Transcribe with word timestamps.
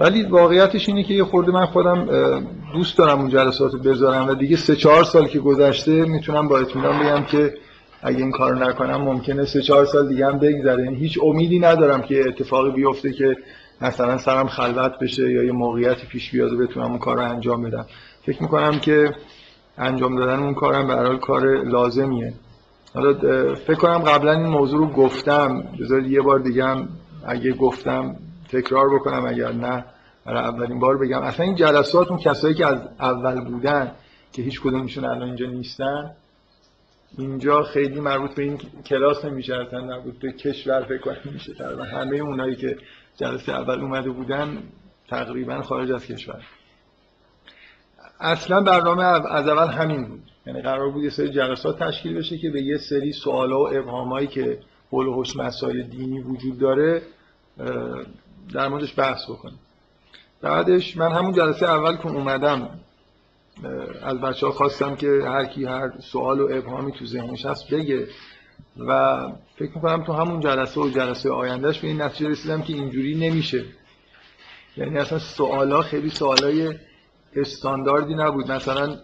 ولی 0.00 0.22
واقعیتش 0.22 0.88
اینه 0.88 1.02
که 1.02 1.14
یه 1.14 1.24
خورده 1.24 1.52
من 1.52 1.66
خودم 1.66 2.06
دوست 2.72 2.98
دارم 2.98 3.20
اون 3.20 3.28
جلسات 3.28 3.72
رو 3.72 3.78
بذارم 3.78 4.28
و 4.28 4.34
دیگه 4.34 4.56
سه 4.56 4.76
چهار 4.76 5.04
سال 5.04 5.26
که 5.26 5.38
گذشته 5.38 5.92
می‌تونم 5.92 6.48
با 6.48 6.58
اطمینان 6.58 6.98
بگم 6.98 7.24
که 7.24 7.54
اگه 8.02 8.18
این 8.18 8.30
کار 8.30 8.66
نکنم 8.66 8.96
ممکنه 8.96 9.44
سه 9.44 9.62
چهار 9.62 9.84
سال 9.84 10.08
دیگه 10.08 10.26
هم 10.26 10.38
بگذره. 10.38 10.84
یعنی 10.84 10.96
هیچ 10.96 11.18
امیدی 11.22 11.58
ندارم 11.58 12.02
که 12.02 12.24
اتفاقی 12.28 12.70
بیفته 12.70 13.12
که 13.12 13.36
مثلا 13.80 14.18
سرم 14.18 14.46
خلوت 14.46 14.98
بشه 14.98 15.32
یا 15.32 15.42
یه 15.42 15.52
موقعیتی 15.52 16.06
پیش 16.06 16.30
بیاد 16.30 16.52
و 16.52 16.58
بتونم 16.58 16.86
اون 16.86 16.98
کار 16.98 17.16
رو 17.16 17.22
انجام 17.22 17.62
بدم. 17.62 17.86
فکر 18.22 18.42
می‌کنم 18.42 18.78
که 18.78 19.12
انجام 19.78 20.16
دادن 20.16 20.38
اون 20.38 20.54
کارم 20.54 21.10
به 21.10 21.18
کار 21.18 21.64
لازمیه. 21.64 22.32
حالا 22.94 23.14
فکر 23.54 23.78
کنم 23.78 23.98
قبلا 23.98 24.32
این 24.32 24.46
موضوع 24.46 24.78
رو 24.78 24.86
گفتم. 24.86 25.64
بذارید 25.80 26.10
یه 26.10 26.20
بار 26.20 26.38
دیگه 26.38 26.64
هم 26.64 26.88
اگه 27.26 27.52
گفتم 27.52 28.16
تکرار 28.60 28.94
بکنم 28.94 29.26
اگر 29.26 29.52
نه 29.52 29.84
برای 30.26 30.44
اولین 30.44 30.78
بار 30.78 30.98
بگم. 30.98 31.22
اصلا 31.22 31.46
این 31.46 31.54
جلسات 31.54 32.10
اون 32.10 32.20
کسایی 32.20 32.54
که 32.54 32.66
از 32.66 32.78
اول 33.00 33.44
بودن 33.44 33.92
که 34.32 34.42
هیچ 34.42 34.60
کدومشون 34.60 35.04
الان 35.04 35.22
اینجا 35.22 35.46
نیستن 35.46 36.10
اینجا 37.18 37.62
خیلی 37.62 38.00
مربوط 38.00 38.34
به 38.34 38.42
این 38.42 38.58
کلاس 38.86 39.24
نمیشه 39.24 39.56
اصلا 39.56 39.80
مربوط 39.80 40.14
به 40.18 40.32
کشور 40.32 40.82
فکر 40.82 41.32
میشه 41.32 41.54
تقریبا 41.54 41.84
همه 41.84 42.16
اونایی 42.16 42.56
که 42.56 42.76
جلسه 43.16 43.52
اول 43.52 43.80
اومده 43.80 44.10
بودن 44.10 44.62
تقریبا 45.08 45.62
خارج 45.62 45.92
از 45.92 46.06
کشور. 46.06 46.42
اصلا 48.20 48.60
برنامه 48.60 49.04
از 49.04 49.48
اول 49.48 49.72
همین 49.72 50.04
بود. 50.04 50.22
یعنی 50.46 50.62
قرار 50.62 50.90
بود 50.90 51.04
یه 51.04 51.10
سری 51.10 51.28
جلسات 51.28 51.78
تشکیل 51.78 52.18
بشه 52.18 52.38
که 52.38 52.50
به 52.50 52.62
یه 52.62 52.78
سری 52.78 53.12
سوالا 53.12 53.60
و 53.60 53.68
ابهامایی 53.76 54.26
که 54.26 54.58
حول 54.90 55.06
و 55.06 55.24
مسائل 55.36 55.82
دینی 55.82 56.20
وجود 56.20 56.58
داره 56.58 57.02
در 58.52 58.68
موردش 58.68 58.98
بحث 58.98 59.30
بکنیم. 59.30 59.58
بعدش 60.42 60.96
من 60.96 61.12
همون 61.12 61.32
جلسه 61.32 61.66
اول 61.66 61.96
که 61.96 62.06
اومدم 62.06 62.68
از 64.02 64.20
بچه 64.20 64.46
ها 64.46 64.52
خواستم 64.52 64.96
که 64.96 65.22
هر 65.26 65.44
کی 65.44 65.64
هر 65.64 65.92
سوال 66.00 66.40
و 66.40 66.48
ابهامی 66.52 66.92
تو 66.92 67.06
ذهنش 67.06 67.46
هست 67.46 67.74
بگه 67.74 68.08
و 68.78 69.20
فکر 69.56 69.72
می‌کنم 69.74 70.04
تو 70.04 70.12
همون 70.12 70.40
جلسه 70.40 70.80
و 70.80 70.90
جلسه 70.90 71.30
آیندهش 71.30 71.78
به 71.78 71.88
این 71.88 72.02
نتیجه 72.02 72.30
رسیدم 72.30 72.62
که 72.62 72.72
اینجوری 72.72 73.14
نمیشه. 73.14 73.64
یعنی 74.76 74.98
اصلا 74.98 75.18
سوالا 75.18 75.82
خیلی 75.82 76.10
سوالای 76.10 76.74
استانداردی 77.36 78.14
نبود. 78.14 78.52
مثلا 78.52 78.96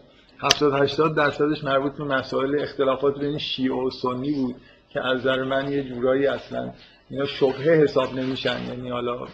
70 0.43 0.83
80 0.83 1.17
درصدش 1.17 1.65
مربوط 1.65 1.93
به 1.97 2.05
مسائل 2.05 2.61
اختلافات 2.61 3.19
بین 3.19 3.39
شیعه 3.39 3.75
و 3.75 3.91
سنی 3.91 4.33
بود 4.33 4.57
که 4.91 5.07
از 5.07 5.21
نظر 5.21 5.45
من 5.45 5.73
یه 5.73 5.83
جورایی 5.83 6.27
اصلا 6.27 6.73
اینا 7.11 7.27
شبهه 7.27 7.83
حساب 7.83 8.15
نمیشن. 8.15 8.67
یعنی 8.69 8.91
حالا 8.91 9.27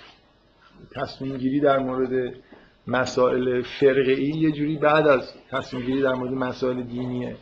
تصمیم 0.94 1.36
گیری 1.36 1.60
در 1.60 1.78
مورد 1.78 2.34
مسائل 2.86 3.62
فرقه 3.62 4.20
یه 4.20 4.52
جوری 4.52 4.76
بعد 4.76 5.08
از 5.08 5.32
تصمیم 5.50 5.82
گیری 5.82 6.02
در 6.02 6.12
مورد 6.14 6.32
مسائل 6.32 6.82
دینیه. 6.82 7.36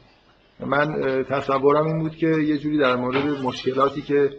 من 0.60 1.24
تصورم 1.30 1.86
این 1.86 1.98
بود 1.98 2.16
که 2.16 2.26
یه 2.26 2.58
جوری 2.58 2.78
در 2.78 2.96
مورد 2.96 3.26
مشکلاتی 3.26 4.02
که 4.02 4.30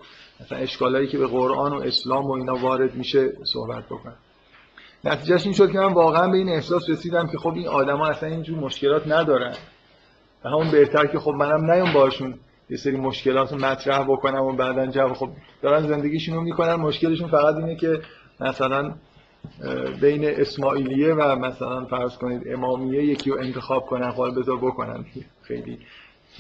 مثلا 0.41 0.57
اشکالایی 0.57 1.07
که 1.07 1.17
به 1.17 1.27
قرآن 1.27 1.73
و 1.73 1.81
اسلام 1.81 2.25
و 2.25 2.31
اینا 2.31 2.55
وارد 2.55 2.95
میشه 2.95 3.33
صحبت 3.53 3.85
بکنم. 3.85 4.17
نتیجهش 5.03 5.43
این 5.43 5.53
شد 5.53 5.71
که 5.71 5.77
من 5.77 5.93
واقعا 5.93 6.27
به 6.27 6.38
این 6.38 6.49
احساس 6.49 6.89
رسیدم 6.89 7.27
که 7.27 7.38
خب 7.38 7.53
این 7.53 7.67
آدما 7.67 8.07
اصلا 8.07 8.29
اینجور 8.29 8.59
مشکلات 8.59 9.07
ندارن. 9.07 9.55
و 10.43 10.49
همون 10.49 10.71
بهتر 10.71 11.07
که 11.07 11.19
خب 11.19 11.31
منم 11.31 11.71
نیام 11.71 11.93
باشون. 11.93 12.39
یه 12.69 12.77
سری 12.77 12.97
مشکلات 12.97 13.52
رو 13.52 13.58
مطرح 13.58 14.03
بکنم 14.03 14.41
و 14.41 14.53
بعدا 14.53 14.88
جواب 14.88 15.13
خب 15.13 15.30
دارن 15.61 15.88
زندگیشون 15.88 16.35
رو 16.35 16.41
می‌کنن 16.41 16.75
مشکلشون 16.75 17.27
فقط 17.27 17.55
اینه 17.55 17.75
که 17.75 18.02
مثلا 18.39 18.94
بین 20.02 20.25
اسماعیلیه 20.25 21.13
و 21.13 21.35
مثلا 21.35 21.85
فرض 21.85 22.17
کنید 22.17 22.41
امامیه 22.47 23.03
یکی 23.03 23.30
رو 23.30 23.39
انتخاب 23.39 23.85
کنن 23.85 24.11
حال 24.11 24.31
خب 24.31 24.39
بذار 24.39 24.57
بکنن 24.57 25.05
خیلی 25.41 25.80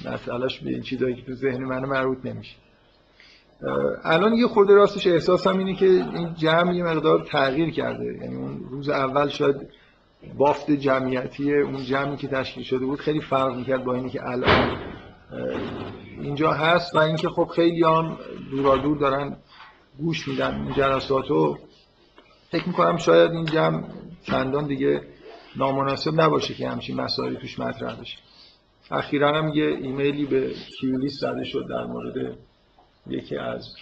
مسئلهش 0.05 0.59
به 0.59 0.69
این 0.69 0.81
چیزایی 0.81 1.15
که 1.15 1.21
تو 1.21 1.33
ذهن 1.33 1.63
من 1.63 1.85
مربوط 1.85 2.17
نمیشه. 2.25 2.55
الان 4.03 4.33
یه 4.33 4.47
خورده 4.47 4.73
راستش 4.73 5.07
احساسم 5.07 5.57
اینه 5.57 5.75
که 5.75 5.85
این 5.85 6.33
جمع 6.37 6.75
یه 6.75 6.83
مقدار 6.83 7.25
تغییر 7.31 7.71
کرده. 7.71 8.05
یعنی 8.05 8.35
اون 8.35 8.59
روز 8.69 8.89
اول 8.89 9.29
شاید 9.29 9.55
بافت 10.37 10.71
جمعیتی 10.71 11.53
اون 11.53 11.83
جمعی 11.83 12.17
که 12.17 12.27
تشکیل 12.27 12.63
شده 12.63 12.85
بود 12.85 12.99
خیلی 12.99 13.21
فرق 13.21 13.55
می‌کرد 13.55 13.83
با 13.83 13.95
اینی 13.95 14.09
که 14.09 14.29
الان 14.29 14.77
اینجا 16.21 16.51
هست 16.51 16.95
و 16.95 16.97
اینکه 16.97 17.29
خب 17.29 17.49
خیلی 17.55 17.83
هم 17.83 18.17
دورا 18.51 18.77
دور 18.77 18.97
دارن 18.97 19.37
گوش 19.97 20.27
میدن 20.27 20.61
این 20.61 20.73
جلسات 20.73 21.27
رو 21.27 21.59
فکر 22.51 22.67
می‌کنم 22.67 22.97
شاید 22.97 23.31
این 23.31 23.45
جمع 23.45 23.83
چندان 24.23 24.67
دیگه 24.67 25.01
نامناسب 25.55 26.21
نباشه 26.21 26.53
که 26.53 26.69
همچین 26.69 27.01
مسائلی 27.01 27.37
توش 27.37 27.59
مطرح 27.59 28.01
بشه. 28.01 28.17
اخیرا 28.91 29.37
هم 29.37 29.49
یه 29.49 29.65
ایمیلی 29.65 30.25
به 30.25 30.53
کیولیس 30.79 31.19
زده 31.19 31.43
شد 31.43 31.67
در 31.69 31.83
مورد 31.83 32.37
یکی 33.07 33.37
از 33.37 33.75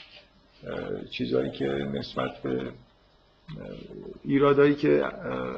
چیزهایی 1.11 1.51
که 1.51 1.65
نسبت 1.65 2.41
به 2.43 2.71
ایرادایی 4.25 4.75
که 4.75 4.89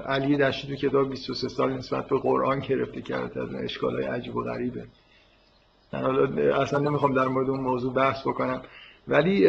علی 0.05 0.37
دشتی 0.37 0.67
تو 0.67 0.75
کتاب 0.75 1.09
23 1.09 1.47
سال 1.47 1.73
نسبت 1.73 2.07
به 2.07 2.19
قرآن 2.19 2.59
گرفته 2.59 3.01
کرده 3.01 3.41
از 3.41 3.53
اشکالای 3.53 4.05
عجیب 4.05 4.35
و 4.35 4.43
غریبه. 4.43 4.85
حالا 5.91 6.55
اصلا 6.61 6.79
نمی‌خوام 6.79 7.13
در 7.13 7.27
مورد 7.27 7.49
اون 7.49 7.59
موضوع 7.59 7.93
بحث 7.93 8.21
بکنم. 8.27 8.61
ولی 9.07 9.47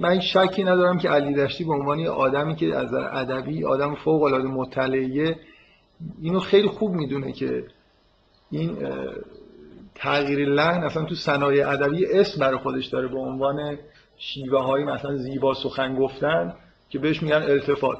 من 0.00 0.20
شکی 0.20 0.64
ندارم 0.64 0.98
که 0.98 1.08
علی 1.08 1.34
دشتی 1.34 1.64
به 1.64 1.72
عنوان 1.72 2.06
آدمی 2.06 2.56
که 2.56 2.76
از 2.76 2.94
ادبی 2.94 3.64
آدم 3.64 3.94
فوق 3.94 4.22
العاده 4.22 4.48
مطلعیه 4.48 5.36
اینو 6.22 6.40
خیلی 6.40 6.68
خوب 6.68 6.92
می‌دونه 6.92 7.32
که 7.32 7.64
این 8.50 8.78
تغییر 9.94 10.48
لحن 10.48 10.84
اصلا 10.84 11.04
تو 11.04 11.14
صنایع 11.14 11.68
ادبی 11.68 12.06
اسم 12.06 12.40
برای 12.40 12.58
خودش 12.58 12.86
داره 12.86 13.08
به 13.08 13.18
عنوان 13.18 13.78
شیوه 14.16 14.62
های 14.62 14.84
مثلا 14.84 15.16
زیبا 15.16 15.54
سخن 15.54 15.96
گفتن 15.96 16.54
که 16.88 16.98
بهش 16.98 17.22
میگن 17.22 17.42
التفات. 17.42 17.98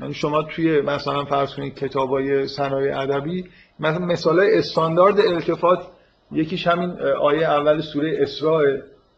یعنی 0.00 0.14
شما 0.14 0.42
توی 0.42 0.80
مثلا 0.80 1.24
فرض 1.24 1.54
کنید 1.54 1.74
کتابای 1.74 2.48
صنایع 2.48 3.00
ادبی 3.00 3.44
مثلا 3.80 4.06
مثال 4.06 4.40
استاندارد 4.40 5.20
التفات 5.20 5.86
یکیش 6.32 6.66
همین 6.66 6.90
آیه 7.20 7.46
اول 7.46 7.80
سوره 7.80 8.16
اسراء 8.20 8.64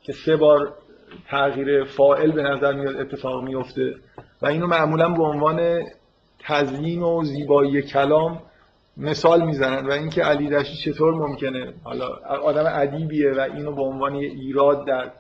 که 0.03 0.13
سه 0.13 0.37
بار 0.37 0.75
تغییر 1.29 1.85
فائل 1.85 2.33
به 2.33 2.43
نظر 2.43 2.73
میاد 2.73 2.97
اتفاق 2.97 3.45
میفته. 3.45 3.95
و 4.43 4.47
اینو 4.47 4.67
معمولا 4.67 5.09
به 5.09 5.23
عنوان 5.23 5.83
تزیین 6.39 7.03
و 7.03 7.25
زیبایی 7.25 7.83
کلام 7.83 8.43
مثال 8.97 9.47
می‌زنن. 9.47 9.87
و 9.87 9.93
اینکه 9.93 10.23
علی 10.23 10.51
رشی 10.51 10.77
چطور 10.77 11.15
ممکنه؟ 11.15 11.73
حالا 11.85 12.09
آدم 12.43 12.65
ادیبیه 12.67 13.33
و 13.33 13.41
اینو 13.41 13.73
به 13.73 13.83
عنوان 13.83 14.15
ایراد 14.15 14.87
در 14.87 15.11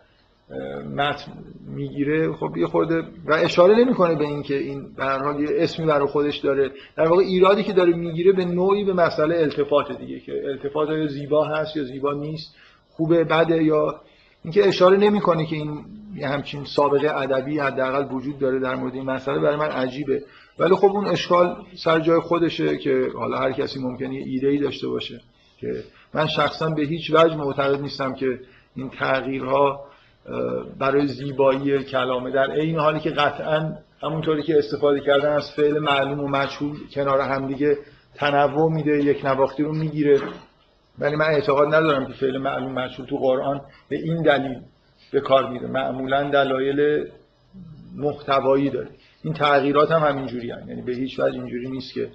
متن 0.96 1.32
می‌گیره 1.66 2.32
خب 2.32 2.56
یه 2.56 2.66
خورده 2.66 3.02
و 3.26 3.32
اشاره 3.32 3.74
نمی‌کنه 3.74 4.14
به 4.14 4.24
اینکه 4.24 4.58
این 4.58 4.94
به 4.96 5.04
هر 5.04 5.18
حال 5.18 5.40
یه 5.40 5.48
اسمی 5.52 5.86
برای 5.86 6.06
خودش 6.06 6.38
داره. 6.38 6.70
در 6.96 7.08
واقع 7.08 7.22
ایرادی 7.22 7.62
که 7.62 7.72
داره 7.72 7.92
می‌گیره 7.92 8.32
به 8.32 8.44
نوعی 8.44 8.84
به 8.84 8.92
مسئله 8.92 9.38
التفات 9.38 9.98
دیگه 9.98 10.20
که 10.20 10.42
التفات 10.48 10.88
یا 10.88 11.06
زیبا 11.06 11.44
هست 11.44 11.76
یا 11.76 11.84
زیبا 11.84 12.12
نیست 12.12 12.54
خوبه 12.90 13.24
بده 13.24 13.64
یا 13.64 14.00
اینکه 14.44 14.68
اشاره 14.68 14.96
نمی‌کنه 14.96 15.46
که 15.46 15.56
این 15.56 15.84
یه 16.14 16.28
همچین 16.28 16.64
سابقه 16.64 17.10
ادبی 17.16 17.58
حداقل 17.58 18.14
وجود 18.14 18.38
داره 18.38 18.58
در 18.58 18.74
مورد 18.74 18.94
این 18.94 19.04
مسئله 19.04 19.38
برای 19.38 19.56
من 19.56 19.68
عجیبه. 19.68 20.22
ولی 20.58 20.74
خب 20.74 20.86
اون 20.86 21.06
اشکال 21.06 21.56
سر 21.74 22.00
جای 22.00 22.20
خودشه 22.20 22.76
که 22.76 23.08
حالا 23.14 23.38
هر 23.38 23.52
کسی 23.52 23.80
ممکنه 23.80 24.14
ایده 24.14 24.48
ای 24.48 24.58
داشته 24.58 24.88
باشه 24.88 25.20
که 25.60 25.84
من 26.14 26.26
شخصا 26.26 26.68
به 26.70 26.82
هیچ 26.82 27.10
وجه 27.14 27.36
معتقد 27.36 27.80
نیستم 27.80 28.14
که 28.14 28.40
این 28.76 28.90
تغییرها 28.90 29.87
برای 30.78 31.06
زیبایی 31.06 31.84
کلامه. 31.84 32.30
در 32.30 32.50
این 32.50 32.78
حالی 32.78 33.00
که 33.00 33.10
قطعا 33.10 33.72
همونطوری 34.02 34.42
که 34.42 34.58
استفاده 34.58 35.00
کردن 35.00 35.32
از 35.32 35.50
فعل 35.56 35.78
معلوم 35.78 36.20
و 36.20 36.28
مجهول 36.28 36.76
کنار 36.94 37.20
همدیگه 37.20 37.78
تنوع 38.14 38.72
میده 38.72 39.04
یک 39.04 39.24
نواختی 39.24 39.62
رو 39.62 39.72
می‌گیره. 39.72 40.20
ولی 40.98 41.16
من 41.16 41.26
اعتقاد 41.26 41.74
ندارم 41.74 42.06
که 42.06 42.12
فعل 42.12 42.38
معلوم 42.38 42.72
مجهول 42.72 43.06
تو 43.06 43.16
قرآن 43.16 43.60
به 43.88 43.96
این 43.96 44.22
دلیل 44.22 44.60
به 45.12 45.20
کار 45.20 45.50
میره. 45.50 45.66
معمولا 45.66 46.30
دلایل 46.30 47.08
محتوایی 47.96 48.70
داره. 48.70 48.88
این 49.24 49.34
تغییرات 49.34 49.92
هم 49.92 50.02
همینجوری 50.02 50.50
هم. 50.50 50.68
یعنی 50.68 50.82
به 50.82 50.92
هیچ 50.92 51.20
وجه 51.20 51.34
اینجوری 51.34 51.70
نیست 51.70 51.94
که 51.94 52.08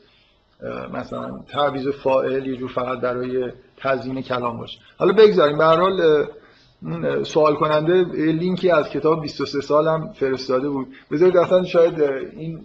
مثلا 0.94 1.40
تعویض 1.52 1.88
فاعل 1.88 2.48
یه 2.48 2.56
جور 2.56 2.72
فقط 2.72 3.02
برای 3.02 3.52
تزیین 3.78 4.22
کلام 4.22 4.58
باشه. 4.58 4.80
حالا 4.98 5.14
بگذاریم. 5.14 5.58
به 5.58 5.66
هر 5.66 5.78
حال 5.78 6.26
سوال 7.24 7.56
کننده 7.56 8.04
لینکی 8.32 8.72
از 8.72 8.90
کتاب 8.90 9.22
23 9.22 9.62
سالم 9.62 10.14
فرستاده 10.14 10.70
بود. 10.70 10.88
بذارید 11.12 11.38
اصلا 11.38 11.64
شاید 11.64 12.02
این 12.02 12.62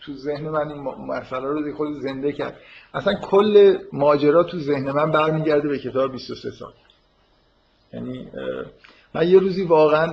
تو 0.00 0.12
ذهن 0.12 0.48
من 0.48 0.68
این 0.68 0.82
مسئله 0.82 1.46
رو 1.46 1.74
خود 1.76 2.00
زنده 2.00 2.32
کرد. 2.32 2.56
اصلا 2.94 3.14
کل 3.14 3.78
ماجرا 3.92 4.42
تو 4.42 4.58
ذهن 4.58 4.90
من 4.90 5.10
برمیگرده 5.10 5.68
به 5.68 5.78
کتاب 5.78 6.12
23 6.12 6.50
سال. 6.50 6.72
یعنی 7.92 8.28
من 9.14 9.28
یه 9.28 9.38
روزی 9.38 9.62
واقعا 9.62 10.06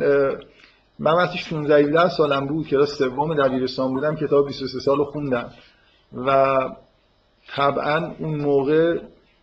من 0.99 1.13
وقتی 1.13 1.37
16 1.37 1.77
17 1.77 2.09
سالم 2.09 2.47
بود 2.47 2.67
کلاس 2.67 2.97
سوم 2.97 3.35
دبیرستان 3.35 3.93
بودم 3.93 4.15
کتاب 4.15 4.47
23 4.47 4.79
سال 4.79 5.03
خوندم. 5.03 5.49
و 6.25 6.59
طبعا 7.55 8.11
اون 8.19 8.35
موقع 8.35 8.99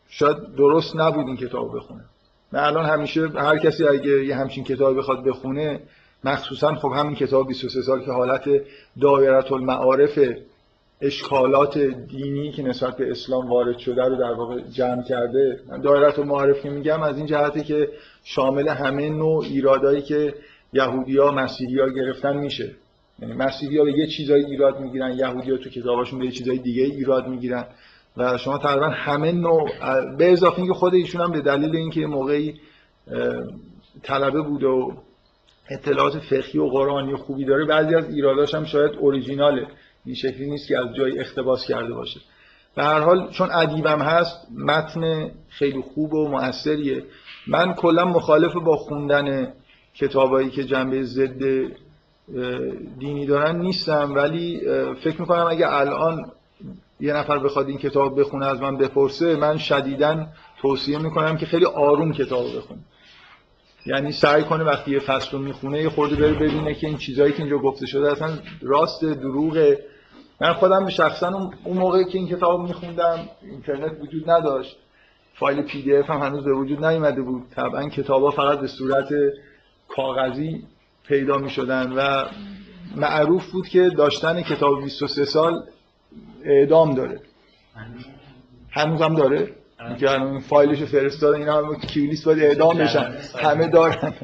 شاید 0.08 0.36
درست 0.56 0.96
نبود 0.96 1.26
این 1.26 1.36
کتاب 1.36 1.76
بخونم. 1.76 2.04
من 2.52 2.60
الان 2.60 2.84
همیشه 2.84 3.28
هر 3.28 3.58
کسی 3.58 3.84
اگه 3.84 4.24
یه 4.24 4.36
همچین 4.36 4.64
کتابی 4.64 4.98
بخواد 4.98 5.24
بخونه 5.24 5.80
مخصوصا 6.24 6.74
خب 6.74 6.92
همین 6.96 7.14
کتاب 7.14 7.48
23 7.48 7.82
سال 7.82 8.04
که 8.04 8.12
حالت 8.12 8.44
دایره 9.00 9.52
المعارف 9.52 10.18
اشکالات 11.00 11.78
دینی 11.78 12.52
که 12.52 12.62
نسبت 12.62 12.96
به 12.96 13.10
اسلام 13.10 13.50
وارد 13.50 13.78
شده 13.78 14.02
رو 14.02 14.16
در 14.16 14.32
واقع 14.32 14.60
جمع 14.60 15.02
کرده. 15.02 15.60
دایره 15.82 16.18
المعارف 16.18 16.62
که 16.62 16.70
میگم 16.70 17.02
از 17.02 17.16
این 17.16 17.26
جهته 17.26 17.64
که 17.64 17.88
شامل 18.24 18.68
همه 18.68 19.08
نوع 19.08 19.44
ایرادایی 19.44 20.02
که 20.02 20.34
یهودیا 20.72 21.30
مسیحیا 21.30 21.88
گرفتن 21.88 22.36
میشه. 22.36 22.70
یعنی 23.18 23.34
مسیحیا 23.34 23.84
به 23.84 23.98
یه 23.98 24.06
چیزایی 24.06 24.44
ایراد 24.44 24.80
می‌گیرن 24.80 25.12
یهودیا 25.18 25.56
تو 25.56 25.70
کتاباشون 25.70 26.18
به 26.18 26.24
یه 26.24 26.30
چیزای 26.30 26.58
دیگه 26.58 26.82
ایراد 26.82 27.28
می‌گیرن. 27.28 27.64
و 28.16 28.38
شما 28.38 28.58
تقریبا 28.58 28.88
همه 28.88 29.32
نوع 29.32 29.68
به 30.18 30.32
اضافه 30.32 30.58
اینکه 30.58 30.74
خود 30.74 30.94
ایشون 30.94 31.20
هم 31.20 31.32
به 31.32 31.40
دلیل 31.40 31.76
اینکه 31.76 32.06
موقعی 32.06 32.54
طلبه 34.02 34.42
بود 34.42 34.64
و 34.64 34.92
اطلاعات 35.70 36.18
فقهی 36.18 36.58
و 36.58 36.66
قرآنی 36.66 37.16
خوبی 37.16 37.44
داره 37.44 37.64
بعضی 37.64 37.94
از 37.94 38.14
ایراداش 38.14 38.54
هم 38.54 38.64
شاید 38.64 38.92
اوریجیناله. 38.92 39.66
این 40.04 40.14
شکلی 40.14 40.50
نیست 40.50 40.68
که 40.68 40.78
از 40.78 40.94
جای 40.96 41.20
اختباس 41.20 41.66
کرده 41.66 41.94
باشه. 41.94 42.20
به 42.76 42.82
هر 42.82 43.00
حال 43.00 43.30
چون 43.30 43.48
ادیبم 43.52 44.02
هست 44.02 44.48
متن 44.56 45.30
خیلی 45.48 45.80
خوب 45.80 46.14
و 46.14 46.28
موثریه. 46.28 47.04
من 47.46 47.74
کلا 47.74 48.04
مخالف 48.04 48.52
با 48.54 48.76
خوندن 48.76 49.52
کتابایی 49.94 50.50
که 50.50 50.64
جنبه 50.64 51.02
ضد 51.02 51.42
دینی 52.98 53.26
دارن 53.26 53.56
نیستم 53.56 54.12
ولی 54.14 54.60
فکر 55.04 55.20
می‌کنم 55.20 55.46
اگه 55.46 55.72
الان 55.72 56.32
یه 57.02 57.12
نفر 57.12 57.38
بخواد 57.38 57.68
این 57.68 57.78
کتاب 57.78 58.20
بخونه 58.20 58.46
از 58.46 58.60
من 58.60 58.76
بپرسه 58.76 59.36
من 59.36 59.58
شدیدا 59.58 60.26
توصیه 60.60 60.98
می‌کنم 60.98 61.36
که 61.36 61.46
خیلی 61.46 61.64
آروم 61.64 62.12
کتاب 62.12 62.44
بخونه. 62.56 62.80
یعنی 63.86 64.12
سعی 64.12 64.42
کنه 64.42 64.64
وقتی 64.64 64.90
یه 64.90 64.98
فصل 64.98 65.30
رو 65.32 65.38
می‌خونه 65.38 65.82
یه 65.82 65.88
خورده 65.88 66.16
بره 66.16 66.34
ببینه 66.34 66.74
که 66.74 66.86
این 66.86 66.96
چیزایی 66.98 67.32
که 67.32 67.40
اینجا 67.42 67.58
گفته 67.58 67.86
شده 67.86 68.12
اصلا 68.12 68.30
راست 68.62 69.04
دروغه. 69.04 69.78
من 70.40 70.52
خودم 70.52 70.88
شخصا 70.88 71.50
اون 71.64 71.78
موقعی 71.78 72.04
که 72.04 72.18
این 72.18 72.28
کتاب 72.28 72.60
میخوندم 72.60 73.18
اینترنت 73.42 73.92
وجود 74.00 74.30
نداشت. 74.30 74.76
فایل 75.34 75.62
پی 75.62 75.82
دی 75.82 75.96
اف 75.96 76.10
هم 76.10 76.20
هنوز 76.20 76.44
به 76.44 76.52
وجود 76.52 76.84
نیومده 76.84 77.22
بود. 77.22 77.42
طبعا 77.56 77.88
کتابا 77.88 78.30
فقط 78.30 78.60
به 78.60 78.66
صورت 78.66 79.08
کاغذی 79.88 80.64
پیدا 81.08 81.36
می‌شدن 81.38 81.92
و 81.92 82.24
معروف 82.96 83.50
بود 83.50 83.68
که 83.68 83.88
داشتن 83.88 84.42
کتاب 84.42 84.82
23 84.82 85.24
سال 85.24 85.62
اعدام 86.44 86.94
داره. 86.94 87.20
هنوز 88.70 89.02
هم 89.02 89.14
داره. 89.14 89.48
که 90.00 90.10
الان 90.10 90.40
فایلش 90.40 90.82
فرستادن 90.82 91.38
اینا 91.38 91.58
هم 91.58 91.80
کیولیس 91.80 92.24
باید 92.24 92.42
اعدام 92.42 92.78
بشن. 92.78 93.14
همه 93.38 93.68
دارن. 93.68 94.14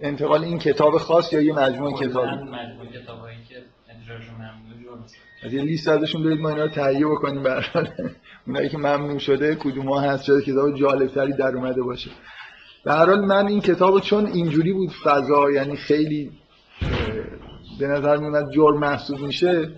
انتقال 0.00 0.44
این 0.44 0.58
کتاب. 0.58 0.98
خاص 0.98 1.32
یا 1.32 1.40
یه 1.40 1.52
مجموعه 1.52 2.08
کتاب 2.08 2.26
مجموعه 2.26 3.02
کتابایی 3.02 3.36
که 3.48 3.54
ممنوع 4.38 4.98
از 5.42 5.52
یه 5.52 5.62
لیست 5.62 5.88
ازشون 5.88 6.22
برید 6.22 6.40
ما 6.40 6.48
اینا 6.48 6.64
رو 6.64 6.70
تهیه 6.70 7.06
بکنیم 7.06 7.42
برحال 7.42 7.88
اونایی 8.46 8.68
که 8.68 8.78
ممنوع 8.78 9.18
شده 9.18 9.54
کدوم 9.54 9.88
ها 9.88 10.00
هست 10.00 10.24
شده 10.24 10.42
کتاب 10.42 10.74
جالبتری 10.74 11.32
در 11.32 11.56
اومده 11.56 11.82
باشه. 11.82 12.10
به 12.88 12.94
حال 12.94 13.20
من 13.20 13.46
این 13.46 13.60
کتاب 13.60 14.00
چون 14.00 14.26
اینجوری 14.26 14.72
بود 14.72 14.90
فضا 15.04 15.50
یعنی 15.50 15.76
خیلی 15.76 16.30
به 17.80 17.86
نظر 17.86 18.16
میومد 18.16 18.50
جرم 18.50 18.78
محسوب 18.78 19.20
میشه 19.20 19.70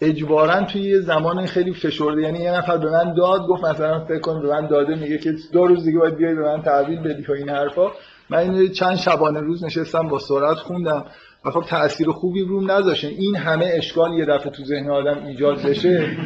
اجبارا 0.00 0.64
توی 0.64 0.82
یه 0.82 1.00
زمان 1.00 1.46
خیلی 1.46 1.74
فشرده. 1.74 2.22
یعنی 2.22 2.38
یه 2.38 2.52
نفر 2.52 2.76
به 2.76 2.90
من 2.90 3.14
داد 3.14 3.46
گفت 3.46 3.64
مثلا 3.64 4.04
فکر 4.04 4.18
کن 4.18 4.42
به 4.42 4.48
من 4.48 4.66
داده 4.66 4.94
میگه 4.94 5.18
که 5.18 5.34
دو 5.52 5.66
روز 5.66 5.84
دیگه 5.84 5.98
باید 5.98 6.16
بیای 6.16 6.34
به 6.34 6.42
من 6.42 6.62
تحویل 6.62 7.00
بدی 7.00 7.22
و 7.22 7.32
این 7.32 7.48
حرفا. 7.48 7.90
من 8.30 8.38
این 8.38 8.72
چند 8.72 8.96
شبانه 8.96 9.40
روز 9.40 9.64
نشستم 9.64 10.08
با 10.08 10.18
سرعت 10.18 10.56
خوندم. 10.56 11.04
و 11.44 11.50
خب 11.50 11.64
تاثیر 11.68 12.10
خوبی 12.10 12.42
روم 12.42 12.70
نذاشته. 12.70 13.08
این 13.08 13.36
همه 13.36 13.70
اشکال 13.74 14.12
یه 14.12 14.24
دفعه 14.24 14.50
تو 14.50 14.64
ذهن 14.64 14.90
آدم 14.90 15.26
ایجاد 15.26 15.62
بشه. 15.62 16.16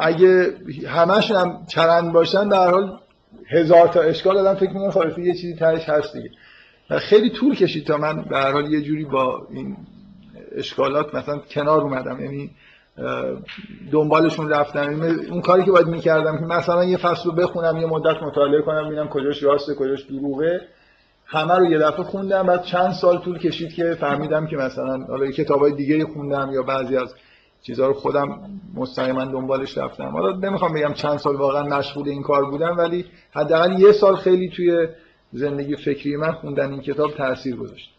اگه 0.00 0.54
همش 0.86 1.30
هم 1.30 1.66
چرند 1.68 2.12
باشن 2.12 2.48
در 2.48 2.70
حال 2.70 2.98
هزار 3.50 3.88
تا 3.88 4.00
اشکال 4.00 4.38
آدم 4.38 4.54
فکر 4.54 4.70
می‌کنه 4.70 4.90
خالصی 4.90 5.22
یه 5.22 5.34
چیزی 5.34 5.54
تهش 5.54 5.88
هست 5.88 6.16
دیگه. 6.16 6.30
خیلی 6.98 7.30
طول 7.30 7.54
کشید 7.54 7.86
تا 7.86 7.96
من 7.96 8.22
به 8.22 8.36
هر 8.36 8.52
حال 8.52 8.72
یه 8.72 8.80
جوری 8.80 9.04
با 9.04 9.46
این 9.50 9.76
اشکالات 10.52 11.14
مثلا 11.14 11.38
کنار 11.38 11.80
اومدم. 11.80 12.20
یعنی 12.20 12.50
دنبالشون 13.92 14.50
رفتم. 14.50 14.92
یعنی 14.92 15.26
اون 15.30 15.40
کاری 15.40 15.64
که 15.64 15.70
باید 15.70 15.86
می‌کردم 15.86 16.38
که 16.38 16.44
مثلا 16.44 16.84
یه 16.84 16.96
فصل 16.96 17.24
رو 17.24 17.32
بخونم 17.32 17.76
یه 17.76 17.86
مدت 17.86 18.22
مطالعه 18.22 18.62
کنم 18.62 18.86
ببینم 18.86 19.08
کجاش 19.08 19.42
راسته 19.42 19.74
کجاش 19.74 20.02
دروغه. 20.02 20.60
همه 21.26 21.54
رو 21.54 21.64
یه 21.64 21.78
دفعه 21.78 22.04
خوندم 22.04 22.46
بعد 22.46 22.62
چند 22.62 22.92
سال 22.92 23.18
طول 23.18 23.38
کشید 23.38 23.72
که 23.72 23.94
فهمیدم 24.00 24.46
که 24.46 24.56
مثلا 24.56 24.98
حالا 24.98 25.30
کتابای 25.30 25.72
دیگه 25.72 26.04
خوندم 26.06 26.50
یا 26.54 26.62
بعضی 26.62 26.96
از 26.96 27.14
چیزها 27.66 27.86
رو 27.86 27.94
خودم 27.94 28.40
مستقیما 28.74 29.24
دنبالش 29.24 29.78
رفتم. 29.78 30.08
حالا 30.08 30.36
نمی‌خوام 30.36 30.72
بگم 30.72 30.92
چند 30.92 31.16
سال 31.16 31.36
واقعا 31.36 31.62
مشغول 31.78 32.08
این 32.08 32.22
کار 32.22 32.50
بودم 32.50 32.76
ولی 32.78 33.04
حداقل 33.32 33.80
یه 33.80 33.92
سال 33.92 34.16
خیلی 34.16 34.48
توی 34.48 34.88
زندگی 35.32 35.76
فکری 35.76 36.16
من 36.16 36.32
خوندن 36.32 36.70
این 36.70 36.80
کتاب 36.80 37.10
تاثیر 37.10 37.56
گذاشت. 37.56 37.90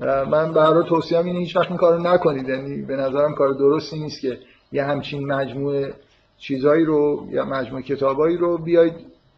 من 0.00 0.52
برای 0.52 0.88
توصیه 0.88 1.18
اینه 1.18 1.38
هیچ 1.38 1.56
وقت 1.56 1.68
این 1.68 1.76
کارو 1.76 2.02
نکنید. 2.02 2.48
یعنی 2.48 2.82
به 2.82 2.96
نظرم 2.96 3.34
کار 3.34 3.52
درستی 3.52 3.98
نیست 3.98 4.20
که 4.20 4.38
یه 4.72 4.84
همچین 4.84 5.32
مجموعه 5.32 5.94
چیزایی 6.38 6.84
رو 6.84 7.26
یا 7.30 7.44
مجموعه 7.44 7.82
کتابایی 7.82 8.36
رو 8.36 8.58
بیاید 8.58 8.94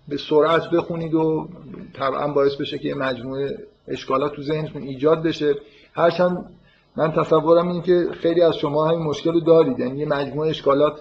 به 0.09 0.17
سرعت 0.17 0.71
بخونید 0.71 1.15
و 1.15 1.49
طبعا 1.95 2.29
باعث 2.33 2.57
بشه 2.57 2.79
که 2.79 2.89
یه 2.89 2.95
مجموعه 2.95 3.59
اشکالات 3.89 4.33
تو 4.33 4.43
ذهنتون 4.43 4.83
ایجاد 4.83 5.23
بشه. 5.23 5.55
هرچند 5.95 6.56
من 6.97 7.13
تصورم 7.13 7.69
این 7.69 7.83
که 7.83 8.09
خیلی 8.21 8.43
از 8.43 8.57
شما 8.57 8.89
همین 8.89 9.03
مشکل 9.03 9.33
رو 9.33 9.41
دارید. 9.41 9.79
یعنی 9.79 9.99
یه 9.99 10.07
مجموعه 10.07 10.51
اشکالات 10.51 11.01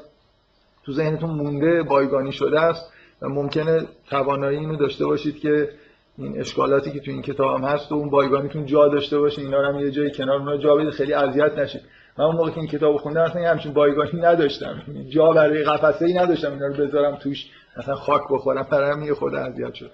تو 0.84 0.92
ذهنتون 0.92 1.30
مونده 1.30 1.84
بایگانی 1.84 2.32
شده 2.32 2.60
است 2.60 2.94
و 3.22 3.30
ممکنه 3.30 3.86
توانایی 4.10 4.58
اینو 4.58 4.76
داشته 4.76 5.06
باشید 5.06 5.40
که 5.40 5.70
این 6.18 6.40
اشکالاتی 6.40 6.92
که 6.92 7.00
تو 7.00 7.12
این 7.12 7.22
کتاب 7.22 7.58
هم 7.58 7.64
هست 7.64 7.92
و 7.92 7.96
اون 7.96 8.10
بایگانیتون 8.10 8.66
جا 8.66 8.88
داشته 8.88 9.20
باشه. 9.20 9.42
اینا 9.42 9.62
رو 9.62 9.68
هم 9.68 9.80
یه 9.80 9.92
جایی 9.92 10.12
کنار 10.12 10.38
اونها 10.38 10.58
جا 10.58 10.76
بدید 10.76 10.90
خیلی 10.90 11.14
اذیت 11.14 11.58
نشید. 11.58 11.82
من 12.18 12.26
اون 12.26 12.36
موقع 12.36 12.50
که 12.50 12.58
این 12.58 12.68
کتاب 12.68 12.98
خوندم 12.98 13.22
اصلا 13.22 13.50
همچین 13.50 13.74
بایگانی 13.74 14.22
نداشتم. 14.22 14.82
جا 15.10 15.32
برای 15.32 15.64
قفسه 15.64 16.06
ای 16.06 16.14
نداشتم 16.14 16.52
اینا 16.52 16.68
رو 16.68 16.74
بذارم 16.74 17.16
توش 17.16 17.46
مثلا 17.78 17.96
خاک 17.96 18.22
بخورم 18.32 18.68
برام 18.72 19.04
یه 19.04 19.14
خود 19.14 19.36
اذیت 19.36 19.74
شد. 19.74 19.92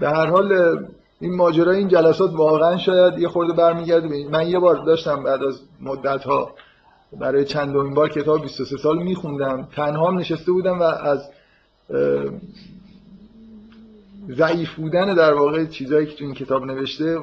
به 0.00 0.08
هر 0.08 0.26
حال 0.26 0.78
این 1.20 1.36
ماجرا 1.36 1.72
این 1.72 1.88
جلسات 1.88 2.30
واقعا 2.34 2.76
شاید 2.76 3.18
یه 3.18 3.28
خورده 3.28 3.52
برمیگرده 3.52 4.28
من 4.30 4.48
یه 4.48 4.58
بار 4.58 4.84
داشتم 4.84 5.22
بعد 5.22 5.42
از 5.42 5.60
مدت 5.80 6.24
ها 6.24 6.54
برای 7.20 7.44
چندمین 7.44 7.94
بار 7.94 8.08
کتاب 8.08 8.42
23 8.42 8.76
سال 8.76 9.02
میخوندم. 9.02 9.68
تنها 9.76 10.10
نشسته 10.10 10.52
بودم 10.52 10.80
و 10.80 10.82
از 10.82 11.30
ضعیف 14.30 14.74
بودن 14.74 15.14
در 15.14 15.32
واقع 15.32 15.64
چیزایی 15.64 16.06
که 16.06 16.16
تو 16.16 16.24
این 16.24 16.34
کتاب 16.34 16.64
نوشته 16.64 17.18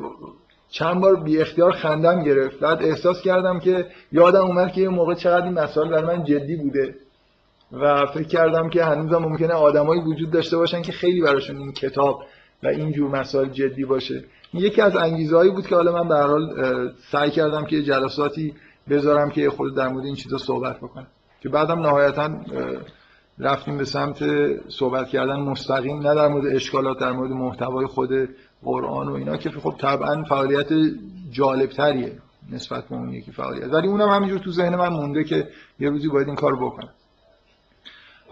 چند 0.70 1.02
بار 1.02 1.16
بی 1.16 1.38
اختیار 1.38 1.72
خندم 1.72 2.24
گرفت. 2.24 2.60
بعد 2.60 2.84
احساس 2.84 3.22
کردم 3.22 3.60
که 3.60 3.86
یادم 4.12 4.46
اومد 4.46 4.72
که 4.72 4.82
یه 4.82 4.90
موقع 4.90 5.14
چقدر 5.14 5.46
این 5.46 5.54
مسائل 5.54 5.90
برای 5.90 6.18
من 6.18 6.24
جدی 6.24 6.56
بوده 6.56 6.96
و 7.72 8.06
فکر 8.06 8.28
کردم 8.28 8.70
که 8.70 8.84
هنوزم 8.84 9.18
ممکنه 9.18 9.54
آدمایی 9.54 10.02
وجود 10.02 10.32
داشته 10.32 10.58
باشن 10.58 10.82
که 10.82 10.92
خیلی 10.92 11.22
براشون 11.22 11.58
این 11.58 11.72
کتاب 11.72 12.24
و 12.64 12.68
این 12.68 12.92
جور 12.92 13.20
مسائل 13.20 13.50
جدی 13.50 13.86
باشه. 13.86 14.24
یکی 14.54 14.82
از 14.82 14.96
انگیزهایی 14.96 15.52
بود 15.52 15.68
که 15.68 15.76
حالا 15.76 15.92
من 15.92 16.08
به 16.08 16.16
حال 16.16 16.94
سعی 17.12 17.32
کردم 17.32 17.66
که 17.66 17.84
جلساتی 17.84 18.54
بذارم 18.90 19.30
که 19.30 19.50
خود 19.50 19.76
در 19.76 19.88
مورد 19.88 20.06
این 20.06 20.16
چیزا 20.16 20.38
صحبت 20.38 20.78
بکنم. 20.78 21.08
که 21.42 21.50
بعدم 21.50 21.80
نهایتا 21.80 22.30
رفتیم 23.40 23.78
به 23.78 23.86
سمت 23.86 24.24
صحبت 24.70 25.08
کردن 25.08 25.40
مستقیم 25.40 26.08
نه 26.08 26.16
در 26.16 26.28
مورد 26.28 26.56
اشکالات 26.56 27.00
در 27.00 27.12
مورد 27.12 27.32
محتوای 27.32 27.86
خود 27.86 28.10
قرآن 28.64 29.10
و 29.10 29.14
اینا 29.14 29.38
که 29.38 29.50
خب 29.50 29.76
طبعا 29.80 30.24
فعالیت 30.24 30.68
جالبتریه 31.32 32.18
نسبت 32.52 32.88
به 32.90 32.96
اون 32.96 33.14
یکی 33.14 33.32
فعالیت. 33.32 33.74
ولی 33.74 33.88
اونم 33.88 34.10
همینجور 34.10 34.40
تو 34.40 34.52
ذهن 34.52 34.76
من 34.76 34.90
مونده 34.90 35.24
که 35.24 35.48
یه 35.80 35.90
روزی 35.90 36.08
باید 36.08 36.28
این 36.28 36.36
کار 36.36 36.56
بکنم. 36.56 36.90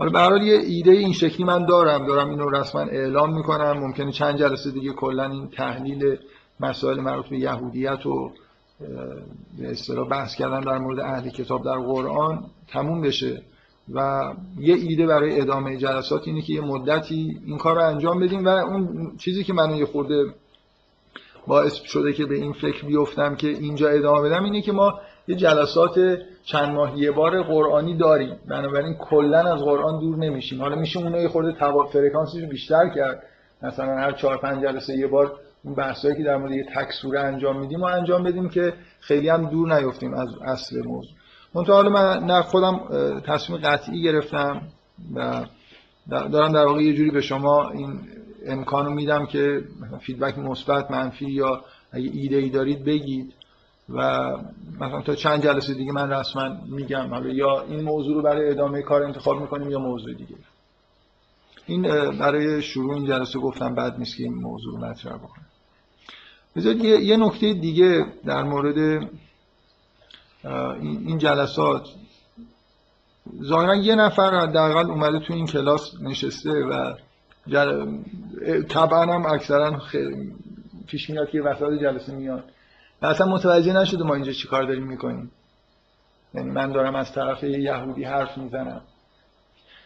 حالا 0.02 0.12
به 0.12 0.20
هر 0.20 0.42
یه 0.42 0.58
ایده 0.58 0.92
این 0.92 1.14
شکلی 1.14 1.46
من 1.46 1.66
دارم 1.66 2.08
دارم 2.08 2.30
اینو 2.30 2.50
رسما 2.50 2.82
اعلام 2.82 3.34
می‌کنم. 3.34 3.72
ممکنه 3.72 4.12
چند 4.12 4.38
جلسه 4.40 4.72
دیگه 4.72 4.94
کلا 4.94 5.26
این 5.26 5.48
تحلیل 5.48 6.18
مسائل 6.60 7.00
مربوط 7.00 7.26
به 7.26 7.38
یهودیت 7.38 8.06
و 8.06 8.32
به 9.58 9.72
اصطلاح 9.72 10.08
بحث 10.08 10.36
کردن 10.36 10.60
در 10.60 10.78
مورد 10.78 11.00
اهل 11.00 11.30
کتاب 11.30 11.66
در 11.66 11.78
قرآن 11.78 12.44
تموم 12.68 13.02
بشه. 13.02 13.42
و 13.94 14.22
یه 14.60 14.76
ایده 14.76 15.08
برای 15.08 15.42
ادامه 15.42 15.78
جلسات 15.78 16.28
اینه 16.28 16.42
که 16.42 16.54
یه 16.54 16.62
مدتی 16.62 17.42
این 17.46 17.58
کار 17.58 17.76
رو 17.76 17.88
انجام 17.88 18.20
بدیم 18.20 18.46
و 18.46 18.50
اون 18.50 19.12
چیزی 19.18 19.44
که 19.44 19.54
من 19.54 19.76
یه 19.76 19.86
خورده 19.86 20.26
باعث 21.48 21.74
شده 21.74 22.14
که 22.14 22.26
به 22.26 22.36
این 22.36 22.54
فکر 22.54 22.86
بیفتم 22.86 23.36
که 23.36 23.48
اینجا 23.48 23.90
ادامه 23.90 24.30
بدم 24.30 24.44
اینه 24.44 24.62
که 24.62 24.72
ما 24.72 25.00
یه 25.28 25.36
جلسات 25.36 26.18
چند 26.44 26.70
ماه 26.70 27.00
یه 27.00 27.12
بار 27.12 27.44
قرآنی 27.44 27.98
داریم. 27.98 28.36
بنابراین 28.48 28.94
کلا 28.94 29.54
از 29.54 29.62
قرآن 29.62 30.00
دور 30.00 30.18
نمیشیم. 30.18 30.62
حالا 30.62 30.76
میشه 30.76 31.00
اونو 31.00 31.22
یه 31.22 31.28
خورده 31.28 31.52
توا... 31.52 31.86
فرکانسش 31.86 32.42
بیشتر 32.50 32.90
کرد. 32.90 33.24
مثلا 33.64 33.98
هر 33.98 34.12
چهار 34.12 34.38
پنج 34.38 34.64
جلسه 34.64 34.98
یه 34.98 35.08
بار 35.08 35.32
اون 35.64 35.76
بحثایی 35.76 36.16
که 36.16 36.24
در 36.24 36.38
مورد 36.38 36.52
یه 36.52 36.66
تک 36.76 36.92
سوره 37.02 37.20
انجام 37.20 37.60
میدیم 37.60 37.82
و 37.82 37.86
انجام 37.86 38.24
بدیم 38.24 38.50
که 38.50 38.74
خیلی 39.00 39.30
هم 39.30 39.50
دور 39.50 39.76
نیفتیم 39.76 40.14
از 40.14 40.30
اصل 40.46 40.82
موضوع. 40.86 41.12
منتها 41.56 41.76
حالا 41.76 41.90
من 41.90 42.24
نه 42.24 42.42
خودم 42.42 42.80
تصمیم 43.28 43.60
قطعی 43.60 44.04
گرفتم 44.04 44.62
و 45.16 45.46
دارم 46.10 46.54
در 46.54 46.66
واقع 46.66 46.82
یه 46.82 46.94
جوری 46.94 47.12
به 47.12 47.22
شما 47.22 47.70
این 47.70 48.00
امکانو 48.48 48.90
میدم 48.90 49.26
که 49.26 49.62
فیدبک 50.00 50.40
مثبت 50.40 50.92
منفی 50.92 51.32
یا 51.32 51.62
اگه 51.92 52.10
ایده 52.14 52.36
ای 52.36 52.50
دارید 52.50 52.86
بگید. 52.86 53.34
و 53.96 54.32
مثلا 54.76 55.02
تا 55.02 55.16
چند 55.16 55.44
جلسه 55.44 55.74
دیگه 55.74 55.92
من 55.92 56.12
رسما 56.12 56.58
میگم 56.66 57.08
حالا 57.10 57.30
یا 57.30 57.62
این 57.62 57.82
موضوع 57.82 58.16
رو 58.16 58.22
برای 58.22 58.50
ادامه 58.50 58.82
کار 58.82 59.04
انتخاب 59.04 59.42
می‌کنیم 59.42 59.70
یا 59.72 59.80
موضوع 59.80 60.14
دیگه. 60.14 60.36
این 61.66 61.82
برای 62.12 62.62
شروع 62.62 62.94
این 62.94 63.06
جلسه 63.06 63.40
گفتم 63.40 63.76
بعد 63.76 64.00
نیست 64.00 64.18
که 64.18 64.24
این 64.24 64.34
موضوع 64.34 64.80
مطرح 64.80 65.14
بکنم. 65.14 65.46
بذارید 66.56 66.84
یه،, 66.84 67.02
یه 67.02 67.18
نکته 67.18 67.54
دیگه 67.54 68.06
در 68.26 68.44
مورد 68.44 69.08
این 70.82 71.18
جلسات. 71.18 71.88
ظاهرا 73.44 73.76
یه 73.76 73.96
نفر 73.96 74.40
حداقل 74.40 74.92
اومده 74.92 75.20
تو 75.20 75.34
این 75.34 75.46
کلاس 75.46 76.02
نشسته 76.02 76.52
و 76.52 76.94
جل... 77.48 77.98
طبعا 78.70 79.14
هم 79.14 79.26
اکثرا 79.26 79.80
خیلی 79.80 80.34
پیش 80.88 81.10
میاد 81.10 81.30
که 81.30 81.42
وسط 81.42 81.72
جلسه 81.82 82.16
میاد. 82.16 82.44
اصلا 83.02 83.28
متوجه 83.28 83.74
نشده 83.74 84.04
ما 84.04 84.16
اینجا 84.16 84.32
چی 84.32 84.48
کار 84.48 84.64
داریم 84.64 84.88
می‌کنیم. 84.88 85.32
یعنی 86.34 86.52
من 86.52 86.72
دارم 86.72 86.96
از 86.96 87.12
طرف 87.12 87.44
یهودی 87.44 88.04
حرف 88.04 88.38
می‌زنم. 88.38 88.82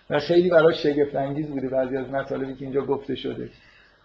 و 0.09 0.19
خیلی 0.19 0.49
برای 0.49 0.75
شگفت 0.75 1.15
انگیز 1.15 1.47
بوده 1.47 1.69
بعضی 1.69 1.97
از 1.97 2.09
مطالبی 2.09 2.55
که 2.55 2.65
اینجا 2.65 2.81
گفته 2.81 3.15
شده. 3.15 3.49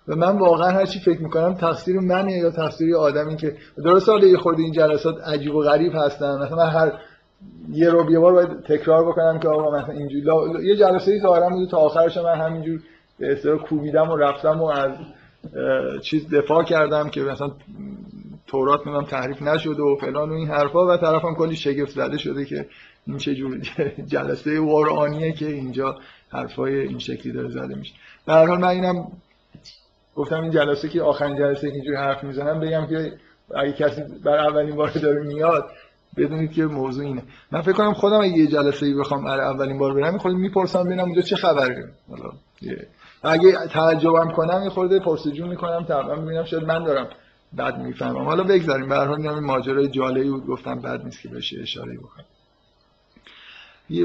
و 0.09 0.17
من 0.17 0.39
واقعا 0.39 0.71
هر 0.71 0.87
چی 0.87 1.01
فکر 1.01 1.23
می‌کنم 1.23 1.55
تقصیر 1.55 2.01
منه 2.01 2.33
یا 2.33 2.51
تقصیر 2.51 2.97
آدمی 2.97 3.37
که 3.37 3.57
درست 3.77 4.09
حالا 4.09 4.27
یه 4.27 4.37
خورده 4.37 4.63
این 4.63 4.73
جلسات 4.73 5.21
عجیب 5.29 5.55
و 5.55 5.63
غریب 5.63 5.93
هستن. 5.95 6.39
مثلا 6.43 6.67
هر 6.67 6.93
یه 7.73 7.91
رو 7.91 8.13
یه 8.13 8.19
بار 8.19 8.33
باید 8.33 8.63
تکرار 8.63 9.09
بکنم 9.09 9.39
که 9.39 9.49
آقا 9.49 9.79
مثلا 9.79 9.95
اینجوری 9.95 10.25
یه 10.67 10.77
جلسه 10.77 11.13
ای 11.13 11.21
ظاهرا 11.21 11.49
بوده 11.49 11.71
تا 11.71 11.77
آخرش 11.77 12.17
من 12.17 12.41
همینجور 12.41 12.81
به 13.19 13.33
اصطلاح 13.33 13.59
کوبیدم 13.59 14.11
و 14.11 14.17
رفتم 14.17 14.61
و 14.61 14.65
از 14.65 14.93
چیز 16.03 16.35
دفاع 16.35 16.65
کردم 16.65 17.09
که 17.09 17.21
مثلا 17.21 17.51
تورات 18.51 18.87
میگم 18.87 19.05
تحریف 19.05 19.43
نشده 19.43 19.83
و 19.83 19.97
فلان 19.97 20.31
و 20.31 20.33
این 20.33 20.49
حرفا 20.49 20.87
و 20.87 20.97
طرفم 20.97 21.35
کلی 21.35 21.57
شگفت 21.57 21.91
زده 21.91 22.19
شده 22.19 22.45
که 22.45 22.67
این 23.07 23.19
چه 23.19 23.35
جور 23.35 23.59
جلسه 24.13 24.61
قرآنیه 24.61 25.33
که 25.33 25.47
اینجا 25.47 25.97
حرفای 26.33 26.81
این 26.81 26.99
شکلی 26.99 27.33
داره 27.33 27.49
زده 27.49 27.75
میشه. 27.75 27.95
به 28.27 28.33
هر 28.33 28.47
حال 28.47 28.59
من 28.59 28.69
اینم 28.69 29.07
گفتم 30.17 30.43
این 30.43 30.51
جلسه 30.51 30.89
که 30.89 31.03
آخرین 31.03 31.37
جلسه 31.37 31.69
که 31.69 31.75
اینجوری 31.75 31.97
حرف 31.97 32.25
می‌زنم 32.25 32.61
بگم 32.61 32.87
که 32.87 33.13
اگه 33.57 33.73
کسی 33.73 34.03
بر 34.25 34.39
اولین 34.39 34.77
بار 34.77 34.91
داره 34.91 35.23
میاد 35.23 35.71
بدونید 36.17 36.53
که 36.53 36.65
موضوع 36.65 37.05
اینه. 37.05 37.23
من 37.53 37.61
فکر 37.61 37.73
کنم 37.73 37.95
خودم 37.95 38.21
اگه 38.21 38.39
یه 38.39 38.47
جلسه 38.47 38.87
ای 38.87 38.95
بخوام 38.95 39.25
برای 39.25 39.47
اولین 39.47 39.79
بار 39.79 39.95
برم 39.95 40.19
خودم 40.19 40.37
می‌پرسم 40.37 40.85
ببینم 40.85 41.05
اونجا 41.05 41.23
چه 41.23 41.37
خبره. 41.37 41.89
حالا 42.11 42.33
اگه 43.23 43.53
تعجبم 43.67 44.31
کنم 44.31 44.61
یه 44.65 44.71
خورده 44.71 44.99
پرسجو 44.99 45.47
می‌کنم 45.47 45.85
طبعا 45.85 46.15
می‌بینم 46.15 46.45
شاید 46.45 46.65
من 46.65 46.85
دارم 46.85 47.09
بد 47.59 47.79
می‌فهمم. 47.79 48.25
حالا 48.25 48.45
بگذاریم. 48.45 48.89
به 48.89 48.95
هر 48.95 49.07
حال 49.07 49.29
این 49.29 49.45
ماجرای 49.45 49.89
جالبی 49.89 50.31
بود. 50.31 50.47
گفتم 50.47 50.81
بد 50.81 51.05
نیست 51.05 51.23
که 51.23 51.29
بشه 51.29 51.61
اشاره 51.63 51.99
بکنم. 51.99 52.25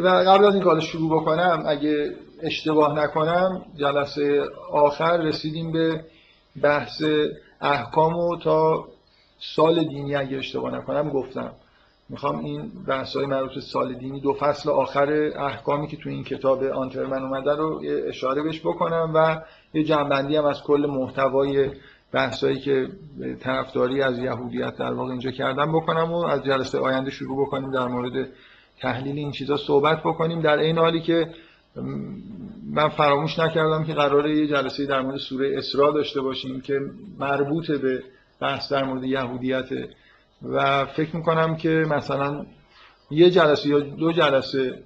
و 0.04 0.08
قبل 0.08 0.46
از 0.46 0.54
این 0.54 0.64
کار 0.64 0.80
شروع 0.80 1.22
بکنم 1.22 1.64
اگه 1.68 2.16
اشتباه 2.42 3.00
نکنم 3.00 3.66
جلسه 3.76 4.44
آخر 4.72 5.18
رسیدیم 5.18 5.72
به 5.72 6.06
بحث 6.62 7.04
احکام 7.62 8.16
و 8.16 8.38
تا 8.38 8.88
سال 9.40 9.84
دینی 9.84 10.16
اگه 10.16 10.38
اشتباه 10.38 10.76
نکنم 10.76 11.10
گفتم. 11.10 11.52
می‌خوام 12.10 12.46
این 12.46 12.72
بحث 12.88 13.16
های 13.16 13.26
مربوط 13.26 13.60
سال 13.60 13.94
دینی 13.94 14.20
دو 14.20 14.34
فصل 14.34 14.70
آخر 14.70 15.32
احکامی 15.36 15.88
که 15.88 15.98
تو 15.98 16.10
این 16.10 16.24
کتاب 16.24 16.64
آنترمن 16.64 17.24
اومده 17.24 17.56
رو 17.56 17.84
اشاره 18.08 18.44
بهش 18.44 18.60
بکنم 18.60 19.12
و 19.16 19.42
یه 19.74 19.84
جنبندی 19.84 20.36
هم 20.36 20.46
از 20.46 20.64
کل 20.64 20.86
محتوای 20.90 21.70
بحثایی 22.12 22.60
که 22.60 22.88
طرفداری 23.40 24.02
از 24.02 24.20
یهودیت 24.20 24.76
در 24.76 24.94
واقع 24.94 25.12
اینجا 25.12 25.32
کردم 25.32 25.72
بکنم 25.72 26.12
و 26.12 26.26
از 26.26 26.44
جلسه 26.44 26.80
آینده 26.80 27.12
شروع 27.12 27.48
بکنیم 27.48 27.72
در 27.72 27.88
مورد 27.88 28.28
تحلیل 28.82 29.18
این 29.18 29.32
چیزا 29.32 29.58
صحبت 29.58 30.00
بکنیم. 30.00 30.42
در 30.42 30.58
این 30.58 30.78
حالی 30.78 31.02
که 31.02 31.30
من 32.74 32.90
فراموش 32.90 33.40
نکردم 33.40 33.84
که 33.84 33.94
قراره 33.94 34.38
یه 34.38 34.48
جلسه 34.48 34.86
در 34.86 35.02
مورد 35.02 35.18
سوره 35.18 35.58
اسراء 35.58 35.92
داشته 35.92 36.22
باشیم 36.22 36.62
که 36.62 36.80
مربوط 37.20 37.72
به 37.72 38.04
بحث 38.42 38.72
در 38.72 38.84
مورد 38.84 39.04
یهودیت. 39.04 39.70
و 40.44 40.86
فکر 40.86 41.16
می‌کنم 41.16 41.56
که 41.56 41.70
مثلا 41.70 42.46
یه 43.12 43.30
جلسه 43.30 43.70
یا 43.70 43.80
دو 43.80 44.12
جلسه 44.12 44.84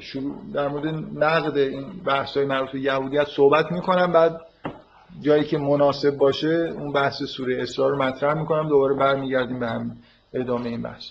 شروع 0.00 0.34
در 0.54 0.68
مورد 0.68 0.86
نقد 1.24 1.56
این 1.56 1.84
بحث 2.06 2.36
های 2.36 2.46
مربوط 2.46 2.70
به 2.70 2.80
یهودیت 2.80 3.26
صحبت 3.26 3.72
می‌کنم. 3.72 4.12
بعد 4.12 4.40
جایی 5.20 5.44
که 5.44 5.58
مناسب 5.58 6.16
باشه 6.16 6.74
اون 6.78 6.92
بحث 6.92 7.22
سوره 7.22 7.62
اسراء 7.62 7.88
رو 7.88 8.02
مطرح 8.02 8.34
می‌کنم 8.34 8.68
دوباره 8.68 8.94
برمیگردیم 8.94 9.60
به 9.60 9.68
هم 9.68 9.96
ادامه 10.34 10.68
این 10.68 10.82
بحث. 10.82 11.04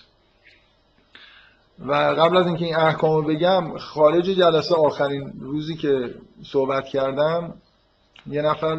و 1.86 1.92
قبل 1.92 2.36
از 2.36 2.46
اینکه 2.46 2.64
این 2.64 2.76
احکام 2.76 3.16
رو 3.16 3.22
بگم 3.22 3.78
خارج 3.78 4.24
جلسه 4.24 4.74
آخرین 4.74 5.32
روزی 5.40 5.76
که 5.76 6.14
صحبت 6.44 6.84
کردم 6.84 7.54
یه 8.26 8.42
نفر 8.42 8.78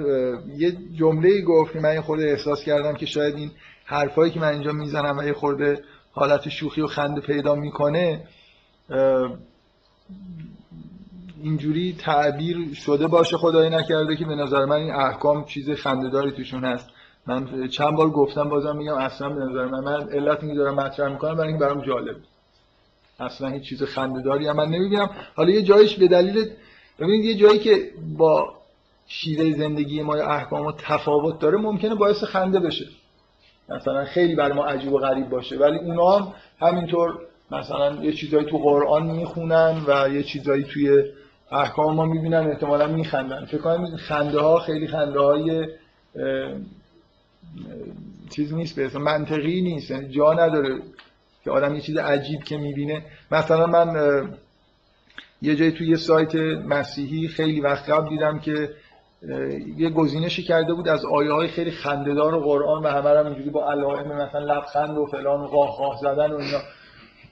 یه 0.58 0.77
جمله 0.96 1.42
گفت 1.42 1.75
من 1.75 1.94
یه 1.94 2.01
خورده 2.01 2.24
احساس 2.24 2.63
کردم 2.63 2.94
که 2.94 3.06
شاید 3.06 3.36
این 3.36 3.51
حرفایی 3.86 4.32
که 4.32 4.39
من 4.39 4.48
اینجا 4.48 4.72
می‌زنم 4.72 5.18
و 5.18 5.24
یه 5.24 5.34
خورده 5.34 5.84
حالت 6.12 6.50
شوخی 6.50 6.82
و 6.82 6.88
خنده 6.88 7.22
پیدا 7.22 7.56
می‌کنه 7.56 8.27
اینجوری 11.44 11.96
تعبیر 12.00 12.74
شده 12.74 13.08
باشه 13.08 13.38
خدایی 13.38 13.70
نکرده 13.70 14.16
که 14.16 14.26
به 14.26 14.36
نظر 14.36 14.66
من 14.66 14.76
این 14.76 14.94
احکام 14.94 15.46
چیز 15.46 15.70
خندهداری 15.70 16.32
توشون 16.32 16.64
هست. 16.66 16.90
من 17.28 17.68
چند 17.68 17.96
بار 17.96 18.10
گفتم 18.10 18.50
بازم 18.50 18.78
میگم 18.78 18.94
اصلا 18.94 19.30
به 19.30 19.42
نظر 19.42 19.66
من 19.66 19.80
من 19.80 20.10
علت 20.10 20.44
اینکه 20.44 20.58
دارم 20.58 20.76
مطرح 20.76 21.12
می‌کنم 21.12 21.36
برای 21.36 21.48
این 21.48 21.60
برام 21.60 21.82
جالب 21.82 22.16
اصلا 23.20 23.48
هیچ 23.48 23.64
چیز 23.64 23.84
خندهداری 23.84 24.48
هم 24.48 24.56
من 24.56 24.68
نمی‌بینم. 24.68 25.10
حالا 25.36 25.50
یه 25.50 25.62
جایش 25.62 25.96
به 25.96 26.08
دلیل 26.08 26.50
ببینید 27.00 27.26
یه 27.26 27.36
جایی 27.36 27.60
که 27.60 27.92
با 28.18 28.54
شیوه 29.08 29.58
زندگی 29.58 30.02
ما 30.02 30.18
یا 30.18 30.28
احکام 30.28 30.72
تفاوت 30.72 31.40
داره 31.40 31.58
ممکنه 31.58 31.96
باعث 31.96 32.24
خنده 32.24 32.60
بشه. 32.60 32.86
مثلا 33.70 34.06
خیلی 34.06 34.36
برای 34.36 34.54
ما 34.54 34.66
عجیب 34.66 34.94
و 34.94 34.98
غریب 34.98 35.30
باشه 35.30 35.58
ولی 35.58 35.78
اونا 35.78 36.18
هم 36.18 36.34
همینطور 36.60 37.20
مثلا 37.52 38.04
یه 38.04 38.14
چیزایی 38.14 38.46
تو 38.46 38.58
قرآن 38.58 39.06
می‌خونن 39.06 39.82
و 39.88 40.10
یه 40.14 40.24
چیزایی 40.24 40.64
توی 40.64 41.04
احکام 41.54 41.96
ما 41.96 42.06
می‌بینن 42.06 42.48
احتمالا 42.48 42.88
میخندن. 42.88 43.46
فکر 43.46 43.58
کنم 43.58 43.98
خنده 43.98 44.40
ها 44.40 44.60
خیلی 44.60 44.88
خنده 44.88 45.20
های 45.20 45.68
چیز 48.30 48.54
نیست 48.54 48.80
به 48.80 49.00
منطقی 49.00 49.62
نیست. 49.62 49.92
یعنی 49.92 50.10
جا 50.10 50.34
نداره 50.34 50.80
که 51.44 51.52
آدم 51.52 51.76
یه 51.76 51.82
چیز 51.82 51.98
عجیب 51.98 52.44
که 52.44 52.58
می‌بینه. 52.58 53.06
مثلا 53.32 53.66
من 53.66 54.30
یه 55.42 55.56
جایی 55.56 55.72
توی 55.72 55.88
یه 55.88 55.96
سایت 55.96 56.36
مسیحی 56.66 57.28
خیلی 57.28 57.62
وقت 57.62 57.90
قبل 57.90 58.10
دیدم 58.10 58.40
که 58.40 58.70
یه 59.78 59.90
گزینشی 59.90 60.44
کرده 60.44 60.74
بود 60.74 60.88
از 60.88 61.06
آیه 61.06 61.32
های 61.32 61.48
خیلی 61.48 61.72
خندهدار 61.72 62.36
و 62.36 62.40
قرآن 62.40 62.84
و 62.84 62.88
همه 62.88 63.10
هم 63.10 63.26
اینجوری 63.26 63.50
با 63.50 63.72
علائم 63.72 64.08
مثلا 64.08 64.40
لبخند 64.40 64.98
و 64.98 65.06
فلان 65.06 65.42
و 65.42 65.48
قاه 65.48 65.78
قاه 65.78 65.98
زدن 66.02 66.32
و 66.32 66.38
اینا. 66.38 66.60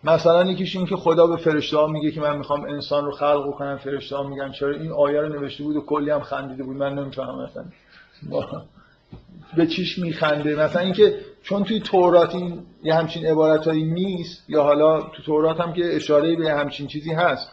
مثلا 0.03 0.51
یکیش 0.51 0.75
این 0.75 0.85
که 0.85 0.95
خدا 0.95 1.27
به 1.27 1.37
فرشته 1.37 1.77
ها 1.77 1.87
میگه 1.87 2.11
که 2.11 2.21
من 2.21 2.37
می‌خوام 2.37 2.63
انسان 2.63 3.05
رو 3.05 3.11
خلق 3.11 3.55
کنم 3.57 3.77
فرشته 3.77 4.15
ها 4.15 4.23
میگن 4.23 4.51
چرا 4.51 4.75
این 4.75 4.91
آیه 4.91 5.21
رو 5.21 5.29
نوشته 5.29 5.63
بود 5.63 5.75
و 5.75 5.81
کلی 5.81 6.09
هم 6.09 6.21
خندیده 6.21 6.63
بود. 6.63 6.77
من 6.77 6.93
نمی‌فهمم 6.93 7.43
مثلا. 7.43 7.65
به 9.57 9.67
چیش 9.67 9.99
میخنده؟ 9.99 10.55
مثلا 10.55 10.81
اینکه 10.81 11.15
چون 11.43 11.63
توی 11.63 11.79
تورات 11.79 12.35
این 12.35 12.63
یه 12.83 12.93
همچین 12.93 13.25
عبارتهایی 13.25 13.83
نیست 13.83 14.49
یا 14.49 14.63
حالا 14.63 15.01
تو 15.01 15.23
تورات 15.23 15.59
هم 15.59 15.73
که 15.73 15.95
اشاره 15.95 16.35
به 16.35 16.53
همچین 16.53 16.87
چیزی 16.87 17.13
هست 17.13 17.49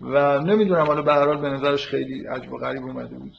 و 0.00 0.38
نمی‌دونم 0.38 0.86
حالا 0.86 1.02
به 1.02 1.12
هر 1.12 1.26
حال 1.26 1.36
به 1.36 1.48
نظرش 1.48 1.86
خیلی 1.86 2.26
عجب 2.26 2.52
و 2.52 2.58
غریب 2.58 2.82
اومده 2.82 3.14
بود. 3.14 3.32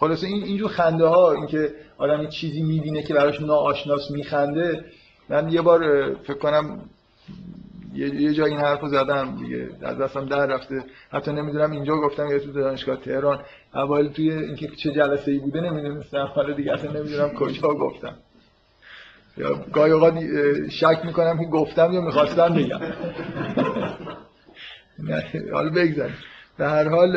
خلاصه 0.00 0.26
این 0.26 0.42
اینجور 0.44 0.68
خنده 0.68 1.06
ها 1.06 1.32
اینکه 1.32 1.74
آدم 1.98 2.26
چیزی 2.28 2.62
می‌بینه 2.62 3.02
که 3.02 3.14
براش 3.14 3.40
ناآشناس 3.40 4.10
میخنده 4.10 4.84
من 5.28 5.48
یه 5.48 5.62
بار 5.62 6.14
فکر 6.14 6.38
کنم 6.38 6.80
یه, 7.94 8.14
یه 8.14 8.32
جا 8.32 8.44
این 8.44 8.58
حرفو 8.58 8.88
زدم 8.88 9.36
دیگه 9.36 9.68
از 9.82 9.98
دستم 9.98 10.26
در 10.26 10.46
رفته. 10.46 10.84
حتی 11.10 11.32
نمی‌دونم 11.32 11.70
اینجا 11.70 11.96
گفتم 11.96 12.30
یا 12.30 12.38
تو 12.38 12.52
دانشگاه 12.52 12.96
تهران. 12.96 13.40
اول 13.74 14.08
توی 14.08 14.32
اینکه 14.32 14.68
چه 14.68 14.92
جلسه 14.92 15.32
ای 15.32 15.38
بوده 15.38 15.60
نمی‌دونستم. 15.60 16.32
حالا 16.34 16.54
دیگه 16.54 16.72
اصلا 16.72 16.92
نمی‌دونم 16.92 17.28
کجا 17.28 17.68
گفتم. 17.68 18.14
یا 19.36 19.64
گاهی 19.72 19.92
اوقات 19.92 20.14
شک 20.68 21.00
می‌کنم 21.04 21.38
که 21.38 21.44
گفتم 21.44 21.92
یا 21.92 22.00
می‌خواستم 22.00 22.54
بگم. 22.54 22.80
حالا 25.52 25.70
بگذاریم. 25.70 26.16
به 26.58 26.68
هر 26.68 26.88
حال 26.88 27.16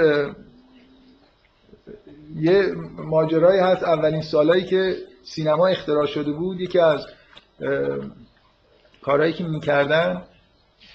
یه 2.35 2.73
ماجرایی 2.97 3.59
هست. 3.59 3.83
اولین 3.83 4.21
سالایی 4.21 4.63
که 4.63 4.95
سینما 5.23 5.67
اختراع 5.67 6.05
شده 6.05 6.31
بود 6.31 6.61
یکی 6.61 6.79
از 6.79 7.05
کارهایی 9.01 9.33
که 9.33 9.43
می‌کردن 9.43 10.21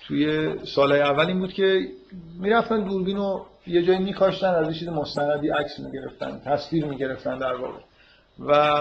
توی 0.06 0.54
سالهای 0.66 1.00
اول 1.00 1.26
این 1.26 1.38
بود 1.38 1.52
که 1.52 1.88
می‌رفتن 2.40 2.84
دوربین 2.84 3.16
رو 3.16 3.46
یه 3.66 3.82
جایی 3.82 3.98
میکاشتن 3.98 4.46
از 4.46 4.78
چیز 4.78 4.88
مستندی 4.88 5.48
عکس 5.48 5.78
می‌گرفتن 5.78 6.40
تصویر 6.44 6.84
می‌گرفتن 6.84 7.38
در 7.38 7.54
واقع. 7.54 7.78
و 8.46 8.80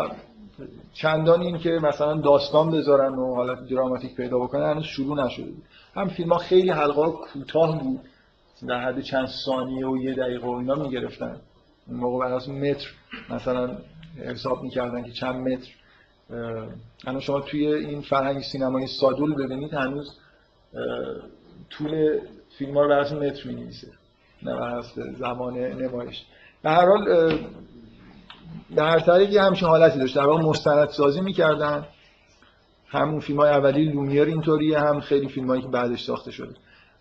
چندان 0.93 1.41
این 1.41 1.57
که 1.57 1.69
مثلا 1.69 2.21
داستان 2.21 2.71
بذارن 2.71 3.13
و 3.15 3.35
حالت 3.35 3.67
دراماتیک 3.69 4.15
پیدا 4.15 4.39
بکنن 4.39 4.69
هنوز 4.71 4.83
شروع 4.85 5.25
نشده 5.25 5.45
بود. 5.45 5.63
هم 5.95 6.07
فیلم 6.07 6.33
ها 6.33 6.37
خیلی 6.37 6.69
حلقه 6.69 7.11
کوتاه 7.11 7.83
بود 7.83 8.01
در 8.67 8.79
حد 8.79 9.01
چند 9.01 9.27
ثانیه 9.45 9.87
و 9.87 9.97
یه 9.97 10.13
دقیقه 10.13 10.47
و 10.47 10.51
اینا 10.51 10.75
می‌گرفتن. 10.75 11.37
اون 11.87 11.97
موقع 11.99 12.29
بر 12.29 12.51
متر 12.51 12.87
مثلا 13.29 13.77
حساب 14.17 14.63
می‌کردن 14.63 15.03
که 15.03 15.11
چند 15.11 15.35
متر. 15.35 15.69
الان 17.07 17.19
شما 17.19 17.41
توی 17.41 17.67
این 17.67 18.01
فرهنگ 18.01 18.41
سینمایی 18.41 18.87
سادول 18.87 19.35
ببینید 19.35 19.73
هنوز 19.73 20.17
طول 21.69 22.19
فیلم 22.57 22.73
ها 22.73 22.81
رو 22.81 22.89
بر 22.89 23.13
متر 23.13 23.47
می 23.47 23.55
نویسه 23.55 23.87
نه 24.43 24.81
زمان 25.19 25.57
نمایش. 25.57 26.23
به 26.63 26.69
هر 26.69 26.85
حال 26.85 27.37
در 28.75 28.89
هر 28.89 28.99
طریقی 28.99 29.37
همچین 29.37 29.67
حالتی 29.67 29.99
داشت. 29.99 30.15
در 30.15 30.25
واقع 30.27 30.41
مستند 30.41 30.89
سازی 30.89 31.21
می‌کردن. 31.21 31.85
همون 32.87 33.19
فیلم 33.19 33.39
های 33.39 33.49
اولی 33.49 33.85
لومیر 33.85 34.23
اینطوریه 34.23 34.79
هم 34.79 34.99
خیلی 34.99 35.27
فیلم 35.27 35.47
هایی 35.47 35.61
که 35.61 35.67
بعدش 35.67 36.03
ساخته 36.03 36.31
شده. 36.31 36.55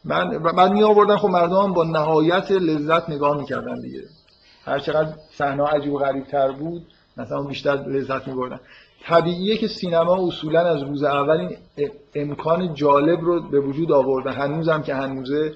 من 0.04 0.38
بعد 0.38 0.72
می 0.72 0.82
آوردن 0.82 1.16
خب 1.16 1.28
مردم 1.28 1.72
با 1.72 1.84
نهایت 1.84 2.50
لذت 2.50 3.10
نگاه 3.10 3.38
می‌کردن 3.38 3.80
دیگه. 3.80 4.02
هر 4.64 4.78
چقدر 4.78 5.14
صحنه 5.30 5.64
عجیب 5.64 5.92
و 5.92 5.98
غریب 5.98 6.24
تر 6.24 6.52
بود 6.52 6.86
مثلا 7.16 7.42
بیشتر 7.42 7.74
لذت 7.74 8.28
میبردن. 8.28 8.60
طبیعیه 9.06 9.56
که 9.56 9.68
سینما 9.68 10.26
اصولا 10.26 10.60
از 10.60 10.82
روز 10.82 11.02
اول 11.02 11.36
این 11.76 11.90
امکان 12.14 12.74
جالب 12.74 13.20
رو 13.20 13.40
به 13.40 13.60
وجود 13.60 13.92
آورده. 13.92 14.30
هنوزم 14.30 14.82
که 14.82 14.94
هنوزه 14.94 15.54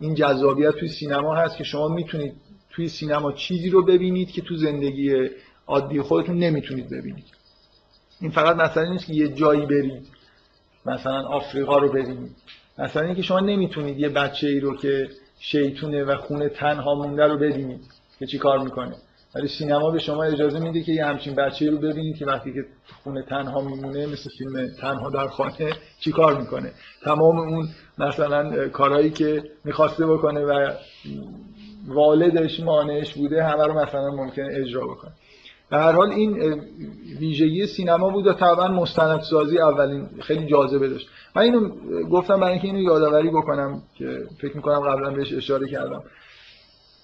این 0.00 0.14
جذابیت 0.14 0.70
توی 0.70 0.88
سینما 0.88 1.34
هست 1.34 1.56
که 1.56 1.64
شما 1.64 1.88
می‌تونید 1.88 2.34
توی 2.70 2.88
سینما 2.88 3.32
چیزی 3.32 3.70
رو 3.70 3.84
ببینید 3.84 4.30
که 4.30 4.42
تو 4.42 4.56
زندگی 4.56 5.30
عادی 5.66 6.00
خودتون 6.00 6.38
نمی‌تونید 6.38 6.90
ببینید. 6.90 7.24
این 8.20 8.30
فقط 8.30 8.56
مثلا 8.56 8.84
نیست 8.84 9.06
که 9.06 9.12
یه 9.12 9.28
جایی 9.28 9.66
برید 9.66 10.06
مثلا 10.86 11.26
آفریقا 11.26 11.78
رو 11.78 11.88
ببینید 11.88 12.36
مثلا 12.78 13.02
اینکه 13.02 13.22
شما 13.22 13.40
نمی‌تونید 13.40 13.98
یه 13.98 14.08
بچه 14.08 14.46
ای 14.46 14.60
رو 14.60 14.76
که 14.76 15.08
شیطونه 15.38 16.04
و 16.04 16.16
خونه 16.16 16.48
تنها 16.48 16.94
مونده 16.94 17.26
رو 17.26 17.38
ببینید 17.38 17.80
که 18.18 18.26
چی 18.26 18.38
کار 18.38 18.58
می‌کنه. 18.58 18.96
ولی 19.34 19.48
سینما 19.48 19.90
به 19.90 19.98
شما 19.98 20.24
اجازه 20.24 20.58
میده 20.58 20.82
که 20.82 20.92
یه 20.92 21.04
همچین 21.04 21.34
بچه 21.34 21.70
رو 21.70 21.78
ببینید 21.78 22.16
که 22.16 22.26
وقتی 22.26 22.52
که 22.52 22.64
خونه 23.04 23.22
تنها 23.22 23.60
میمونه 23.60 24.06
مثل 24.06 24.30
فیلم 24.38 24.68
تنها 24.80 25.10
در 25.10 25.28
خانه 25.28 25.72
چیکار 26.00 26.40
می‌کنه؟ 26.40 26.72
تمام 27.04 27.38
اون 27.38 27.68
مثلا 27.98 28.68
کارهایی 28.68 29.10
که 29.10 29.42
می‌خواسته 29.64 30.06
بکنه 30.06 30.40
و 30.40 30.70
والدش 31.86 32.60
مانعش 32.60 33.14
بوده 33.14 33.44
همه 33.44 33.64
رو 33.64 33.72
مثلا 33.82 34.10
ممکنه 34.10 34.48
اجرا 34.50 34.86
بکنه. 34.86 35.12
به 35.70 35.78
هر 35.78 35.92
حال 35.92 36.10
این 36.10 36.60
ویژگی 37.20 37.66
سینما 37.66 38.10
بود 38.10 38.26
و 38.26 38.32
طبعا 38.32 38.68
مستندسازی 38.68 39.58
اولین 39.58 40.08
خیلی 40.20 40.46
جاذبه 40.46 40.88
داشت. 40.88 41.08
من 41.36 41.42
اینو 41.42 41.68
گفتم 42.10 42.40
برای 42.40 42.52
اینکه 42.52 42.66
اینو 42.68 42.80
یادآوری 42.80 43.30
بکنم 43.30 43.82
که 43.94 44.22
فکر 44.40 44.56
می‌کنم 44.56 44.80
قبلا 44.80 45.10
بهش 45.10 45.32
اشاره 45.32 45.68
کردم. 45.68 46.02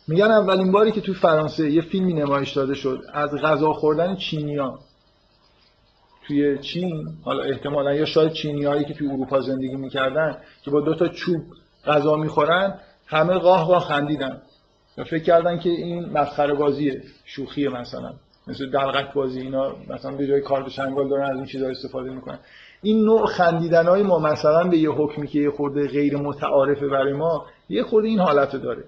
میگن 0.09 0.31
اولین 0.31 0.73
باری 0.73 0.93
که 0.93 1.01
توی 1.01 1.15
فرانسه 1.15 1.71
یه 1.71 1.83
فیلمی 1.83 2.13
نمایش 2.13 2.53
داده 2.53 2.75
شد 2.75 3.03
از 3.13 3.35
غذا 3.35 3.73
خوردن 3.73 4.17
چینیا 4.17 4.79
توی 6.27 6.59
چین 6.59 7.09
حالا 7.25 7.43
احتمالا 7.43 7.95
یا 7.95 8.05
شاید 8.05 8.33
چینیایی 8.33 8.85
که 8.85 8.95
توی 8.95 9.09
اروپا 9.09 9.41
زندگی 9.41 9.77
می‌کردن 9.77 10.37
که 10.63 10.71
با 10.71 10.81
دو 10.81 10.95
تا 10.95 11.09
چوب 11.09 11.43
غذا 11.87 12.17
می‌خورن 12.17 12.81
همه 13.07 13.35
قاه 13.35 13.67
قاه 13.67 13.81
خندیدن. 13.81 14.43
و 14.99 15.05
فکر 15.05 15.23
کردن 15.23 15.59
که 15.59 15.71
این 15.71 16.09
مسخره 16.13 16.55
بازیه 16.55 17.03
شوخیه 17.25 17.69
مثلا. 17.69 18.13
مثل 18.47 18.71
دلغک 18.71 19.13
بازی 19.13 19.41
اینا 19.41 19.77
مثلا 19.89 20.17
به 20.17 20.27
جای 20.27 20.41
کارت 20.41 20.69
شنگال 20.69 21.09
دارن 21.09 21.31
از 21.31 21.37
این 21.37 21.47
چیزا 21.47 21.69
استفاده 21.69 22.11
می‌کنن. 22.11 22.39
این 22.83 23.05
نوع 23.05 23.27
خندیدن 23.27 23.87
های 23.87 24.03
ما 24.03 24.19
مثلا 24.19 24.65
به 24.65 24.79
یه 24.79 24.91
حکمی 24.91 25.27
که 25.27 25.39
یه 25.39 25.51
خورده 25.51 25.89
غیر 25.89 26.17
متعارفه 26.17 26.89
برای 26.89 27.13
ما 27.13 27.47
یه 27.69 27.83
خورده 27.83 28.09
این 28.09 28.21
حالت 28.21 28.57
داره. 28.57 28.85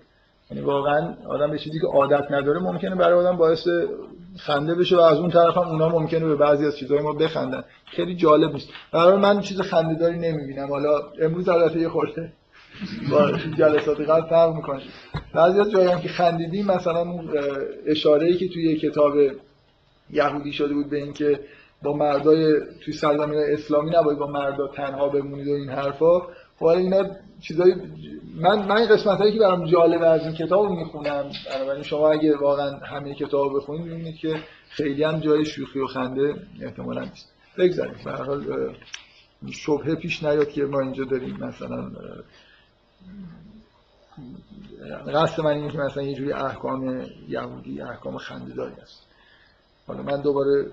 یعنی 0.50 0.64
واقعا 0.64 1.14
آدم 1.28 1.50
به 1.50 1.58
چیزی 1.58 1.80
که 1.80 1.86
عادت 1.86 2.30
نداره 2.30 2.60
ممکنه 2.60 2.94
برای 2.94 3.18
آدم 3.26 3.36
باعث 3.36 3.68
خنده 4.38 4.74
بشه 4.74 4.96
و 4.96 5.00
از 5.00 5.18
اون 5.18 5.30
طرف 5.30 5.56
هم 5.56 5.68
اونا 5.68 5.88
ممکنه 5.88 6.26
به 6.26 6.36
بعضی 6.36 6.66
از 6.66 6.76
چیزهای 6.78 7.00
ما 7.00 7.12
بخندن. 7.12 7.64
خیلی 7.86 8.16
جالب 8.16 8.52
نیست. 8.52 8.68
برای 8.92 9.16
من 9.16 9.40
چیز 9.40 9.60
خنده‌داری 9.60 10.18
نمی‌بینم. 10.18 10.68
حالا 10.68 11.00
امروز 11.22 11.48
البته 11.48 11.80
یه 11.80 11.88
خورده 11.88 12.32
با 13.10 13.32
جلسات 13.58 14.00
قبل 14.00 14.28
فرق 14.28 14.54
می‌کنه. 14.54 14.82
بعضی 15.34 15.60
از 15.60 15.70
جایی 15.70 16.00
که 16.00 16.08
خندیدیم 16.08 16.66
مثلا 16.66 17.06
اشاره 17.86 18.26
ای 18.26 18.36
که 18.36 18.48
توی 18.48 18.76
کتاب 18.76 19.12
یهودی 20.10 20.52
شده 20.52 20.74
بود 20.74 20.90
به 20.90 20.96
اینکه 20.96 21.40
با 21.82 21.92
مردای 21.92 22.60
توی 22.84 22.94
سرزمین 22.94 23.38
اسلامی 23.52 23.90
نباید 23.90 24.18
با 24.18 24.26
مردا 24.26 24.68
تنها 24.68 25.08
بمونید 25.08 25.48
و 25.48 25.52
این 25.52 25.68
حرفا 25.68 26.20
خب 26.58 26.64
اینا 26.64 27.04
چیزای 27.40 27.74
من 28.40 28.66
من 28.66 28.86
قسمت 28.86 29.18
هایی 29.18 29.32
که 29.32 29.38
برام 29.38 29.66
جالبه 29.66 30.06
از 30.06 30.20
این 30.22 30.32
کتاب 30.32 30.70
می‌خونم 30.70 31.30
بنابراین 31.54 31.82
شما 31.82 32.10
اگه 32.10 32.36
واقعا 32.36 32.70
همه 32.70 33.14
کتاب 33.14 33.56
بخونید 33.56 33.82
می‌بینید 33.82 34.16
که 34.16 34.42
خیلی 34.68 35.02
هم 35.02 35.20
جای 35.20 35.44
شوخی 35.44 35.78
و 35.78 35.86
خنده 35.86 36.34
احتمالا 36.60 37.00
نیست. 37.00 37.32
بگذاریم. 37.58 37.94
به 38.04 38.10
هر 38.10 38.22
حال 38.22 38.74
شبهه 39.52 39.94
پیش 39.94 40.22
نیاد 40.22 40.48
که 40.48 40.64
ما 40.64 40.80
اینجا 40.80 41.04
داریم. 41.04 41.36
مثلا 41.36 41.90
قصد 45.14 45.40
من 45.42 45.50
اینه 45.50 45.72
که 45.72 45.78
مثلا 45.78 46.02
یه 46.02 46.14
جوری 46.14 46.32
احکام 46.32 47.06
یهودی 47.28 47.80
احکام 47.80 48.18
خنده 48.18 48.54
داری 48.54 48.74
هست. 48.82 49.06
حالا 49.86 50.02
من 50.02 50.20
دوباره 50.20 50.66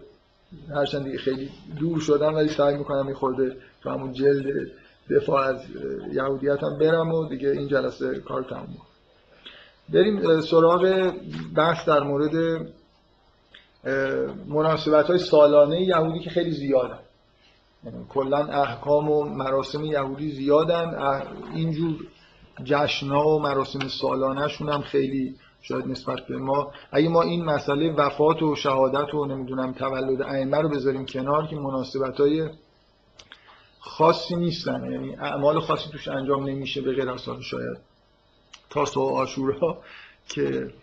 هرچند 0.75 1.15
خیلی 1.15 1.49
دور 1.80 1.99
شدم 1.99 2.36
ولی 2.36 2.49
سعی 2.49 2.77
می‌کنم 2.77 3.10
یه 3.10 3.15
خورده 3.15 3.56
تو 3.82 3.89
همون 3.89 4.13
جلد 4.13 4.71
دفاع 5.10 5.41
از 5.41 5.62
یهودیت 6.13 6.63
هم 6.63 6.80
برم 6.80 7.12
و 7.12 7.30
دیگه 7.30 7.50
این 7.50 7.67
جلسه 7.67 8.20
کار 8.20 8.43
تموم. 8.43 8.78
بریم 9.93 10.41
سراغ 10.41 11.13
بحث 11.56 11.88
در 11.88 12.04
مورد 12.04 12.67
مناسبت 14.48 15.06
های 15.06 15.17
سالانه 15.17 15.82
یهودی 15.82 16.20
که 16.20 16.30
خیلی 16.30 16.52
زیادن. 16.52 17.00
یعنی 17.84 18.06
کلا 18.10 18.38
احکام 18.38 19.12
و 19.12 19.24
مراسم 19.24 19.84
یهودی 19.84 20.32
زیادن. 20.32 21.00
اینجور 21.56 21.96
جشنا 22.63 23.28
و 23.28 23.39
مراسم 23.39 23.88
سالانهشون 23.88 24.70
هم 24.70 24.82
خیلی 24.82 25.36
شاید 25.62 25.88
نسبت 25.88 26.20
به 26.30 26.38
ما 26.38 26.72
اگه 26.91 27.10
ما 27.10 27.22
این 27.22 27.46
مسئله 27.46 27.93
وفات 27.93 28.43
و 28.43 28.56
شهادت 28.56 29.13
و 29.13 29.26
نمی‌دونم 29.26 29.74
تولد 29.74 30.22
ائمه 30.22 30.58
رو 30.58 30.70
بذاریم 30.70 31.06
کنار 31.06 31.48
که 31.48 31.56
مناسبت 31.56 32.20
های 32.20 32.50
خاصی 33.88 34.36
نیستن. 34.36 34.91
یعنی 34.91 35.15
اعمال 35.15 35.60
خاصی 35.60 35.89
توش 35.91 36.08
انجام 36.08 36.50
نمیشه 36.50 36.82
به 36.82 36.93
غیر 36.93 37.10
از 37.10 37.21
شاید 37.41 37.78
تاسو 38.69 39.02
و 39.02 39.15
آشورا 39.15 39.78
که 40.28 40.73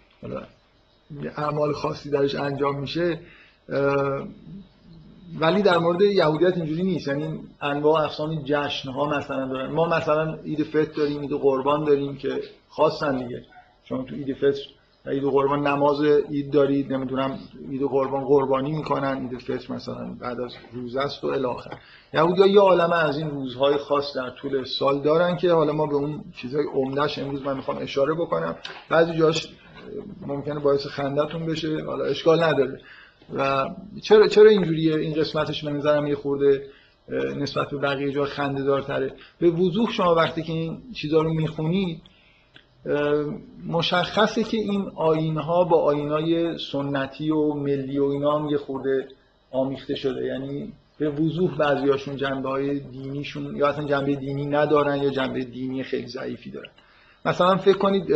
اعمال 1.36 1.72
خاصی 1.72 2.10
درش 2.10 2.34
انجام 2.34 2.80
میشه. 2.80 3.20
ولی 5.40 5.62
در 5.62 5.78
مورد 5.78 6.00
یهودیت 6.00 6.56
اینجوری 6.56 6.82
نیست. 6.82 7.08
یعنی 7.08 7.40
انواع 7.60 8.04
اقسام 8.04 8.42
جشن 8.44 8.90
ها 8.90 9.04
مثلا 9.18 9.48
دارن. 9.48 9.70
ما 9.70 9.88
مثلا 9.88 10.34
عید 10.34 10.62
فطر 10.62 10.92
داریم 10.92 11.20
عید 11.20 11.32
قربان 11.32 11.84
داریم 11.84 12.16
که 12.16 12.42
خاصن 12.68 13.18
دیگه. 13.18 13.44
شما 13.84 14.02
تو 14.02 14.14
عید 14.14 14.36
فطر 14.36 14.60
عید 15.06 15.24
قربان 15.24 15.66
نماز 15.66 16.02
عید 16.02 16.50
دارید 16.50 16.92
نمی‌دونم 16.92 17.38
عید 17.70 17.82
قربان 17.82 18.24
قربانی 18.24 18.72
می‌کنن 18.72 19.28
عید 19.28 19.40
فطر 19.40 19.72
مثلا 19.72 20.16
بعد 20.20 20.40
از 20.40 20.54
روز 20.72 20.96
است 20.96 21.24
و 21.24 21.26
الاخر 21.26 21.78
یهودی 22.14 22.50
یه 22.50 22.60
عالمه 22.60 22.96
از 22.96 23.18
این 23.18 23.30
روزهای 23.30 23.76
خاص 23.76 24.16
در 24.16 24.30
طول 24.30 24.64
سال 24.64 25.00
دارن 25.00 25.36
که 25.36 25.52
حالا 25.52 25.72
ما 25.72 25.86
به 25.86 25.94
اون 25.94 26.24
چیزهای 26.36 26.64
عمدهش 26.74 27.18
امروز 27.18 27.42
من 27.42 27.56
می‌خوام 27.56 27.78
اشاره 27.80 28.14
بکنم. 28.14 28.56
بعضی 28.88 29.12
جاش 29.18 29.48
ممکنه 30.26 30.60
باعث 30.60 30.86
خندتون 30.86 31.46
بشه 31.46 31.84
حالا 31.84 32.04
اشکال 32.04 32.42
نداره. 32.42 32.80
و 33.34 33.68
چرا 34.02 34.28
چرا 34.28 34.50
اینجوریه؟ 34.50 34.96
این 34.96 35.14
قسمتش 35.14 35.64
به 35.64 35.70
نظرم 35.70 36.06
یه 36.06 36.14
خورده 36.14 36.66
نسبت 37.36 37.70
به 37.70 37.78
بقیه 37.78 38.12
جا 38.12 38.24
خنده 38.24 38.62
دارتره 38.62 39.12
به 39.38 39.50
وضوح 39.50 39.90
شما 39.90 40.14
وقتی 40.14 40.42
که 40.42 40.52
این 40.52 40.82
چیزها 40.94 41.22
رو 41.22 41.34
می‌خونید 41.34 42.02
مشخصه 43.66 44.44
که 44.44 44.56
این 44.56 44.90
آین 44.94 45.36
ها 45.36 45.64
با 45.64 45.82
آین 45.82 46.08
های 46.08 46.58
سنتی 46.58 47.30
و 47.30 47.54
ملی 47.54 47.98
و 47.98 48.04
اینا 48.04 48.38
هم 48.38 48.48
یه 48.48 48.58
خورده 48.58 49.08
آمیخته 49.50 49.94
شده. 49.94 50.26
یعنی 50.26 50.72
به 50.98 51.10
وضوح 51.10 51.56
بعضیاشون 51.56 52.16
جنبه 52.16 52.48
های 52.48 52.80
دینیشون 52.80 53.56
یا 53.56 53.68
اصلا 53.68 53.84
جنبه 53.84 54.14
دینی 54.14 54.46
ندارن 54.46 55.02
یا 55.02 55.10
جنبه 55.10 55.44
دینی 55.44 55.82
خیلی 55.82 56.06
ضعیفی 56.06 56.50
دارن. 56.50 56.70
مثلا 57.24 57.56
فکر 57.56 57.78
کنید 57.78 58.10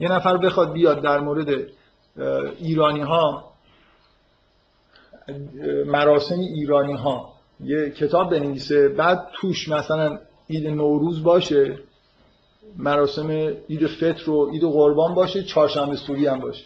یه 0.00 0.12
نفر 0.12 0.36
بخواد 0.36 0.72
بیاد 0.72 1.02
در 1.02 1.20
مورد 1.20 1.66
ایرانی 2.58 3.00
ها 3.00 3.52
مراسم 5.86 6.38
ایرانی 6.38 6.92
ها 6.92 7.32
یه 7.60 7.90
کتاب 7.90 8.30
بنویسه 8.30 8.88
بعد 8.88 9.28
توش 9.34 9.68
مثلا 9.68 10.18
عید 10.50 10.66
نوروز 10.68 11.22
باشه 11.22 11.78
مراسم 12.78 13.30
عید 13.70 13.86
فطر 13.86 14.30
و 14.30 14.50
عید 14.50 14.62
قربان 14.62 15.14
باشه 15.14 15.42
چهارشنبه 15.42 15.96
سوری 15.96 16.26
هم 16.26 16.40
باشه. 16.40 16.64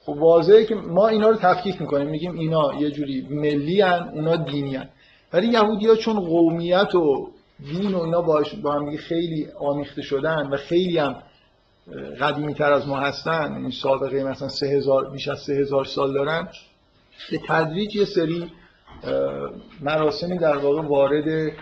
خب 0.00 0.12
واضحه 0.18 0.64
که 0.64 0.74
ما 0.74 1.08
اینا 1.08 1.28
رو 1.28 1.36
تفکیک 1.36 1.80
می‌کنیم 1.80 2.08
میگیم 2.08 2.38
اینا 2.38 2.74
یه 2.80 2.90
جوری 2.90 3.26
ملی 3.30 3.80
هن 3.80 4.10
اونا 4.14 4.36
دینی 4.36 4.76
هن. 4.76 4.88
ولی 5.32 5.46
یهودی 5.46 5.86
ها 5.86 5.96
چون 5.96 6.20
قومیت 6.20 6.94
و 6.94 7.28
دین 7.72 7.94
و 7.94 8.02
اینا 8.02 8.22
با 8.62 8.72
هم 8.72 8.96
خیلی 8.96 9.48
آمیخته 9.60 10.02
شدن 10.02 10.48
و 10.52 10.56
خیلی 10.56 10.98
هم 10.98 11.16
قدیمی 12.20 12.54
تر 12.54 12.72
از 12.72 12.88
ما 12.88 12.96
هستن 12.96 13.54
این 13.54 13.70
سابقه 13.70 14.24
مثلا 14.24 14.48
سه 14.48 14.66
هزار 14.66 15.10
بیش 15.10 15.28
از 15.28 15.38
سه 15.38 15.52
هزار 15.52 15.84
سال 15.84 16.14
دارن 16.14 16.48
به 17.30 17.40
تدریج 17.48 17.96
یه 17.96 18.04
سری 18.04 18.50
مراسمی 19.80 20.38
در 20.38 20.56
واقع 20.56 20.82
وارد 20.82 21.52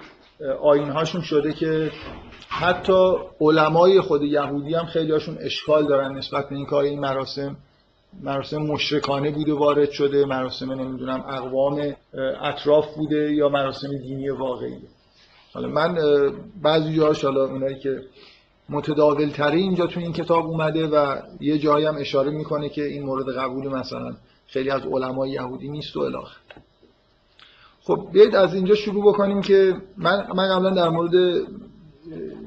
آینهاشون 0.62 1.23
شده 1.23 1.53
که 1.53 1.90
حتی 2.61 3.14
علمای 3.40 4.01
خود 4.01 4.23
یهودی 4.23 4.75
هم 4.75 4.87
خیلی 4.87 5.12
هاشون 5.12 5.38
اشکال 5.40 5.87
دارن 5.87 6.17
نسبت 6.17 6.49
به 6.49 6.57
اینکه 6.57 6.75
این 6.75 7.01
مراسم 7.01 7.57
مراسم 8.23 8.59
مشرکانه 8.59 9.31
بوده 9.31 9.55
وارد 9.55 9.90
شده. 9.90 10.25
مراسم 10.25 10.73
نمی‌دونم 10.73 11.25
اقوام 11.29 11.95
اطراف 12.43 12.95
بوده 12.95 13.35
یا 13.35 13.49
مراسم 13.49 13.88
دینی 13.88 14.31
واقعی. 14.31 14.79
حالا 15.55 15.69
من 15.69 15.99
بعضی 16.62 16.97
جاهاش 16.97 17.25
حالا 17.25 17.45
اونایی 17.45 17.79
که 17.79 18.03
متداول 18.69 19.29
تری 19.29 19.61
اینجا 19.61 19.87
تو 19.87 20.01
این 20.01 20.12
کتاب 20.12 20.47
اومده 20.47 20.87
و 20.87 21.17
یه 21.40 21.59
جایی 21.59 21.87
هم 21.87 21.97
اشاره 21.99 22.31
می‌کنه 22.31 22.69
که 22.69 22.85
این 22.85 23.03
مورد 23.03 23.37
قبول 23.37 23.69
مثلا 23.69 24.14
خیلی 24.47 24.71
از 24.71 24.83
علمای 24.87 25.31
یهودی 25.31 25.69
نیست 25.69 25.97
و 25.97 26.01
الاخر. 26.01 26.37
خب 27.83 28.09
بیاید 28.12 28.35
از 28.35 28.55
اینجا 28.55 28.75
شروع 28.75 29.12
بکنیم 29.12 29.40
که 29.40 29.75
من 29.97 30.27
من 30.35 30.49
قبلا 30.49 30.71
در 30.71 30.88
مورد 30.88 31.45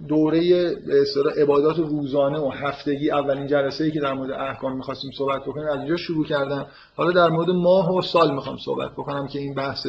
دوره 0.08 0.76
به 0.76 1.06
عبادات 1.38 1.78
روزانه 1.78 2.40
و 2.40 2.50
هفتگی 2.50 3.12
اولین 3.12 3.48
جلسه 3.48 3.84
ای 3.84 3.92
که 3.92 4.00
در 4.00 4.14
مورد 4.14 4.32
احکام 4.32 4.78
می‌خواستیم 4.78 5.12
صحبت 5.18 5.42
بکنیم 5.42 5.68
از 5.68 5.80
اینجا 5.80 5.98
شروع 5.98 6.26
کردم. 6.26 6.66
حالا 6.96 7.12
در 7.12 7.30
مورد 7.30 7.50
ماه 7.50 7.96
و 7.96 8.02
سال 8.02 8.34
می‌خوام 8.34 8.58
صحبت 8.58 8.92
بکنم 8.92 9.28
که 9.28 9.40
این 9.40 9.54
بحث 9.54 9.88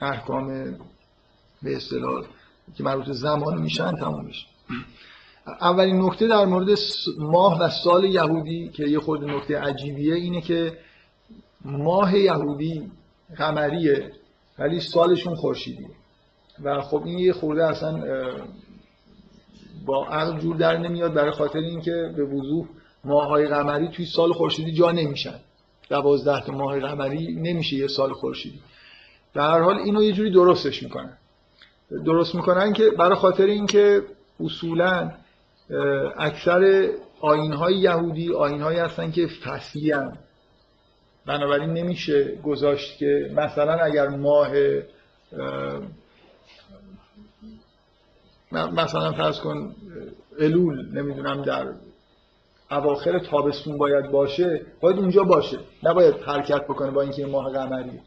احکام 0.00 0.48
به 1.62 1.76
اصطلاح 1.76 2.24
که 2.76 2.84
مربوط 2.84 3.10
زمان 3.10 3.58
میشن 3.58 3.96
تموم 3.96 4.30
اولین 5.60 6.02
نکته 6.02 6.26
در 6.26 6.44
مورد 6.44 6.78
ماه 7.18 7.60
و 7.60 7.68
سال 7.68 8.04
یهودی 8.04 8.68
که 8.68 8.86
یه 8.86 9.00
خود 9.00 9.24
نکته 9.24 9.58
عجیبیه 9.58 10.14
اینه 10.14 10.40
که 10.40 10.78
ماه 11.64 12.18
یهودی 12.18 12.90
قمریه 13.36 14.12
ولی 14.58 14.80
سالشون 14.80 15.34
خورشیدیه. 15.34 15.90
و 16.62 16.80
خب 16.80 17.02
این 17.04 17.18
یه 17.18 17.32
خورده 17.32 17.66
اصلا 17.66 18.02
با 19.86 20.06
عقل 20.06 20.38
جور 20.40 20.56
در 20.56 20.78
نمیاد 20.78 21.14
برای 21.14 21.30
خاطر 21.30 21.58
اینکه 21.58 22.12
به 22.16 22.24
وضوح 22.24 22.66
ماهای 23.04 23.46
قمری 23.46 23.88
توی 23.88 24.06
سال 24.06 24.32
خورشیدی 24.32 24.72
جا 24.72 24.90
نمیشن. 24.90 25.34
دوازده 25.90 26.40
تا 26.40 26.52
ماه 26.52 26.80
قمری 26.80 27.32
نمیشه 27.32 27.76
یه 27.76 27.86
سال 27.86 28.12
خورشیدی. 28.12 28.60
در 29.34 29.50
هر 29.50 29.60
حال 29.60 29.76
اینو 29.76 30.02
یه 30.02 30.12
جوری 30.12 30.30
درستش 30.30 30.82
می‌کنن. 30.82 31.16
درست 32.04 32.34
می‌کنن 32.34 32.72
که 32.72 32.90
برای 32.98 33.14
خاطر 33.14 33.46
اینکه 33.46 34.02
اصولا 34.40 35.10
اکثر 36.18 36.88
آینهای 37.20 37.74
یهودی 37.74 38.34
آینهایی 38.34 38.78
هستن 38.78 39.10
که 39.10 39.26
فصلی 39.26 39.92
هم. 39.92 40.18
بنابراین 41.26 41.70
نمیشه 41.70 42.36
گذاشت 42.42 42.98
که 42.98 43.30
مثلا 43.36 43.74
اگر 43.74 44.08
ماه 44.08 44.50
مثلا 48.52 49.12
فرض 49.12 49.40
کن 49.40 49.74
الول 50.40 50.98
نمی‌دونم 50.98 51.42
در 51.42 51.66
اواخر 52.70 53.18
تابستون 53.18 53.78
باید 53.78 54.10
باشه 54.10 54.66
باید 54.80 54.98
اونجا 54.98 55.24
باشه. 55.24 55.58
نباید 55.82 56.14
حرکت 56.14 56.64
بکنه 56.64 56.90
با 56.90 57.02
اینکه 57.02 57.26
ماه 57.26 57.52
قمری. 57.52 58.00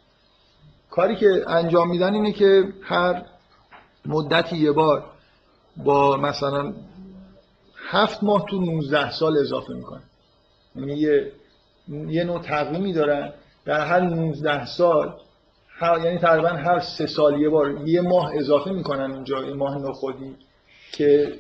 کاری 0.89 1.15
که 1.15 1.43
انجام 1.47 1.89
میدن 1.89 2.13
اینه 2.13 2.31
که 2.31 2.73
هر 2.81 3.25
مدتی 4.05 4.57
یه 4.57 4.71
بار 4.71 5.03
با 5.77 6.17
مثلا 6.17 6.73
هفت 7.89 8.23
ماه 8.23 8.45
تو 8.45 8.61
19 8.61 9.11
سال 9.11 9.37
اضافه 9.37 9.73
می‌کنه 9.73 10.01
یعنی 10.75 10.93
یه 10.93 11.31
یه 12.07 12.23
نوع 12.23 12.41
تقویمی 12.41 12.93
دارن. 12.93 13.33
در 13.65 13.85
هر 13.85 13.99
19 13.99 14.65
سال 14.65 15.13
یعنی 15.81 16.17
تقریبا 16.17 16.49
هر 16.49 16.79
سه 16.79 17.07
سال 17.07 17.41
یه 17.41 17.49
بار 17.49 17.87
یه 17.87 18.01
ماه 18.01 18.31
اضافه 18.35 18.71
می‌کنن 18.71 19.11
اونجا 19.11 19.39
این 19.39 19.57
ماه 19.57 19.77
نخودی 19.77 20.35
که 20.91 21.33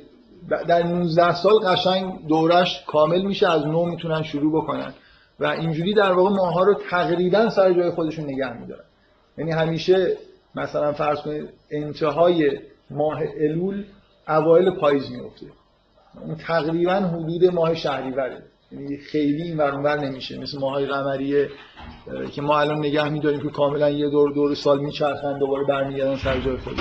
در 0.67 0.83
19 0.83 1.35
سال 1.35 1.53
قشنگ 1.53 2.27
دورش 2.27 2.83
کامل 2.87 3.21
میشه 3.21 3.51
از 3.51 3.65
نو 3.65 3.85
می‌تونن 3.85 4.23
شروع 4.23 4.63
بکنن. 4.63 4.93
و 5.39 5.45
اینجوری 5.45 5.93
در 5.93 6.11
واقع 6.11 6.29
ماها 6.29 6.63
رو 6.63 6.73
تقریبا 6.89 7.49
سر 7.49 7.73
جای 7.73 7.89
خودشون 7.89 8.25
نگه 8.25 8.53
میدارن. 8.53 8.83
یعنی 9.37 9.51
همیشه 9.51 10.17
مثلا 10.55 10.93
فرض 10.93 11.19
کنید 11.19 11.49
انتهای 11.71 12.59
ماه 12.89 13.21
الول 13.37 13.83
اوایل 14.27 14.69
پاییز 14.69 15.11
میفته 15.11 15.45
اون 16.21 16.35
تقریبا 16.35 16.93
حدود 16.93 17.45
ماه 17.45 17.75
شهریوره. 17.75 18.31
یعنی 18.31 18.43
خیلی 19.11 19.41
این 19.43 19.57
ورانور 19.57 19.99
نمیشه. 19.99 20.39
مثل 20.39 20.59
ماهای 20.59 20.85
قمریه 20.85 21.49
که 22.31 22.41
ما 22.41 22.59
الان 22.59 22.77
نگه 22.77 23.09
میداریم 23.09 23.41
که 23.41 23.49
کاملا 23.49 23.89
یه 23.89 24.09
دور 24.09 24.31
دور 24.31 24.55
سال 24.55 24.79
میچرخن 24.79 25.39
دوباره 25.39 25.63
برمیگردن 25.63 26.15
سر 26.15 26.39
جای 26.39 26.57
خود 26.57 26.79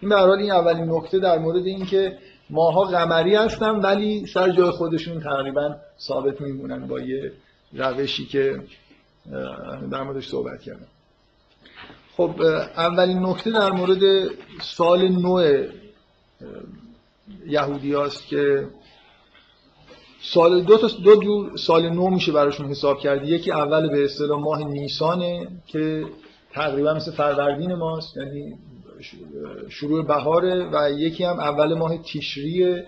این 0.00 0.10
به 0.10 0.14
این 0.14 0.52
اولین 0.52 0.90
نکته 0.90 1.18
در 1.18 1.38
مورد 1.38 1.66
این 1.66 1.86
که 1.86 2.18
ماها 2.50 2.84
قمری 2.84 3.34
هستن 3.34 3.70
ولی 3.70 4.26
سر 4.26 4.50
جای 4.50 4.70
خودشون 4.70 5.20
تقریبا 5.20 5.76
ثابت 5.98 6.40
میمونن 6.40 6.86
با 6.86 7.00
یه 7.00 7.32
روشی 7.72 8.26
که 8.26 8.60
در 9.90 10.02
موردش 10.02 10.28
صحبت 10.28 10.62
کردم. 10.62 10.86
خب 12.16 12.40
اولین 12.76 13.26
نکته 13.26 13.50
در 13.50 13.70
مورد 13.70 14.28
سال 14.62 15.08
نو 15.08 15.64
یهودی 17.46 17.92
هاست 17.92 18.26
که 18.26 18.66
سال 20.32 20.62
دو 20.62 20.76
تا 20.76 20.88
دو 21.04 21.22
جور 21.22 21.56
سال 21.56 21.88
نو 21.88 22.10
میشه 22.10 22.32
براشون 22.32 22.66
حساب 22.66 22.98
کرد 22.98 23.28
یکی 23.28 23.52
اول 23.52 23.88
به 23.88 24.04
اصطلاح 24.04 24.40
ماه 24.40 24.64
نیسانه 24.64 25.48
که 25.66 26.04
تقریبا 26.52 26.94
مثل 26.94 27.12
فروردین 27.12 27.74
ماست 27.74 28.16
یعنی 28.16 28.58
شروع 29.68 30.06
بهاره 30.06 30.68
و 30.72 30.90
یکی 30.90 31.24
هم 31.24 31.40
اول 31.40 31.74
ماه 31.74 31.98
تیشریه 31.98 32.86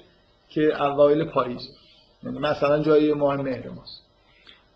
که 0.48 0.82
اوایل 0.82 1.24
پاییز. 1.24 1.68
یعنی 2.24 2.38
مثلا 2.38 2.82
جای 2.82 3.12
ماه 3.12 3.36
مهر 3.36 3.68
ماست. 3.68 4.02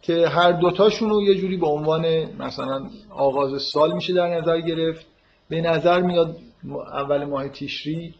که 0.02 0.28
هر 0.28 0.52
دوتاشون 0.52 1.10
رو 1.10 1.22
یه 1.22 1.34
جوری 1.34 1.56
به 1.56 1.66
عنوان 1.66 2.06
مثلا 2.38 2.90
آغاز 3.10 3.62
سال 3.62 3.92
میشه 3.92 4.12
در 4.12 4.40
نظر 4.40 4.60
گرفت. 4.60 5.06
به 5.48 5.60
نظر 5.60 6.00
میاد 6.00 6.36
اول 6.92 7.24
ماه 7.24 7.48
تیشری 7.48 8.14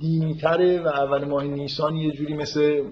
دینیتره 0.00 0.82
و 0.82 0.88
اول 0.88 1.24
ماه 1.24 1.44
نیسان 1.44 1.96
یه 1.96 2.12
جوری 2.12 2.34
مثل 2.34 2.82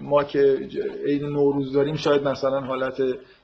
ما 0.00 0.24
که 0.24 0.68
عید 1.06 1.22
نوروز 1.22 1.72
داریم 1.72 1.96
شاید 1.96 2.28
مثلا 2.28 2.60
حالت 2.60 3.02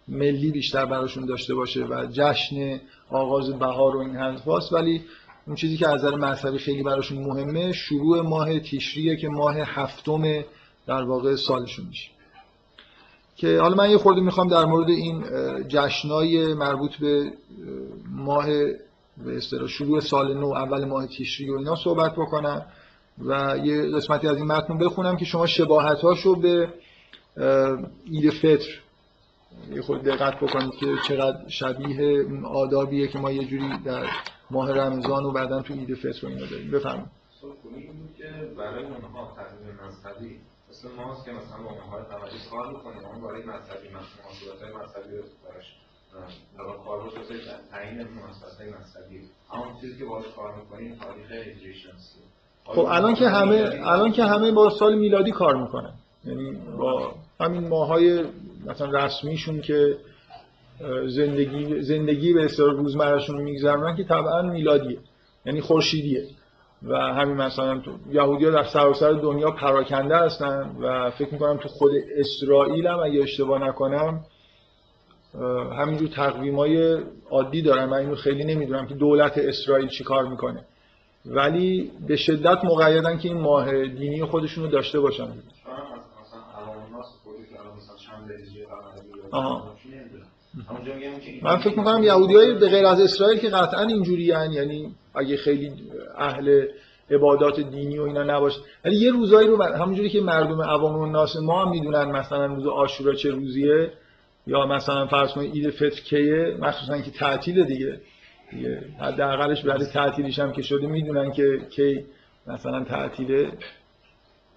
ملی 0.09 0.51
بیشتر 0.51 0.87
براشون 0.87 1.27
داشته 1.27 1.55
باشه 1.55 1.85
و 1.85 2.07
جشن 2.13 2.81
آغاز 3.11 3.59
بهار 3.59 3.97
و 3.97 3.99
این 3.99 4.17
حرفاست. 4.17 4.73
ولی 4.73 5.05
اون 5.47 5.57
چیزی 5.57 5.77
که 5.77 5.89
از 5.89 6.05
نظر 6.05 6.17
مذهبی 6.17 6.59
خیلی 6.59 6.83
براشون 6.83 7.19
مهمه 7.19 7.73
شروع 7.73 8.21
ماه 8.21 8.61
تیشریه 8.61 9.17
که 9.17 9.29
ماه 9.29 9.57
هفتم 9.57 10.45
در 10.87 11.03
واقع 11.03 11.37
سالشون 11.37 11.87
میشه. 11.87 12.11
که 13.37 13.59
حالا 13.61 13.75
من 13.75 13.91
یه 13.91 13.99
خورده 13.99 14.21
می‌خوام 14.21 14.49
در 14.49 14.65
مورد 14.65 14.89
این 14.89 15.25
جشنای 15.69 16.55
مربوط 16.55 16.97
به 16.97 17.33
ماه 18.11 18.47
به 19.25 19.41
شروع 19.69 20.01
سال 20.01 20.35
نو 20.35 20.47
اول 20.47 20.85
ماه 20.85 21.07
تیشری 21.07 21.51
و 21.51 21.57
اینا 21.57 21.77
صحبت 21.77 22.13
بکنم. 22.13 22.67
و 23.19 23.59
یه 23.65 23.97
قسمتی 23.97 24.29
از 24.29 24.37
این 24.37 24.47
متن 24.47 24.79
بخونم 24.79 25.17
که 25.17 25.25
شما 25.25 25.47
شباهتاشو 25.47 26.37
به 26.37 26.69
عید 28.07 28.31
فطر 28.31 28.81
یه 29.71 29.83
خود 29.83 30.03
دقت 30.03 30.37
بکنید 30.41 30.75
که 30.75 30.87
چقدر 31.09 31.49
شبیه 31.49 32.27
آدابیه 32.45 33.09
که 33.09 33.19
ما 33.19 33.31
یه 33.31 33.45
جوری 33.45 33.79
در 33.85 34.07
ماه 34.51 34.73
رمضان 34.73 35.25
و 35.25 35.33
بعدا 35.33 35.63
تو 35.63 35.75
عید 35.75 35.95
فطر 35.95 36.27
و 36.27 36.29
اینا 36.29 36.47
داریم. 36.47 36.71
بفرمایید. 36.71 37.09
که 38.19 38.25
برای 38.57 38.85
اونها 38.85 39.37
تقویم 39.37 39.79
مذهبی 39.87 40.41
مثل 40.71 40.89
ماست 40.97 41.25
که 41.25 41.33
مثلا 41.33 41.63
با 41.63 41.75
ماهای 41.75 42.03
تمدی 42.03 42.39
کار 42.51 42.69
می‌کنیم 42.69 43.05
اون 43.05 43.21
برای 43.21 43.43
مذهبی 43.43 43.89
های 43.89 44.73
مذهبی 44.83 45.17
رو 45.17 45.23
براش 45.45 45.77
در 46.59 46.85
کار 46.85 47.03
رو 47.03 47.11
تعیین 47.71 48.09
مناسبت 48.09 48.55
های 48.61 48.71
مذهبی. 48.71 49.29
همون 49.53 49.81
چیزی 49.81 49.99
که 49.99 50.05
باش 50.05 50.25
کار 50.37 50.55
می‌کنیم 50.57 50.97
تاریخ 50.97 51.31
هجری 51.31 51.75
خب 52.65 52.87
الان 52.89 53.15
که 53.15 53.29
همه 53.29 53.81
الان 53.85 54.13
که 54.13 54.25
همه 54.25 54.51
با 54.51 54.71
سال 54.71 54.95
میلادی 54.95 55.31
کار 55.31 55.57
می‌کنن. 55.57 55.93
یعنی 56.25 56.57
با 56.79 57.13
همین 57.41 57.69
ماهای 57.69 58.25
مثلا 58.67 59.05
رسمیشون 59.05 59.61
که 59.61 59.97
زندگی 61.07 61.83
زندگی 61.83 62.33
به 62.33 62.45
اصطلاح 62.45 62.75
روزمرهشون 62.75 63.39
رو 63.39 63.45
میگذرونن 63.45 63.97
که 63.97 64.05
طبعا 64.05 64.43
میلادیه. 64.43 64.99
یعنی 65.47 65.61
خورشیدیه. 65.61 66.27
و 66.83 66.97
همین 66.97 67.37
مثلا 67.37 67.79
تو 67.79 67.91
یهودی‌ها 68.11 68.51
در 68.51 68.65
سراسر 68.65 69.13
دنیا 69.13 69.51
پراکنده 69.51 70.17
هستن 70.17 70.77
و 70.81 71.11
فکر 71.11 71.33
می‌کنم 71.33 71.57
تو 71.57 71.69
خود 71.69 71.93
اسرائیل 72.17 72.87
هم 72.87 72.99
اگه 72.99 73.23
اشتباه 73.23 73.69
نکنم 73.69 74.21
همینجور 75.79 76.09
تقویم 76.09 76.57
های 76.57 76.99
عادی 77.31 77.63
دارن. 77.63 77.85
من 77.85 77.97
اینو 77.97 78.15
خیلی 78.15 78.45
نمی‌دونم 78.45 78.87
که 78.87 78.95
دولت 78.95 79.39
اسرائیل 79.39 79.89
چی 79.89 80.05
کار 80.05 80.27
می‌کنه. 80.27 80.65
ولی 81.27 81.91
به 82.07 82.17
شدت 82.17 82.65
مقیدن 82.65 83.19
که 83.19 83.29
این 83.29 83.41
ماه 83.41 83.87
دینی 83.87 84.25
خودشون 84.25 84.65
رو 84.65 84.71
داشته 84.71 85.01
باشن. 85.01 85.29
آها. 89.31 89.75
من 91.43 91.57
فکر 91.57 91.79
می‌کنم 91.79 92.03
یهودی 92.05 92.35
های 92.35 92.55
به 92.55 92.69
غیر 92.69 92.87
از 92.87 93.01
اسرائیل 93.01 93.39
که 93.39 93.49
قطعا 93.49 93.83
اینجوری 93.83 94.23
یعنی 94.23 94.95
اگه 95.15 95.37
خیلی 95.37 95.73
اهل 96.19 96.67
عبادات 97.11 97.61
دینی 97.61 97.99
و 97.99 98.03
اینا 98.03 98.23
نباشه. 98.23 98.61
ولی 98.85 98.97
یه 98.97 99.13
روزایی 99.13 99.49
رو 99.49 99.63
همونجوری 99.63 100.11
که 100.11 100.21
مردم 100.21 100.63
عوام 100.63 100.99
و 100.99 101.07
ناس 101.07 101.37
ما 101.37 101.65
هم 101.65 101.71
می‌دونن 101.71 102.05
مثلا 102.05 102.47
روز 102.47 102.67
آشورا 102.67 103.15
چه 103.15 103.31
روزیه 103.31 103.93
یا 104.47 104.67
مثلا 104.67 105.07
فرض 105.07 105.33
کنید 105.33 105.55
عید 105.55 105.71
فطر 105.71 106.01
کیه 106.01 106.57
مخصوصا 106.61 106.99
که 106.99 107.11
تعطیل 107.11 107.65
دیگه. 107.65 108.01
حداقلش 109.01 109.65
بعد 109.65 109.85
تعطیلش 109.85 110.39
هم 110.39 110.53
که 110.53 110.63
شده 110.63 110.87
می‌دونن 110.87 111.33
که 111.33 111.59
کی 111.71 112.05
مثلا 112.47 112.85
تعطیله. 112.85 113.53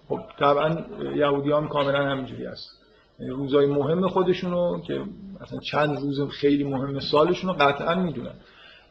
خب 0.08 0.20
طبعا 0.38 0.76
یهودی 1.16 1.52
هم 1.52 1.68
کاملا 1.68 2.10
همینجوری 2.10 2.44
هست. 2.44 2.70
یعنی 3.18 3.32
روزای 3.32 3.66
مهم 3.66 4.08
خودشونو 4.08 4.80
که 4.80 5.04
مثلا 5.40 5.58
چند 5.58 5.98
روز 5.98 6.30
خیلی 6.30 6.64
مهم 6.64 7.00
سالشون 7.00 7.50
رو 7.50 7.56
قطعا 7.56 7.94
می‌دونن. 7.94 8.34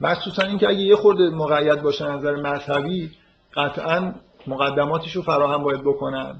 مخصوصا 0.01 0.43
اینکه 0.43 0.67
اگه 0.67 0.79
یه 0.79 0.95
خورده 0.95 1.29
مقید 1.29 1.81
باشه 1.81 2.05
نظر 2.05 2.35
مذهبی 2.35 3.11
قطعا 3.55 4.13
مقدماتش 4.47 5.15
رو 5.15 5.21
فراهم 5.21 5.63
باید 5.63 5.81
بکنن. 5.81 6.35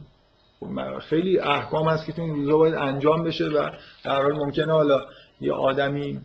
خب، 0.60 1.00
خیلی 1.00 1.40
احکام 1.40 1.88
هست 1.88 2.06
که 2.06 2.12
تو 2.12 2.22
این 2.22 2.36
روزا 2.36 2.58
باید 2.58 2.74
انجام 2.74 3.24
بشه 3.24 3.46
و 3.46 3.70
در 4.04 4.22
حال 4.22 4.34
ممکنه 4.34 4.74
حالا 4.74 5.02
یه 5.42 5.54
آدمی 5.54 6.20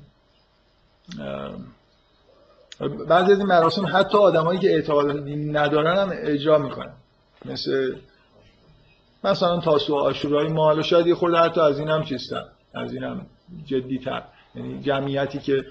بعضی 2.89 3.33
از 3.33 3.39
این 3.39 3.47
مراسم 3.47 3.87
حتی 3.87 4.19
آدمایی 4.19 4.61
که 4.61 4.71
اعتقاد 4.71 5.25
دینی 5.25 5.53
ندارن 5.53 5.97
هم 5.97 6.11
اجرا 6.13 6.59
می‌کنن. 6.59 6.93
مثل 7.45 7.95
مثلا 9.25 9.61
تاسو 9.61 9.95
آشورای 9.95 10.49
ما 10.49 10.65
حالا 10.65 10.83
شاید 10.83 11.07
یه 11.07 11.15
خورده 11.15 11.39
حتی 11.39 11.61
از 11.61 11.79
این 11.79 11.89
هم 11.89 12.05
چیستن 12.05 12.45
از 12.75 12.93
این 12.93 13.05
هم 13.05 13.27
جدی 13.67 13.99
تر 13.99 14.23
یعنی 14.55 14.83
جمعیتی 14.83 15.39
که 15.39 15.65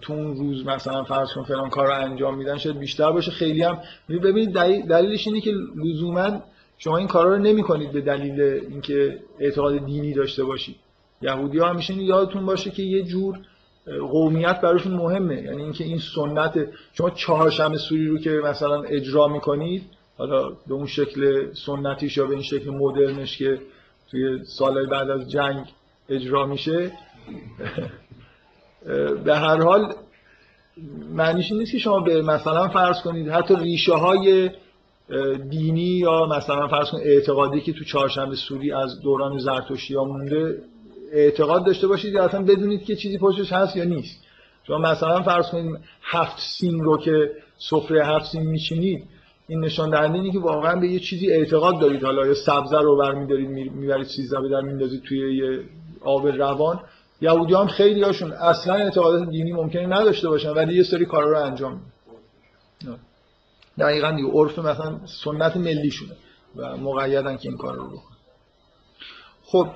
تو 0.00 0.12
اون 0.12 0.36
روز 0.36 0.66
مثلا 0.66 1.04
فرض 1.04 1.32
کن 1.34 1.42
فلان 1.42 1.70
کار 1.70 1.92
انجام 1.92 2.38
میدن 2.38 2.58
شاید 2.58 2.78
بیشتر 2.78 3.12
باشه. 3.12 3.30
خیلی 3.30 3.62
هم 3.62 3.78
ببینید 4.08 4.54
دلیلش 4.88 5.26
اینه 5.26 5.40
که 5.40 5.50
لزوما 5.76 6.42
شما 6.78 6.96
این 6.96 7.08
کارا 7.08 7.34
رو 7.34 7.38
نمی‌کنید 7.38 7.92
به 7.92 8.00
دلیل 8.00 8.40
اینکه 8.40 9.18
اعتقاد 9.38 9.84
دینی 9.86 10.12
داشته 10.12 10.44
باشید. 10.44 10.76
یهودی 11.22 11.58
ها 11.58 11.68
همیشه 11.68 11.94
یادتون 11.94 12.46
باشه 12.46 12.70
که 12.70 12.82
یه 12.82 13.02
جور 13.02 13.38
قومیت 13.86 14.60
براشون 14.60 14.92
مهمه. 14.92 15.42
یعنی 15.42 15.62
اینکه 15.62 15.84
این 15.84 15.98
سنت 16.14 16.68
شما 16.92 17.10
چهارشنبه 17.10 17.78
سوری 17.78 18.08
رو 18.08 18.18
که 18.18 18.30
مثلا 18.30 18.82
اجرا 18.82 19.28
می‌کنید 19.28 19.82
حالا 20.18 20.48
به 20.48 20.74
اون 20.74 20.86
شکل 20.86 21.52
سنتیش 21.54 22.16
یا 22.16 22.26
به 22.26 22.32
این 22.34 22.42
شکل 22.42 22.70
مدرنش 22.70 23.38
که 23.38 23.60
توی 24.10 24.44
سالهای 24.44 24.86
بعد 24.86 25.10
از 25.10 25.30
جنگ 25.30 25.64
اجرا 26.08 26.46
میشه 26.46 26.92
به 29.24 29.36
هر 29.36 29.62
حال 29.62 29.94
معنیش 31.10 31.52
نیست 31.52 31.72
که 31.72 31.78
شما 31.78 32.00
به 32.00 32.22
مثلا 32.22 32.68
فرض 32.68 33.02
کنید 33.02 33.28
حتی 33.28 33.56
ریشه 33.56 33.94
های 33.94 34.50
دینی 35.50 35.80
یا 35.80 36.26
مثلا 36.26 36.68
فرض 36.68 36.90
کنید 36.90 37.06
اعتقادی 37.06 37.60
که 37.60 37.72
تو 37.72 37.84
چهارشنبه 37.84 38.36
سوری 38.36 38.72
از 38.72 39.00
دوران 39.00 39.38
زرتشتی 39.38 39.94
ها 39.94 40.04
مونده 40.04 40.62
اعتقاد 41.12 41.66
داشته 41.66 41.86
باشید 41.86 42.14
یا 42.14 42.24
اصلا 42.24 42.42
بدونید 42.42 42.84
که 42.84 42.96
چیزی 42.96 43.18
پشتش 43.18 43.52
هست 43.52 43.76
یا 43.76 43.84
نیست. 43.84 44.24
شما 44.66 44.78
مثلا 44.78 45.22
فرض 45.22 45.50
کنید 45.50 45.80
هفت 46.02 46.40
سین 46.40 46.80
رو 46.80 46.98
که 46.98 47.30
سفره 47.58 48.06
هفت 48.06 48.32
سین 48.32 48.42
میچینید 48.42 49.08
این 49.48 49.64
نشان 49.64 49.90
دهنده 49.90 50.18
اینه 50.18 50.32
که 50.32 50.38
واقعا 50.38 50.80
به 50.80 50.88
یه 50.88 51.00
چیزی 51.00 51.30
اعتقاد 51.32 51.80
دارید. 51.80 52.04
حالا 52.04 52.26
یا 52.26 52.34
سبزه 52.34 52.78
رو 52.78 52.96
برمیدارید 52.96 53.48
می‌برید 53.48 54.06
سیزده 54.06 54.40
به 54.40 54.48
در 54.48 54.60
میندازید 54.60 55.02
توی 55.02 55.36
یه 55.36 55.60
آب 56.00 56.26
روان. 56.26 56.80
یهودی 57.20 57.54
هم 57.54 57.66
خیلی 57.66 58.02
هاشون 58.02 58.32
اصلا 58.32 58.74
اعتقادات 58.74 59.30
دینی 59.30 59.52
ممکنه 59.52 59.86
نداشته 59.86 60.28
باشن 60.28 60.50
ولی 60.50 60.74
یه 60.74 60.82
سری 60.82 61.04
کارا 61.04 61.30
رو 61.30 61.44
انجام 61.44 61.72
میدن. 62.80 62.98
دقیقا 63.78 64.10
دیگه 64.10 64.28
عرف 64.28 64.58
مثلا 64.58 65.00
سنت 65.24 65.56
ملیشونه 65.56 66.16
و 66.56 66.76
مقیدن 66.76 67.36
که 67.36 67.48
این 67.48 67.58
کار 67.58 67.74
رو 67.74 67.86
بکنن. 67.86 68.16
خب 69.44 69.68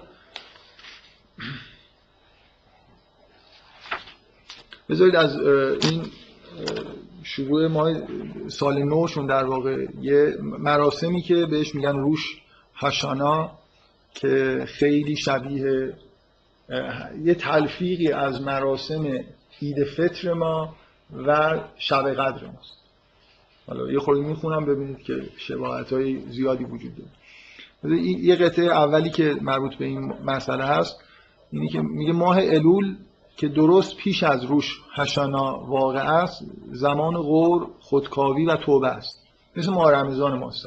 بذارید 4.91 5.17
از 5.17 5.37
این 5.85 6.03
شروع 7.23 7.67
ما 7.67 7.93
سال 8.49 8.83
نوشون 8.83 9.27
در 9.27 9.45
واقع 9.45 9.87
یه 10.01 10.37
مراسمی 10.41 11.23
که 11.23 11.47
بهش 11.47 11.75
میگن 11.75 11.97
روش 11.97 12.41
هشانا 12.75 13.51
که 14.15 14.65
خیلی 14.69 15.17
شبیه 15.17 15.95
یه 17.25 17.35
تلفیقی 17.35 18.13
از 18.13 18.43
مراسم 18.43 19.25
عید 19.63 19.85
فطر 19.85 20.33
ما 20.33 20.75
و 21.27 21.61
شب 21.79 22.13
قدر 22.13 22.47
ماست. 22.47 22.81
حالا 23.67 23.93
یه 23.93 23.99
خورده 23.99 24.21
می‌خونم 24.21 24.67
ببینید 24.67 24.99
که 24.99 25.23
شباهت 25.37 25.93
های 25.93 26.21
زیادی 26.31 26.65
وجود 26.65 26.93
داره. 26.97 28.01
یه 28.03 28.37
قطعه 28.37 28.65
اولی 28.65 29.11
که 29.11 29.37
مربوط 29.43 29.75
به 29.75 29.85
این 29.85 30.13
مسئله 30.25 30.65
هست 30.65 30.97
اینی 31.53 31.69
که 31.69 31.81
میگه 31.81 32.13
ماه 32.13 32.39
الول 32.39 32.97
که 33.37 33.49
درست 33.49 33.97
پیش 33.97 34.23
از 34.23 34.45
روش 34.45 34.81
هشانا 34.95 35.59
واقع 35.59 36.23
است 36.23 36.45
زمان 36.73 37.23
غور 37.23 37.69
خودکاوی 37.81 38.45
و 38.45 38.57
توبه 38.57 38.89
است. 38.89 39.21
مثل 39.57 39.71
ماه 39.71 39.93
رمضان 39.93 40.39
ماست 40.39 40.67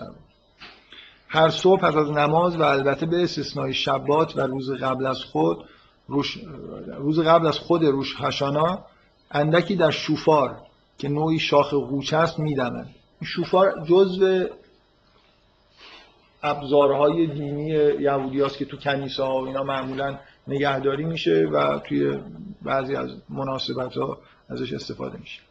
هر 1.28 1.50
صبح 1.50 1.86
از 1.86 2.12
نماز 2.12 2.56
و 2.56 2.64
البته 2.64 3.06
به 3.06 3.24
استثنای 3.24 3.74
شبات 3.74 4.38
و 4.38 4.42
روز 4.42 4.72
قبل 4.72 5.06
از 5.06 5.24
خود 5.24 5.66
روش 6.08 6.38
روز 6.98 7.20
قبل 7.20 7.48
از 7.48 7.60
خود 7.60 7.86
روش 7.86 8.16
هشانا 8.20 8.86
اندکی 9.32 9.76
در 9.76 9.92
شوفار 9.92 10.58
که 10.98 11.10
نوعی 11.10 11.40
شاخ 11.40 11.74
قوچه 11.74 12.18
است 12.18 12.40
میدمند 12.40 12.96
شوفار 13.24 13.86
جزو 13.86 14.46
ابزارهای 16.44 17.28
دینی 17.28 17.70
یهودی 18.00 18.50
که 18.58 18.66
تو 18.66 18.78
کنیسه 18.78 19.24
ها 19.24 19.42
و 19.42 19.48
اینا 19.48 19.64
معمولا 19.64 20.20
نگهداری 20.48 21.04
میشه 21.04 21.48
و 21.54 21.80
توی 21.80 22.18
بعضی 22.62 22.96
از 22.96 23.10
مناسبت 23.30 23.98
ها 23.98 24.18
ازش 24.50 24.74
استفاده 24.74 25.18
میشه. 25.18 25.42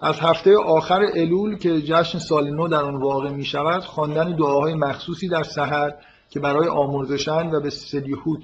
از 0.00 0.20
هفته 0.20 0.56
آخر 0.56 1.00
الول 1.14 1.58
که 1.58 1.82
جشن 1.82 2.18
سال 2.18 2.50
نو 2.50 2.68
در 2.68 2.82
آن 2.82 2.96
واقع 2.96 3.30
می 3.30 3.44
شود 3.44 3.82
خواندن 3.82 4.36
دعاهای 4.36 4.74
مخصوصی 4.74 5.28
در 5.28 5.42
سحر 5.42 5.92
که 6.30 6.40
برای 6.40 6.68
آمرزشند 6.68 7.54
و 7.54 7.60
به 7.60 7.70
سلیحوت 7.70 8.42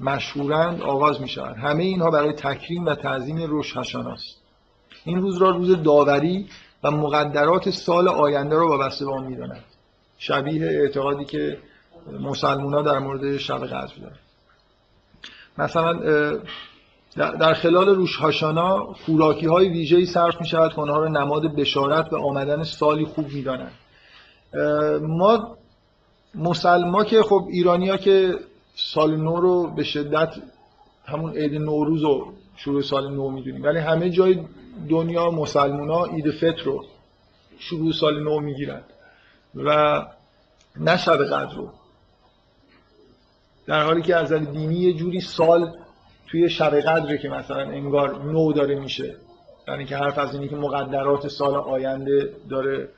مشهورند 0.00 0.82
آغاز 0.82 1.20
می 1.20 1.28
شود 1.28 1.56
همه 1.56 1.82
اینها 1.82 2.10
برای 2.10 2.32
تکریم 2.32 2.86
و 2.86 2.94
تعظیم 2.94 3.36
روش 3.36 3.76
است 3.76 4.42
این 5.04 5.20
روز 5.20 5.36
را 5.36 5.50
روز 5.50 5.82
داوری 5.82 6.48
و 6.82 6.90
مقدرات 6.90 7.70
سال 7.70 8.08
آینده 8.08 8.56
را 8.56 8.68
وابسته 8.68 9.04
به 9.04 9.12
آن 9.12 9.26
می‌دانند 9.26 9.64
شبیه 10.18 10.66
اعتقادی 10.66 11.24
که 11.24 11.58
مسلمان 12.20 12.74
ها 12.74 12.82
در 12.82 12.98
مورد 12.98 13.36
شب 13.36 13.66
قدر 13.66 13.94
دارند. 14.00 14.23
مثلا 15.58 15.92
در 17.16 17.54
خلال 17.54 17.88
روش 17.88 18.16
هاشانا 18.16 18.92
خوراکی 18.92 19.46
های 19.46 19.68
ویژه‌ای 19.68 20.06
صرف 20.06 20.40
می 20.40 20.46
شود 20.46 20.74
که 20.74 20.80
آنها 20.80 20.98
را 20.98 21.08
نماد 21.08 21.54
بشارت 21.54 22.12
و 22.12 22.16
آمدن 22.16 22.62
سالی 22.62 23.04
خوب 23.04 23.28
می 23.32 23.42
دانند. 23.42 23.72
ما 25.02 25.56
مسلما 26.34 27.04
که 27.04 27.22
خب 27.22 27.46
ایرانیا 27.50 27.96
که 27.96 28.34
سال 28.74 29.16
نو 29.16 29.36
رو 29.36 29.70
به 29.70 29.84
شدت 29.84 30.34
همون 31.06 31.32
عید 31.36 31.54
نوروز 31.54 32.02
رو 32.02 32.32
شروع 32.56 32.82
سال 32.82 33.14
نو 33.14 33.30
می‌دونیم 33.30 33.62
ولی 33.62 33.78
همه 33.78 34.10
جای 34.10 34.40
دنیا 34.90 35.30
مسلمونا 35.30 36.04
عید 36.04 36.30
فطر 36.30 36.62
رو 36.64 36.84
شروع 37.58 37.92
سال 37.92 38.22
نو 38.22 38.40
می‌گیرن 38.40 38.80
و 39.54 40.02
نه 40.80 40.96
شب 40.96 41.24
قدر 41.24 41.54
رو 41.54 41.68
در 43.66 43.82
حالی 43.82 44.02
که 44.02 44.16
از 44.16 44.32
دینی 44.32 44.74
یه 44.74 44.92
جوری 44.92 45.20
سال 45.20 45.72
توی 46.26 46.50
شب 46.50 46.80
قدره 46.80 47.18
که 47.18 47.28
مثلا 47.28 47.60
انگار 47.60 48.24
نو 48.24 48.52
داره 48.52 48.74
میشه. 48.74 49.16
یعنی 49.68 49.84
که 49.84 49.96
حرف 49.96 50.18
از 50.18 50.34
اینی 50.34 50.48
که 50.48 50.56
مقدرات 50.56 51.28
سال 51.28 51.54
آینده 51.54 52.32
داره 52.50 52.88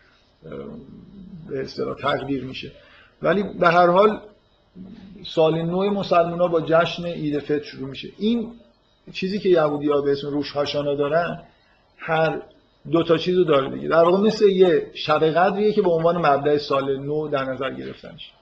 به 1.49 1.61
اصطلاح 1.61 1.97
تقدیر 1.97 2.45
میشه. 2.45 2.73
ولی 3.23 3.43
به 3.61 3.69
هر 3.69 3.87
حال 3.87 4.21
سال 5.25 5.63
نو 5.63 5.91
مسلمان 5.91 6.41
ها 6.41 6.49
با 6.49 6.61
جشن 6.61 7.07
عید 7.07 7.39
فطر 7.39 7.63
شروع 7.63 7.89
میشه. 7.89 8.09
این 8.19 8.53
چیزی 9.13 9.39
که 9.39 9.49
یهودی 9.49 9.89
ها 9.89 10.01
به 10.01 10.13
اسم 10.13 10.29
روش 10.29 10.53
هاشانا 10.53 10.95
دارن 10.95 11.43
هر 11.99 12.43
دو 12.91 13.03
تا 13.03 13.17
چیزو 13.17 13.45
داره 13.45 13.71
دیگه. 13.71 13.89
در 13.89 14.03
واقع 14.03 14.19
مثل 14.19 14.45
یه 14.49 14.91
شب 14.95 15.25
قدریه 15.25 15.73
که 15.73 15.83
به 15.83 15.91
عنوان 15.91 16.17
مبدع 16.17 16.59
سال 16.59 16.97
نو 16.97 17.29
در 17.29 17.45
نظر 17.45 17.71
گرفتنش. 17.71 18.33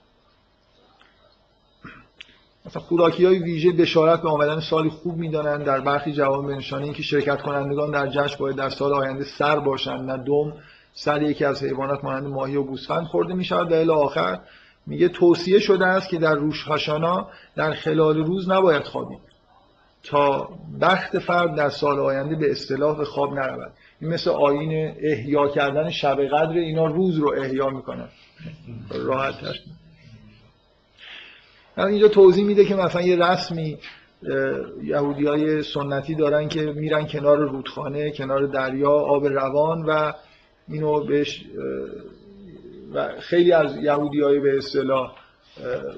مثلا 2.66 2.82
خوراکی 2.82 3.24
های 3.24 3.38
ویژه 3.38 3.72
بشارت 3.72 4.22
به 4.22 4.28
آمدن 4.28 4.60
سالی 4.60 4.88
خوب 4.88 5.16
می‌دانند. 5.16 5.64
در 5.64 5.80
برخی 5.80 6.12
جواب 6.12 6.46
به 6.46 6.56
نشانه 6.56 6.84
اینکه 6.84 7.02
شرکت 7.02 7.42
کنندگان 7.42 7.90
در 7.90 8.06
جشن 8.06 8.36
باید 8.38 8.56
در 8.56 8.70
سال 8.70 8.94
آینده 8.94 9.24
سر 9.24 9.58
باشند 9.58 10.10
نه 10.10 10.24
دم. 10.24 10.52
سر 10.92 11.22
یکی 11.22 11.44
از 11.44 11.62
حیوانات 11.62 12.04
مانند 12.04 12.26
ماهی 12.26 12.56
و 12.56 12.62
گوسفند 12.62 13.06
خورده 13.06 13.34
می 13.34 13.44
شود 13.44 13.72
الی 13.72 13.90
آخر 13.90 14.38
میگه 14.86 15.08
توصیه 15.08 15.58
شده 15.58 15.86
است 15.86 16.08
که 16.08 16.18
در 16.18 16.34
روش 16.34 16.62
هاشانا 16.62 17.28
در 17.56 17.72
خلال 17.72 18.16
روز 18.16 18.50
نباید 18.50 18.82
خوابید 18.84 19.18
تا 20.02 20.48
بخت 20.80 21.18
فرد 21.18 21.54
در 21.54 21.68
سال 21.68 21.98
آینده 21.98 22.36
به 22.36 22.50
اصطلاح 22.50 22.98
به 22.98 23.04
خواب 23.04 23.34
نرود. 23.34 23.72
این 24.00 24.10
مثل 24.10 24.30
آین 24.30 24.94
احیا 25.00 25.48
کردن 25.48 25.90
شب 25.90 26.20
قدر 26.20 26.52
اینا 26.52 26.86
روز 26.86 27.18
رو 27.18 27.34
احیا 27.38 27.70
می‌کنن 27.70 28.08
راحت 28.90 29.40
تر. 29.40 29.54
اینجا 31.76 32.08
توضیح 32.08 32.44
میده 32.44 32.64
که 32.64 32.74
مثلا 32.74 33.02
یه 33.02 33.16
رسمی 33.16 33.78
یهودی 34.82 35.26
های 35.26 35.62
سنتی 35.62 36.14
دارن 36.14 36.48
که 36.48 36.60
میرن 36.60 37.06
کنار 37.06 37.38
رودخانه 37.38 38.10
کنار 38.10 38.46
دریا 38.46 38.90
آب 38.90 39.26
روان 39.26 39.82
و 39.82 40.12
اینو 40.68 41.04
بهش 41.04 41.44
و 42.94 43.08
خیلی 43.20 43.52
از 43.52 43.76
یهودی 43.76 44.20
های 44.20 44.40
به 44.40 44.58
اصطلاح 44.58 45.12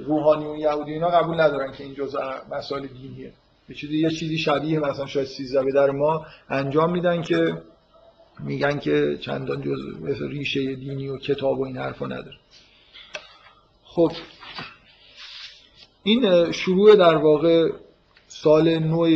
روحانیون 0.06 0.58
یهودی 0.58 0.92
اینا 0.92 1.08
قبول 1.08 1.40
ندارن 1.40 1.72
که 1.72 1.84
این 1.84 1.94
جزء 1.94 2.18
مسائل 2.50 2.86
دینیه. 2.86 3.32
یه 3.68 3.74
چیزی 3.74 3.98
یه 3.98 4.10
چیزی 4.10 4.38
شبیه 4.38 4.78
مثلا 4.78 5.06
شاید 5.06 5.26
سیزده 5.26 5.70
در 5.74 5.90
ما 5.90 6.26
انجام 6.50 6.92
میدن 6.92 7.22
که 7.22 7.62
میگن 8.40 8.78
که 8.78 9.18
چندان 9.20 9.62
جز 9.62 10.22
ریشه 10.22 10.74
دینی 10.74 11.08
و 11.08 11.18
کتاب 11.18 11.60
و 11.60 11.64
این 11.64 11.76
حرفا 11.76 12.06
نداره. 12.06 12.36
خب 13.84 14.12
این 16.06 16.52
شروع 16.52 16.96
در 16.96 17.16
واقع 17.16 17.70
سال 18.26 18.78
نو 18.78 19.06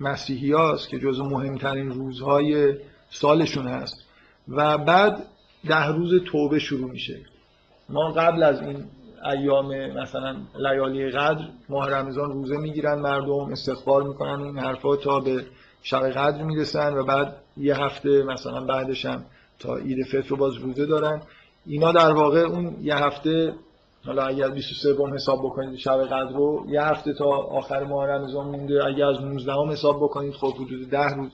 مسیحی 0.00 0.52
هاست 0.52 0.88
که 0.88 0.98
جز 0.98 1.20
مهمترین 1.20 1.90
روزهای 1.90 2.74
سالشون 3.10 3.66
هست 3.66 4.04
و 4.48 4.78
بعد 4.78 5.26
ده 5.68 5.86
روز 5.86 6.24
توبه 6.24 6.58
شروع 6.58 6.90
میشه. 6.90 7.20
ما 7.88 8.12
قبل 8.12 8.42
از 8.42 8.62
این 8.62 8.84
ایام 9.32 9.90
مثلا 9.90 10.36
لیالی 10.58 11.10
قدر 11.10 11.44
ماه 11.68 11.90
رمضان 11.90 12.32
روزه 12.32 12.56
می‌گیرن 12.56 12.98
مردم 12.98 13.52
استغفار 13.52 14.02
می‌کنن 14.02 14.42
این 14.42 14.58
حرفا 14.58 14.96
تا 14.96 15.20
به 15.20 15.44
شب 15.82 16.10
قدر 16.10 16.42
می‌رسن 16.42 16.94
و 16.94 17.04
بعد 17.04 17.36
یه 17.56 17.84
هفته 17.84 18.22
مثلا 18.22 18.64
بعدش 18.64 19.04
هم 19.04 19.24
تا 19.58 19.76
عید 19.76 20.06
فطر 20.06 20.34
باز 20.34 20.54
روزه 20.54 20.86
دارن. 20.86 21.22
اینا 21.66 21.92
در 21.92 22.12
واقع 22.12 22.40
اون 22.40 22.76
یه 22.82 22.96
هفته 22.96 23.54
حالا 24.06 24.26
اگر 24.26 24.48
23 24.48 24.94
بوم 24.94 25.14
حساب 25.14 25.38
بکنید 25.38 25.78
شب 25.78 26.04
قدر 26.04 26.32
رو 26.32 26.66
یه 26.68 26.82
هفته 26.82 27.12
تا 27.12 27.24
آخر 27.30 27.84
ماه 27.84 28.06
رمضان 28.06 28.46
مونده. 28.46 28.84
اگر 28.84 29.04
از 29.04 29.20
19 29.20 29.52
هم 29.52 29.70
حساب 29.70 29.96
بکنید 29.96 30.32
خب 30.32 30.54
حدود 30.54 30.90
10 30.90 31.14
روز. 31.14 31.30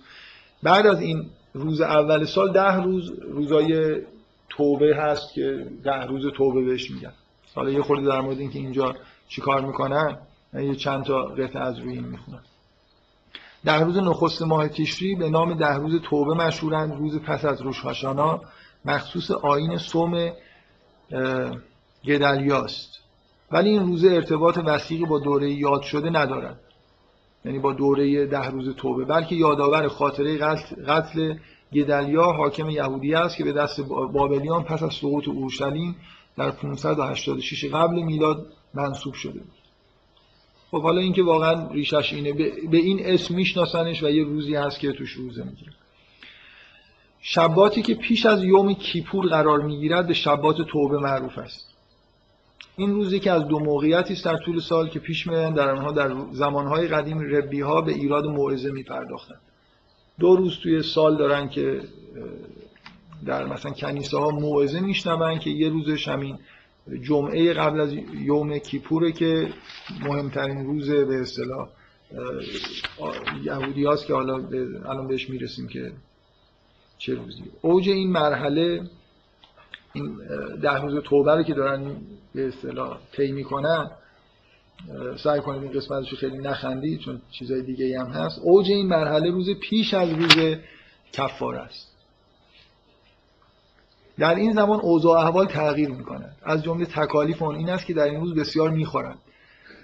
بعد 0.62 0.86
از 0.86 1.00
این 1.00 1.26
روز 1.52 1.80
اول 1.80 2.24
سال 2.24 2.52
10 2.52 2.82
روز 2.82 3.12
روزای 3.20 4.00
توبه 4.48 4.96
هست 4.96 5.34
که 5.34 5.66
10 5.84 6.06
روز 6.06 6.32
توبه 6.36 6.64
بهش 6.64 6.90
میگن. 6.90 7.12
حالا 7.54 7.70
یه 7.70 7.82
خورده 7.82 8.06
در 8.06 8.20
مورد 8.20 8.38
اینکه 8.38 8.58
اینجا 8.58 8.94
چیکار 9.28 9.60
می‌کنن 9.60 10.18
من 10.52 10.64
یه 10.64 10.74
چند 10.74 11.04
تا 11.04 11.22
قطعه 11.22 11.62
از 11.62 11.78
روی 11.78 11.92
این 11.92 12.04
می‌خونم. 12.04 12.42
ده 13.64 13.80
روز 13.80 13.96
نخست 13.96 14.42
ماه 14.42 14.68
تیشری 14.68 15.14
به 15.14 15.30
نام 15.30 15.54
ده 15.54 15.74
روز 15.74 16.00
توبه 16.02 16.34
مشهورند 16.34 16.98
روز 16.98 17.18
پس 17.18 17.44
از 17.44 17.62
روش 17.62 17.80
هاشانا 17.80 18.40
مخصوص 18.84 19.30
آین 19.30 19.76
سوم 19.76 20.32
گدلیاست 22.04 22.98
ولی 23.52 23.70
این 23.70 23.86
روزه 23.86 24.08
ارتباط 24.08 24.58
وسیقی 24.64 25.04
با 25.04 25.18
دوره 25.18 25.50
یاد 25.50 25.82
شده 25.82 26.10
ندارد 26.10 26.60
یعنی 27.44 27.58
با 27.58 27.72
دوره 27.72 28.26
ده 28.26 28.46
روز 28.46 28.76
توبه. 28.76 29.04
بلکه 29.04 29.34
یادآور 29.34 29.88
خاطره 29.88 30.38
قتل 30.88 31.34
گدلیا 31.72 32.24
حاکم 32.24 32.70
یهودی 32.70 33.14
است 33.14 33.36
که 33.36 33.44
به 33.44 33.52
دست 33.52 33.80
بابلیان 34.12 34.64
پس 34.64 34.82
از 34.82 34.94
سقوط 34.94 35.28
اورشلیم 35.28 35.96
در 36.36 36.50
586 36.50 37.64
قبل 37.64 38.02
میلاد 38.02 38.46
منصوب 38.74 39.14
شده. 39.14 39.40
خب 40.70 40.82
حالا 40.82 41.00
اینکه 41.00 41.22
واقعا 41.22 41.70
ریشش 41.72 42.12
اینه 42.12 42.32
به 42.70 42.76
این 42.76 43.06
اسم 43.06 43.34
میشناسنش 43.34 44.02
و 44.02 44.10
یه 44.10 44.24
روزی 44.24 44.54
هست 44.54 44.80
که 44.80 44.92
توش 44.92 45.12
روزه 45.12 45.44
می‌گیره. 45.44 45.72
شباتی 47.20 47.82
که 47.82 47.94
پیش 47.94 48.26
از 48.26 48.44
یوم 48.44 48.74
کیپور 48.74 49.26
قرار 49.26 49.60
می‌گیرد 49.60 50.06
به 50.06 50.14
شبات 50.14 50.56
توبه 50.62 50.98
معروف 50.98 51.38
است. 51.38 51.69
این 52.80 52.94
روزی 52.94 53.20
که 53.20 53.30
از 53.30 53.48
دو 53.48 53.58
موقعیتی 53.58 54.12
است 54.12 54.24
در 54.24 54.36
طول 54.36 54.60
سال 54.60 54.88
که 54.88 54.98
پیش 54.98 55.26
میرن 55.26 55.52
در 55.54 55.70
آنها 55.70 55.92
در 55.92 56.14
زمانهای 56.32 56.88
قدیم 56.88 57.20
ربی 57.20 57.60
ها 57.60 57.80
به 57.80 57.92
ایراد 57.92 58.26
موعظه 58.26 58.72
میپرداختند. 58.72 59.40
دو 60.18 60.36
روز 60.36 60.58
توی 60.62 60.82
سال 60.82 61.16
دارن 61.16 61.48
که 61.48 61.80
در 63.26 63.46
مثلا 63.46 63.72
کنیسه 63.72 64.18
ها 64.18 64.30
موعظه 64.30 64.80
میشنون 64.80 65.38
که 65.38 65.50
یه 65.50 65.68
روزش 65.68 66.08
همین 66.08 66.38
جمعه 67.02 67.52
قبل 67.52 67.80
از 67.80 67.92
یوم 68.14 68.58
کیپوره 68.58 69.12
که 69.12 69.48
مهمترین 70.00 70.66
روز 70.66 70.90
به 70.90 71.20
اصطلاح 71.20 71.68
یهودی 73.44 73.84
هاست 73.84 74.06
که 74.06 74.14
حالا 74.14 74.34
الان 74.84 75.08
بهش 75.08 75.30
می‌رسیم 75.30 75.68
که 75.68 75.92
چه 76.98 77.14
روزی. 77.14 77.42
اوج 77.62 77.88
این 77.88 78.10
مرحله 78.12 78.82
این 79.92 80.16
ده 80.62 80.82
روز 80.82 81.02
توبه 81.04 81.44
که 81.44 81.54
دارن 81.54 81.96
به 82.34 82.48
اصطلاح 82.48 82.98
طی 83.12 83.32
می‌کنن 83.32 83.90
سعی 85.24 85.40
کنید 85.40 85.62
این 85.62 85.72
قسمتش 85.72 86.14
خیلی 86.14 86.38
نخندید 86.38 87.00
چون 87.00 87.20
چیزای 87.30 87.62
دیگه 87.62 88.00
هم 88.00 88.06
هست. 88.06 88.40
اوج 88.42 88.70
این 88.70 88.86
مرحله 88.86 89.30
روز 89.30 89.50
پیش 89.50 89.94
از 89.94 90.10
روز 90.10 90.56
کفار 91.12 91.56
است. 91.56 91.90
در 94.18 94.34
این 94.34 94.52
زمان 94.52 94.80
اوضاع 94.80 95.18
احوال 95.18 95.46
تغییر 95.46 95.88
می‌کنند 95.88 96.36
از 96.42 96.62
جمله 96.62 96.86
تکالیف 96.86 97.42
اون 97.42 97.54
این 97.54 97.70
است 97.70 97.86
که 97.86 97.94
در 97.94 98.04
این 98.04 98.20
روز 98.20 98.34
بسیار 98.34 98.70
می‌خورند 98.70 99.18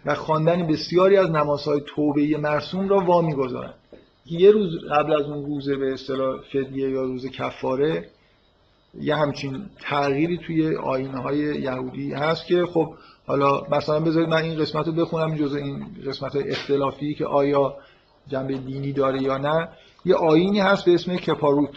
و 0.07 0.15
خواندن 0.15 0.67
بسیاری 0.67 1.17
از 1.17 1.31
نمازهای 1.31 1.81
توبه 1.87 2.39
مرسوم 2.39 2.89
را 2.89 2.99
وا 2.99 3.21
می‌گذارند 3.21 3.75
یه 4.27 4.51
روز 4.51 4.71
قبل 4.91 5.13
از 5.13 5.23
اون 5.23 5.47
روز 5.47 5.71
به 5.71 5.93
اصطلاح 5.93 6.41
فدیه 6.53 6.91
یا 6.91 7.03
روز 7.03 7.27
کفاره 7.27 8.09
یه 9.01 9.17
همچین 9.17 9.67
تغییری 9.81 10.39
توی 10.39 10.77
آینه 10.77 11.19
های 11.19 11.39
یهودی 11.39 12.13
هست 12.13 12.47
که 12.47 12.65
خب 12.67 12.95
حالا 13.27 13.63
مثلا 13.71 14.01
بذارید 14.01 14.29
من 14.29 14.43
این 14.43 14.59
قسمت 14.59 14.87
رو 14.87 14.93
بخونم 14.93 15.35
جز 15.35 15.55
این 15.55 15.87
قسمت 16.07 16.37
اختلافی 16.37 17.15
که 17.15 17.27
آیا 17.27 17.77
جنبه 18.29 18.55
دینی 18.55 18.93
داره 18.93 19.23
یا 19.23 19.39
نه. 19.39 19.69
یه 20.05 20.15
آینی 20.15 20.61
هست 20.61 20.85
به 20.85 20.95
اسم 20.95 21.17
کپاروت. 21.17 21.77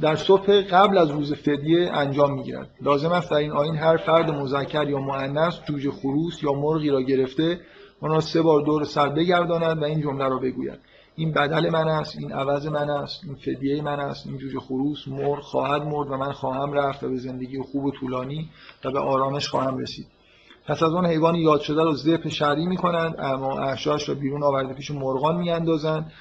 در 0.00 0.16
صبح 0.16 0.62
قبل 0.62 0.98
از 0.98 1.10
روز 1.10 1.32
فدیه 1.32 1.90
انجام 1.92 2.34
می‌گیرد. 2.34 2.70
لازم 2.80 3.12
است 3.12 3.30
در 3.30 3.36
این 3.36 3.50
آین 3.50 3.76
هر 3.76 3.96
فرد 3.96 4.30
مذکر 4.30 4.88
یا 4.88 4.98
مؤنث 4.98 5.58
جوجه 5.68 5.90
خروس 5.90 6.42
یا 6.42 6.52
مرغی 6.52 6.90
را 6.90 7.02
گرفته 7.02 7.60
آن 8.00 8.10
را 8.10 8.20
سه 8.20 8.42
بار 8.42 8.60
دور 8.60 8.84
سر 8.84 9.08
بگرداند 9.08 9.82
و 9.82 9.84
این 9.84 10.00
جمله 10.00 10.28
را 10.28 10.38
بگوید. 10.38 10.78
این 11.16 11.32
بدل 11.32 11.70
من 11.70 11.88
است 11.88 12.16
این 12.18 12.32
عوض 12.32 12.66
من 12.66 12.90
است 12.90 13.20
این 13.24 13.34
فدیه 13.34 13.82
من 13.82 14.00
است 14.00 14.26
این 14.26 14.38
جوجه 14.38 14.60
خروس 14.60 15.08
مرغ 15.08 15.40
خواهد 15.40 15.82
مرد 15.82 16.10
و 16.10 16.16
من 16.16 16.32
خواهم 16.32 16.72
رفت 16.72 17.02
و 17.02 17.08
به 17.08 17.16
زندگی 17.16 17.58
خوب 17.72 17.84
و 17.84 17.90
طولانی 17.90 18.48
و 18.84 18.90
به 18.90 18.98
آرامش 18.98 19.48
خواهم 19.48 19.78
رسید. 19.78 20.06
پس 20.66 20.82
از 20.82 20.92
آن 20.92 21.06
حیوان 21.06 21.34
یاد 21.34 21.60
شده 21.60 21.84
را 21.84 21.92
ذبح 21.92 22.28
شرعی 22.28 22.66
می‌کنند 22.66 23.14
اما 23.18 23.58
احشاش 23.58 24.08
را 24.08 24.14
بیرون 24.14 24.42
آورده 24.42 24.74
پیش 24.74 24.90
مرغان 24.90 25.36
میاندازند 25.36 26.12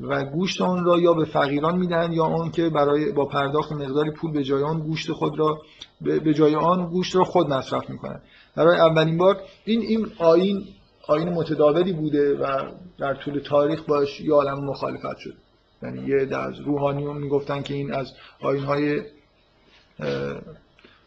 و 0.00 0.24
گوشت 0.24 0.60
آن 0.60 0.84
را 0.84 0.98
یا 0.98 1.12
به 1.12 1.24
فقیران 1.24 1.78
می‌دهند 1.78 2.12
یا 2.12 2.24
آن 2.24 2.50
که 2.50 2.68
برای 2.68 3.12
با 3.12 3.24
پرداخت 3.24 3.72
مقداری 3.72 4.10
پول 4.10 4.32
به 4.32 4.44
جای 4.44 4.62
آن 4.62 4.80
گوشت 4.80 5.12
خود 5.12 5.38
را 5.38 5.62
به 6.00 6.34
جای 6.34 6.54
آن 6.54 6.86
گوشت 6.86 7.16
را 7.16 7.24
خود 7.24 7.48
مصرف 7.48 7.90
می‌کنند. 7.90 8.22
برای 8.56 8.80
اولین 8.80 9.18
بار 9.18 9.40
این 9.64 9.80
این 9.80 10.06
آین 10.18 10.64
آین 11.08 11.28
متداولی 11.28 11.92
بوده 11.92 12.34
و 12.34 12.62
در 12.98 13.14
طول 13.14 13.38
تاریخ 13.38 13.82
باش 13.82 14.20
یه 14.20 14.32
عالم 14.32 14.64
مخالفت 14.64 15.18
شد. 15.18 15.34
یعنی 15.82 16.08
یه 16.08 16.36
از 16.36 16.60
روحانیون 16.60 17.16
می‌گفتن 17.16 17.62
که 17.62 17.74
این 17.74 17.94
از 17.94 18.12
آینهای 18.40 19.02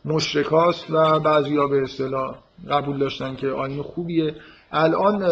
مشرکاست 0.06 0.86
و 0.90 1.20
بعضیا 1.20 1.68
به 1.68 1.84
اصطلاح 1.84 2.36
قبول 2.70 2.98
داشتن 2.98 3.36
که 3.36 3.48
آین 3.48 3.82
خوبیه. 3.82 4.36
الان 4.72 5.24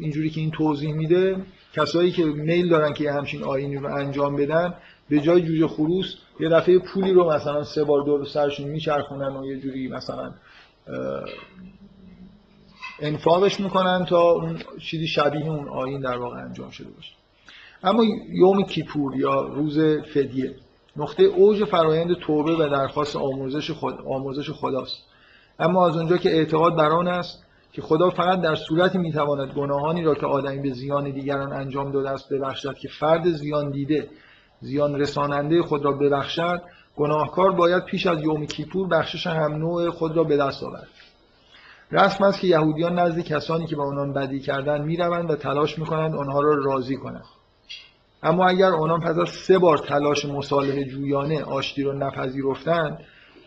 اینجوری 0.00 0.30
که 0.30 0.40
این 0.40 0.50
توضیح 0.50 0.94
میده 0.94 1.36
کسایی 1.72 2.12
که 2.12 2.24
میل 2.24 2.68
دارن 2.68 2.92
که 2.92 3.12
همچین 3.12 3.44
آینی 3.44 3.76
رو 3.76 3.94
انجام 3.94 4.36
بدن 4.36 4.74
به 5.08 5.20
جای 5.20 5.42
جوجه 5.42 5.66
خروس 5.66 6.14
یه 6.40 6.48
دفعه 6.48 6.78
پولی 6.78 7.12
رو 7.12 7.30
مثلا 7.30 7.64
سه 7.64 7.84
بار 7.84 8.04
دور 8.04 8.24
سرشون 8.24 8.68
میچرخونن 8.68 9.36
و 9.36 9.46
یه 9.46 9.60
جوری 9.60 9.88
مثلا 9.88 10.32
انفاقش 13.00 13.60
می‌کنن 13.60 14.04
تا 14.04 14.30
اون 14.30 14.58
چیزی 14.78 15.06
شبیه 15.06 15.50
اون 15.50 15.68
آین 15.68 16.00
در 16.00 16.16
واقع 16.16 16.36
انجام 16.36 16.70
شده 16.70 16.88
باشه. 16.90 17.12
اما 17.82 18.04
یوم 18.32 18.62
کیپور 18.62 19.16
یا 19.16 19.40
روز 19.40 19.78
فدیه 20.14 20.54
نقطه 20.96 21.22
اوج 21.22 21.64
فرایند 21.64 22.14
توبه 22.14 22.52
و 22.52 22.68
درخواست 22.68 23.16
آموزش, 23.16 23.70
خود، 23.70 23.94
آموزش 24.06 24.50
خداست. 24.50 25.02
اما 25.58 25.88
از 25.88 25.96
اونجا 25.96 26.16
که 26.16 26.30
اعتقاد 26.30 26.76
بر 26.76 26.90
آن 26.90 27.08
است 27.08 27.44
که 27.72 27.82
خدا 27.82 28.10
فقط 28.10 28.40
در 28.40 28.54
صورتی 28.54 28.98
می‌تواند 28.98 29.52
گناهانی 29.52 30.02
را 30.02 30.14
که 30.14 30.26
آدمی 30.26 30.58
به 30.58 30.70
زیان 30.70 31.10
دیگران 31.10 31.52
انجام 31.52 31.92
داده 31.92 32.10
است 32.10 32.32
ببخشد 32.32 32.74
که 32.74 32.88
فرد 32.88 33.28
زیان 33.28 33.70
دیده 33.70 34.08
زیان 34.60 35.00
رساننده 35.00 35.62
خود 35.62 35.84
را 35.84 35.92
ببخشد 35.92 36.62
گناهکار 36.96 37.52
باید 37.52 37.84
پیش 37.84 38.06
از 38.06 38.22
یوم 38.22 38.46
کیپور 38.46 38.88
بخشش 38.88 39.26
هم 39.26 39.52
نوع 39.52 39.90
خود 39.90 40.16
را 40.16 40.24
به 40.24 40.36
دست 40.36 40.62
آورد. 40.62 40.88
رسم 41.92 42.24
است 42.24 42.40
که 42.40 42.46
یهودیان 42.46 42.98
نزد 42.98 43.20
کسانی 43.20 43.66
که 43.66 43.76
با 43.76 43.84
آنان 43.84 44.12
بدی 44.12 44.40
کردن 44.40 44.82
می‌روند 44.82 45.30
و 45.30 45.36
تلاش 45.36 45.78
می‌کنند 45.78 46.14
آنها 46.14 46.40
را 46.40 46.54
راضی 46.64 46.96
کنند. 46.96 47.24
اما 48.22 48.48
اگر 48.48 48.70
آنان 48.70 49.00
پس 49.00 49.18
از 49.18 49.28
سه 49.28 49.58
بار 49.58 49.78
تلاش 49.78 50.24
مصالحه 50.24 50.84
جویانه 50.84 51.42
آشتی 51.42 51.82
را 51.82 51.92
نپذیرفتند 51.92 52.98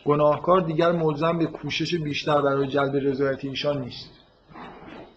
گناهکار 0.04 0.60
دیگر 0.60 0.92
ملزم 0.92 1.38
به 1.38 1.46
کوشش 1.46 1.94
بیشتر 1.94 2.40
برای 2.40 2.66
جلب 2.66 2.96
رضایت 2.96 3.44
ایشان 3.44 3.80
نیست. 3.80 4.10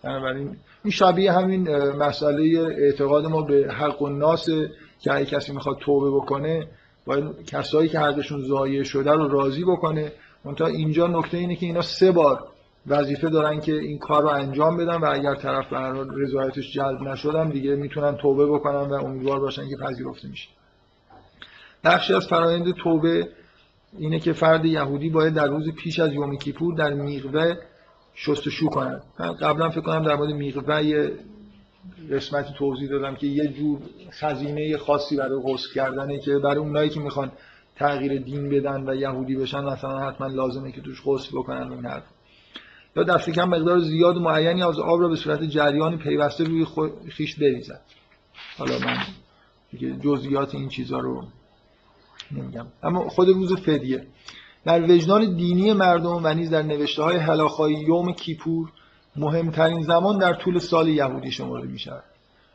بنابراین 0.03 0.57
این 0.84 0.91
شبیه 0.91 1.32
همین 1.32 1.69
مسئله 1.91 2.59
اعتقاد 2.78 3.25
ما 3.25 3.41
به 3.41 3.73
حق 3.73 4.01
و 4.01 4.09
ناس 4.09 4.49
که 4.99 5.13
اگه 5.13 5.25
کسی 5.25 5.51
می‌خواد 5.51 5.78
توبه 5.78 6.11
بکنه 6.11 6.67
باید 7.05 7.45
کسایی 7.45 7.89
که 7.89 7.99
حقشون 7.99 8.41
ضایع 8.41 8.84
شده 8.84 9.11
رو 9.11 9.28
راضی 9.28 9.63
بکنه. 9.63 10.11
منتها 10.45 10.67
اینجا 10.67 11.07
نکته 11.07 11.38
اینه 11.38 11.55
که 11.55 11.65
اینا 11.65 11.82
سه 11.82 12.11
بار 12.11 12.47
وظیفه 12.88 13.29
دارن 13.29 13.59
که 13.59 13.73
این 13.73 13.97
کار 13.97 14.21
رو 14.21 14.27
انجام 14.27 14.77
بدن 14.77 14.95
و 14.95 15.05
اگر 15.05 15.35
طرف 15.35 15.69
به 15.69 16.23
رضایتش 16.23 16.73
جلب 16.73 17.01
نشدن 17.01 17.49
دیگه 17.49 17.75
می‌تونن 17.75 18.15
توبه 18.15 18.45
بکنن 18.45 18.89
و 18.89 18.93
امیدوار 18.93 19.39
باشن 19.39 19.69
که 19.69 19.77
پذیرفته 19.77 20.27
میشه. 20.27 20.49
بخشی 21.83 22.13
از 22.13 22.27
فرایند 22.27 22.73
توبه 22.73 23.27
اینه 23.97 24.19
که 24.19 24.33
فرد 24.33 24.65
یهودی 24.65 25.09
باید 25.09 25.33
در 25.33 25.47
روز 25.47 25.71
پیش 25.71 25.99
از 25.99 26.13
یوم 26.13 26.38
کیپور 26.38 26.75
در 26.75 26.93
میغوه 26.93 27.55
شستشو 28.13 28.69
کند. 28.69 29.03
من 29.19 29.33
قبلا 29.33 29.69
فکر 29.69 29.81
کنم 29.81 30.03
در 30.03 30.15
مورد 30.15 30.29
میغوه 30.29 31.09
قسمتی 32.11 32.53
توضیح 32.57 32.89
دادم 32.89 33.15
که 33.15 33.27
یه 33.27 33.47
جور 33.47 33.79
خزینه 34.11 34.77
خاصی 34.77 35.17
برای 35.17 35.41
غسل 35.43 35.73
کردنه 35.75 36.19
که 36.19 36.39
برای 36.39 36.57
اونایی 36.57 36.89
که 36.89 36.99
می‌خوان 36.99 37.31
تغییر 37.75 38.21
دین 38.21 38.49
بدن 38.49 38.89
و 38.89 38.95
یهودی 38.95 39.35
بشن 39.35 39.63
مثلا 39.63 39.99
حتما 39.99 40.27
لازمه 40.27 40.71
که 40.71 40.81
توش 40.81 41.01
غسل 41.05 41.38
بکنن 41.38 41.71
این 41.71 41.85
حرف 41.85 42.03
یا 42.98 43.04
دست 43.04 43.30
کم 43.30 43.50
مقدار 43.50 43.80
زیاد 43.80 44.18
معینی 44.18 44.64
از 44.64 44.80
آب 44.80 45.02
را 45.02 45.08
به 45.08 45.16
صورت 45.16 45.43
جریان 45.43 45.98
پیوسته 45.98 46.43
روی 46.43 46.66
خیش 47.10 47.36
بریزد. 47.36 47.82
حالا 48.58 48.80
من 48.80 48.98
جزئیات 50.04 50.56
این 50.56 50.70
چیزها 50.70 51.00
رو 51.00 51.24
نمیگم. 52.32 52.68
اما 52.84 53.10
خود 53.10 53.30
روز 53.30 53.54
فدیه. 53.54 54.08
در 54.66 54.82
وجدان 54.82 55.36
دینی 55.36 55.74
مردم 55.74 56.20
و 56.24 56.34
نیز 56.34 56.50
در 56.50 56.62
نوشته 56.62 57.04
های 57.04 57.18
هلاخای 57.18 57.74
یوم 57.74 58.14
کیپور 58.14 58.72
مهمترین 59.16 59.82
زمان 59.82 60.18
در 60.18 60.34
طول 60.34 60.60
سال 60.60 60.88
یهودی 60.88 61.32
شمرده 61.32 61.68
می 61.68 61.80
شود 61.80 62.04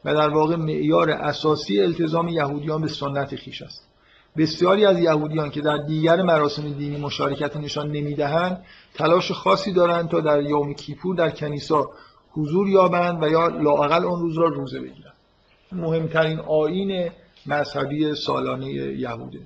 و 0.04 0.14
در 0.14 0.28
واقع 0.28 0.56
معیار 0.56 1.10
اساسی 1.10 1.80
التزام 1.80 2.28
یهودیان 2.28 2.80
به 2.80 2.88
سنت 2.88 3.36
خیش 3.36 3.62
است. 3.62 3.91
بسیاری 4.36 4.84
از 4.84 4.98
یهودیان 4.98 5.50
که 5.50 5.60
در 5.60 5.76
دیگر 5.76 6.22
مراسم 6.22 6.62
دینی 6.62 6.96
مشارکت 6.96 7.56
نشان 7.56 7.90
نمی‌دهند 7.90 8.64
تلاش 8.94 9.32
خاصی 9.32 9.72
دارند 9.72 10.08
تا 10.08 10.20
در 10.20 10.42
یوم 10.42 10.74
کیپور 10.74 11.16
در 11.16 11.30
کنیسا 11.30 11.90
حضور 12.32 12.68
یابند 12.68 13.22
و 13.22 13.28
یا 13.28 13.46
لاقل 13.46 14.04
آن 14.04 14.20
روز 14.20 14.38
را 14.38 14.48
روزه 14.48 14.80
بگیرند. 14.80 15.14
مهمترین 15.72 16.40
آین 16.40 17.10
مذهبی 17.46 18.14
سالانه 18.14 18.66
یهوده. 18.72 19.40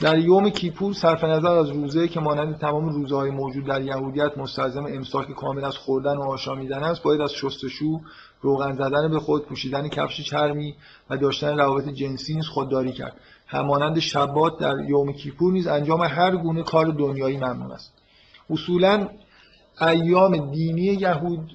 در 0.00 0.18
یوم 0.18 0.50
کیپور 0.50 0.92
صرف 0.92 1.24
نظر 1.24 1.50
از 1.50 1.70
روزه 1.70 2.08
که 2.08 2.20
مانند 2.20 2.58
تمام 2.58 2.88
روزهای 2.88 3.30
موجود 3.30 3.66
در 3.66 3.82
یهودیت 3.82 4.38
مستلزم 4.38 4.84
امساک 4.86 5.32
کامل 5.32 5.64
از 5.64 5.76
خوردن 5.76 6.16
و 6.16 6.22
آشامیدن 6.22 6.82
است 6.82 7.02
باید 7.02 7.20
از 7.20 7.32
شستشو 7.32 8.00
روغن 8.40 8.74
زدن 8.74 9.10
به 9.10 9.20
خود 9.20 9.46
پوشیدن 9.46 9.88
کفش 9.88 10.20
چرمی 10.20 10.74
و 11.10 11.16
داشتن 11.16 11.58
روابط 11.58 11.88
جنسی 11.88 12.34
نیز 12.34 12.46
خودداری 12.46 12.92
کرد. 12.92 13.16
همانند 13.46 13.98
شبات 13.98 14.58
در 14.58 14.74
یوم 14.88 15.12
کیپور 15.12 15.52
نیز 15.52 15.66
انجام 15.66 16.02
هر 16.02 16.36
گونه 16.36 16.62
کار 16.62 16.86
دنیایی 16.86 17.36
ممنوع 17.36 17.72
است. 17.72 17.92
اصولا 18.50 19.08
ایام 19.80 20.50
دینی 20.50 20.82
یهود 20.82 21.50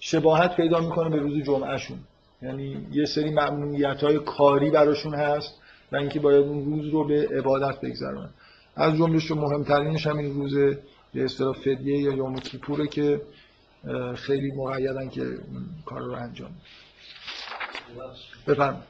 شباهت 0.00 0.56
پیدا 0.56 0.80
می‌کنه 0.80 1.10
به 1.10 1.16
روز 1.16 1.42
جمعهشون. 1.42 1.98
یعنی 2.42 2.86
یه 2.92 3.04
سری 3.04 3.30
ممنوعیت 3.30 4.04
های 4.04 4.18
کاری 4.18 4.70
براشون 4.70 5.14
هست 5.14 5.54
و 5.92 5.96
اینکه 5.96 6.20
باید 6.20 6.44
اون 6.44 6.64
روز 6.64 6.92
رو 6.92 7.04
به 7.04 7.28
عبادت 7.38 7.80
بگذرونن. 7.80 8.30
از 8.76 8.94
جملهش 8.94 9.30
مهمترینش 9.30 10.06
هم 10.06 10.18
این 10.18 10.34
روز 10.34 10.54
به 11.14 11.24
اصطلاح 11.24 11.54
فدیه 11.54 11.98
یا 11.98 12.12
یوم 12.12 12.38
کیپوره 12.38 12.86
که 12.86 13.20
خیلی 14.16 14.52
مقیدن 14.52 15.08
که 15.08 15.22
این 15.22 15.68
کار 15.86 16.00
رو 16.00 16.12
انجام 16.12 16.50
بفرم 18.46 18.82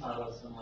مراسم 0.00 0.54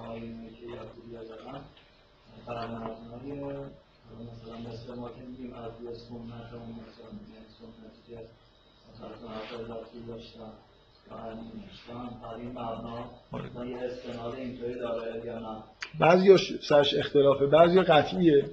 بعضی 15.98 16.36
سرش 16.68 16.94
اختلافه 16.94 17.46
بعضی 17.46 17.80
قطعیه. 17.80 18.50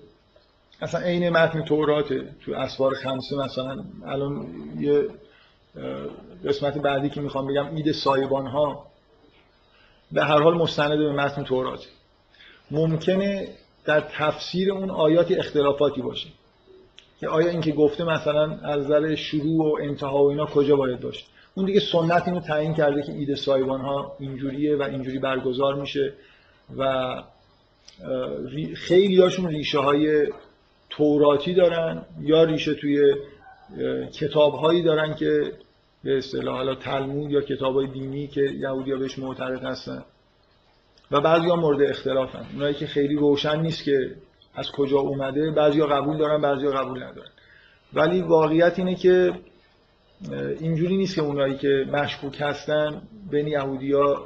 اصلا 0.81 1.01
عین 1.01 1.29
متن 1.29 1.61
توراته 1.61 2.35
تو 2.45 2.53
اسوار 2.53 2.93
خمسه 2.93 3.35
مثلا 3.35 3.83
الان 4.05 4.47
یه 4.79 5.07
قسمت 6.45 6.77
بعدی 6.77 7.09
که 7.09 7.21
می‌خوام 7.21 7.47
بگم 7.47 7.75
اید 7.75 7.91
سایبان 7.91 8.47
ها 8.47 8.85
به 10.11 10.23
هر 10.23 10.41
حال 10.41 10.53
مستند 10.53 10.97
به 10.97 11.11
متن 11.11 11.43
توراته 11.43 11.87
ممکنه 12.71 13.47
در 13.85 14.01
تفسیر 14.01 14.73
اون 14.73 14.89
آیاتی 14.89 15.35
اختلافاتی 15.35 16.01
باشه 16.01 16.27
که 17.19 17.27
آیا 17.27 17.49
اینکه 17.49 17.71
گفته 17.71 18.03
مثلا 18.03 18.57
از 18.63 18.85
نظر 18.85 19.15
شروع 19.15 19.71
و 19.71 19.77
انتها 19.81 20.23
و 20.23 20.29
اینا 20.29 20.45
کجا 20.45 20.75
باید 20.75 20.99
داشت 20.99 21.27
اون 21.55 21.65
دیگه 21.65 21.79
سنت 21.79 22.27
اینو 22.27 22.39
تعیین 22.39 22.73
کرده 22.73 23.01
که 23.01 23.11
ایده 23.11 23.35
سایبان 23.35 23.81
ها 23.81 24.15
اینجوریه 24.19 24.75
و 24.75 24.81
اینجوری 24.81 25.19
برگزار 25.19 25.75
میشه 25.75 26.13
و 26.77 27.15
خیلی 28.75 29.21
هاشون 29.21 29.47
ریشه 29.47 29.79
های 29.79 30.27
توراتی 30.97 31.53
دارن 31.53 32.05
یا 32.21 32.43
ریشه 32.43 32.73
توی 32.73 33.15
کتاب 34.19 34.53
هایی 34.53 34.81
دارن 34.81 35.15
که 35.15 35.51
به 36.03 36.17
اصطلاح 36.17 36.55
حالا 36.55 36.75
تلمود 36.75 37.31
یا 37.31 37.41
کتاب 37.41 37.75
های 37.75 37.87
دینی 37.87 38.27
که 38.27 38.41
یهودی 38.41 38.91
ها 38.91 38.97
بهش 38.97 39.19
معتقد 39.19 39.63
هستن. 39.63 40.03
و 41.11 41.21
بعضی 41.21 41.49
ها 41.49 41.55
مورد 41.55 41.81
اختلافن. 41.81 42.45
اونایی 42.53 42.73
که 42.73 42.87
خیلی 42.87 43.15
روشن 43.15 43.59
نیست 43.61 43.83
که 43.83 44.15
از 44.55 44.71
کجا 44.71 44.99
اومده 44.99 45.51
بعضی 45.51 45.79
ها 45.79 45.87
قبول 45.87 46.17
دارن 46.17 46.41
بعضی 46.41 46.65
ها 46.65 46.71
قبول 46.71 47.03
ندارن. 47.03 47.29
ولی 47.93 48.21
واقعیت 48.21 48.79
اینه 48.79 48.95
که 48.95 49.33
اینجوری 50.59 50.97
نیست 50.97 51.15
که 51.15 51.21
اونایی 51.21 51.57
که 51.57 51.85
مشکوک 51.91 52.41
هستن 52.41 53.01
بین 53.31 53.47
یهودیا 53.47 54.25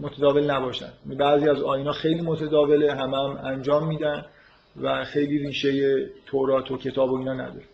متداول 0.00 0.50
نباشن. 0.50 0.92
بعضی 1.06 1.48
از 1.48 1.62
آینا 1.62 1.92
خیلی 1.92 2.20
متداوله 2.20 2.94
هم, 2.94 3.14
هم 3.14 3.40
انجام 3.44 3.88
میدن. 3.88 4.24
و 4.82 5.04
خیلی 5.04 5.38
ریشه 5.38 6.06
تورات 6.26 6.70
و 6.70 6.78
کتاب 6.78 7.10
و 7.10 7.18
اینا 7.18 7.34
نداره. 7.34 7.64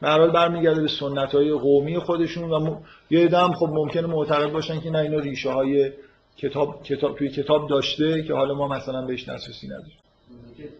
به 0.00 0.08
هر 0.08 0.18
حال 0.18 0.30
برمیگرده 0.30 0.82
به 0.82 0.88
سنت 0.88 1.34
های 1.34 1.52
قومی 1.52 1.98
خودشون 1.98 2.50
و 2.50 2.58
م... 2.58 2.82
یه 3.10 3.28
هم 3.28 3.52
خب 3.52 3.68
ممکنه 3.72 4.06
معتقد 4.06 4.52
باشن 4.52 4.80
که 4.80 4.90
نه 4.90 4.98
اینا 4.98 5.18
ریشه 5.18 5.50
های 5.50 5.92
کتاب, 6.36 6.82
کتاب 6.82 7.18
توی 7.18 7.28
کتاب 7.28 7.68
داشته 7.68 8.22
که 8.22 8.34
حالا 8.34 8.54
ما 8.54 8.68
مثلا 8.68 9.06
بهش 9.06 9.28
دسترسی 9.28 9.66
نداریم. 9.66 9.98
یعنی 10.30 10.70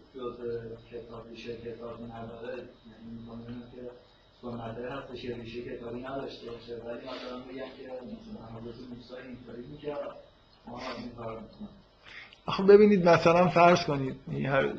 آخه 12.47 12.63
ببینید 12.63 13.09
مثلا 13.09 13.49
فرض 13.49 13.85
کنید 13.87 14.17
هر- 14.47 14.73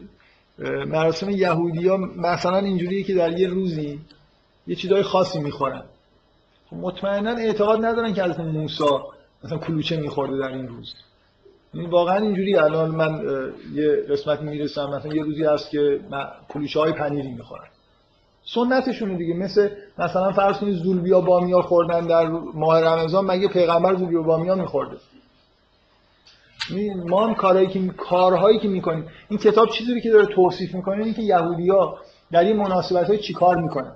مراسم 0.87 1.29
یهودی 1.29 1.87
ها 1.87 1.97
مثلا 1.97 2.57
اینجوریه 2.57 3.03
که 3.03 3.13
در 3.13 3.39
یه 3.39 3.47
روزی 3.47 3.99
یه 4.67 4.75
چیزای 4.75 5.03
خاصی 5.03 5.39
می‌خورن. 5.39 5.83
خب 6.69 6.75
مطمئنا 6.75 7.31
اعتقاد 7.31 7.85
ندارن 7.85 8.13
که 8.13 8.23
حضرت 8.23 8.39
موسی 8.39 8.83
مثلا 9.43 9.57
کلوچه 9.57 9.97
میخورده 9.97 10.37
در 10.37 10.47
این 10.47 10.67
روز. 10.67 10.93
یعنی 11.73 11.87
واقعا 11.87 12.17
اینجوری 12.17 12.55
الان 12.55 12.91
من 12.91 13.21
یه 13.73 14.05
قسمتی 14.09 14.45
می‌رسم 14.45 14.85
مثلا 14.85 15.13
یه 15.13 15.23
روزی 15.23 15.43
هست 15.43 15.69
که 15.69 15.99
کلوچه 16.49 16.79
های 16.79 16.91
پنیری 16.91 17.31
می‌خورن. 17.31 17.67
سنتشونه 18.45 19.17
دیگه 19.17 19.33
مثل 19.33 19.69
مثلا 19.97 20.31
فرض 20.31 20.57
کنید 20.57 20.75
زولبیا 20.75 21.21
بامیا 21.21 21.61
خوردن 21.61 22.07
در 22.07 22.27
ماه 22.53 22.81
رمضان 22.81 23.25
مگه 23.25 23.47
پیغمبر 23.47 23.95
زولبیا 23.95 24.21
بامیا 24.21 24.55
میخورده؟ 24.55 24.91
این- 24.91 25.14
ما 27.05 27.27
هم 27.27 27.35
کارهایی 27.35 27.67
که 27.67 27.87
کارهایی 27.87 28.59
که 28.59 28.67
می‌کنیم. 28.67 29.05
این 29.29 29.39
کتاب 29.39 29.69
چیزی 29.69 30.01
که 30.01 30.09
داره 30.09 30.25
توصیف 30.25 30.75
می‌کنه 30.75 31.03
اینه 31.03 31.13
که 31.13 31.21
یهودیا 31.21 31.97
در 32.31 32.43
این 32.43 32.57
مناسبت 32.57 33.07
های 33.07 33.17
چیکار 33.17 33.57
می‌کنن؟ 33.57 33.95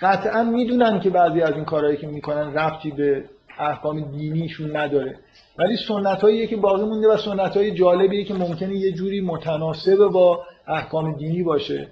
قطعا 0.00 0.42
می‌دونن 0.42 1.00
که 1.00 1.10
بعضی 1.10 1.40
از 1.40 1.54
این 1.54 1.64
کارهایی 1.64 1.96
که 1.96 2.06
می‌کنن 2.06 2.54
ربطی 2.54 2.90
به 2.90 3.24
احکام 3.58 4.00
دینیشون 4.00 4.76
نداره. 4.76 5.18
ولی 5.58 5.76
سنت 5.88 6.48
که 6.50 6.56
باقی 6.56 6.84
مونده 6.84 7.08
و 7.08 7.16
سنت 7.16 7.56
های 7.56 7.70
جالبیه 7.70 8.24
که 8.24 8.34
ممکنه 8.34 8.76
یه 8.76 8.92
جوری 8.92 9.20
متناسب 9.20 9.96
با 9.96 10.44
احکام 10.66 11.14
دینی 11.14 11.42
باشه 11.42 11.88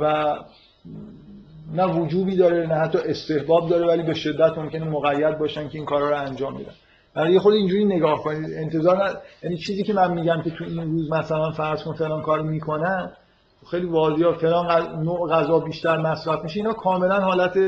و 0.00 0.34
نه 1.74 1.84
وجوبی 1.84 2.36
داره 2.36 2.66
نه 2.66 2.74
حتی 2.74 2.98
استحباب 2.98 3.68
داره 3.68 3.86
ولی 3.86 4.02
به 4.02 4.14
شدت 4.14 4.58
ممکنه 4.58 4.84
مقید 4.84 5.38
باشن 5.38 5.68
که 5.68 5.78
این 5.78 5.84
کارا 5.84 6.10
رو 6.10 6.16
انجام 6.16 6.54
بدن. 6.54 6.72
برای 7.14 7.38
خود 7.38 7.54
اینجوری 7.54 7.84
نگاه 7.84 8.22
کنید. 8.22 8.52
انتظار. 8.54 9.18
یعنی 9.42 9.56
چیزی 9.56 9.82
که 9.82 9.92
من 9.92 10.12
میگم 10.12 10.42
که 10.42 10.50
تو 10.50 10.64
این 10.64 10.92
روز 10.92 11.10
مثلا 11.10 11.50
فرض 11.50 11.82
کن 11.82 11.92
فلان 11.92 12.22
کار 12.22 12.42
می‌کنن 12.42 13.12
خیلی 13.70 13.86
واضحه. 13.86 14.32
فلان 14.32 15.02
نوع 15.02 15.30
غذا 15.30 15.58
بیشتر 15.58 15.96
مصرف 15.96 16.44
میشه. 16.44 16.56
اینا 16.56 16.72
کاملا 16.72 17.20
حالت 17.20 17.58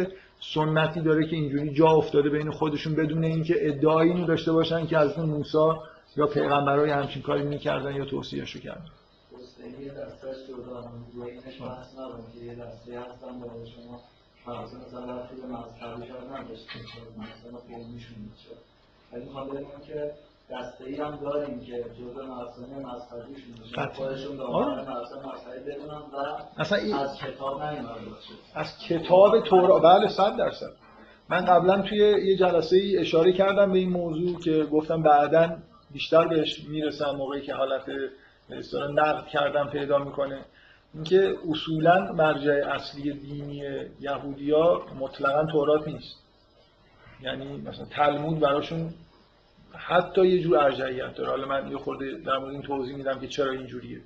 سنتی 0.55 1.01
داره 1.01 1.27
که 1.27 1.37
اینجوری 1.37 1.75
جا 1.75 1.89
افتاده 1.89 2.31
بین 2.31 2.51
خودشون 2.51 2.95
بدون 2.95 3.25
اینکه 3.25 3.55
ادعایی 3.61 4.13
اینو 4.13 4.27
داشته 4.27 4.53
باشن 4.53 4.87
که 4.87 4.99
از 4.99 5.19
موسی 5.19 5.59
یا 6.17 6.27
پیغمبرای 6.27 6.91
همچین 6.91 7.23
کاری 7.23 7.43
می‌کردن 7.43 7.95
یا 7.95 8.05
توصیهشو 8.05 8.61
کردن. 8.61 8.91
که 19.13 19.19
دسته 19.19 19.19
ولی 19.19 19.25
می‌خوام 19.25 19.49
بگم 19.49 19.81
که 19.87 20.13
دسته 20.51 20.85
ای 20.85 20.95
هم 20.95 21.17
داریم 21.17 21.61
که 21.61 21.85
جزء 21.99 22.27
مراسم 22.27 22.63
مذهبیشون 22.63 23.55
میشه 23.63 23.77
قطعا. 23.77 24.07
خودشون 24.07 24.37
به 24.37 24.43
آره. 24.43 24.67
عنوان 24.67 24.87
مراسم 24.87 25.19
مذهبی 25.19 25.71
بدونن 25.71 25.99
و 25.99 26.17
اصلا 26.59 26.79
این 26.79 26.95
از 26.95 27.19
کتاب 27.19 27.63
نیومده 27.63 27.89
باشه. 27.89 28.33
از 28.55 28.79
کتاب 28.89 29.41
تورات 29.41 29.83
بله 29.83 30.09
صد 30.09 30.37
درصد. 30.37 30.73
من 31.29 31.45
قبلا 31.45 31.83
توی 31.83 31.99
یه 31.99 32.37
جلسه 32.37 32.77
ای 32.77 32.99
اشاره 32.99 33.33
کردم 33.33 33.73
به 33.73 33.79
این 33.79 33.91
موضوع 33.91 34.41
که 34.41 34.65
گفتم 34.65 35.03
بعدا 35.03 35.57
بیشتر 35.91 36.29
بهش 36.29 36.65
می‌رسم 36.69 37.11
موقعی 37.11 37.43
که 37.43 37.55
حالت 37.55 37.83
اصطلاح 38.51 38.91
نقد 38.91 39.27
کردم 39.27 39.69
پیدا 39.69 39.99
می‌کنه. 39.99 40.45
اینکه 40.95 41.35
اصولا 41.51 42.13
مرجع 42.13 42.53
اصلی 42.53 43.13
دینی 43.13 43.63
یهودیا 44.01 44.83
مطلقا 45.01 45.45
تورات 45.53 45.89
نیست. 45.89 46.22
یعنی 47.25 47.57
مثلا 47.57 47.85
تلمود 47.85 48.41
براشون 48.41 48.95
حتی 49.75 50.27
یه 50.27 50.43
جور 50.43 50.59
ارجعیت 50.59 51.15
داره. 51.15 51.31
حالا 51.31 51.47
من 51.47 51.71
یه 51.71 51.79
خورده 51.79 52.19
در 52.27 52.39
مورد 52.39 52.53
این 52.53 52.63
توضیح 52.63 52.97
میدم 52.97 53.21
که 53.21 53.29
چرا 53.29 53.53
اینجوریه 53.53 54.01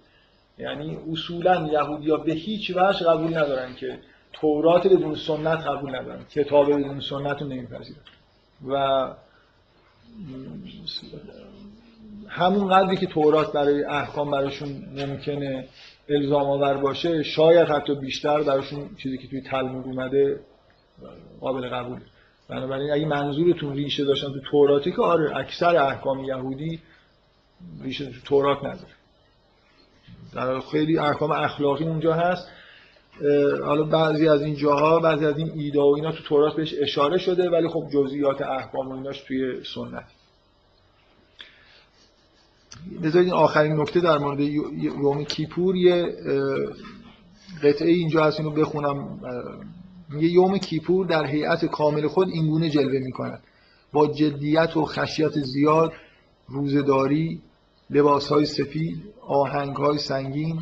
یعنی 0.58 0.98
اصولا 1.12 1.68
یهودیا 1.72 2.16
به 2.16 2.32
هیچ 2.32 2.70
وجه 2.76 3.06
قبول 3.06 3.36
ندارن 3.36 3.74
که 3.74 3.98
تورات 4.32 4.86
بدون 4.86 5.14
سنت 5.14 5.60
قبول 5.66 5.94
ندارن. 5.94 6.24
کتاب 6.24 6.72
بدون 6.72 7.00
سنت 7.00 7.42
رو 7.42 7.48
نمیپذیرن. 7.48 8.00
و 8.68 9.14
همون 12.28 12.68
قدری 12.68 12.96
که 12.96 13.06
تورات 13.06 13.52
برای 13.52 13.84
احکام 13.84 14.30
براشون 14.30 14.68
ممکنه 14.96 15.68
الزام 16.08 16.50
آور 16.50 16.76
باشه 16.76 17.22
شاید 17.22 17.68
حتی 17.68 17.94
بیشتر 17.94 18.42
براشون 18.42 18.90
چیزی 18.96 19.18
که 19.18 19.28
توی 19.28 19.40
تلمود 19.40 19.84
اومده 19.84 20.40
قابل 21.40 21.68
قبوله. 21.68 22.02
بنابراین 22.48 22.90
اگه 22.92 23.06
منظورتون 23.06 23.72
ریشه 23.76 24.04
داشتن 24.04 24.32
تو 24.32 24.40
توراتی 24.50 24.92
که 24.92 25.02
آره 25.02 25.36
اکثر 25.36 25.76
احکام 25.76 26.24
یهودی 26.24 26.80
ریشه 27.82 28.04
تو 28.06 28.20
تورات 28.24 28.58
نداره. 28.58 28.96
در 30.34 30.60
خیلی 30.60 30.98
احکام 30.98 31.30
اخلاقی 31.30 31.84
اونجا 31.84 32.14
هست. 32.14 32.48
حالا 33.64 33.82
بعضی 33.82 34.28
از 34.28 34.42
این 34.42 34.54
جاها 34.56 34.98
بعضی 34.98 35.26
از 35.26 35.38
این 35.38 35.50
ایده 35.54 35.80
و 35.80 35.92
اینا 35.96 36.12
تو 36.12 36.22
تورات 36.22 36.56
بهش 36.56 36.74
اشاره 36.80 37.18
شده 37.18 37.50
ولی 37.50 37.68
خب 37.68 37.88
جزئیات 37.94 38.42
احکام 38.42 38.88
و 38.88 38.92
ایناش 38.92 39.20
توی 39.20 39.64
سنت. 39.74 40.04
بذارید 43.02 43.28
این 43.28 43.32
آخرین 43.36 43.72
نکته 43.80 44.00
در 44.00 44.18
مورد 44.18 44.40
یو- 44.40 44.74
یوم 44.74 45.24
کیپور 45.24 45.76
یه 45.76 46.04
قطعه 47.62 47.88
اینجا 47.88 48.24
هست 48.24 48.40
اینو 48.40 48.50
بخونم 48.52 49.20
میگه 50.08 50.28
یوم 50.28 50.58
کیپور 50.58 51.06
در 51.06 51.26
هیئت 51.26 51.64
کامل 51.64 52.06
خود 52.08 52.28
اینگونه 52.28 52.70
جلوه 52.70 52.98
می‌کند. 52.98 53.42
با 53.92 54.06
جدیت 54.06 54.76
و 54.76 54.84
خشیت 54.84 55.32
زیاد 55.32 55.92
روزداری 56.48 57.40
لباس 57.90 58.28
های 58.28 58.46
سفید 58.46 59.02
آهنگ 59.26 59.76
های 59.76 59.98
سنگین 59.98 60.60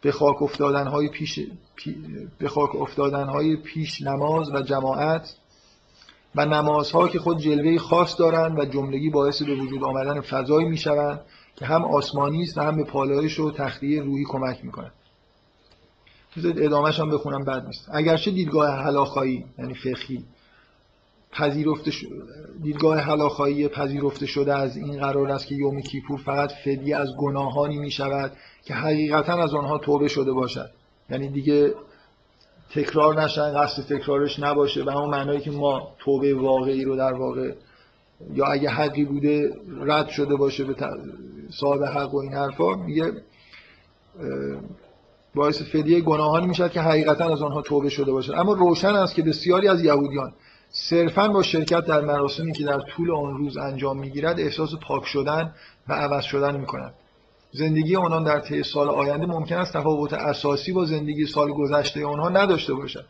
به 0.00 0.12
خاک 0.12 0.42
افتادن 0.42 0.86
های 0.86 1.08
پیش 1.08 1.40
پی- 1.76 1.96
به 2.38 2.48
خاک 2.48 2.74
افتادن 2.76 3.24
های 3.28 3.56
پیش 3.56 4.02
نماز 4.02 4.54
و 4.54 4.62
جماعت 4.62 5.36
و 6.34 6.46
نمازها 6.46 7.08
که 7.08 7.18
خود 7.18 7.38
جلوه 7.38 7.78
خاص 7.78 8.18
دارند 8.18 8.58
و 8.58 8.64
جملگی 8.64 9.10
باعث 9.10 9.42
به 9.42 9.54
وجود 9.54 9.84
آمدن 9.84 10.20
فضایی 10.20 10.68
می‌شوند 10.68 11.20
که 11.56 11.66
هم 11.66 11.84
آسمانی 11.84 12.42
است 12.42 12.58
و 12.58 12.60
هم 12.60 12.76
به 12.76 12.84
پالایش 12.84 13.40
و 13.40 13.50
تخلیه 13.50 14.02
روحی 14.02 14.24
کمک 14.24 14.64
می‌کنند 14.64 14.92
بذارید 16.36 16.62
ادامهش 16.62 17.00
هم 17.00 17.10
بخونم 17.10 17.44
بد 17.44 17.66
نیست. 17.66 17.88
اگرچه 17.92 18.30
دیدگاه 18.30 18.70
هلاخایی 18.70 19.44
یعنی 19.58 19.74
فقهی 19.74 20.24
پذیرفته 21.32 21.90
ش... 21.90 22.04
دیدگاه 22.62 23.00
هلاخایی 23.00 23.68
پذیرفته 23.68 24.26
شده 24.26 24.54
از 24.54 24.76
این 24.76 24.98
قرار 24.98 25.32
است 25.32 25.46
که 25.46 25.54
یوم 25.54 25.80
کیپور 25.80 26.20
فقط 26.20 26.52
فدیه 26.52 26.96
از 26.96 27.16
گناهانی 27.16 27.78
می 27.78 27.90
شود 27.90 28.32
که 28.64 28.74
حقیقتا 28.74 29.42
از 29.42 29.54
آنها 29.54 29.78
توبه 29.78 30.08
شده 30.08 30.32
باشد. 30.32 30.70
یعنی 31.10 31.28
دیگه 31.28 31.74
تکرار 32.70 33.22
نشن 33.22 33.52
قصد 33.52 33.96
تکرارش 33.96 34.40
نباشه 34.40 34.82
به 34.82 34.92
همون 34.92 35.10
معنایی 35.10 35.40
که 35.40 35.50
ما 35.50 35.94
توبه 35.98 36.34
واقعی 36.34 36.84
رو 36.84 36.96
در 36.96 37.12
واقع 37.12 37.52
یا 38.34 38.46
اگه 38.46 38.68
حقی 38.68 39.04
بوده 39.04 39.54
رد 39.80 40.08
شده 40.08 40.34
باشه 40.36 40.64
به 40.64 40.74
صاحب 41.50 41.82
حق 41.82 42.14
و 42.14 42.18
این 42.18 42.32
حرفا 42.32 42.74
میگه 42.74 43.12
باعث 45.34 45.62
فدیه 45.62 46.00
گناهانی 46.00 46.46
می‌شد 46.46 46.70
که 46.70 46.80
حقیقتا 46.80 47.32
از 47.32 47.42
آنها 47.42 47.62
توبه 47.62 47.88
شده 47.88 48.12
باشد. 48.12 48.32
اما 48.32 48.52
روشن 48.52 48.96
است 48.96 49.14
که 49.14 49.22
بسیاری 49.22 49.68
از 49.68 49.84
یهودیان 49.84 50.32
صرفا 50.70 51.28
با 51.28 51.42
شرکت 51.42 51.84
در 51.84 52.00
مراسمی 52.00 52.52
که 52.52 52.64
در 52.64 52.80
طول 52.80 53.10
آن 53.10 53.36
روز 53.36 53.56
انجام 53.56 53.98
می‌گیرد 53.98 54.40
احساس 54.40 54.70
پاک 54.74 55.06
شدن 55.06 55.54
و 55.88 55.92
عوض 55.92 56.24
شدن 56.24 56.60
می‌کنند. 56.60 56.94
زندگی 57.52 57.96
آنان 57.96 58.24
در 58.24 58.40
طی 58.40 58.62
سال 58.62 58.88
آینده 58.88 59.26
ممکن 59.26 59.56
است 59.56 59.72
تفاوت 59.72 60.12
اساسی 60.12 60.72
با 60.72 60.84
زندگی 60.84 61.26
سال 61.26 61.52
گذشته 61.52 62.06
آنها 62.06 62.28
نداشته 62.28 62.74
باشد. 62.74 63.04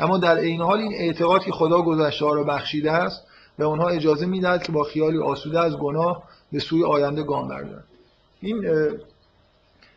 اما 0.00 0.18
در 0.18 0.36
عین 0.36 0.60
حال 0.60 0.78
این 0.78 0.92
اعتقاد 0.94 1.44
که 1.44 1.52
خدا 1.52 1.82
گذشته 1.82 2.24
ها 2.24 2.34
را 2.34 2.44
بخشیده 2.44 2.92
است 2.92 3.22
به 3.58 3.64
آنها 3.64 3.88
اجازه 3.88 4.26
می‌دهد 4.26 4.62
که 4.62 4.72
با 4.72 4.82
خیالی 4.82 5.18
آسوده 5.18 5.60
از 5.60 5.76
گناه 5.76 6.22
به 6.52 6.58
سوی 6.58 6.84
آینده 6.84 7.22
گام 7.22 7.48
بردارند. 7.48 7.84
این 8.40 8.64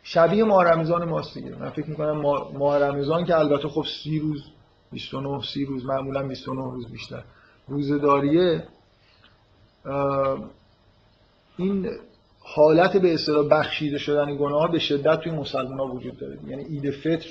شبیه 0.02 0.44
ماه 0.44 0.64
رمضان 0.64 1.08
ماست 1.08 1.34
دیگه. 1.34 1.56
من 1.56 1.70
فکر 1.70 1.90
می‌کنم 1.90 2.20
ماه 2.58 2.78
رمضان 2.78 3.24
که 3.24 3.38
البته 3.38 3.68
خب 3.68 3.84
سی 4.02 4.18
روز 4.18 4.44
29 4.92 5.42
سی 5.42 5.64
روز 5.64 5.84
معمولا 5.84 6.22
29 6.22 6.62
روز 6.62 6.92
بیشتر. 6.92 7.22
روزداریه. 7.68 8.64
اه، 9.84 10.38
این 11.56 11.90
حالت 12.40 12.96
به 12.96 13.14
اصطلاح 13.14 13.48
بخشیده 13.48 13.98
شدن 13.98 14.36
گناه 14.36 14.72
به 14.72 14.78
شدت 14.78 15.20
توی 15.20 15.32
مسلمان 15.32 15.78
ها 15.78 15.86
وجود 15.86 16.18
داره. 16.18 16.38
یعنی 16.46 16.64
عید 16.64 16.90
فطر 16.90 17.28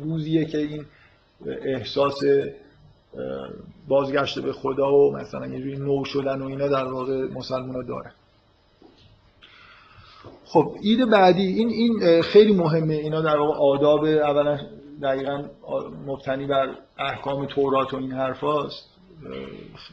روزیه 0.00 0.44
که 0.44 0.58
این 0.58 0.84
احساس 1.46 2.22
بازگشت 3.88 4.38
به 4.38 4.52
خدا 4.52 4.92
و 4.92 5.16
مثلا 5.16 5.46
یه 5.46 5.60
جوری 5.60 5.76
نو 5.76 6.04
شدن 6.04 6.42
و 6.42 6.46
اینا 6.46 6.68
در 6.68 6.84
واقع 6.84 7.28
مسلمان 7.28 7.74
ها 7.74 7.82
دارن 7.82 8.12
خب 10.52 10.74
عید 10.82 11.10
بعدی 11.10 11.46
این 11.46 11.68
این 11.68 12.22
خیلی 12.22 12.54
مهمه 12.54 12.94
اینا 12.94 13.20
در 13.20 13.36
واقع 13.36 13.58
آداب 13.58 14.04
اولا 14.04 14.58
دقیقا 15.02 15.44
مبتنی 16.06 16.46
بر 16.46 16.68
احکام 16.98 17.46
تورات 17.46 17.94
و 17.94 17.96
این 17.96 18.12
حرفاست. 18.12 18.90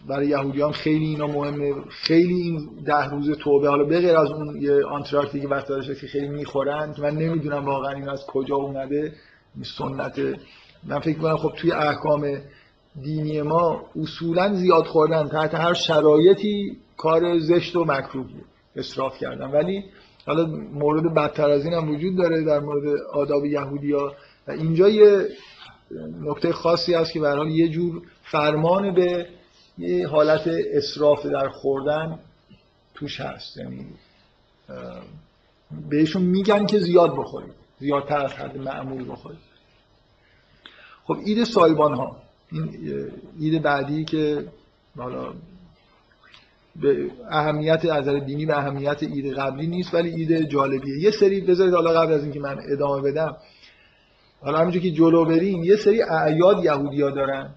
برای 0.09 0.27
یهودیان 0.27 0.71
خیلی 0.71 1.05
اینا 1.05 1.27
مهمه. 1.27 1.73
خیلی 1.89 2.33
این 2.33 2.69
ده 2.85 3.09
روز 3.09 3.37
توبه 3.37 3.69
حالا 3.69 3.83
بغیر 3.83 4.17
از 4.17 4.31
اون 4.31 4.61
یه 4.61 4.85
آنتراکتی 4.85 5.41
که 5.41 5.47
وسطش 5.47 5.87
که 6.01 6.07
خیلی 6.07 6.27
می‌خورن 6.27 6.93
که 6.93 7.01
من 7.01 7.15
نمی‌دونم 7.17 7.65
واقعا 7.65 7.91
این 7.91 8.09
از 8.09 8.25
کجا 8.25 8.55
اومده 8.55 9.13
سنت. 9.77 10.19
من 10.87 10.99
فکر 10.99 11.19
کنم 11.19 11.37
خب 11.37 11.51
توی 11.57 11.71
احکام 11.71 12.37
دینی 13.03 13.41
ما 13.41 13.81
اصولا 14.01 14.53
زیاد 14.53 14.85
خوردن 14.85 15.27
تحت 15.27 15.55
هر 15.55 15.73
شرایطی 15.73 16.77
کار 16.97 17.39
زشت 17.39 17.75
و 17.75 17.85
مکروهیه 17.85 18.43
اصراف 18.75 19.17
کردن. 19.17 19.51
ولی 19.51 19.83
حالا 20.27 20.45
مورد 20.73 21.13
بدتر 21.13 21.49
از 21.49 21.65
این 21.65 21.73
هم 21.73 21.89
وجود 21.89 22.17
داره 22.17 22.43
در 22.43 22.59
مورد 22.59 23.01
آداب 23.13 23.45
یهودی 23.45 23.91
ها 23.91 24.15
و 24.47 24.51
اینجا 24.51 24.89
یه 24.89 25.27
نکته 26.21 26.53
خاصی 26.53 26.93
هست 26.93 27.13
که 27.13 27.19
به 27.19 27.29
حال 27.29 27.49
یه 27.51 27.69
جور 27.69 28.01
فرمان 28.23 28.93
به 28.93 29.27
یه 29.77 30.07
حالت 30.07 30.47
اصراف 30.47 31.25
در 31.25 31.49
خوردن 31.49 32.19
توش 32.93 33.19
هست. 33.21 33.57
یعنی 33.57 33.85
بهشون 35.89 36.21
میگن 36.21 36.65
که 36.65 36.79
زیاد 36.79 37.15
بخورید. 37.17 37.53
زیادتر 37.79 38.25
از 38.25 38.31
حد 38.31 38.57
معمول 38.57 39.11
بخورید. 39.11 39.39
خب 41.03 41.17
اید 41.25 41.43
سایبان 41.43 41.93
ها 41.93 42.17
این 42.51 43.11
اید 43.39 43.61
بعدی 43.61 44.05
که 44.05 44.47
حالا 44.97 45.33
به 46.81 47.11
اهمیت 47.29 47.85
از 47.85 48.09
دینی 48.09 48.45
به 48.45 48.57
اهمیت 48.57 49.03
اید 49.03 49.33
قبلی 49.33 49.67
نیست 49.67 49.93
ولی 49.93 50.09
اید 50.09 50.49
جالبیه. 50.49 50.99
یه 50.99 51.11
سری 51.11 51.41
بذارید 51.41 51.73
حالا 51.73 52.01
قبل 52.01 52.13
از 52.13 52.23
اینکه 52.23 52.39
من 52.39 52.57
ادامه 52.71 53.11
بدم 53.11 53.37
حالا 54.41 54.57
همینجور 54.57 54.81
که 54.81 54.91
جلو 54.91 55.25
بریم 55.25 55.63
یه 55.63 55.75
سری 55.75 56.01
اعیاد 56.01 56.65
یهودیا 56.65 57.09
دارن 57.09 57.49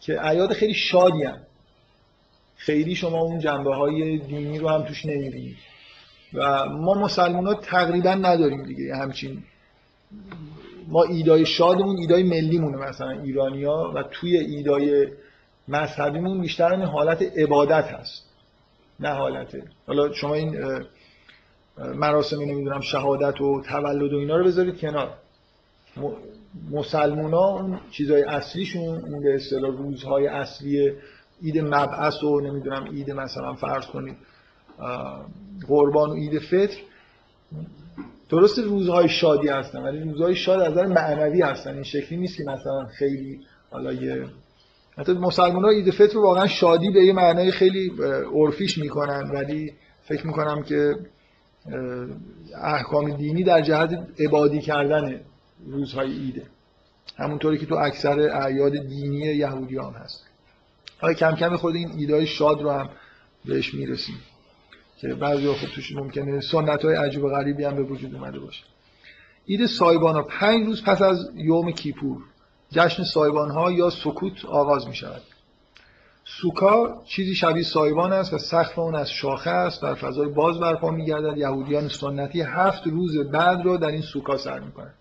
که 0.00 0.26
اعیاد 0.26 0.52
خیلی 0.52 0.74
شادی 0.74 1.22
هن. 1.22 1.40
خیلی 2.56 2.94
شما 2.94 3.20
اون 3.20 3.38
جنبه 3.38 3.74
های 3.74 4.18
دینی 4.18 4.58
رو 4.58 4.68
هم 4.68 4.82
توش 4.82 5.06
نمی‌بینید. 5.06 5.56
و 6.34 6.66
ما 6.68 6.94
مسلمان 6.94 7.46
ها 7.46 7.54
تقریبا 7.54 8.14
نداریم 8.14 8.62
دیگه. 8.62 8.96
همچین 8.96 9.42
ما 10.88 11.04
ایدای 11.04 11.46
شادمون 11.46 11.96
ایدای 11.98 12.22
ملیمونه 12.22 12.76
مثلا 12.76 13.10
ایرانیا 13.10 13.92
و 13.94 14.02
توی 14.02 14.36
ایدای 14.36 15.08
مذهبیمون 15.68 16.40
بیشتر 16.40 16.72
این 16.72 16.82
حالت 16.82 17.22
عبادت 17.22 17.84
هست. 17.84 18.27
نه 19.00 19.08
حالته. 19.08 19.62
حالا 19.86 20.12
شما 20.12 20.34
این 20.34 20.80
مراسم 21.78 22.40
نمی‌دونم 22.40 22.80
شهادت 22.80 23.40
و 23.40 23.62
تولد 23.62 24.12
و 24.12 24.16
اینا 24.16 24.36
رو 24.36 24.44
بذارید 24.44 24.80
کنار. 24.80 25.14
مسلمونا 26.70 27.46
اون 27.46 27.80
چیزهای 27.90 28.22
اصلیشون 28.22 28.82
اون 28.82 29.22
به 29.22 29.34
اصطلاح 29.34 29.76
روزهای 29.76 30.26
اصلی 30.26 30.92
عید 31.42 31.58
مبعث 31.58 32.22
و 32.22 32.40
نمی‌دونم 32.40 32.84
عید 32.84 33.10
مثلا 33.10 33.54
فرض 33.54 33.86
کنید 33.86 34.16
قربان 35.68 36.10
و 36.10 36.14
عید 36.14 36.38
فطر. 36.38 36.76
درست 38.30 38.58
روزهای 38.58 39.08
شادی 39.08 39.48
هستن 39.48 39.82
ولی 39.82 40.00
روزهای 40.00 40.36
شاد 40.36 40.60
از 40.60 40.72
نظر 40.72 40.86
معنوی 40.86 41.42
هستن. 41.42 41.74
این 41.74 41.82
شکلی 41.82 42.18
نیست 42.18 42.36
که 42.36 42.44
مثلا 42.44 42.86
خیلی 42.86 43.40
حالا 43.70 43.92
یه 43.92 44.24
حتی 44.98 45.12
مسلمان 45.12 45.64
ها 45.64 45.70
عید 45.70 45.90
فطر 45.90 46.18
واقعا 46.18 46.46
شادی 46.46 46.90
به 46.90 47.04
یه 47.04 47.12
معنای 47.12 47.50
خیلی 47.50 47.92
عرفیش 48.34 48.78
می‌کنن 48.78 49.30
ولی 49.30 49.72
فکر 50.02 50.26
می‌کنم 50.26 50.62
که 50.62 50.94
احکام 52.62 53.16
دینی 53.16 53.44
در 53.44 53.60
جهت 53.60 53.98
عبادی 54.18 54.60
کردن 54.60 55.20
روزهای 55.66 56.12
ایده 56.12 56.42
همونطوری 57.16 57.58
که 57.58 57.66
تو 57.66 57.74
اکثر 57.74 58.20
اعیاد 58.20 58.72
دینی 58.72 59.18
یهودیان 59.18 59.92
هست. 59.92 60.26
حالا 61.00 61.14
کم 61.14 61.34
کم 61.34 61.56
خود 61.56 61.74
این 61.74 61.90
ایدهای 61.96 62.26
شاد 62.26 62.62
رو 62.62 62.70
هم 62.70 62.88
بهش 63.44 63.74
می‌رسیم؟ 63.74 64.16
که 64.96 65.08
بعضی 65.08 65.52
خب 65.52 65.66
توش 65.74 65.92
ممکنه 65.92 66.40
سنت 66.40 66.84
های 66.84 66.96
عجیب 66.96 67.24
و 67.24 67.28
غریبی 67.28 67.64
هم 67.64 67.76
به 67.76 67.82
وجود 67.82 68.14
اومده 68.14 68.38
باشه. 68.38 68.64
اید 69.46 69.66
سایبان 69.66 70.14
ها 70.14 70.22
پنج 70.22 70.66
روز 70.66 70.84
پس 70.84 71.02
از 71.02 71.30
یوم 71.34 71.70
کیپور. 71.70 72.22
جشن 72.70 73.04
سایبان 73.04 73.50
ها 73.50 73.72
یا 73.72 73.90
سکوت 73.90 74.44
آغاز 74.44 74.88
می 74.88 74.94
شود 74.94 75.22
سوکا 76.24 77.02
چیزی 77.04 77.34
شبیه 77.34 77.62
سایبان 77.62 78.12
است 78.12 78.34
و 78.34 78.38
سقف 78.38 78.78
اون 78.78 78.94
از 78.94 79.10
شاخه 79.10 79.50
است 79.50 79.82
در 79.82 79.94
فضای 79.94 80.28
باز 80.28 80.58
برپا 80.58 80.90
می 80.90 81.06
گردد 81.06 81.38
یهودیان 81.38 81.88
سنتی 81.88 82.40
هفت 82.40 82.86
روز 82.86 83.18
بعد 83.18 83.64
رو 83.64 83.76
در 83.76 83.88
این 83.88 84.02
سوکا 84.02 84.36
سر 84.36 84.60
می 84.60 84.72
کنند 84.72 84.94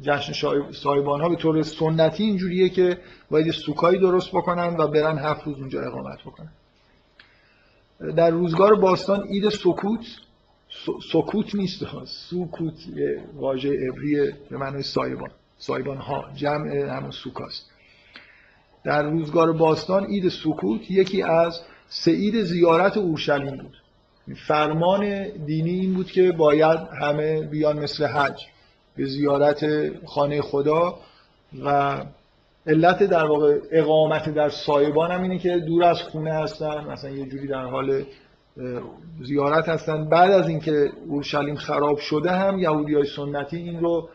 جشن 0.00 0.32
سایبان 0.72 1.20
ها 1.20 1.28
به 1.28 1.36
طور 1.36 1.62
سنتی 1.62 2.24
اینجوریه 2.24 2.68
که 2.68 2.98
باید 3.30 3.50
سوکایی 3.50 3.98
درست 3.98 4.30
بکنن 4.30 4.76
و 4.76 4.88
برن 4.88 5.18
هفت 5.18 5.46
روز 5.46 5.58
اونجا 5.58 5.82
اقامت 5.82 6.18
بکنن. 6.20 6.52
در 8.16 8.30
روزگار 8.30 8.74
باستان 8.74 9.26
اید 9.28 9.48
سکوت 9.48 10.06
سکوت 11.12 11.54
نیست. 11.54 11.84
سکوت 12.04 12.86
یه 12.96 13.24
واژه 13.34 13.68
عبری 13.88 14.32
به 14.50 14.56
معنای 14.56 14.82
سایبان. 14.82 15.30
سایبان 15.58 15.96
ها 15.96 16.24
جمع 16.34 16.76
همون 16.76 17.10
سوکاست 17.10 17.70
در 18.84 19.02
روزگار 19.02 19.52
باستان 19.52 20.04
اید 20.04 20.28
سکوت 20.28 20.90
یکی 20.90 21.22
از 21.22 21.60
سه 21.88 22.44
زیارت 22.44 22.96
اورشلیم 22.96 23.56
بود. 23.56 23.76
فرمان 24.34 25.28
دینی 25.46 25.70
این 25.70 25.94
بود 25.94 26.10
که 26.10 26.32
باید 26.32 26.78
همه 27.00 27.42
بیان 27.42 27.78
مثل 27.78 28.06
حج 28.06 28.46
به 28.96 29.04
زیارت 29.04 29.66
خانه 30.06 30.42
خدا 30.42 30.98
و 31.64 31.98
علت 32.66 33.02
در 33.02 33.24
واقع 33.24 33.58
اقامت 33.70 34.28
در 34.28 34.48
سایبان 34.48 35.10
هم 35.10 35.22
اینه 35.22 35.38
که 35.38 35.58
دور 35.58 35.84
از 35.84 36.02
خونه 36.02 36.32
هستن 36.32 36.84
مثلا 36.84 37.10
یه 37.10 37.26
جوری 37.26 37.46
در 37.46 37.64
حال 37.64 38.04
زیارت 39.22 39.68
هستن. 39.68 40.08
بعد 40.08 40.30
از 40.30 40.48
اینکه 40.48 40.92
اورشلیم 41.06 41.56
خراب 41.56 41.98
شده 41.98 42.30
هم 42.30 42.58
یهودی 42.58 42.94
های 42.94 43.06
سنتی 43.16 43.56
این 43.56 43.80
رو 43.80 44.08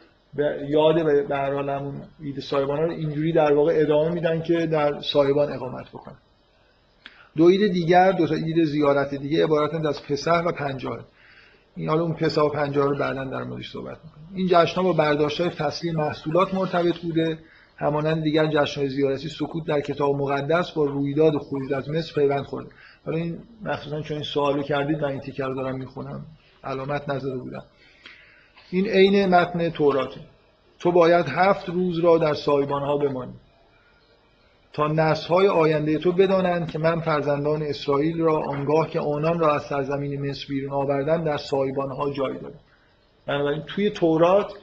یاد 0.69 1.27
به 1.27 1.35
هر 1.35 1.53
حال 1.53 1.69
همون 1.69 2.01
عید 2.23 2.39
سایبان 2.39 2.79
رو 2.79 2.91
اینجوری 2.91 3.33
در 3.33 3.53
واقع 3.53 3.73
ادامه 3.75 4.11
میدن 4.11 4.41
که 4.41 4.65
در 4.65 5.01
سایبان 5.01 5.53
اقامت 5.53 5.89
بکنن. 5.89 6.17
دو 7.37 7.49
عید 7.49 7.73
دیگر 7.73 8.11
دو 8.11 8.27
تا 8.27 8.35
عید 8.35 8.63
زیارت 8.63 9.15
دیگه 9.15 9.43
عبارتند 9.43 9.87
از 9.87 10.03
پسح 10.03 10.43
و 10.43 10.51
پنجاه. 10.51 10.99
این 11.75 11.89
حالا 11.89 12.01
اون 12.03 12.13
پسا 12.13 12.45
و 12.45 12.49
پنجاه 12.49 12.89
رو 12.89 12.97
بعدا 12.97 13.23
در 13.23 13.43
موردش 13.43 13.71
صحبت 13.71 13.97
می‌کنیم. 14.03 14.27
این 14.35 14.47
جشن 14.51 14.83
با 14.83 14.93
برداشت 14.93 15.41
های 15.41 15.49
فصلی 15.49 15.91
محصولات 15.91 16.53
مرتبط 16.53 16.97
بوده. 16.97 17.39
همانند 17.77 18.23
دیگر 18.23 18.47
جشن 18.47 18.81
های 18.81 18.89
زیارتی 18.89 19.29
سکوت 19.29 19.67
در 19.67 19.81
کتاب 19.81 20.15
مقدس 20.15 20.71
با 20.71 20.85
رویداد 20.85 21.37
خروج 21.37 21.73
از 21.73 21.89
مصر 21.89 22.13
پیوند 22.13 22.43
خورده. 22.43 22.69
حالا 23.05 23.17
این 23.17 23.37
مخصوصا 23.61 24.01
چون 24.01 24.17
این 24.17 24.23
سوالو 24.23 24.63
کردید 24.63 24.97
من 24.97 25.09
این 25.09 25.19
تیکر 25.19 25.53
دارم 25.53 25.75
می‌خونم. 25.75 26.25
علامت 26.63 27.09
نزده 27.09 27.37
بودم. 27.37 27.63
این 28.73 28.87
عین 28.87 29.25
متن 29.25 29.69
توراته. 29.69 30.19
تو 30.79 30.91
باید 30.91 31.25
هفت 31.29 31.69
روز 31.69 31.99
را 31.99 32.17
در 32.17 32.33
سایبان 32.33 32.81
ها 32.81 32.97
بمانی. 32.97 33.33
تا 34.73 34.87
نسل 34.87 35.27
های 35.27 35.47
آینده 35.47 35.97
تو 35.97 36.11
بدانند 36.11 36.71
که 36.71 36.79
من 36.79 36.99
فرزندان 36.99 37.63
اسرائیل 37.63 38.19
را 38.19 38.39
آنگاه 38.39 38.89
که 38.89 38.99
آنان 38.99 39.39
را 39.39 39.55
از 39.55 39.61
سرزمین 39.63 40.29
مصر 40.29 40.45
بیرون 40.49 40.73
آوردن 40.73 41.23
در 41.23 41.37
سایبان 41.37 41.91
ها 41.91 42.13
جای 42.13 42.33
دادم 42.33 42.59
بنابراین 43.27 43.63
توی 43.67 43.89
تورات 43.89 44.53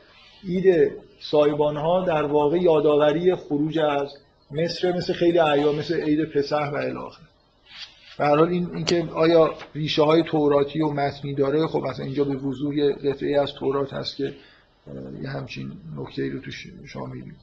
اید 0.45 0.93
سایبان 1.21 1.77
ها 1.77 2.05
در 2.05 2.23
واقع 2.23 2.57
یادآوری 2.57 3.35
خروج 3.35 3.79
از 3.79 4.09
مصر 4.51 4.93
مثل 4.93 5.13
خیلی 5.13 5.39
ایام 5.39 5.75
مثل 5.75 6.01
عید 6.01 6.25
پسح 6.25 6.71
و 6.71 6.77
الاخر 6.77 7.23
به 8.21 8.27
حال 8.27 8.49
این 8.49 8.71
اینکه 8.75 9.09
آیا 9.15 9.55
ریشه 9.75 10.03
های 10.03 10.23
توراتی 10.23 10.81
و 10.81 10.91
متنی 10.91 11.35
داره 11.35 11.67
خب 11.67 11.79
مثلا 11.79 12.05
اینجا 12.05 12.25
به 12.25 12.37
وضوح 12.37 12.77
یه 12.77 13.41
از 13.43 13.53
تورات 13.53 13.93
هست 13.93 14.17
که 14.17 14.35
یه 15.23 15.29
همچین 15.29 15.73
نکته 15.97 16.29
رو 16.29 16.39
توش 16.39 16.67
شما 16.87 17.07
می‌بینید 17.07 17.37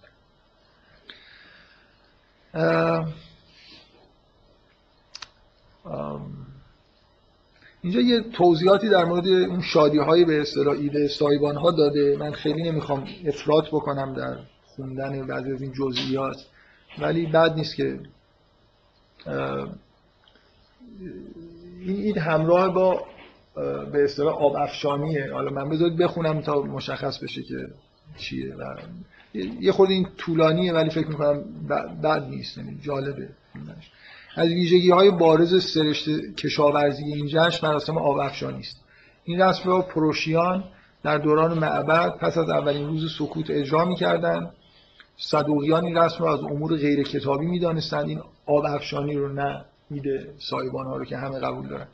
اینجا 7.82 8.02
یه 8.02 8.22
توضیحاتی 8.22 8.90
در 8.90 9.06
مورد 9.06 9.28
اون 9.28 9.62
شادی 9.62 9.98
های 9.98 10.26
به 10.26 10.42
اصطلاح 10.42 11.08
سایبان 11.08 11.56
ها 11.56 11.72
داده. 11.72 12.18
من 12.20 12.32
خیلی 12.32 12.64
نمی‌خوام 12.64 13.08
افراط 13.26 13.68
بکنم 13.68 14.14
در 14.14 14.38
خوندن 14.66 15.28
بعضی 15.28 15.52
از 15.52 15.62
این 15.62 15.74
جزئیات 15.74 16.46
ولی 17.00 17.26
بد 17.26 17.56
نیست 17.56 17.76
که 17.76 18.00
این 21.86 22.18
همراه 22.18 22.74
با 22.74 23.06
به 23.92 24.04
اصطلاح 24.04 24.36
آب 24.36 24.56
افشانیه. 24.56 25.34
حالا 25.34 25.52
من 25.52 25.70
بذارید 25.70 25.98
بخونم 25.98 26.42
تا 26.42 26.62
مشخص 26.62 27.20
بشه 27.24 27.44
که 27.44 27.68
چیه 28.18 28.56
و 28.56 28.64
یه 29.60 29.72
خود 29.72 29.90
این 29.90 30.08
طولانیه 30.18 30.74
ولی 30.74 30.90
فکر 30.90 31.08
می‌کنم 31.08 31.44
بد 32.04 32.28
نیست 32.30 32.58
یعنی 32.58 32.78
جالبه. 32.82 33.30
از 34.36 34.48
ویژگی 34.48 34.92
های 34.92 35.12
بارز 35.12 35.74
سرشت 35.74 36.36
کشاورزی 36.36 37.04
این 37.04 37.28
جشن 37.28 37.68
مراسم 37.68 37.98
آب 37.98 38.18
افشانی 38.18 38.60
است. 38.60 38.84
این 39.24 39.42
رسم 39.42 39.70
را 39.70 39.82
پروشیان 39.82 40.64
در 41.04 41.18
دوران 41.18 41.60
معبد 41.60 42.18
پس 42.18 42.38
از 42.38 42.50
اولین 42.50 42.88
روز 42.88 43.16
سکوت 43.18 43.50
اجرا 43.50 43.86
می‌کردند. 43.86 44.52
صدوقیان 45.18 45.86
این 45.86 45.98
رسم 45.98 46.18
رو 46.24 46.26
از 46.26 46.40
امور 46.40 46.78
غیر 46.78 47.04
کتابی 47.04 47.46
می‌دانستند. 47.46 48.10
این 48.10 48.22
آب 48.46 48.66
افشانی 48.66 49.16
رو 49.16 49.34
نه. 49.34 49.66
ایده 49.92 50.34
سایبان 50.40 50.86
ها 50.86 50.98
رو 50.98 51.06
که 51.06 51.18
همه 51.18 51.40
قبول 51.40 51.68
دارن. 51.68 51.88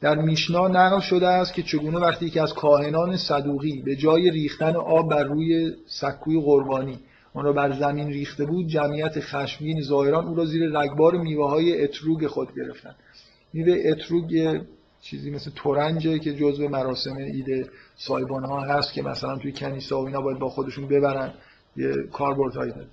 در 0.00 0.14
میشنا 0.14 0.68
نقل 0.68 1.00
شده 1.00 1.28
است 1.28 1.54
که 1.54 1.62
چگونه 1.62 1.98
وقتی 1.98 2.30
که 2.30 2.42
از 2.42 2.54
کاهنان 2.54 3.16
صدوقی 3.16 3.82
به 3.82 3.96
جای 3.96 4.30
ریختن 4.30 4.76
آب 4.76 5.10
بر 5.10 5.24
روی 5.24 5.72
سکوی 5.86 6.40
قربانی 6.40 6.98
آن 7.34 7.44
را 7.44 7.52
بر 7.52 7.72
زمین 7.72 8.08
ریخته 8.08 8.44
بود 8.44 8.66
جمعیت 8.66 9.20
خشمگین 9.20 9.82
ظاهران 9.82 10.26
او 10.26 10.34
را 10.34 10.44
زیر 10.44 10.78
رگبار 10.78 11.14
میوه 11.14 11.50
های 11.50 11.84
اتروگ 11.84 12.26
خود 12.26 12.48
گرفتند. 12.56 12.96
میوه 13.52 13.82
اتروگ 13.84 14.60
چیزی 15.00 15.30
مثل 15.30 15.50
تورنجه 15.54 16.18
که 16.18 16.34
جزء 16.34 16.68
مراسم 16.68 17.16
ایده 17.16 17.68
سایبان 17.96 18.44
ها 18.44 18.60
هست 18.60 18.92
که 18.92 19.02
مثلا 19.02 19.38
توی 19.38 19.52
کنیسه 19.52 19.94
و 19.94 19.98
اینا 19.98 20.20
باید 20.20 20.38
با 20.38 20.48
خودشون 20.48 20.88
ببرن 20.88 21.34
یه 21.76 21.94
کاربردهایی 22.12 22.72
داره. 22.72 22.86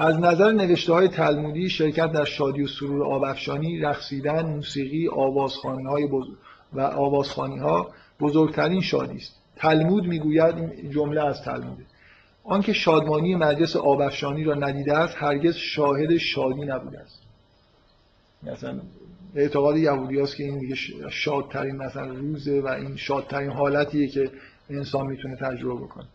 از 0.00 0.18
نظر 0.18 0.52
نوشته 0.52 0.92
های 0.92 1.08
تلمودی 1.08 1.70
شرکت 1.70 2.12
در 2.12 2.24
شادی 2.24 2.62
و 2.62 2.66
سرور 2.66 3.04
آبافشانی 3.04 3.78
رقصیدن 3.78 4.46
موسیقی 4.46 5.08
آوازخوانی 5.08 5.84
های 5.84 6.06
بزرگ 6.06 6.36
و 6.72 6.80
آوازخوانی 6.80 7.58
ها 7.58 7.90
بزرگترین 8.20 8.80
شادی 8.80 9.16
است. 9.16 9.32
تلمود 9.56 10.06
می‌گوید 10.06 10.54
این 10.54 10.90
جمله 10.90 11.26
از 11.26 11.42
تلموده 11.42 11.84
آنکه 12.44 12.72
شادمانی 12.72 13.34
مجلس 13.34 13.76
آبافشانی 13.76 14.44
را 14.44 14.54
ندیده 14.54 14.98
است 14.98 15.14
هرگز 15.18 15.54
شاهد 15.54 16.16
شادی 16.16 16.60
نبوده 16.60 17.00
است. 17.00 17.22
مثلا 18.42 18.80
اعتقاد 19.34 19.76
یهودی 19.76 20.20
هست 20.20 20.36
که 20.36 20.44
این 20.44 20.58
دیگه 20.58 20.74
شادترین 21.10 21.76
مثلا 21.76 22.06
روزه 22.06 22.60
و 22.60 22.66
این 22.66 22.96
شادترین 22.96 23.50
حالتیه 23.50 24.08
که 24.08 24.30
انسان 24.70 25.06
می‌تونه 25.06 25.36
تجربه 25.36 25.84
بکنه. 25.84 26.06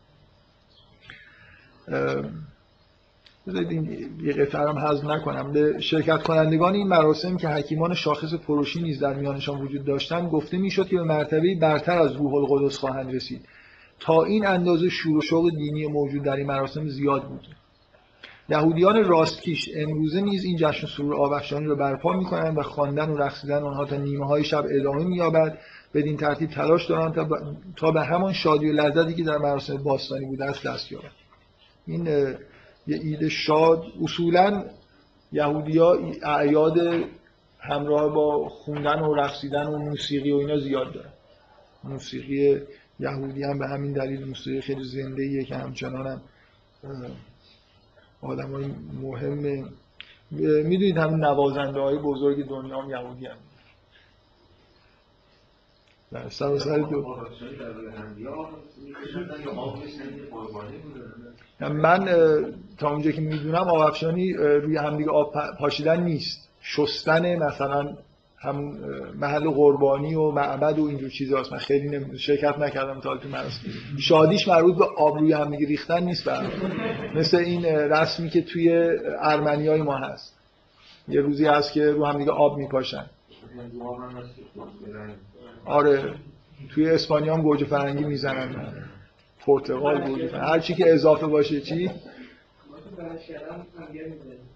بذارید 3.47 3.71
این 3.71 4.09
یه 4.23 4.33
قطعه 4.33 4.69
هم 4.69 4.77
حذف 4.77 5.03
نکنم. 5.03 5.51
به 5.51 5.79
شرکت 5.79 6.23
کنندگان 6.23 6.73
این 6.73 6.87
مراسم 6.87 7.37
که 7.37 7.47
حکیمان 7.47 7.93
شاخص 7.93 8.33
پروشی 8.33 8.81
نیز 8.81 8.99
در 8.99 9.13
میانشان 9.13 9.61
وجود 9.61 9.85
داشتند 9.85 10.29
گفته 10.29 10.57
می‌شد 10.57 10.87
که 10.87 10.95
به 10.95 11.03
مرتبه 11.03 11.55
برتر 11.61 11.97
از 11.97 12.15
روح 12.15 12.33
القدس 12.33 12.77
خواهند 12.77 13.15
رسید. 13.15 13.45
تا 13.99 14.23
این 14.23 14.47
اندازه 14.47 14.89
شور 14.89 15.17
و 15.17 15.21
شوق 15.21 15.49
دینی 15.49 15.87
موجود 15.87 16.23
در 16.23 16.35
این 16.35 16.47
مراسم 16.47 16.87
زیاد 16.87 17.23
بود. 17.23 17.47
یهودیان 18.49 19.03
راستکیش 19.03 19.69
امروزه 19.75 20.21
نیز 20.21 20.45
این 20.45 20.57
جشن 20.57 20.87
سرور 20.87 21.15
آبخشانی 21.15 21.65
را 21.65 21.75
برپا 21.75 22.13
می‌کنند 22.13 22.57
و 22.57 22.61
خواندن 22.61 23.09
و 23.09 23.17
رقصیدن 23.17 23.63
آنها 23.63 23.85
تا 23.85 23.97
نیمه 23.97 24.25
های 24.25 24.43
شب 24.43 24.65
ادامه 24.69 25.03
مییابد. 25.03 25.57
بدین 25.93 26.17
ترتیب 26.17 26.49
تلاش 26.49 26.85
دارند 26.85 27.13
تا, 27.13 27.27
تا 27.75 27.91
به 27.91 28.03
همان 28.03 28.33
شادی 28.33 28.69
و 28.69 28.73
لذتی 28.73 29.13
که 29.13 29.23
در 29.23 29.37
مراسم 29.37 29.77
باستانی 29.77 30.25
بوده 30.25 30.45
است 30.45 30.67
دست 30.67 30.91
یابند. 30.91 31.11
این 31.87 32.07
یه 32.87 32.99
ایده 33.03 33.29
شاد. 33.29 33.83
اصولا 34.01 34.65
یهودیا 35.31 35.99
اعیاد 36.23 37.05
همراه 37.59 38.13
با 38.13 38.49
خوندن 38.49 38.99
و 38.99 39.13
رقصیدن 39.13 39.65
و 39.65 39.77
موسیقی 39.77 40.31
و 40.31 40.37
اینا 40.37 40.59
زیاد 40.59 40.93
دارن. 40.93 41.13
موسیقی 41.83 42.61
یهودی 42.99 43.43
هم 43.43 43.59
به 43.59 43.67
همین 43.67 43.93
دلیل 43.93 44.27
موسیقی 44.27 44.61
خیلی 44.61 44.83
زنده 44.83 45.45
که 45.45 45.55
همچنان 45.55 46.07
هم 46.07 46.21
آدم 48.21 48.51
های 48.51 48.65
مهم. 49.01 49.69
می‌دونید 50.65 50.97
همین 50.97 51.19
نوازنده 51.19 51.79
های 51.79 51.97
بزرگ 51.97 52.47
دنیا 52.47 52.81
هم 52.81 52.89
یهودی 52.89 53.25
هم. 53.25 53.37
در 56.13 56.29
سر 56.29 56.57
سر 56.57 56.77
دو. 56.77 57.17
من 61.59 62.05
تا 62.77 62.91
اونجا 62.91 63.11
که 63.11 63.21
می‌دونم 63.21 63.55
آب 63.55 63.79
افشانی 63.79 64.33
روی 64.33 64.77
همدیگه 64.77 65.09
آب 65.09 65.33
پاشیدن 65.59 66.03
نیست. 66.03 66.49
شستن 66.61 67.35
مثلا 67.35 67.97
همون 68.37 68.77
محل 69.15 69.49
قربانی 69.49 70.15
و 70.15 70.31
معبد 70.31 70.79
و 70.79 70.85
اینجور 70.85 71.09
چیزاست 71.09 71.51
من 71.51 71.57
خیلی. 71.57 72.17
شرکت 72.17 72.59
نکردم 72.59 72.99
تا 72.99 73.17
تو 73.17 73.27
شادیش 73.99 74.47
مربوط 74.47 74.77
به 74.77 74.85
آب 74.97 75.17
روی 75.17 75.33
هم 75.33 75.51
ریختن 75.51 76.03
نیست 76.03 76.25
برای 76.25 76.49
مثل 77.15 77.37
این 77.37 77.65
رسمی 77.65 78.29
که 78.29 78.41
توی 78.41 78.89
ارمنی 79.19 79.67
های 79.67 79.81
ما 79.81 79.95
هست. 79.95 80.37
یه 81.07 81.21
روزی 81.21 81.45
هست 81.45 81.73
که 81.73 81.91
رو 81.91 82.05
هم 82.05 82.17
دیگه 82.17 82.31
آب 82.31 82.57
میپاشن. 82.57 83.05
آره. 85.65 86.13
توی 86.69 86.89
اسپانیا 86.89 87.35
هم 87.35 87.41
گوجه 87.41 87.65
فرنگی 87.65 88.03
می‌زنن. 88.03 88.55
پرتقال 89.45 90.01
گوجه 90.01 90.27
فرنگی 90.27 90.47
هر 90.47 90.59
چی 90.59 90.73
که 90.73 90.93
اضافه 90.93 91.27
باشه 91.27 91.61
چی؟ 91.61 91.91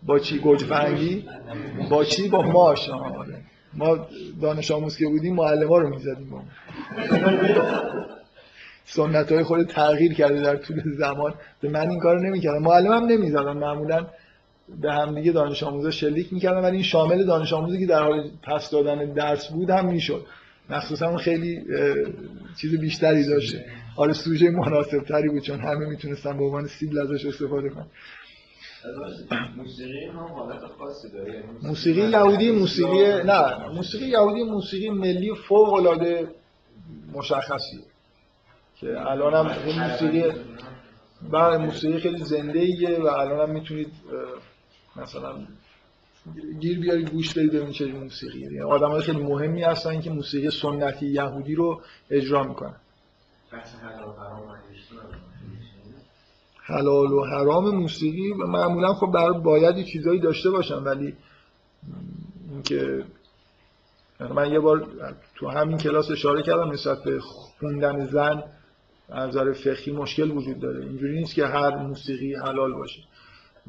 با 0.03 0.19
چی؟ 0.19 0.39
گوجه 0.39 0.65
فرنگی؟ 0.65 1.25
با 1.89 2.03
چی؟ 2.03 2.29
با 2.29 2.41
ماش 2.41 2.89
آره. 2.89 3.41
ما 3.73 4.07
دانش 4.41 4.71
آموز 4.71 4.97
که 4.97 5.07
بودیم 5.07 5.35
معلم 5.35 5.67
ها 5.67 5.77
رو 5.77 5.89
می‌زدیم. 5.89 6.29
با 6.29 6.41
سنت 8.85 9.31
های 9.31 9.43
خود 9.43 9.63
تغییر 9.63 10.13
کرده 10.13 10.41
در 10.41 10.55
طول 10.55 10.81
زمان. 10.97 11.33
به 11.61 11.69
من 11.69 11.89
این 11.89 11.99
کارو 11.99 12.19
نمی‌کردم 12.19 12.63
معلم 12.63 12.93
هم 12.93 13.05
نمی‌زدن. 13.05 13.51
معمولا 13.51 14.05
به 14.81 14.93
هم 14.93 15.15
دیگه 15.15 15.31
دانش 15.31 15.63
آموزا 15.63 15.91
شلیک 15.91 16.33
می‌کردن 16.33 16.61
ولی 16.61 16.75
این 16.75 16.83
شامل 16.83 17.23
دانش 17.23 17.53
آموزی 17.53 17.79
که 17.79 17.85
در 17.85 18.03
حال 18.03 18.29
پس 18.43 18.69
دادن 18.69 19.13
درس 19.13 19.47
بود 19.47 19.69
هم 19.69 19.85
می‌شد. 19.85 20.25
مخصوصا 20.69 21.07
اون 21.07 21.17
خیلی 21.17 21.65
چیز 22.61 22.79
بیشتری 22.79 23.23
داشته. 23.27 23.65
آره 23.95 24.13
سوژه 24.13 24.49
مناسب 24.49 24.99
تری 25.03 25.29
بود 25.29 25.41
چون 25.41 25.59
همه 25.59 25.85
می‌تونستن 25.85 26.37
به 26.37 26.43
عنوان 26.43 26.67
سیبل 26.67 26.99
ازش 26.99 27.25
استفاده 27.25 27.69
کنن. 27.69 27.85
موسیقی 29.57 30.05
هم 30.05 30.17
حالت 30.17 30.61
خاصی 30.77 31.09
داره. 31.09 31.43
موسیقی 31.63 32.01
یهودی 32.01 32.51
موسیقی 32.51 33.23
نه 33.25 33.67
موسیقی 33.67 34.05
یهودی 34.05 34.43
موسیقی 34.43 34.89
ملی 34.89 35.35
فوق 35.47 35.73
العاده 35.73 36.27
مشخصیه. 37.13 37.79
که 38.75 39.01
الان 39.11 39.33
هم 39.33 39.55
موسیقی 39.81 40.23
بله 41.31 41.57
موسیقی 41.57 41.99
خیلی 41.99 42.23
زنده 42.23 42.59
ایه 42.59 42.99
و 42.99 43.07
الان 43.07 43.49
هم 43.49 43.53
می‌تونید 43.53 43.91
مثلا 44.95 45.35
گیر 46.59 46.79
بیارید 46.79 47.09
گوش 47.09 47.33
بدید 47.33 47.51
ببینید 47.51 47.73
چه 47.73 47.85
موسیقی. 47.85 48.39
یعنی 48.39 48.61
آدم 48.61 48.89
های 48.89 49.01
خیلی 49.01 49.23
مهمی 49.23 49.63
هستن 49.63 50.01
که 50.01 50.09
موسیقی 50.09 50.49
سنتی 50.51 51.05
یهودی 51.07 51.55
رو 51.55 51.81
اجرا 52.09 52.43
می‌کنن. 52.43 52.75
حلال 56.61 57.11
و 57.11 57.23
حرام 57.25 57.75
موسیقی 57.75 58.31
و 58.31 58.47
معمولا 58.47 58.93
خب 58.93 59.11
برای 59.11 59.39
باید 59.39 59.85
چیزایی 59.85 60.19
داشته 60.19 60.49
باشن 60.49 60.75
ولی 60.75 61.15
اینکه 62.51 63.05
من 64.19 64.51
یه 64.51 64.59
بار 64.59 64.87
تو 65.35 65.47
همین 65.47 65.77
کلاس 65.77 66.11
اشاره 66.11 66.43
کردم 66.43 66.71
نسبت 66.71 67.03
به 67.03 67.19
خوندن 67.19 68.05
زن 68.05 68.43
از 69.09 69.29
نظر 69.29 69.53
فقهی 69.53 69.91
مشکل 69.91 70.31
وجود 70.31 70.59
داره. 70.59 70.85
اینجوری 70.85 71.19
نیست 71.19 71.33
که 71.33 71.45
هر 71.45 71.77
موسیقی 71.77 72.35
حلال 72.35 72.73
باشه. 72.73 73.01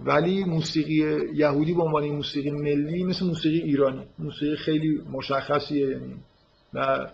ولی 0.05 0.45
موسیقی 0.45 1.17
یهودی 1.35 1.75
به 1.75 1.83
عنوان 1.83 2.09
موسیقی 2.09 2.51
ملی 2.51 3.05
مثل 3.05 3.27
موسیقی 3.27 3.59
ایرانی. 3.59 4.07
موسیقی 4.19 4.57
خیلی 4.57 5.03
مشخصیه 5.13 5.89
یعنی 5.89 6.15
و 6.75 7.07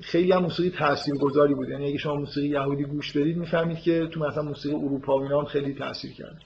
خیلی 0.00 0.32
هم 0.32 0.42
موسیقی 0.42 0.70
تاثیرگذاری 0.78 1.54
بود. 1.54 1.68
یعنی 1.68 1.86
اگه 1.86 1.98
شما 1.98 2.14
موسیقی 2.14 2.48
یهودی 2.48 2.84
گوش 2.84 3.16
بدید 3.16 3.36
می‌فهمید 3.36 3.78
که 3.78 4.06
تو 4.06 4.20
مثلا 4.20 4.42
موسیقی 4.42 4.74
اروپا 4.74 5.18
و 5.18 5.28
هم 5.28 5.44
خیلی 5.44 5.74
تاثیر 5.74 6.12
کرده. 6.12 6.38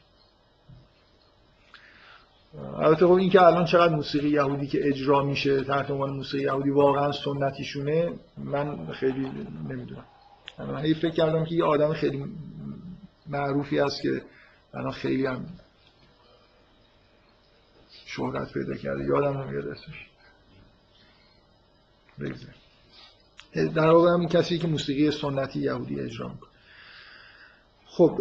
البته 2.79 3.07
خب 3.07 3.13
این 3.13 3.31
که 3.31 3.43
الان 3.43 3.65
چقدر 3.65 3.95
موسیقی 3.95 4.29
یهودی 4.29 4.67
که 4.67 4.89
اجرا 4.89 5.25
میشه 5.25 5.65
تحت 5.65 5.91
عنوان 5.91 6.11
موسیقی 6.11 6.45
یهودی 6.45 6.71
واقعا 6.71 7.13
سنتیشونه 7.13 8.13
من 8.39 8.93
خیلی 8.93 9.31
نمی‌دونم. 9.69 10.05
من 10.59 10.83
فکر 10.83 11.11
کردم 11.11 11.45
که 11.45 11.55
یه 11.55 11.65
آدم 11.65 11.93
خیلی 11.93 12.25
معروفی 13.27 13.81
است 13.81 14.03
که 14.03 14.23
الان 14.77 14.93
خیلی 14.93 15.27
هم 15.27 15.45
شهرت 18.07 18.53
پیدا 18.53 18.75
کرده. 18.75 19.05
یادم 19.05 19.39
نمیاد 19.39 19.69
اسمش. 19.69 20.07
بگذاریم. 22.21 22.55
در 23.75 23.91
واقع 23.91 24.11
هم 24.11 24.29
کسی 24.29 24.59
که 24.59 24.67
موسیقی 24.67 25.11
سنتی 25.11 25.61
یهودی 25.61 26.01
اجرا 26.01 26.29
می‌کنه. 26.29 26.51
خب 27.87 28.21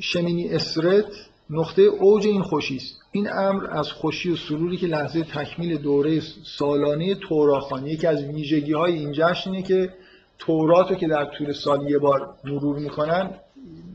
شمینی 0.00 0.48
اسرت 0.48 1.12
نقطه 1.50 1.82
اوج 1.82 2.26
این 2.26 2.42
خوشی 2.42 2.76
است. 2.76 3.00
این 3.12 3.32
امر 3.32 3.66
از 3.70 3.92
خوشی 3.92 4.30
و 4.30 4.36
سروری 4.36 4.76
که 4.76 4.86
لحظه 4.86 5.24
تکمیل 5.24 5.78
دوره 5.78 6.20
سالانه 6.44 7.14
توراخانی 7.14 7.90
یکی 7.90 8.06
از 8.06 8.24
ویژگی 8.24 8.72
های 8.72 8.92
این 8.92 9.12
جشن 9.12 9.50
اینه 9.50 9.62
که 9.62 9.94
تورات 10.38 10.98
که 10.98 11.08
در 11.08 11.24
طول 11.24 11.52
سال 11.52 11.90
یه 11.90 11.98
بار 11.98 12.34
مرور 12.44 12.78
می‌کنن 12.78 13.30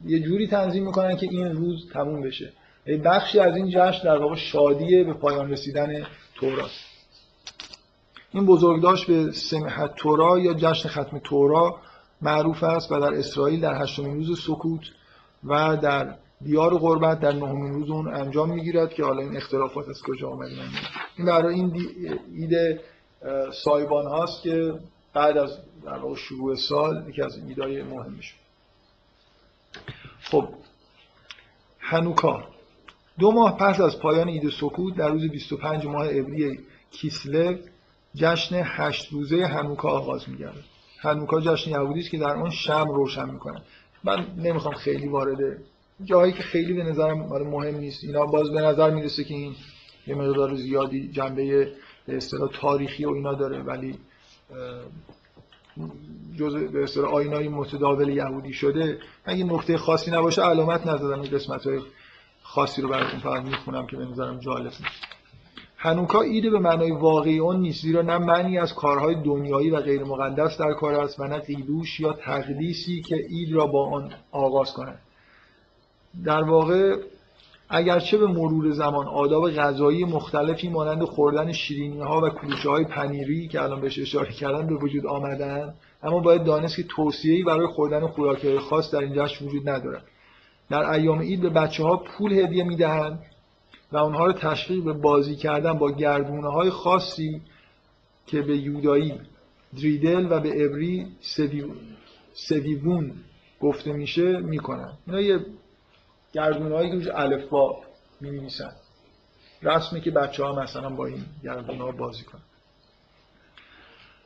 یه 0.05 0.19
جوری 0.19 0.47
تنظیم 0.47 0.85
می‌کنن 0.85 1.17
که 1.17 1.27
این 1.31 1.55
روز 1.55 1.89
تموم 1.93 2.21
بشه. 2.21 2.53
بخشی 3.05 3.39
از 3.39 3.55
این 3.55 3.69
جشن 3.69 4.03
در 4.03 4.17
واقع 4.17 4.35
شادیه 4.35 5.03
به 5.03 5.13
پایان 5.13 5.51
رسیدن 5.51 6.07
تورات 6.35 6.71
این 8.31 8.45
بزرگداشت 8.45 9.07
به 9.07 9.31
سمحت 9.31 9.95
تورا 9.95 10.39
یا 10.39 10.53
جشن 10.53 10.89
ختم 10.89 11.19
تورا 11.23 11.79
معروف 12.21 12.63
است 12.63 12.91
و 12.91 12.99
در 12.99 13.13
اسرائیل 13.13 13.61
در 13.61 13.81
هشتمین 13.81 14.15
روز 14.15 14.41
سکوت 14.41 14.81
و 15.43 15.77
در 15.77 16.15
دیار 16.41 16.77
غربت 16.77 17.19
در 17.19 17.31
نهمین 17.31 17.73
روز 17.73 17.89
اون 17.89 18.15
انجام 18.15 18.53
می‌گیرد 18.53 18.93
که 18.93 19.03
حالا 19.03 19.21
این 19.21 19.37
اختلافات 19.37 19.89
از 19.89 20.01
کجا 20.01 20.29
آمد 20.29 20.49
من 20.49 20.69
این 21.17 21.27
برای 21.27 21.55
این 21.55 21.87
ایده 22.35 22.81
سایبان 23.63 24.05
هاست 24.05 24.41
که 24.43 24.73
بعد 25.13 25.37
از 25.37 25.57
در 25.85 26.15
شروع 26.15 26.55
سال 26.55 27.05
یکی 27.09 27.21
از 27.21 27.37
ایدای 27.47 27.83
مهمش 27.83 28.35
خب 30.21 30.49
هنوکا 31.79 32.43
دو 33.19 33.31
ماه 33.31 33.57
پس 33.57 33.81
از 33.81 33.99
پایان 33.99 34.27
ایده 34.27 34.49
سکوت 34.49 34.95
در 34.95 35.09
روز 35.09 35.31
25 35.31 35.85
ماه 35.85 36.07
ابری 36.09 36.59
کیسلو 36.91 37.57
جشن 38.15 38.61
هشت 38.65 39.11
روزه 39.11 39.45
هنوکا 39.45 39.89
آغاز 39.89 40.29
میگرده 40.29 40.63
هنوکا 40.99 41.41
جشن 41.41 41.71
یهودی 41.71 41.99
است 41.99 42.09
که 42.09 42.17
در 42.17 42.35
آن 42.35 42.49
شم 42.49 42.87
روشن 42.89 43.29
می‌کنن 43.29 43.61
من 44.03 44.27
نمی‌خوام 44.37 44.73
خیلی 44.73 45.07
وارد 45.07 45.37
جایی 46.03 46.33
که 46.33 46.43
خیلی 46.43 46.73
به 46.73 46.83
نظرم 46.83 47.17
مهم 47.43 47.75
نیست. 47.75 48.03
اینا 48.03 48.25
باز 48.25 48.51
به 48.51 48.61
نظر 48.61 48.89
می‌رسه 48.89 49.23
که 49.23 49.33
این 49.33 49.55
یه 50.07 50.15
مقدار 50.15 50.55
زیادی 50.55 51.07
جنبه 51.07 51.71
به 52.07 52.19
تاریخی 52.61 53.05
و 53.05 53.09
اینا 53.09 53.33
داره 53.33 53.61
ولی 53.61 53.99
جزء 56.39 56.59
به 56.59 56.83
اصطلاح 56.83 57.13
آینای 57.13 57.47
متداول 57.47 58.09
یهودی 58.09 58.53
شده 58.53 58.99
اگه 59.25 59.43
نکته 59.43 59.77
خاصی 59.77 60.11
نباشه 60.11 60.41
علامت 60.41 60.87
نزدم 60.87 61.21
این 61.21 61.31
قسمت 61.31 61.67
های 61.67 61.79
خاصی 62.43 62.81
رو 62.81 62.89
براتون 62.89 63.19
فقط 63.19 63.43
می‌خونم 63.43 63.87
که 63.87 63.97
به 63.97 64.05
نظرم 64.05 64.39
جالب 64.39 64.65
نیست. 64.65 65.15
هنوکا 65.77 66.21
ایده 66.21 66.49
به 66.49 66.59
معنای 66.59 66.91
واقعی 66.91 67.39
اون 67.39 67.59
نیست 67.59 67.81
زیرا 67.81 68.01
نه 68.01 68.17
معنی 68.17 68.57
از 68.57 68.73
کارهای 68.73 69.15
دنیایی 69.15 69.69
و 69.69 69.79
غیر 69.79 70.03
مقدس 70.03 70.57
در 70.57 70.73
کار 70.73 70.93
است 70.93 71.19
و 71.19 71.23
نه 71.23 71.39
قیدوش 71.39 71.99
یا 71.99 72.13
تقدیسی 72.13 73.01
که 73.01 73.15
اید 73.29 73.53
را 73.53 73.65
با 73.67 73.89
آن 73.89 74.11
آغاز 74.31 74.73
کنند 74.73 74.99
در 76.25 76.43
واقع 76.43 76.95
اگرچه 77.69 78.17
به 78.17 78.27
مرور 78.27 78.71
زمان 78.71 79.07
آداب 79.07 79.51
غذایی 79.51 80.05
مختلفی 80.05 80.69
مانند 80.69 81.03
خوردن 81.03 81.51
شیرینی 81.51 81.99
ها 81.99 82.21
و 82.21 82.29
کلوچه 82.29 82.69
های 82.69 82.83
پنیری 82.83 83.47
که 83.47 83.61
الان 83.61 83.81
بهش 83.81 83.99
اشاره 83.99 84.31
کردن 84.31 84.67
به 84.67 84.75
وجود 84.75 85.05
آمدن 85.05 85.73
اما 86.03 86.19
باید 86.19 86.43
دانست 86.43 86.75
که 86.75 86.83
توصیه‌ای 86.83 87.43
برای 87.43 87.67
خوردن 87.67 88.07
خوراک‌های 88.07 88.59
خاص 88.59 88.93
در 88.93 88.99
این 88.99 89.13
جشن 89.15 89.45
وجود 89.45 89.69
ندارد. 89.69 90.03
در 90.69 90.89
ایام 90.89 91.19
عید 91.19 91.41
به 91.41 91.49
بچه 91.49 91.83
ها 91.83 91.97
پول 91.97 92.33
هدیه 92.33 92.63
می‌دهند 92.63 93.19
و 93.91 93.97
اونها 93.97 94.25
رو 94.25 94.33
تشویق 94.33 94.83
به 94.83 94.93
بازی 94.93 95.35
کردن 95.35 95.73
با 95.73 95.91
گردونه 95.91 96.47
های 96.47 96.69
خاصی 96.69 97.41
که 98.27 98.41
به 98.41 98.57
یودایی 98.57 99.13
دریدل 99.73 100.27
و 100.29 100.39
به 100.39 100.65
ابری 100.65 101.07
سدیوون 102.33 103.11
گفته 103.61 103.93
میشه 103.93 104.37
می‌کنن 104.37 104.93
اینا 105.07 105.21
یه 105.21 105.39
گردونه 106.35 106.75
هایی 106.75 106.89
که 106.89 106.95
روش 106.95 107.07
الف 107.07 107.49
با 107.49 107.77
می 108.21 108.31
نویسن 108.31 108.71
رسمه 109.61 110.01
که 110.01 110.11
بچه 110.11 110.43
ها 110.43 110.61
مثلا 110.61 110.89
با 110.89 111.05
این 111.05 111.25
گردونه 111.43 111.83
ها 111.83 111.91
بازی 111.91 112.23
کنن. 112.23 112.41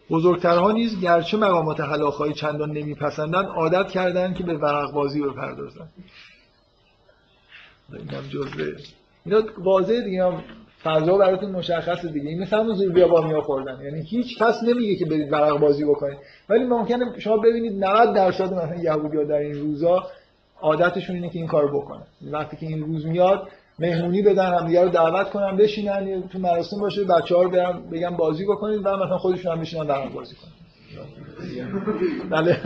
بزرگترها 0.10 0.72
نیز 0.72 1.02
گرچه 1.02 1.38
مقامات 1.38 1.80
حلاخایی 1.80 2.34
چندان 2.34 2.72
نمیپسندن 2.72 3.46
عادت 3.46 3.92
کردن 3.92 4.34
که 4.34 4.44
به 4.44 4.58
ورق 4.58 4.92
بازی 4.92 5.22
بپردازن 5.22 5.90
اینم 7.94 8.28
جزء 8.30 8.64
اینا 9.26 9.42
واضحه 9.58 10.02
دیگه 10.02 10.26
هم 10.26 10.44
فضا 10.84 11.18
براتون 11.18 11.52
مشخصه 11.52 12.08
دیگه. 12.08 12.30
این 12.30 12.42
مثل 12.42 12.58
همون 12.58 12.76
زور 12.76 12.92
بیا 12.92 13.08
با 13.08 13.22
میا 13.22 13.42
خوردن. 13.42 13.82
یعنی 13.82 14.02
هیچ 14.02 14.38
کس 14.38 14.64
نمیگه 14.64 14.96
که 14.96 15.06
برید 15.06 15.32
ورق 15.32 15.58
بازی 15.58 15.86
بکنید. 15.86 16.18
ولی 16.50 16.64
ممکنه 16.64 17.20
شما 17.20 17.38
ببینید 17.38 17.84
90 17.84 18.16
درصد 18.16 18.54
مثلا 18.54 18.76
یهودی‌ها 18.76 19.24
در 19.24 19.36
این 19.36 19.60
روزا 19.60 20.08
عادتشون 20.62 21.16
اینه 21.16 21.30
که 21.30 21.40
این 21.40 21.48
کارو 21.48 21.82
بکنن. 21.82 22.04
وقتی 22.22 22.58
که 22.58 22.66
این 22.66 22.80
روز 22.80 23.06
میاد 23.06 23.48
مهمونی 23.80 24.22
بدن 24.22 24.54
هم 24.54 24.68
دیگه 24.68 24.84
رو 24.84 24.90
دعوت 24.90 25.30
کنن 25.30 25.58
بشینن 25.58 26.28
تو 26.28 26.40
مراسم 26.40 26.80
باشه 26.80 27.04
بچه 27.04 27.36
ها 27.36 27.44
رو 27.44 27.50
برن 27.50 27.90
بگن 27.92 28.10
بازی 28.10 28.46
بکنید 28.46 28.80
و 28.86 28.98
مثلا 28.98 29.18
خودشون 29.18 29.52
هم 29.52 29.62
بشینن 29.62 30.10
بازی 30.10 30.36
کنن. 30.36 30.52
بله. 32.30 32.62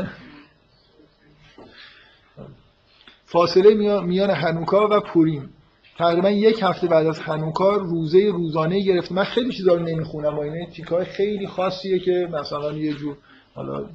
فاصله 3.26 3.74
میان 4.02 4.30
هنوکا 4.30 4.88
و 4.92 5.00
پوریم. 5.00 5.50
تقریبا 5.98 6.30
یک 6.30 6.60
هفته 6.62 6.88
بعد 6.88 7.08
از 7.08 7.20
هنوکا 7.20 7.76
روزه 7.76 8.30
روزانه 8.34 8.80
گرفته. 8.80 9.16
من 9.16 9.24
خیلی 9.24 9.52
چیزا 9.52 9.74
رو 9.74 9.80
نمی‌خونم 9.80 10.36
با 10.36 10.44
اینه 10.44 10.68
تیکای 10.72 11.06
خیلی 11.06 11.48
خاصیه 11.48 12.00
که 12.00 12.30
مثلا 12.32 12.72
یه 12.72 12.94
جور 12.94 13.18
حالا 13.56 13.86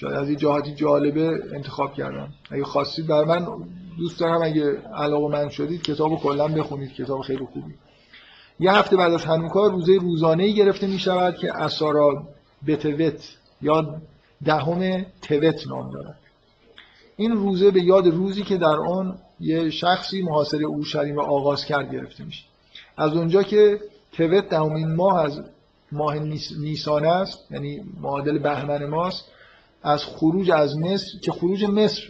شاید 0.00 0.14
از 0.14 0.28
این 0.28 0.36
جهاتی 0.36 0.74
جالبه 0.74 1.40
انتخاب 1.52 1.94
کردم. 1.94 2.28
اگه 2.50 2.64
خواستید 2.64 3.06
بر 3.06 3.24
من 3.24 3.46
دوست 3.98 4.20
دارم 4.20 4.42
اگه 4.42 4.82
علاقه 4.96 5.28
من 5.28 5.48
شدید 5.48 5.82
کتاب 5.82 6.20
کلا 6.20 6.48
بخونید. 6.48 6.92
کتاب 6.92 7.20
خیلی 7.20 7.46
خوبی. 7.52 7.74
یه 8.60 8.72
هفته 8.72 8.96
بعد 8.96 9.12
از 9.12 9.24
هنوکا 9.24 9.66
روزه 9.66 9.98
روزانه 10.00 10.52
گرفته 10.52 10.86
می 10.86 10.98
شود 10.98 11.36
که 11.36 11.56
اسارا 11.56 12.22
بتوت 12.66 13.36
یا 13.62 14.00
دهم 14.44 15.06
توت 15.22 15.66
نام 15.66 15.90
دارد. 15.90 16.18
این 17.16 17.32
روزه 17.32 17.70
به 17.70 17.82
یاد 17.82 18.06
روزی 18.06 18.42
که 18.42 18.56
در 18.56 18.76
آن 18.76 19.18
یه 19.40 19.70
شخصی 19.70 20.22
محاصره 20.22 20.64
اورشلیم 20.64 21.16
را 21.16 21.24
آغاز 21.24 21.64
کرد 21.64 21.92
گرفته 21.92 22.24
میشه. 22.24 22.44
از 22.96 23.16
اونجا 23.16 23.42
که 23.42 23.80
توت 24.12 24.48
دهمین 24.48 24.94
ماه 24.94 25.24
از 25.24 25.40
ماه 25.92 26.18
نیسان 26.60 27.06
است 27.06 27.52
یعنی 27.52 27.80
معادل 28.00 28.38
بهمن 28.38 28.86
ماست 28.86 29.24
از 29.82 30.04
خروج 30.04 30.50
از 30.50 30.78
مصر 30.78 31.18
که 31.22 31.32
خروج 31.32 31.64
مصر 31.64 32.02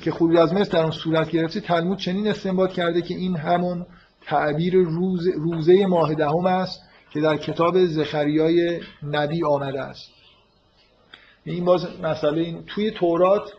که 0.00 0.10
خروج 0.10 0.36
از 0.36 0.52
مصر 0.52 0.70
در 0.72 0.82
اون 0.82 0.90
صورت 0.90 1.30
گرفته 1.30 1.60
تلمود 1.60 1.98
چنین 1.98 2.28
استنباط 2.28 2.72
کرده 2.72 3.02
که 3.02 3.14
این 3.14 3.36
همون 3.36 3.86
تعبیر 4.26 4.74
روز 4.74 5.26
روزه 5.26 5.86
ماه 5.86 6.14
دهم 6.14 6.46
است 6.46 6.80
که 7.10 7.20
در 7.20 7.36
کتاب 7.36 7.84
زخریای 7.84 8.80
نبی 9.02 9.44
آمده 9.44 9.80
است. 9.80 10.10
این 11.44 11.64
باز 11.64 11.86
مسئله 12.02 12.40
این 12.40 12.64
توی 12.66 12.90
تورات 12.90 13.52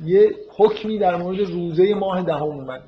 یه 0.00 0.34
حکمی 0.56 0.98
در 0.98 1.16
مورد 1.16 1.40
روزه 1.40 1.94
ماه 1.94 2.22
دهم 2.22 2.42
اومده 2.42 2.84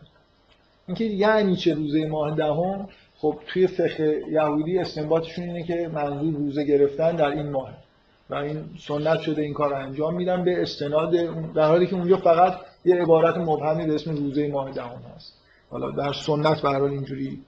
اینکه 0.86 1.04
یعنی 1.04 1.56
چه 1.56 1.74
روزه 1.74 2.06
ماه 2.06 2.36
دهم؟ 2.36 2.88
خب 3.16 3.38
توی 3.46 3.66
فقه 3.66 4.22
یهودی 4.30 4.78
استنباطشون 4.78 5.44
اینه 5.44 5.62
که 5.62 5.90
منظور 5.94 6.34
روزه 6.34 6.64
گرفتن 6.64 7.16
در 7.16 7.28
این 7.28 7.50
ماه. 7.50 7.83
و 8.30 8.34
این 8.34 8.64
سنت 8.78 9.20
شده 9.20 9.42
این 9.42 9.54
کار 9.54 9.70
رو 9.70 9.76
انجام 9.76 10.14
میدن 10.14 10.44
به 10.44 10.62
استناد 10.62 11.10
در 11.52 11.68
حالی 11.68 11.86
که 11.86 11.94
اونجا 11.94 12.16
فقط 12.16 12.60
یه 12.84 12.94
عبارت 12.94 13.36
مبهمی 13.36 13.86
به 13.86 13.94
اسم 13.94 14.16
روزه 14.16 14.48
ماه 14.48 14.72
دهم 14.72 15.02
هست. 15.16 15.34
حالا 15.70 15.90
در 15.90 16.12
سنت 16.12 16.62
به 16.62 16.82
اینجوری 16.82 17.42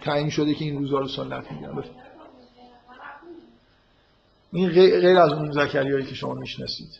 تعیین 0.00 0.30
شده 0.30 0.54
که 0.54 0.64
این 0.64 0.78
روزا 0.78 0.98
رو 0.98 1.08
سنت 1.08 1.52
میگن. 1.52 1.84
این 4.52 4.68
غیر 4.68 5.18
از 5.18 5.32
اون 5.32 5.50
زکریایی 5.52 6.06
که 6.06 6.14
شما 6.14 6.34
می‌شناسید. 6.34 6.90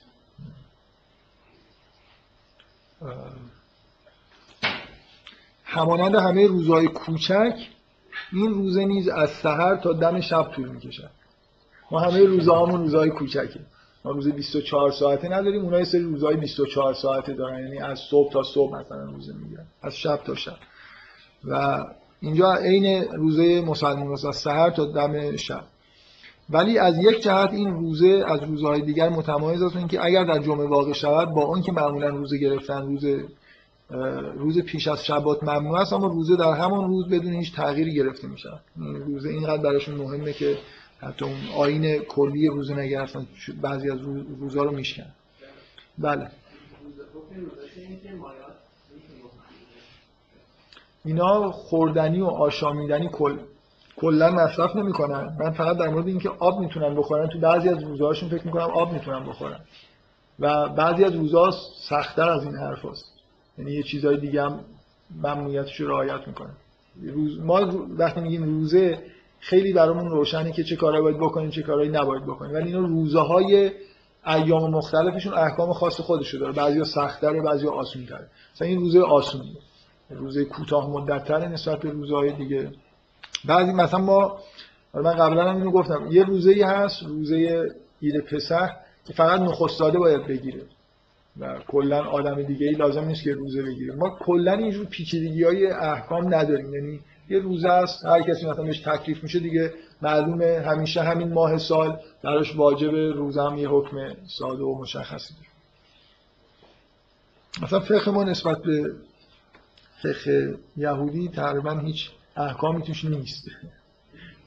همانند 5.65 6.15
همه 6.15 6.47
روزهای 6.47 6.89
کوچک 6.89 7.55
این 8.33 8.51
روزه 8.51 8.85
نیز 8.85 9.09
از 9.09 9.31
سحر 9.31 9.77
تا 9.77 9.93
دم 9.93 10.21
شب 10.21 10.43
طول 10.43 10.69
می‌کشد. 10.69 11.11
ما 11.93 12.01
همه 12.01 12.25
روزهامون 12.25 12.81
روزهای 12.81 13.11
کوچکه 13.11 13.61
ما 14.05 14.11
روز 14.11 14.29
24 14.29 14.91
ساعته 14.91 15.29
نداریم 15.29 15.63
اونها 15.63 15.79
یه 15.79 15.85
سری 15.85 16.03
روزهای 16.03 16.37
24 16.37 16.95
ساعته 16.95 17.33
دارن. 17.33 17.59
یعنی 17.59 17.79
از 17.79 17.99
صبح 18.11 18.33
تا 18.33 18.43
صبح 18.43 18.81
مثلا 18.81 19.05
روزه 19.05 19.33
می‌گیرن. 19.33 19.67
از 19.83 19.97
شب 19.97 20.17
تا 20.17 20.35
شب. 20.35 20.57
و 21.45 21.85
اینجا 22.21 22.55
عین 22.55 23.05
روزه 23.13 23.61
مسلمان 23.61 24.13
از 24.13 24.37
سحر 24.37 24.71
تا 24.71 24.85
دم 24.85 25.37
شب. 25.37 25.65
ولی 26.51 26.79
از 26.79 26.99
یک 26.99 27.23
جهت 27.23 27.51
این 27.53 27.71
روزه 27.71 28.25
از 28.27 28.43
روزهای 28.43 28.81
دیگر 28.81 29.09
متمایز 29.09 29.63
است 29.63 29.77
اینکه 29.77 30.05
اگر 30.05 30.25
در 30.25 30.39
جمعه 30.39 30.67
واقع 30.67 30.93
شود 30.93 31.29
با 31.29 31.43
اون 31.43 31.63
که 31.63 31.73
معمولا 31.73 32.09
روزه 32.09 32.39
گرفتن 32.39 32.83
روز 32.83 33.05
روز 34.37 34.59
پیش 34.59 34.89
از 34.89 35.05
شبات 35.05 35.43
ممنوع 35.43 35.81
است 35.81 35.93
اما 35.93 36.07
روزه 36.07 36.37
در 36.37 36.53
همان 36.53 36.89
روز 36.89 37.09
بدون 37.09 37.33
هیچ 37.33 37.55
تغییری 37.55 37.95
گرفته 37.95 38.29
میشه 38.29 38.51
روزه 39.07 39.29
اینقدر 39.29 39.63
براشون 39.63 39.95
مهمه 39.95 40.33
که 40.33 40.59
حتی 41.03 41.25
اون 41.25 41.37
آین 41.57 41.99
کلی 41.99 42.49
روزه 42.49 42.75
نگرفتن 42.75 43.27
بعضی 43.63 43.91
از 43.91 44.01
روزها 44.41 44.65
رو 44.65 44.71
میشکن. 44.71 45.07
بله. 45.99 46.31
اینا 51.05 51.53
خوردنی 51.53 52.21
و 52.21 52.27
آشامیدنی 52.27 53.09
کل 53.13 53.39
کلا 53.97 54.31
مصرف 54.31 54.77
نمی‌کنن. 54.77 55.37
من 55.41 55.51
فقط 55.51 55.79
در 55.79 55.89
مورد 55.89 56.09
اینکه 56.09 56.29
آب 56.29 56.61
می‌تونن 56.61 56.95
بخورن 56.95 57.29
تو 57.29 57.39
بعضی 57.39 57.69
از 57.69 57.83
روزهاشون 57.83 58.29
فکر 58.29 58.47
می‌کنم 58.47 58.71
آب 58.71 58.93
می‌تونن 58.93 59.25
بخورن. 59.27 59.61
و 60.39 60.69
بعضی 60.69 61.05
از 61.05 61.15
روزها 61.15 61.51
سختتر 61.89 62.29
از 62.29 62.45
این 62.45 62.55
حرف 62.55 62.85
هست. 62.85 63.05
یعنی 63.59 63.73
یه 63.73 63.83
چیزهای 63.83 64.17
دیگه 64.17 64.43
هم 64.43 64.65
ممنوعیتش 65.17 65.81
رو 65.81 65.89
رعایت 65.89 66.29
می‌کنن. 66.29 66.55
روز 67.03 67.41
ما 67.41 67.87
وقتی 67.99 68.21
میگیم 68.21 68.45
روزه 68.45 69.03
خیلی 69.45 69.73
برامون 69.73 70.11
روشنه 70.11 70.53
که 70.53 70.65
چه 70.65 70.77
کارهایی 70.77 71.03
باید 71.03 71.19
بکنیم 71.19 71.51
چه 71.51 71.63
کارهایی 71.63 71.91
نباید 71.91 72.23
بکنیم. 72.23 72.55
ولی 72.55 72.67
اینا 72.67 72.87
روزهای 72.87 73.71
ایام 74.27 74.71
مختلفشون 74.71 75.35
احکام 75.35 75.73
خاص 75.73 76.01
خودشو 76.01 76.39
داره. 76.39 76.53
بعضیا 76.53 76.85
سخت‌تره 76.85 77.43
بعضیا 77.43 77.71
آسون‌تره. 77.71 78.27
مثلا 78.55 78.69
این 78.69 78.79
روزه 78.79 79.01
آسون 79.01 79.43
روزه 80.11 80.45
کوتاه 80.45 80.91
مدت‌تره 80.91 81.49
نسبت 81.49 81.81
به 81.81 81.91
روزهای 81.91 82.33
دیگه. 82.33 82.71
بعضی 83.45 83.73
مثلا 83.73 84.01
ما 84.01 84.39
من 84.95 85.15
قبلا 85.15 85.51
هم 85.51 85.57
اینو 85.57 85.71
گفتم. 85.71 86.09
یه 86.11 86.25
روزه 86.25 86.67
هست 86.67 87.03
روزه 87.03 87.69
عید 88.03 88.21
پسح 88.21 88.69
که 89.07 89.13
فقط 89.13 89.41
نخستاده 89.41 89.99
باید 89.99 90.27
بگیره. 90.27 90.63
و 91.41 91.59
کلا 91.69 92.05
آدم 92.05 92.43
دیگه 92.43 92.67
ای 92.67 92.75
لازم 92.75 93.05
نیست 93.05 93.25
که 93.25 93.33
روزه 93.33 93.63
بگیره. 93.63 93.95
ما 93.95 94.17
کلا 94.21 94.53
اینجور 94.53 94.87
پیچیدگی 94.87 95.45
های 95.45 95.67
احکام 95.67 96.35
نداریم. 96.35 96.75
یعنی 96.75 97.01
یه 97.33 97.39
روزه 97.39 97.69
است 97.69 98.05
هر 98.05 98.23
کسی 98.23 98.47
مثلا 98.47 98.65
بهش 98.65 98.81
تکلیف 98.81 99.23
میشه 99.23 99.39
دیگه 99.39 99.75
معلومه 100.03 100.65
همیشه 100.67 101.03
همین 101.03 101.33
ماه 101.33 101.59
سال 101.59 102.01
براش 102.23 102.57
واجب 102.57 102.95
روزه 102.95 103.43
هم 103.43 103.59
یه 103.59 103.69
حکم 103.69 103.97
ساده 104.27 104.63
و 104.63 104.79
مشخصی 104.79 105.35
داره. 105.35 105.47
مثلا 107.63 107.81
فقه 107.81 108.11
ما 108.11 108.25
نسبت 108.25 108.63
به 108.63 108.95
فقه 110.03 110.59
یهودی 110.77 111.29
تقریبا 111.29 111.79
هیچ 111.79 112.11
احکامی 112.37 112.83
توش 112.83 113.05
نیست. 113.05 113.49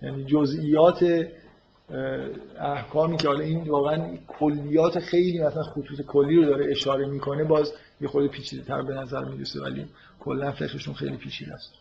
یعنی 0.01 0.25
جزئیات 0.25 1.27
احکامی 2.59 3.17
که 3.17 3.27
حالا 3.27 3.39
این 3.39 3.69
واقعا 3.69 4.17
کلیات 4.27 4.99
خیلی 4.99 5.39
مثلا 5.39 5.63
خطوط 5.63 6.01
کلی 6.01 6.35
رو 6.35 6.45
داره 6.45 6.71
اشاره 6.71 7.05
می‌کنه 7.05 7.43
باز 7.43 7.73
یه 8.01 8.07
خورده 8.07 8.27
پیچیده 8.27 8.63
تر 8.63 8.81
به 8.81 8.93
نظر 8.93 9.25
می‌رسه 9.25 9.61
ولی 9.61 9.85
کلا 10.19 10.51
فقهشون 10.51 10.93
خیلی 10.93 11.17
پیچیده 11.17 11.53
است. 11.53 11.73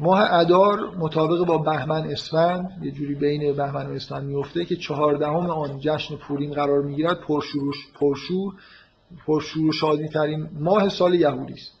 ماه 0.00 0.32
ادار 0.32 0.96
مطابق 0.96 1.46
با 1.46 1.58
بهمن 1.58 2.10
اسفند 2.10 2.84
یه 2.84 2.90
جوری 2.90 3.14
بین 3.14 3.56
بهمن 3.56 3.86
و 3.86 3.90
اسفند 3.90 4.24
میفته 4.24 4.64
که 4.64 4.76
چهاردهم 4.76 5.50
آن 5.50 5.80
جشن 5.80 6.16
پوریم 6.16 6.52
قرار 6.52 6.82
می‌گیرد 6.82 7.20
پرشور 7.20 7.74
پرشور 8.00 8.54
پرشور 9.26 9.72
شادی 9.72 10.08
ترین 10.08 10.48
ماه 10.60 10.88
سال 10.88 11.14
یهودی 11.14 11.52
است. 11.52 11.72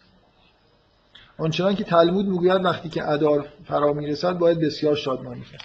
آنچنان 1.38 1.74
که 1.74 1.84
تلمود 1.84 2.26
می‌گوید 2.26 2.64
وقتی 2.64 2.88
که 2.88 3.08
ادار 3.08 3.48
فرا 3.64 3.92
می‌رسد 3.92 4.32
باید 4.32 4.60
بسیار 4.60 4.94
شادمانی 4.96 5.42
کرد. 5.42 5.62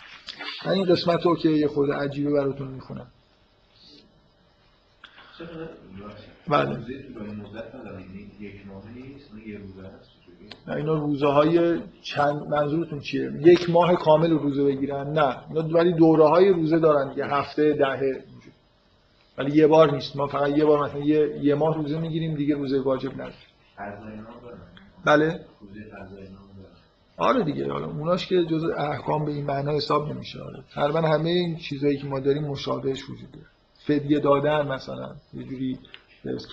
من 0.66 0.72
این 0.72 0.86
قسمت 0.86 1.26
رو 1.26 1.36
که 1.36 1.50
یه 1.50 1.68
خود 1.68 1.92
عجیبه 1.92 2.32
براتون 2.32 2.68
می‌خونم. 2.68 3.08
بله. 6.48 6.80
اینا 10.68 10.94
روزه 10.94 11.28
های 11.28 11.80
چند 12.02 12.48
منظورتون 12.48 13.00
چیه؟ 13.00 13.32
یک 13.42 13.70
ماه 13.70 13.96
کامل 13.96 14.32
روزه 14.32 14.64
بگیرن؟ 14.64 15.08
نه. 15.08 15.36
اینا 15.50 15.68
ولی 15.68 15.94
دوره 15.94 16.28
های 16.28 16.50
روزه 16.50 16.80
دارن 16.80 17.14
یه 17.18 17.26
هفته 17.26 17.74
دهه. 17.74 18.24
ولی 19.38 19.58
یه 19.58 19.68
بار 19.68 19.92
نیست. 19.92 20.16
ما 20.16 20.28
فقط 20.28 20.58
یه 20.58 20.66
بار 20.66 20.86
مثلا 20.86 21.00
یه, 21.00 21.40
یه 21.42 21.56
ماه 21.56 21.78
روزه 21.78 22.00
می‌گیریم 22.00 22.36
دیگه 22.36 22.56
روزه 22.56 22.80
واجب 22.80 23.14
نداریم 23.14 23.34
بله. 25.06 25.40
آره 27.18 27.44
دیگه. 27.44 27.72
حالا 27.72 27.86
اوناش 27.86 28.28
که 28.28 28.46
جز 28.46 28.64
احکام 28.64 29.26
به 29.26 29.32
این 29.32 29.46
معنا 29.46 29.72
حساب 29.72 30.12
نمیشه. 30.12 30.42
آره. 30.42 30.64
تقریبا 30.74 31.02
همه 31.02 31.30
این 31.30 31.58
چیزایی 31.58 31.98
که 31.98 32.08
ما 32.08 32.20
داریم 32.20 32.44
مشابهش 32.44 33.10
وجود 33.10 33.32
داره. 33.32 33.46
فدیه 33.88 34.20
دادن 34.20 34.68
مثلا 34.68 35.16
یه 35.34 35.44
جوری 35.44 35.80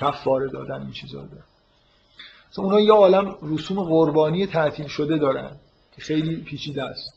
کفاره 0.00 0.48
دادن 0.48 0.80
این 0.80 0.90
چیزا 0.90 1.18
داره. 1.18 1.42
مثلا 2.50 2.64
اونا 2.64 2.80
یه 2.80 2.92
عالم 2.92 3.36
رسوم 3.42 3.82
قربانی 3.82 4.46
تعطیل 4.46 4.86
شده 4.86 5.18
دارن 5.18 5.50
که 5.92 6.02
خیلی 6.02 6.36
پیچیده 6.36 6.82
است 6.82 7.14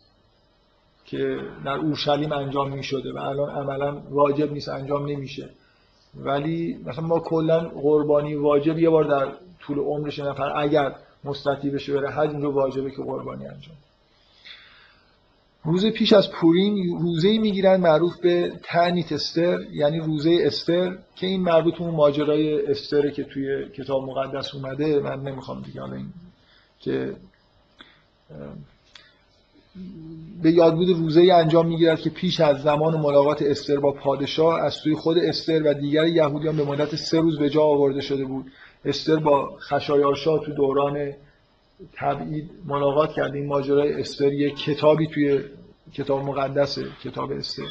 که 1.06 1.40
در 1.66 1.76
اورشلیم 1.76 2.32
انجام 2.32 2.72
می 2.72 2.84
شده 2.84 3.14
و 3.14 3.18
الان 3.18 3.50
عملا 3.50 4.02
واجب 4.10 4.52
نیست 4.52 4.70
انجام 4.70 5.06
نمیشه. 5.06 5.50
ولی 6.16 6.80
مثلا 6.86 7.06
ما 7.06 7.20
کلا 7.20 7.60
قربانی 7.60 8.36
واجب 8.36 8.80
یه 8.80 8.90
بار 8.90 9.04
در 9.04 9.32
طول 9.60 9.80
عمرش 9.80 10.20
نفر 10.20 10.52
اگر 10.56 10.96
مستطیع 11.24 11.72
بشه 11.72 11.94
بره 11.94 12.10
حج 12.10 12.30
اونجا 12.30 12.52
واجبه 12.52 12.92
که 12.92 13.04
قربانی 13.04 13.48
انجام 13.48 13.76
روز 15.66 15.86
پیش 15.86 16.14
از 16.14 16.32
پورین 16.32 17.00
روزه 17.00 17.38
می‌گیرن 17.38 17.80
معروف 17.80 18.20
به 18.20 18.52
تعنیت 18.64 19.12
استر 19.12 19.60
یعنی 19.72 20.00
روزه 20.00 20.38
استر 20.42 20.98
که 21.16 21.28
این 21.28 21.42
مربوط 21.42 21.82
اون 21.82 21.96
ماجرای 21.96 22.66
استره 22.66 23.12
که 23.12 23.24
توی 23.24 23.70
کتاب 23.70 24.04
مقدس 24.04 24.56
اومده. 24.56 25.00
من 25.00 25.22
نمی‌خوام 25.22 25.62
دیگه 25.62 25.82
حالا 25.82 25.96
این 25.96 26.08
که 26.80 27.16
به 30.42 30.52
یادبود 30.52 30.90
روزه 30.90 31.22
ای 31.22 31.32
انجام 31.32 31.68
می‌گیرد 31.68 32.00
که 32.00 32.10
پیش 32.10 32.40
از 32.40 32.62
زمان 32.62 33.00
ملاقات 33.00 33.42
استر 33.42 33.80
با 33.80 33.92
پادشاه 33.92 34.62
از 34.62 34.74
سوی 34.74 34.96
خود 34.96 35.18
استر 35.18 35.64
و 35.64 35.74
دیگر 35.74 36.06
یهودیان 36.06 36.58
به 36.58 36.64
مدت 36.64 36.96
سه 36.96 37.20
روز 37.20 37.40
به 37.40 37.50
جا 37.50 37.64
آورده 37.64 38.02
شده 38.02 38.26
بود. 38.26 38.52
استر 38.86 39.16
با 39.16 39.58
خشایارشا 39.60 40.38
تو 40.38 40.54
دوران 40.54 41.14
تبعید 41.94 42.50
ملاقات 42.66 43.14
کرده 43.14 43.38
این 43.38 43.48
ماجرای 43.48 43.94
استر 43.94 44.34
یه 44.34 44.50
کتابی 44.50 45.08
توی 45.08 45.42
کتاب 45.94 46.24
مقدسه 46.24 46.86
کتاب 47.04 47.32
استر 47.32 47.64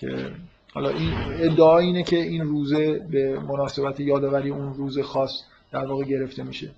که 0.00 0.30
حالا 0.74 0.88
این 0.88 1.12
ادعا 1.40 1.78
اینه 1.78 2.02
که 2.02 2.16
این 2.16 2.42
روزه 2.42 2.98
به 3.10 3.38
مناسبت 3.40 4.00
یادآوری 4.00 4.50
اون 4.50 4.74
روز 4.74 4.98
خاص 4.98 5.30
در 5.72 5.86
واقع 5.86 6.04
گرفته 6.04 6.42
میشه. 6.42 6.70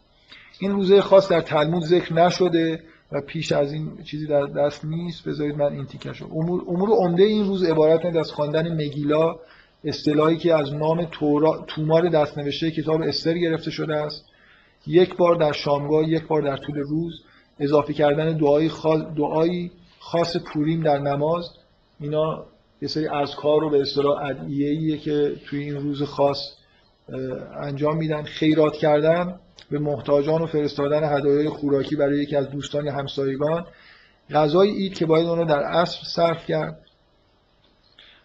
این 0.61 0.71
روزه 0.71 1.01
خاص 1.01 1.29
در 1.29 1.41
تلمود 1.41 1.83
ذکر 1.83 2.13
نشده 2.13 2.83
و 3.13 3.21
پیش 3.21 3.53
از 3.53 3.73
این 3.73 4.03
چیزی 4.05 4.27
در 4.27 4.47
دست 4.47 4.85
نیست. 4.85 5.29
بذارید 5.29 5.57
من 5.57 5.73
این 5.73 5.87
تیکشو 5.87 6.25
امور, 6.25 6.63
امور 6.69 6.91
عمده 6.91 7.23
این 7.23 7.47
روز 7.47 7.65
عبارت 7.65 8.17
از 8.17 8.33
خواندن 8.33 8.75
مگیلا 8.75 9.37
اصطلاحی 9.85 10.37
که 10.37 10.55
از 10.55 10.75
نام 10.75 11.05
تورا... 11.05 11.65
تومار 11.67 12.09
دستنوشته 12.09 12.71
کتاب 12.71 13.03
استر 13.03 13.39
گرفته 13.39 13.71
شده 13.71 13.97
است. 13.97 14.25
یک 14.87 15.17
بار 15.17 15.37
در 15.37 15.53
شامگاه 15.53 16.09
یک 16.09 16.27
بار 16.27 16.43
در 16.43 16.57
طول 16.57 16.77
روز 16.79 17.23
اضافه 17.59 17.93
کردن 17.93 18.37
دعای 18.37 18.69
خاص 18.69 19.01
دعایی 19.17 19.71
خاص 19.99 20.37
پوریم 20.37 20.83
در 20.83 20.99
نماز. 20.99 21.51
اینا 22.01 22.45
یه 22.83 22.89
سری 22.89 23.09
کار 23.37 23.61
رو 23.61 23.71
به 23.71 23.81
اصطلاح 23.81 24.25
ادعیه‌ایه 24.25 24.99
که 24.99 25.37
توی 25.47 25.63
این 25.63 25.77
روز 25.77 26.03
خاص 26.03 26.39
انجام 27.63 27.97
میدن. 27.97 28.23
خیرات 28.23 28.73
کردن 28.73 29.41
به 29.71 29.79
محتاجان 29.79 30.43
و 30.43 30.47
فرستادن 30.47 31.17
هدایای 31.17 31.49
خوراکی 31.49 31.97
برای 31.97 32.23
یکی 32.23 32.37
از 32.37 32.51
دوستان 32.51 32.87
یا 32.87 32.93
همسایگان. 32.93 33.67
غذای 34.31 34.71
اید 34.71 34.95
که 34.95 35.07
باید 35.07 35.27
اون 35.27 35.39
رو 35.39 35.45
در 35.45 35.63
عصر 35.63 35.99
صرف 36.05 36.47
کرد. 36.47 36.79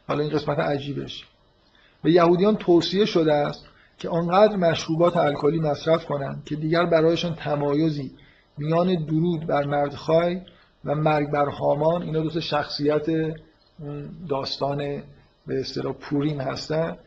حالا 0.08 0.24
این 0.24 0.32
قسمت 0.34 0.60
عجیبش. 0.60 1.26
به 2.04 2.12
یهودیان 2.12 2.56
توصیه 2.56 3.06
شده 3.06 3.34
است 3.34 3.66
که 3.98 4.10
آنقدر 4.10 4.56
مشروبات 4.56 5.18
الکلی 5.18 5.60
مصرف 5.60 6.06
کنند 6.06 6.44
که 6.46 6.56
دیگر 6.56 6.86
برایشان 6.86 7.36
تمایزی 7.36 8.12
میان 8.58 9.06
درود 9.06 9.48
بر 9.48 9.64
مردخای 9.64 10.42
و 10.86 10.96
مرگ 10.96 11.32
بر 11.32 11.46
هامان 11.46 12.02
اینا 12.02 12.20
دو 12.20 12.42
شخصیت 12.42 13.06
داستان 14.30 14.78
به 15.48 15.60
اصطلاح 15.60 15.94
پوریم 15.94 16.42
هستن 16.42 16.98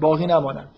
باقی 0.00 0.26
نمانند. 0.26 0.70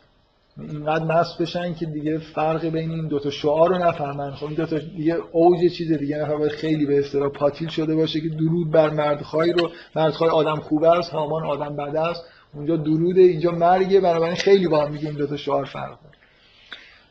اینقدر 0.58 1.04
مست 1.04 1.38
بشن 1.38 1.74
که 1.74 1.86
دیگه 1.86 2.18
فرق 2.18 2.66
بین 2.66 2.90
این 2.90 3.08
دوتا 3.08 3.30
شعار 3.30 3.68
رو 3.68 3.78
نفهمن. 3.78 4.30
خب 4.30 4.46
این 4.46 4.54
دوتا 4.54 4.78
دیگه 4.78 5.16
اوج 5.32 5.72
چیز 5.76 5.92
دیگه 5.92 6.16
نفر 6.16 6.48
خیلی 6.48 6.86
به 6.86 6.98
اصطلاح 6.98 7.28
پاتیل 7.28 7.68
شده 7.68 7.94
باشه 7.94 8.20
که 8.20 8.28
درود 8.28 8.70
بر 8.70 8.90
مردخای 8.90 9.52
رو 9.52 9.70
مردخای 9.96 10.28
آدم 10.28 10.56
خوب 10.56 10.84
است 10.84 11.10
هامان 11.10 11.46
آدم 11.46 11.76
بده 11.76 12.00
است. 12.00 12.24
اونجا 12.54 12.76
دروده 12.76 13.20
اینجا 13.20 13.50
مرگه 13.50 14.00
بنابراین 14.00 14.36
خیلی 14.36 14.68
با 14.68 14.84
هم 14.84 14.92
میگه 14.92 15.08
این 15.08 15.16
دو 15.16 15.26
تا 15.26 15.36
شعار 15.36 15.64
فرق 15.64 15.88
داره. 15.88 16.14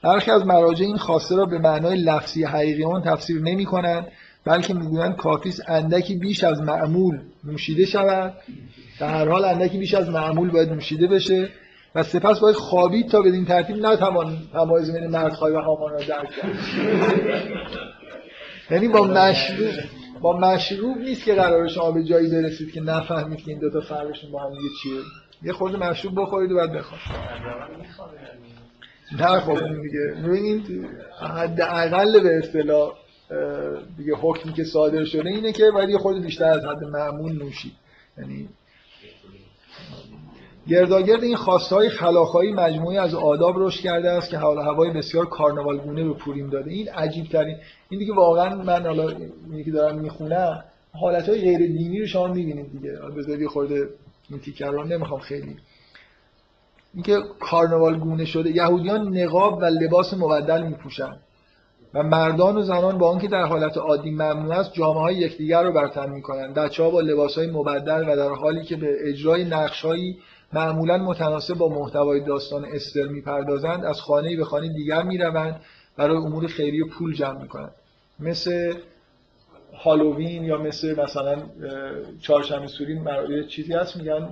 برخی 0.01 0.31
از 0.31 0.45
مراجع 0.45 0.85
این 0.85 0.97
خواسته 0.97 1.35
را 1.35 1.45
به 1.45 1.59
معنای 1.59 1.97
لفظی 1.97 2.43
حقیقی 2.43 2.83
اون 2.83 3.01
تفسیر 3.01 3.41
نمی 3.41 3.65
کنند 3.65 4.07
بلکه 4.45 4.73
می‌گویند 4.73 5.15
کافیست 5.15 5.59
اندکی 5.67 6.15
بیش 6.15 6.43
از 6.43 6.61
معمول 6.61 7.19
نوشیده 7.43 7.85
شود. 7.85 8.33
در 8.99 9.09
هر 9.09 9.29
حال 9.29 9.45
اندکی 9.45 9.77
بیش 9.77 9.93
از 9.93 10.09
معمول 10.09 10.51
باید 10.51 10.69
نوشیده 10.69 11.07
بشه 11.07 11.49
و 11.95 12.03
سپس 12.03 12.39
باید 12.39 12.55
خوابید 12.55 13.09
تا 13.09 13.21
بدین 13.21 13.45
ترتیب 13.45 13.75
نتوان 13.75 14.37
تمایز 14.53 14.91
بین 14.91 15.07
مردخای 15.07 15.51
و 15.51 15.59
هامان 15.59 15.91
را 15.91 15.99
درک 15.99 16.29
کرد. 16.31 16.55
یعنی 18.71 18.87
با 18.87 19.03
مشروب 19.03 19.69
با 20.21 20.37
مشروب 20.39 20.97
نیست 20.97 21.23
که 21.23 21.33
قرار 21.33 21.67
شما 21.67 21.91
به 21.91 22.03
جایی 22.03 22.29
برسید 22.29 22.71
که 22.71 22.81
نفهمید 22.81 23.39
که 23.39 23.51
این 23.51 23.59
دو 23.59 23.69
تا 23.69 23.81
فرقشون 23.81 24.31
با 24.31 24.39
هم 24.39 24.51
چیه. 24.83 25.01
یه 25.43 25.53
خورده 25.53 25.77
مشروب 25.77 26.21
بخورید 26.21 26.51
و 26.51 26.55
بعد 26.55 26.71
بخواد 26.71 26.99
نه 29.19 29.39
خب 29.39 29.81
دیگه 29.81 30.27
ببینید 30.27 30.89
اقل 31.59 32.23
به 32.23 32.37
اصطلاح 32.37 32.93
دیگه 33.97 34.15
حکمی 34.15 34.53
که 34.53 34.63
صادر 34.63 35.05
شده 35.05 35.29
اینه 35.29 35.51
که 35.51 35.71
باید 35.73 35.89
یه 35.89 35.97
خورده 35.97 36.19
بیشتر 36.19 36.45
از 36.45 36.65
حد 36.65 36.83
معمول 36.83 37.43
نوشید. 37.43 37.73
یعنی 38.17 38.49
گرداگرد 40.67 41.23
این 41.23 41.35
خواستهای 41.35 41.89
خلاخایی 41.89 42.53
مجموعی 42.53 42.97
از 42.97 43.15
آداب 43.15 43.55
رشد 43.57 43.81
کرده 43.81 44.09
است 44.09 44.29
که 44.29 44.37
حال 44.37 44.57
هوای 44.57 44.91
بسیار 44.91 45.25
کارناوالگونه 45.25 46.03
به 46.03 46.13
پوریم 46.13 46.49
داده. 46.49 46.71
این 46.71 46.89
عجیب 46.89 47.25
ترین 47.25 47.57
این 47.89 47.99
دیگه 47.99 48.13
واقعا 48.13 48.55
من 48.55 48.85
حالا 48.85 49.09
اینی 49.49 49.63
که 49.63 49.71
دارم 49.71 49.99
می‌خونم 49.99 50.63
حالت 50.91 51.29
های 51.29 51.41
غیر 51.41 51.57
دینی 51.57 51.99
رو 51.99 52.07
شما 52.07 52.27
می‌بینید 52.27 52.71
دیگه. 52.71 52.91
بذارید 53.17 53.47
خورده 53.47 53.89
این 54.30 54.39
تیکر 54.39 54.71
رو 54.71 54.84
نمی‌خوام 54.84 55.19
خیلی. 55.19 55.57
اینکه 56.93 57.19
کارناوال 57.39 57.99
گونه 57.99 58.26
شده 58.26 58.55
یهودیان 58.55 59.17
نقاب 59.17 59.57
و 59.57 59.65
لباس 59.65 60.13
مبدل 60.13 60.63
میپوشن. 60.63 61.17
و 61.93 62.03
مردان 62.03 62.57
و 62.57 62.61
زنان 62.61 62.97
با 62.97 63.09
آنکه 63.09 63.28
در 63.28 63.45
حالت 63.45 63.78
عادی 63.78 64.11
ممنوع 64.11 64.55
است 64.55 64.74
جامعه 64.74 65.01
های 65.01 65.15
یکدیگر 65.15 65.63
رو 65.63 65.71
برتن 65.71 66.09
می‌کنن. 66.09 66.53
بچه 66.53 66.84
ها 66.84 66.89
با 66.89 67.01
لباس 67.01 67.38
های 67.38 67.47
مبدل 67.47 68.03
و 68.09 68.15
در 68.15 68.30
حالی 68.30 68.63
که 68.63 68.76
به 68.76 69.09
اجرای 69.09 69.45
نقش 69.45 69.86
معمولا 70.53 70.97
متناسب 70.97 71.53
با 71.53 71.69
محتوای 71.69 72.19
داستان 72.19 72.65
استر 72.65 73.07
می‌پردازند 73.07 73.86
از 73.86 74.01
خانه 74.01 74.38
به 74.38 74.45
خانه 74.45 74.74
دیگر 74.74 75.03
می‌روند 75.03 75.61
برای 75.97 76.17
امور 76.17 76.47
خیری 76.47 76.84
پول 76.84 77.13
جمع 77.13 77.41
می‌کنند. 77.41 77.71
مثل 78.19 78.74
هالووین 79.78 80.43
یا 80.43 80.57
مثل 80.57 81.01
مثلا 81.01 81.43
چهارشنبه 82.21 82.67
سوری 82.67 83.01
یه 83.30 83.43
چیزی 83.43 83.74
هست 83.74 83.97
میگن 83.97 84.30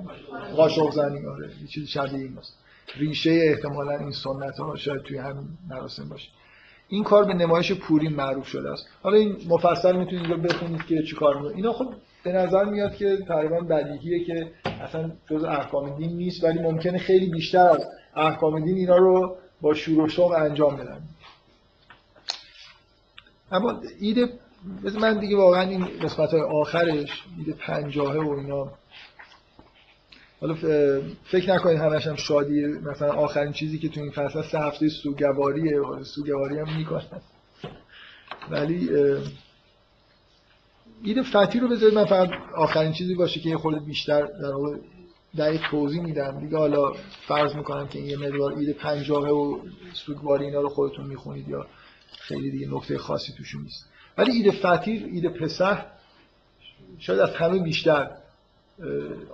قاشق 0.56 0.92
زنی 0.92 1.26
آره 1.26 1.50
یه 1.62 1.68
چیزی 1.68 1.88
شبیه 1.88 2.20
این 2.20 2.38
هست. 2.38 2.58
ریشه 2.96 3.32
احتمالا 3.32 3.98
این 3.98 4.12
سنت 4.12 4.58
ها 4.58 4.76
شاید 4.76 5.02
توی 5.02 5.18
همین 5.18 5.48
مراسم 5.70 6.10
باشه. 6.10 6.30
این 6.88 7.04
کار 7.04 7.24
به 7.24 7.34
نمایش 7.34 7.72
پورین 7.72 8.14
معروف 8.14 8.48
شده 8.48 8.72
است. 8.72 8.88
حالا 9.04 9.18
این 9.18 9.38
مفصل 9.50 9.96
می‌تونید 9.96 10.26
اینجا 10.26 10.38
بخونید 10.38 10.86
که 10.86 11.04
چی 11.04 11.16
کار 11.16 11.36
می‌کنه. 11.36 11.56
اینا 11.56 11.74
خب 11.74 11.94
به 12.24 12.32
نظر 12.32 12.64
میاد 12.64 12.96
که 12.96 13.18
تقریبا 13.28 13.60
بدیهیه 13.60 14.24
که 14.24 14.52
اصلا 14.66 15.12
جز 15.30 15.44
احکام 15.44 15.98
دین 15.98 16.18
نیست 16.18 16.44
ولی 16.44 16.60
ممکنه 16.60 16.98
خیلی 16.98 17.30
بیشتر 17.30 17.60
از 17.70 17.88
احکام 18.16 18.66
دین 18.66 18.78
اینا 18.78 18.98
رو 18.98 19.38
با 19.62 19.74
شور 19.74 20.36
انجام 20.36 20.76
بدن. 20.76 21.02
اما 23.52 23.82
ایده 24.00 24.30
من 25.02 25.20
دیگه 25.20 25.38
واقعا 25.38 25.62
این 25.62 25.86
قسمت 25.86 26.30
های 26.32 26.42
آخرش 26.42 27.24
ایده 27.38 27.54
پنجاهه 27.54 28.20
و 28.20 28.30
اینا. 28.30 28.72
حالا 30.42 30.54
فکر 31.24 31.54
نکنید 31.54 31.78
همش 31.78 32.08
هم 32.08 32.16
شادی 32.16 32.66
مثلا 32.66 33.14
آخرین 33.14 33.54
چیزی 33.54 33.80
که 33.80 33.90
تو 33.90 34.02
این 34.02 34.12
فصل 34.12 34.42
سه 34.42 34.60
هفته 34.60 34.90
سوگواریه 34.90 35.82
سوگواری 36.04 36.60
هم 36.60 36.78
می‌کنن 36.78 37.22
ولی 38.52 38.90
ایده 41.04 41.24
فتی 41.24 41.60
رو 41.60 41.68
بذارید 41.68 41.96
من 41.96 42.06
فقط 42.06 42.30
آخرین 42.56 42.92
چیزی 42.92 43.16
باشه 43.16 43.40
که 43.40 43.50
یه 43.50 43.58
خورده 43.58 43.80
بیشتر 43.80 44.22
در 44.22 44.52
واقع 44.54 44.78
دقیق 45.38 45.70
توضیح 45.70 46.02
میدم. 46.02 46.40
دیگه 46.40 46.58
حالا 46.58 46.94
فرض 47.28 47.56
می‌کنم 47.56 47.88
که 47.88 48.00
این 48.00 48.08
یه 48.08 48.18
مقدار 48.18 48.54
ایده 48.54 48.74
پنجاهه 48.74 49.30
و 49.30 49.60
سوگواری 49.94 50.46
اینا 50.46 50.62
رو 50.62 50.70
خودتون 50.70 51.06
می‌خونید 51.06 51.50
یا 51.50 51.68
خیلی 52.20 52.52
دیگه 52.52 52.68
نکته 52.68 52.98
خاصی 52.98 53.34
توشون 53.38 53.62
نیست. 53.62 53.91
ولی 54.22 54.32
ایده 54.32 54.52
فتیر 54.52 55.10
ایده 55.14 55.30
پسح 55.30 55.86
شاید 57.00 57.20
از 57.20 57.36
همه 57.36 57.60
بیشتر 57.60 58.12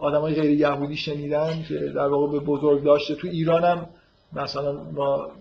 های 0.01 0.35
غیر 0.35 0.59
یهودی 0.59 0.95
شنیدن 0.95 1.63
که 1.69 1.75
در 1.79 2.07
واقع 2.07 2.31
به 2.31 2.45
بزرگ 2.45 2.83
داشته. 2.83 3.15
تو 3.15 3.27
ایران 3.27 3.63
هم 3.63 3.89
مثلا 4.33 4.83
ما 4.83 5.31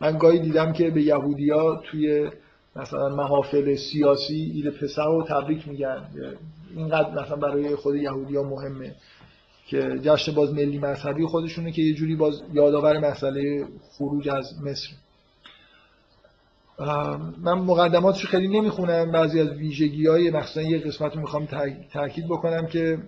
من 0.00 0.18
گاهی 0.18 0.38
دیدم 0.38 0.72
که 0.72 0.90
به 0.90 1.02
یهودیا 1.02 1.82
توی 1.90 2.30
مثلا 2.76 3.08
محافل 3.08 3.76
سیاسی 3.76 4.52
ایده 4.54 4.70
پسر 4.70 5.06
رو 5.06 5.26
تبریک 5.28 5.68
میگن. 5.68 6.08
اینقدر 6.76 7.22
مثلا 7.22 7.36
برای 7.36 7.76
خود 7.76 7.94
یهودی 7.94 8.36
ها 8.36 8.42
مهمه 8.42 8.94
که 9.66 9.98
جشن 10.02 10.32
باز 10.32 10.52
ملی 10.52 10.78
مذهبی 10.78 11.26
خودشونه 11.26 11.72
که 11.72 11.82
یه 11.82 11.94
جوری 11.94 12.16
باز 12.16 12.42
یادآور 12.52 12.98
مسئله 12.98 13.66
خروج 13.98 14.28
از 14.28 14.62
مصر. 14.62 14.88
من 17.42 17.52
مقدماتش 17.52 18.26
خیلی 18.26 18.48
نمی‌خونم 18.48 19.12
بعضی 19.12 19.40
از 19.40 19.48
ویژگی 19.48 20.06
های 20.06 20.30
مثلا 20.30 20.62
یه 20.62 20.78
قسمت 20.78 21.14
رو 21.14 21.20
می‌خوام 21.20 21.48
تاکید 21.92 22.24
بکنم 22.26 22.66
که 22.66 22.98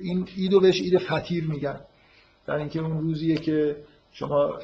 این 0.00 0.28
ایدو 0.36 0.60
بهش 0.60 0.80
اید 0.80 0.98
فتیر 0.98 1.44
میگن. 1.44 1.80
در 2.46 2.54
اینکه 2.54 2.80
اون 2.80 3.00
روزیه 3.00 3.36
که 3.36 3.76
شما 4.12 4.58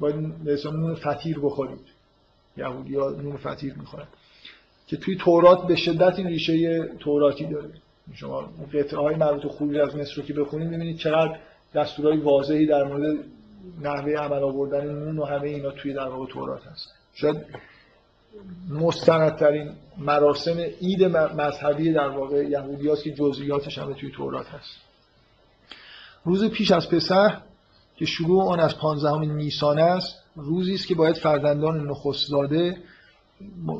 باید 0.00 0.16
نون 0.64 0.94
فتیر 0.94 1.38
بخورید. 1.38 1.86
یهودی 2.56 2.94
ها 2.94 3.10
نون 3.10 3.36
فتیر 3.36 3.74
می‌خورن. 3.74 4.06
که 4.86 4.96
توی 4.96 5.16
تورات 5.16 5.66
به 5.66 5.76
شدت 5.76 6.18
این 6.18 6.26
ریشه 6.26 6.88
توراتی 7.00 7.46
داره 7.46 7.70
شما 8.14 8.40
قطعه 8.74 8.98
های 9.00 9.16
مربوط 9.16 9.52
خروج 9.52 9.76
از 9.76 9.96
مصر 9.96 10.14
رو 10.16 10.22
که 10.22 10.34
بخونید 10.34 10.68
می‌بینید 10.68 10.96
چقدر 10.96 11.38
دستورهای 11.74 12.16
واضحی 12.16 12.66
در 12.66 12.84
مورد 12.84 13.16
نحوه 13.80 14.12
عمل 14.12 14.42
آوردن 14.42 14.86
نون 14.86 15.18
و 15.18 15.24
همه 15.24 15.48
اینا 15.48 15.70
توی 15.70 15.92
در 15.92 16.08
واقع 16.08 16.32
تورات 16.32 16.66
هست. 16.66 16.88
شاید 17.14 17.36
مستندترین 18.70 19.70
مراسم 19.98 20.58
عید 20.58 21.04
مذهبی 21.14 21.92
در 21.92 22.08
واقع 22.08 22.44
یهودی 22.44 22.90
هست 22.90 23.04
که 23.04 23.12
جزئیاتش 23.12 23.78
هم 23.78 23.92
توی 23.92 24.10
تورات 24.10 24.46
هست. 24.46 24.70
روز 26.24 26.44
پیش 26.44 26.72
از 26.72 26.88
پسح 26.88 27.40
که 27.96 28.04
شروع 28.04 28.44
آن 28.44 28.60
از 28.60 28.78
15 28.78 29.18
نیسان 29.18 29.78
است 29.78 30.22
روزی 30.36 30.74
است 30.74 30.86
که 30.86 30.94
باید 30.94 31.16
فرزندان 31.16 31.86
نخستزاده 31.86 32.76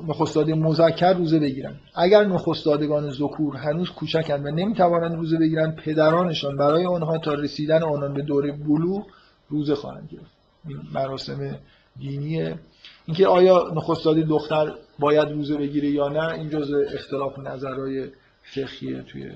نخستزاده 0.09 0.55
مذکر 0.55 1.13
روزه 1.13 1.39
بگیرند. 1.39 1.81
اگر 1.95 2.25
نخستزادگان 2.25 3.11
ذکور 3.11 3.57
هنوز 3.57 3.91
کوچکند 3.91 4.47
و 4.47 4.51
نمی‌توانند 4.51 5.15
روزه 5.15 5.39
بگیرند 5.39 5.77
پدرانشان 5.77 6.57
برای 6.57 6.87
آنها 6.87 7.19
تا 7.19 7.35
رسیدن 7.35 7.83
آنان 7.83 8.15
به 8.15 8.23
دوره 8.23 8.53
بلوغ 8.53 9.07
روزه 9.49 9.75
خواهند 9.75 10.09
گرفت. 10.13 10.31
این 10.69 10.79
مراسم 10.93 11.59
دینیه. 11.99 12.59
اینکه 13.07 13.27
آیا 13.27 13.73
نخستزاده 13.75 14.23
دختر 14.23 14.75
باید 14.99 15.29
روزه 15.29 15.57
بگیره 15.57 15.89
یا 15.89 16.09
نه 16.09 16.29
این 16.29 16.51
جزء 16.51 16.85
اختلاف 16.95 17.39
نظرهای 17.39 18.09
فقهیه 18.43 19.03
توی 19.03 19.33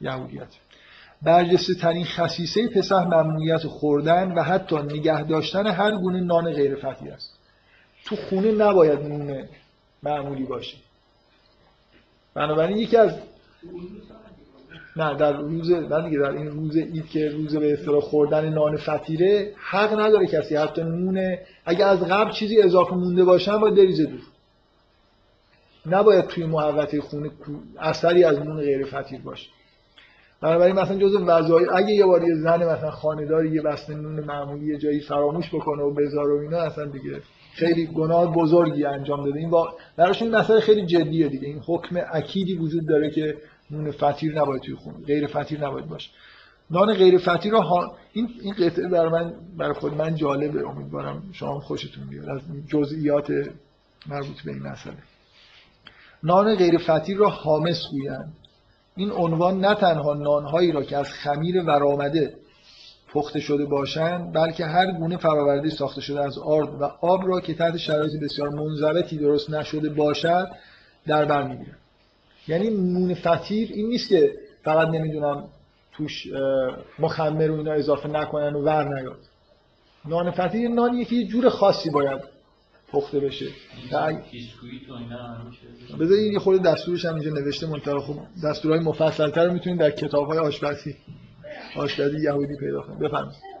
یهودیت. 0.00 0.48
برجسته 1.22 1.74
ترین 1.74 2.04
خصیصه 2.04 2.68
پسح 2.68 3.04
ممنوعیت 3.04 3.66
خوردن 3.66 4.32
و 4.32 4.42
حتی 4.42 4.76
نگه 4.76 5.22
داشتن 5.22 5.66
هر 5.66 5.90
گونه 5.90 6.20
نان 6.20 6.52
غیر 6.52 6.74
فتی 6.74 7.10
است. 7.10 7.38
تو 8.04 8.16
خونه 8.16 8.52
نباید 8.52 9.00
نون 9.00 9.44
معمولی 10.02 10.44
باشه. 10.44 10.76
بنابراین 12.34 12.76
یکی 12.76 12.96
از 12.96 13.18
نه 14.96 15.14
در 15.14 15.32
روز 15.32 15.70
نه 15.70 16.02
دیگه 16.04 16.18
در 16.18 16.30
این 16.30 16.46
روز 16.46 16.76
اید 16.76 17.08
که 17.08 17.30
روز 17.30 17.56
به 17.56 17.72
اصطلاح 17.72 18.00
خوردن 18.00 18.48
نان 18.48 18.76
فطیره 18.76 19.52
حق 19.56 20.00
نداره 20.00 20.26
کسی 20.26 20.56
حتی 20.56 20.82
نون 20.82 21.36
اگه 21.64 21.84
از 21.84 22.00
قبل 22.00 22.32
چیزی 22.32 22.62
اضافه 22.62 22.94
مونده 22.94 23.24
باشن 23.24 23.58
باید 23.58 23.74
بریزه 23.74 24.04
دور. 24.04 24.20
نباید 25.86 26.26
توی 26.26 26.44
محوطه 26.46 27.00
خونه 27.00 27.30
اثری 27.78 28.24
از 28.24 28.38
نون 28.38 28.56
غیر 28.56 28.84
فطیر 28.84 29.20
باشه. 29.20 29.50
بنابراین 30.40 30.76
مثلا 30.76 30.96
جزء 30.96 31.18
وظایف 31.26 31.68
اگه 31.74 31.90
یه 31.90 32.06
بار 32.06 32.22
یه 32.22 32.34
زن 32.34 32.64
مثلا 32.64 32.90
خانه‌دار 32.90 33.46
یه 33.46 33.62
بسته 33.62 33.94
نون 33.94 34.20
معمولی 34.20 34.66
یه 34.66 34.78
جایی 34.78 35.00
فراموش 35.00 35.54
بکنه 35.54 35.82
و 35.82 35.90
بذاره 35.90 36.34
و 36.34 36.38
اینا 36.38 36.58
اصلا 36.58 36.84
دیگه 36.84 37.20
خیلی 37.54 37.86
گناه 37.86 38.34
بزرگی 38.34 38.84
انجام 38.84 39.24
داده. 39.24 39.38
این 39.38 39.50
با 39.50 39.74
براشون 39.96 40.28
مسئله 40.28 40.60
خیلی 40.60 40.86
جدیه 40.86 41.28
دیگه. 41.28 41.46
این 41.46 41.60
حکم 41.66 42.00
اکیدی 42.12 42.54
وجود 42.54 42.88
داره 42.88 43.10
که 43.10 43.36
نون 43.74 43.90
فطیر 43.90 44.40
نباید 44.40 44.62
توی 44.62 44.74
خون 44.74 45.04
غیر 45.06 45.26
فطیر 45.26 45.66
نباید 45.66 45.86
باشه 45.86 46.10
نان 46.70 46.94
غیر 46.94 47.18
فطیر 47.18 47.52
رو 47.52 47.60
ها... 47.60 47.96
این 48.12 48.28
این 48.42 48.54
قطعه 48.54 48.88
برای 48.88 49.10
من 49.10 49.34
برای 49.58 49.72
خود 49.72 49.94
من 49.94 50.14
جالبه. 50.14 50.68
امیدوارم 50.68 51.22
شما 51.32 51.60
خوشتون 51.60 52.06
بیاد. 52.06 52.28
از 52.28 52.40
جزئیات 52.68 53.30
مربوط 54.06 54.42
به 54.44 54.52
این 54.52 54.62
مسئله. 54.62 54.96
نان 56.22 56.56
غیر 56.56 56.78
فطیر 56.78 57.16
را 57.16 57.28
حامس 57.28 57.82
گویند. 57.90 58.32
این 58.96 59.10
عنوان 59.12 59.60
نه 59.60 59.74
تنها 59.74 60.14
نانهایی 60.14 60.72
را 60.72 60.82
که 60.82 60.96
از 60.96 61.08
خمیر 61.08 61.64
ورآمده 61.64 62.34
پخته 63.12 63.40
شده 63.40 63.64
باشند 63.64 64.32
بلکه 64.32 64.66
هر 64.66 64.92
گونه 64.92 65.16
فراورده 65.16 65.70
ساخته 65.70 66.00
شده 66.00 66.24
از 66.24 66.38
آرد 66.38 66.80
و 66.80 66.84
آب 66.84 67.28
را 67.28 67.40
که 67.40 67.54
تحت 67.54 67.76
شرایط 67.76 68.12
بسیار 68.22 68.48
منضبطی 68.48 69.18
درست 69.18 69.50
نشده 69.50 69.88
باشد 69.88 70.46
در 71.06 71.24
بر 71.24 71.42
می‌گیرند 71.42 71.78
یعنی 72.48 72.70
نون 72.70 73.14
فطیر 73.14 73.70
این 73.74 73.88
نیست 73.88 74.08
که 74.08 74.34
فقط 74.64 74.88
نمی‌دونم 74.88 75.44
توش 75.92 76.26
مخمر 76.98 77.50
و 77.50 77.56
اینا 77.56 77.72
اضافه 77.72 78.08
نکنن 78.08 78.54
و 78.54 78.62
ور 78.62 78.94
نیاد. 78.94 79.18
نان 80.04 80.30
فطیر 80.30 80.68
نانیه 80.70 81.04
که 81.04 81.16
یه 81.16 81.26
جور 81.26 81.48
خاصی 81.48 81.90
باید 81.90 82.20
پخته 82.92 83.20
بشه. 83.20 83.46
بذار 86.00 86.18
این 86.18 86.32
یه 86.32 86.38
خود 86.38 86.62
دستورش 86.62 87.04
هم 87.04 87.14
اینجا 87.14 87.30
نوشته 87.30 87.66
منطقه 87.66 87.98
خوب 88.00 88.20
دستورهای 88.44 88.80
مفصلتر 88.80 89.46
رو 89.46 89.52
می‌تونید 89.52 89.80
در 89.80 89.90
کتاب 89.90 90.26
های 90.26 90.38
آشپزی 90.38 90.96
آشپزی 91.76 92.16
یهودی 92.24 92.56
پیدا 92.60 92.80
کنید. 92.82 92.98
بفرمایید. 92.98 93.53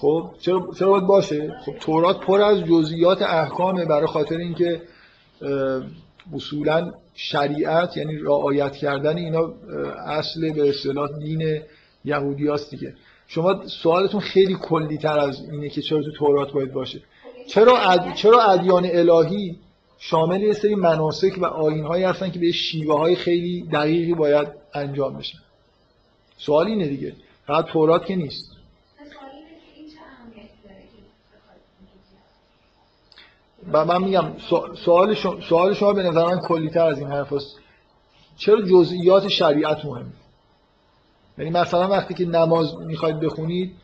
خب 0.00 0.30
چرا 0.40 0.68
چرا 0.78 0.90
باید 0.90 1.04
باشه؟ 1.06 1.54
خب 1.64 1.72
تورات 1.80 2.20
پر 2.20 2.40
از 2.40 2.64
جزئیات 2.64 3.22
احکامه 3.22 3.84
برای 3.84 4.06
خاطر 4.06 4.36
اینکه 4.36 4.82
اصولا 6.34 6.92
شریعت 7.14 7.96
یعنی 7.96 8.16
رعایت 8.16 8.72
کردن 8.72 9.16
اینا 9.16 9.54
اصل 10.06 10.52
به 10.52 10.68
اصطلاح 10.68 11.18
دین 11.18 11.62
یهودی 12.04 12.48
هست 12.48 12.70
دیگه. 12.70 12.94
شما 13.26 13.66
سوالتون 13.66 14.20
خیلی 14.20 14.54
کلی 14.54 14.98
تر 14.98 15.18
از 15.18 15.40
اینه 15.50 15.68
که 15.68 15.82
چرا 15.82 16.02
تو 16.02 16.12
تورات 16.12 16.52
باید 16.52 16.72
باشه. 16.72 17.00
چرا 17.48 17.78
اد... 17.78 18.14
چرا 18.14 18.42
ادیان 18.42 18.86
الهی 18.92 19.58
شامل 19.98 20.42
یه 20.42 20.52
سری 20.52 20.74
مناسک 20.74 21.38
و 21.38 21.44
آیین‌هایی 21.44 22.04
هستن 22.04 22.30
که 22.30 22.38
به 22.38 22.52
شیوه 22.52 22.98
های 22.98 23.16
خیلی 23.16 23.62
دقیقی 23.72 24.14
باید 24.14 24.48
انجام 24.74 25.16
بشن؟ 25.16 25.38
سوال 26.38 26.66
اینه 26.66 26.86
دیگه. 26.86 27.12
فقط 27.46 27.64
تورات 27.64 28.06
که 28.06 28.16
نیست 28.16 28.52
سوال 28.96 29.30
اینه 29.32 29.48
که 29.48 29.80
این 29.80 29.88
چه 29.88 29.96
اهمیتی 30.00 30.48
داره 30.64 30.82
که 30.82 31.02
بخواد 31.36 31.60
و 33.72 33.84
من 33.84 34.02
میگم 34.02 34.24
سو- 34.50 34.74
سوال 34.74 35.14
شما, 35.14 35.40
سوال 35.40 35.74
شما 35.74 35.92
به 35.92 36.02
نظر 36.02 36.24
من 36.26 36.40
کلیتر 36.40 36.86
از 36.86 36.98
این 36.98 37.08
حرف 37.08 37.32
هست. 37.32 37.56
چرا 38.36 38.62
جزئیات 38.62 39.28
شریعت 39.28 39.84
مهمه 39.84 40.12
یعنی 41.38 41.50
مثلا 41.50 41.88
وقتی 41.88 42.14
که 42.14 42.24
نماز 42.24 42.76
می‌خواید 42.76 43.20
بخونید 43.20 43.74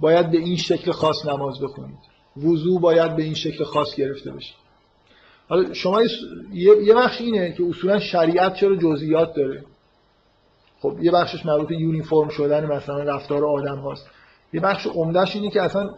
باید 0.00 0.30
به 0.30 0.38
این 0.38 0.56
شکل 0.56 0.92
خاص 0.92 1.26
نماز 1.26 1.60
بخونید. 1.60 1.98
وضوع 2.36 2.80
باید 2.80 3.16
به 3.16 3.22
این 3.22 3.34
شکل 3.34 3.64
خاص 3.64 3.94
گرفته 3.94 4.30
بشه. 4.30 4.54
حالا 5.48 5.74
شما 5.74 6.02
یه 6.02 6.10
یه 6.82 6.94
بخش 6.94 7.20
اینه 7.20 7.52
که 7.52 7.64
اصولا 7.68 8.00
شریعت 8.00 8.54
چرا 8.54 8.76
جزئیات 8.76 9.34
داره؟ 9.34 9.64
خب 10.80 10.98
یه 11.02 11.10
بخشش 11.10 11.46
مربوط 11.46 11.68
به 11.68 11.76
یونیفرم 11.76 12.28
شدن 12.28 12.66
مثلا 12.66 13.02
رفتار 13.02 13.44
آدم 13.44 13.78
هاست. 13.78 14.06
یه 14.52 14.60
بخش 14.60 14.86
عمدهش 14.86 15.36
اینه 15.36 15.50
که 15.50 15.62
اصلا 15.62 15.90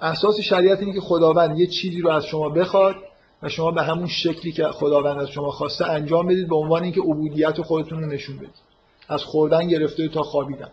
اساس 0.00 0.40
شریعت 0.40 0.80
اینه 0.80 0.92
که 0.92 1.00
خداوند 1.00 1.58
یه 1.58 1.66
چیزی 1.66 2.00
رو 2.00 2.10
از 2.10 2.24
شما 2.24 2.48
بخواد 2.48 2.94
و 3.42 3.48
شما 3.48 3.70
به 3.70 3.82
همون 3.82 4.06
شکلی 4.06 4.52
که 4.52 4.64
خداوند 4.64 5.18
از 5.18 5.28
شما 5.28 5.50
خواسته 5.50 5.90
انجام 5.90 6.26
بدید 6.26 6.48
به 6.48 6.56
عنوان 6.56 6.82
اینکه 6.82 7.00
عبودیت 7.00 7.62
خودتون 7.62 8.02
رو 8.02 8.06
نشون 8.06 8.36
بدید. 8.36 8.70
از 9.08 9.24
خوردن 9.24 9.68
گرفته 9.68 10.08
تا 10.08 10.22
خوابیدن. 10.22 10.68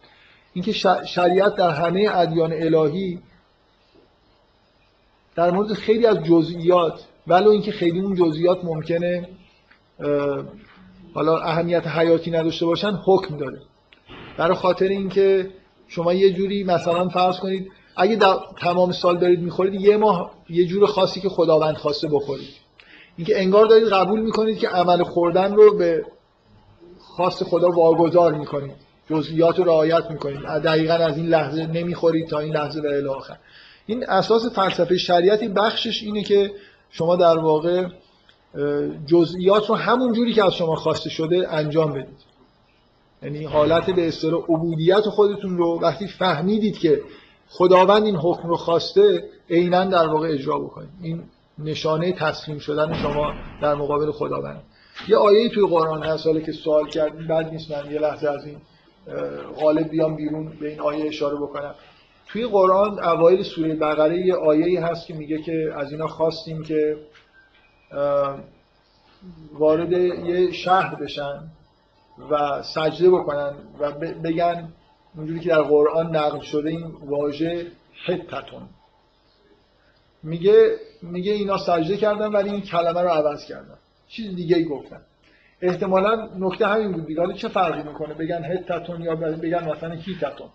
اینکه 0.54 0.72
شریعت 1.06 1.56
در 1.56 1.70
همه 1.70 2.10
ادیان 2.14 2.54
الهی 2.54 3.20
در 5.36 5.52
مورد 5.52 5.74
خیلی 5.74 6.06
از 6.06 6.24
جزئیات 6.24 7.06
ولو 7.28 7.50
اینکه 7.50 7.72
خیلی 7.72 8.00
اون 8.00 8.16
جزئیات 8.16 8.66
ممکنه 8.66 9.30
حالا 11.14 11.38
اهمیت 11.38 11.88
حیاتی 11.88 12.32
نداشته 12.32 12.66
باشن 12.66 12.92
حکم 13.06 13.38
داره. 13.38 13.62
برای 14.38 14.56
خاطر 14.56 14.88
اینکه 14.88 15.50
شما 15.88 16.14
یه 16.14 16.34
جوری 16.34 16.64
مثلا 16.64 17.10
فرض 17.10 17.40
کنید 17.40 17.72
اگه 17.98 18.16
در 18.16 18.38
تمام 18.62 18.92
سال 18.92 19.18
دارید 19.18 19.40
می‌خورید 19.40 19.82
یه 19.82 19.98
ماه 19.98 20.32
یه 20.50 20.66
جور 20.66 20.86
خاصی 20.86 21.22
که 21.22 21.30
خداوند 21.30 21.76
خواسته 21.76 22.08
بخورید. 22.08 22.50
اینکه 23.18 23.42
انگار 23.42 23.66
دارید 23.66 23.88
قبول 23.88 24.20
می‌کنید 24.20 24.58
که 24.58 24.68
عمل 24.68 25.04
خوردن 25.04 25.54
رو 25.54 25.78
به 25.78 26.06
خواست 27.00 27.44
خدا 27.44 27.70
واگذار 27.70 28.34
می‌کنید. 28.34 28.76
جزئیات 29.10 29.60
رو 29.60 29.66
رعایت 29.66 30.12
می‌کنید. 30.12 30.40
دقیقا 30.40 30.94
از 30.94 31.18
این 31.18 31.26
لحظه 31.26 31.68
نمی‌خورید 31.68 32.28
تا 32.28 32.40
این 32.40 32.54
لحظه 32.54 32.82
و 32.82 32.86
الی 32.86 33.38
این 33.86 34.10
اساس 34.10 34.46
فلسفه 34.46 34.98
شریعتی 34.98 35.48
بخشش 35.48 36.04
اینه 36.04 36.24
که 36.24 36.52
شما 36.90 37.16
در 37.16 37.38
واقع 37.38 37.86
جزئیات 39.06 39.70
رو 39.70 39.76
همون 39.76 40.14
جوری 40.14 40.34
که 40.34 40.46
از 40.46 40.54
شما 40.54 40.76
خواسته 40.76 41.10
شده 41.10 41.54
انجام 41.54 41.94
بدید. 41.94 42.28
یعنی 43.24 43.44
حالت 43.44 43.90
به 43.90 44.08
اصطلاح 44.08 44.44
عبودیت 44.44 45.02
خودتون 45.02 45.58
رو 45.58 45.80
وقتی 45.82 46.08
فهمیدید 46.08 46.78
که 46.80 47.02
خداوند 47.50 48.04
این 48.04 48.16
حکم 48.16 48.48
رو 48.48 48.56
خواسته 48.56 49.24
عینا 49.50 49.86
در 49.86 50.08
واقع 50.08 50.28
اجرا 50.28 50.60
بکنید 50.60 50.90
این 51.02 51.24
نشانه 51.60 52.12
تسلیم 52.12 52.60
شدن 52.60 52.94
شما 52.94 53.34
در 53.62 53.76
مقابل 53.76 54.12
خداوند. 54.12 54.64
یه 55.08 55.18
آیه 55.18 55.50
توی 55.50 55.68
قرآن 55.68 56.04
هست 56.04 56.28
حالا 56.28 56.40
که 56.40 56.52
سوال 56.52 56.88
کردیم 56.88 57.28
بعد 57.28 57.50
نیست 57.50 57.72
من 57.72 57.92
یه 57.92 58.00
لحظه 58.00 58.30
از 58.30 58.46
این 58.46 58.58
غالب 59.60 59.90
بیام 59.90 60.16
بیرون 60.16 60.58
به 60.60 60.70
این 60.70 60.80
آیه 60.80 61.08
اشاره 61.08 61.36
بکنم. 61.36 61.76
توی 62.28 62.48
قرآن 62.48 63.04
اوایل 63.04 63.44
سوره 63.44 63.76
بقره 63.76 64.18
یه 64.26 64.36
آیه 64.36 64.86
هست 64.86 65.08
که 65.08 65.14
میگه 65.14 65.42
که 65.42 65.74
از 65.76 65.92
اینا 65.92 66.08
خواستیم 66.08 66.64
که 66.64 66.98
وارد 69.54 69.92
یه 69.92 70.52
شهر 70.52 70.96
بشن 70.96 71.52
و 72.32 72.64
سجده 72.64 73.10
بکنن 73.10 73.54
و 73.80 73.92
بگن 74.24 74.74
اونجوری 75.16 75.40
که 75.40 75.50
در 75.50 75.62
قرآن 75.62 76.16
نقل 76.16 76.40
شده 76.40 76.70
این 76.70 76.86
واژه 76.86 77.72
حتتون. 78.06 78.62
میگه 80.24 80.78
میگه 81.02 81.32
اینا 81.32 81.58
سجده 81.58 81.98
کردن 81.98 82.28
ولی 82.28 82.50
این 82.50 82.62
کلمه 82.62 83.02
رو 83.02 83.10
عوض 83.10 83.46
کردن. 83.46 83.78
چیز 84.08 84.36
دیگه 84.36 84.58
ای 84.58 84.66
گفتن. 84.66 85.02
احتمالا 85.62 86.30
نکته 86.40 86.68
همین 86.68 86.92
بود 86.92 87.06
دیگه. 87.06 87.34
چه 87.34 87.48
فرقی 87.48 87.84
می‌کنه؟ 87.84 88.14
بگن 88.14 88.44
حتتون 88.44 89.02
یا 89.02 89.16
بگن 89.16 89.70
مثلا 89.70 89.96
هیتتون؟ 89.96 90.50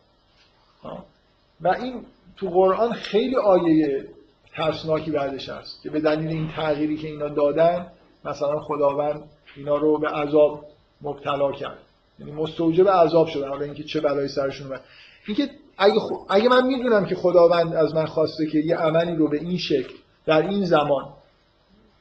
و 1.60 1.68
این 1.68 2.04
تو 2.36 2.50
قرآن 2.50 2.92
خیلی 2.92 3.36
آیه 3.36 4.08
ترسناکی 4.54 5.10
بعدش 5.10 5.48
هست 5.48 5.82
که 5.82 5.90
به 5.90 6.00
دلیل 6.00 6.28
این 6.28 6.48
تغییری 6.48 6.96
که 6.96 7.08
اینا 7.08 7.28
دادن 7.28 7.86
مثلا 8.24 8.60
خداوند 8.60 9.22
اینا 9.56 9.76
رو 9.76 9.98
به 9.98 10.08
عذاب 10.08 10.64
مبتلا 11.02 11.52
کرد. 11.52 11.78
یعنی 12.26 12.42
مستوجب 12.42 12.88
عذاب 12.88 13.28
شدن 13.28 13.48
حالا 13.48 13.64
اینکه 13.64 13.82
چه 13.82 14.00
بلایی 14.00 14.28
سرشون 14.28 14.66
اومد. 14.66 14.80
اینکه 15.26 15.50
اگه, 15.78 15.94
خ- 15.94 16.26
اگه 16.28 16.48
من 16.48 16.66
می‌دونم 16.66 17.04
که 17.04 17.14
خداوند 17.14 17.74
از 17.74 17.94
من 17.94 18.06
خواسته 18.06 18.46
که 18.46 18.58
یه 18.58 18.76
عملی 18.76 19.16
رو 19.16 19.28
به 19.28 19.36
این 19.36 19.58
شکل 19.58 19.94
در 20.26 20.42
این 20.42 20.64
زمان 20.64 21.04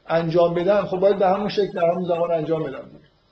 انجام 0.08 0.54
بدم 0.54 0.86
خب 0.86 0.98
باید 0.98 1.20
به 1.20 1.28
همون 1.28 1.50
شکل 1.50 1.72
در 1.74 1.90
همون 1.90 2.08
زمان 2.08 2.32
انجام 2.32 2.64
بدم. 2.64 2.84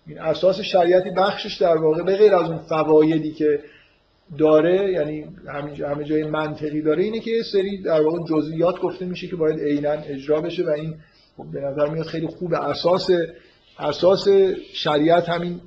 این 0.08 0.20
اساس 0.20 0.60
شریعتی 0.60 1.10
بخشش 1.10 1.58
در 1.58 1.78
واقع 1.78 2.04
به 2.04 2.18
غیر 2.18 2.36
از 2.36 2.50
اون 2.50 2.58
فوایدی 2.58 3.32
که 3.32 3.60
داره 4.38 4.92
یعنی 4.92 5.26
همه 5.84 6.04
جای 6.04 6.24
منطقی 6.24 6.82
داره 6.82 7.04
اینه 7.04 7.20
که 7.20 7.44
سری 7.52 7.82
در 7.82 8.02
واقع 8.02 8.18
جزئیات 8.30 8.80
گفته 8.80 9.06
میشه 9.06 9.28
که 9.28 9.36
باید 9.36 9.60
عینا 9.60 9.92
اجرا 9.92 10.42
بشه 10.42 10.64
و 10.64 10.70
این 10.70 10.96
خب 11.38 11.46
به 11.54 11.62
نظر 11.62 11.90
میاد 11.90 12.06
خیلی 12.06 12.28
خوبه 12.28 12.58
اساس 12.58 13.10
اساس 13.80 14.28
شریعت 14.74 15.30
همین 15.30 15.62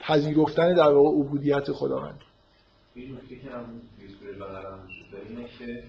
پذیرفتن 0.00 0.74
در 0.74 0.92
واقع 0.92 1.08
عبودیت 1.08 1.72
خداوند. 1.72 2.20
این 2.94 3.12
نکته 3.14 3.36
که 3.36 3.50
هم 3.50 3.64
سوره 4.20 4.32
بقره 4.32 4.72
هم 4.72 4.78
وجود 4.84 5.10
داره 5.12 5.24
اینه 5.28 5.48
که 5.58 5.82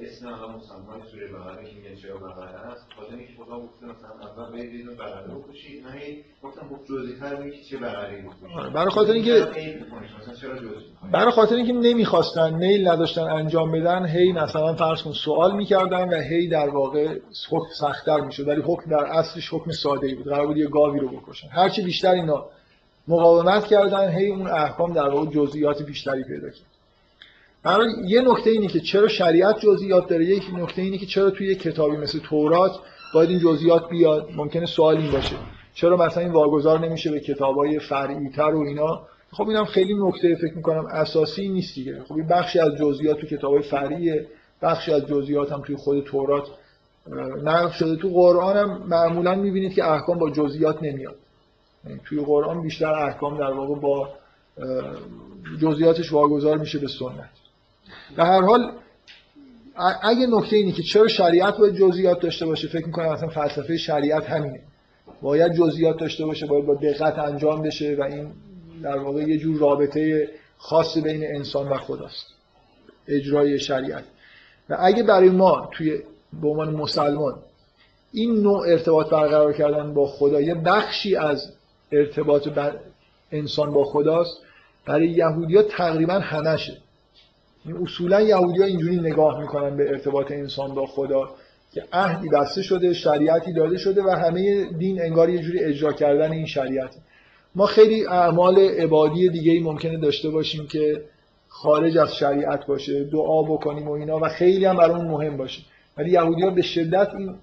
اسم 0.00 0.26
الان 0.26 0.54
مسمای 0.54 1.00
سوره 1.12 1.32
بقره 1.32 1.64
که 1.64 1.76
میگه 1.76 1.96
چرا 1.96 2.16
بقره 2.16 2.48
است 2.48 2.86
خاطر 2.96 3.16
اینکه 3.16 3.32
خدا 3.44 3.60
گفته 3.60 3.86
مثلا 3.86 4.28
اول 4.28 4.52
برید 4.52 4.74
اینو 4.74 4.94
بقره 4.94 5.34
بکشید 5.34 5.84
من 5.84 5.92
هی 5.92 6.24
گفتم 6.42 6.60
خب 6.68 6.84
جزئی‌تر 6.84 7.50
که 7.50 7.62
چه 7.70 7.76
بکشید. 7.76 8.26
آره، 8.56 8.70
برای 8.70 8.90
خاطر 8.90 9.12
اینکه-؟ 9.12 9.46
برای 11.12 11.30
خاطر 11.30 11.54
اینکه 11.54 11.72
نمی‌خواستن 11.72 12.54
میل 12.54 12.88
نداشتن 12.88 13.22
انجام 13.22 13.72
بدن 13.72 14.06
هی 14.06 14.32
مثلا 14.32 14.74
فرض 14.74 15.02
کن 15.02 15.12
سوال 15.12 15.56
می‌کردن 15.56 16.08
و 16.08 16.20
هی 16.20 16.48
در 16.48 16.68
واقع 16.68 17.18
حکم 17.50 17.68
سختتر 17.80 18.20
می‌شد 18.20 18.48
ولی 18.48 18.62
حکم 18.62 18.90
در 18.90 19.04
اصلش 19.04 19.52
حکم 19.52 19.70
ساده 19.70 20.06
ای 20.06 20.14
بود 20.14 20.26
قرار 20.26 20.46
بود 20.46 20.56
یه 20.56 20.66
گاوی 20.66 21.00
رو 21.00 21.08
بکشن. 21.08 21.48
هرچی 21.48 21.82
بیشتر 21.82 22.12
اینا 22.12 22.46
مقاومت 23.08 23.66
کردن 23.66 24.08
هی 24.08 24.30
اون 24.30 24.46
احکام 24.46 24.92
در 24.92 25.08
واقع 25.08 25.30
جزئیات 25.30 25.82
بیشتری 25.82 26.24
پیدا 26.24 26.48
کرد. 26.48 26.68
یه 28.06 28.20
نکته 28.20 28.50
اینه 28.50 28.66
که 28.66 28.80
چرا 28.80 29.08
شریعت 29.08 29.60
جزئیات 29.60 30.08
داره 30.08 30.24
یک 30.24 30.42
نکته 30.54 30.82
اینه 30.82 30.98
که 30.98 31.06
چرا 31.06 31.30
توی 31.30 31.48
یه 31.48 31.54
کتابی 31.54 31.96
مثل 31.96 32.18
تورات 32.18 32.72
باید 33.14 33.30
این 33.30 33.38
جزئیات 33.38 33.88
بیاد؟ 33.88 34.28
ممکنه 34.36 34.66
سوال 34.66 34.96
این 34.96 35.10
باشه. 35.10 35.36
چرا 35.74 35.96
مثلا 35.96 36.22
این 36.22 36.32
واگذار 36.32 36.78
نمیشه 36.78 37.10
به 37.10 37.20
کتابای 37.20 37.78
فرعی 37.78 38.28
تر 38.28 38.54
و 38.54 38.60
اینا؟ 38.60 39.00
خب 39.32 39.48
اینم 39.48 39.64
خیلی 39.64 39.94
نکته 39.94 40.34
فکر 40.34 40.56
می‌کنم 40.56 40.86
اساسی 40.86 41.48
نیست 41.48 41.74
دیگه. 41.74 42.02
خب 42.08 42.14
این 42.14 42.26
بخشی 42.28 42.58
از 42.58 42.70
جزئیات 42.80 43.18
تو 43.18 43.26
کتابای 43.26 43.62
فرعیه 43.62 44.26
بخشی 44.62 44.92
از 44.92 45.06
جزئیات 45.06 45.52
هم 45.52 45.62
توی 45.62 45.76
خود 45.76 46.04
تورات 46.04 46.46
نقل 47.44 47.70
شده. 47.70 47.96
تو 47.96 48.08
قرآن 48.08 48.56
هم 48.56 48.82
معمولا 48.86 49.34
می‌بینید 49.34 49.74
که 49.74 49.84
احکام 49.84 50.18
با 50.18 50.30
جزئیات 50.30 50.82
نمیاد. 50.82 51.16
توی 52.04 52.20
قرآن 52.20 52.62
بیشتر 52.62 52.94
احکام 52.94 53.38
در 53.38 53.52
واقع 53.52 53.74
با 53.80 54.08
جزئیاتش 55.60 56.12
واگذار 56.12 56.58
میشه 56.58 56.78
به 56.78 56.88
سنت. 56.88 57.30
در 58.16 58.24
هر 58.24 58.40
حال 58.40 58.72
اگه 60.02 60.26
نکته 60.26 60.56
اینه 60.56 60.72
که 60.72 60.82
چرا 60.82 61.08
شریعت 61.08 61.56
باید 61.56 61.74
جزئیات 61.74 62.20
داشته 62.20 62.46
باشه 62.46 62.68
فکر 62.68 62.86
می‌کنم 62.86 63.08
اصلا 63.08 63.28
فلسفه 63.28 63.76
شریعت 63.76 64.24
همینه. 64.24 64.60
باید 65.22 65.52
جزئیات 65.52 65.98
داشته 66.00 66.26
باشه 66.26 66.46
باید 66.46 66.66
با 66.66 66.74
دقت 66.74 67.18
انجام 67.18 67.62
بشه 67.62 67.96
و 67.98 68.02
این 68.02 68.32
در 68.82 68.98
واقع 68.98 69.22
یه 69.22 69.38
جور 69.38 69.58
رابطه 69.58 70.28
خاص 70.58 70.98
بین 70.98 71.24
انسان 71.36 71.68
و 71.68 71.76
خداست. 71.76 72.26
اجرای 73.08 73.58
شریعت. 73.58 74.04
و 74.70 74.76
اگه 74.80 75.02
برای 75.02 75.28
ما 75.28 75.70
توی 75.72 76.02
به 76.42 76.48
عنوان 76.48 76.74
مسلمان 76.74 77.34
این 78.12 78.34
نوع 78.34 78.68
ارتباط 78.68 79.10
برقرار 79.10 79.52
کردن 79.52 79.94
با 79.94 80.06
خدا 80.06 80.40
یه 80.40 80.54
بخشی 80.54 81.16
از 81.16 81.52
ارتباط 81.92 82.48
بر 82.48 82.76
انسان 83.32 83.72
با 83.72 83.84
خداست. 83.84 84.38
برای 84.86 85.08
یهودیا 85.08 85.62
تقریبا 85.62 86.14
همشه 86.14 86.76
این 87.64 87.76
اصولا 87.76 88.20
یهودی 88.20 88.60
ها 88.60 88.66
اینجوری 88.66 88.96
نگاه 88.96 89.40
می‌کنن 89.40 89.76
به 89.76 89.90
ارتباط 89.90 90.30
انسان 90.30 90.74
با 90.74 90.86
خدا 90.86 91.30
که 91.72 91.84
عهدی 91.92 92.28
بسته 92.28 92.62
شده 92.62 92.94
شریعتی 92.94 93.52
داده 93.52 93.78
شده 93.78 94.02
و 94.02 94.10
همه 94.10 94.64
دین 94.78 95.02
انگار 95.02 95.30
یه 95.30 95.38
جوری 95.38 95.58
اجرا 95.58 95.92
کردن 95.92 96.32
این 96.32 96.46
شریعت. 96.46 96.90
ما 97.54 97.66
خیلی 97.66 98.06
اعمال 98.06 98.58
عبادی 98.58 99.28
دیگه 99.28 99.52
ای 99.52 99.60
ممکنه 99.60 99.98
داشته 99.98 100.30
باشیم 100.30 100.66
که 100.66 101.02
خارج 101.48 101.98
از 101.98 102.16
شریعت 102.16 102.66
باشه 102.66 103.04
دعا 103.04 103.42
بکنیم 103.42 103.88
و 103.88 103.92
اینا 103.92 104.18
و 104.18 104.28
خیلی 104.28 104.64
هم 104.64 104.76
برامون 104.76 105.08
مهم 105.08 105.36
باشه. 105.36 105.62
ولی 105.96 106.10
یهودی 106.10 106.42
ها 106.42 106.50
به 106.50 106.62
شدت 106.62 107.14
این 107.14 107.34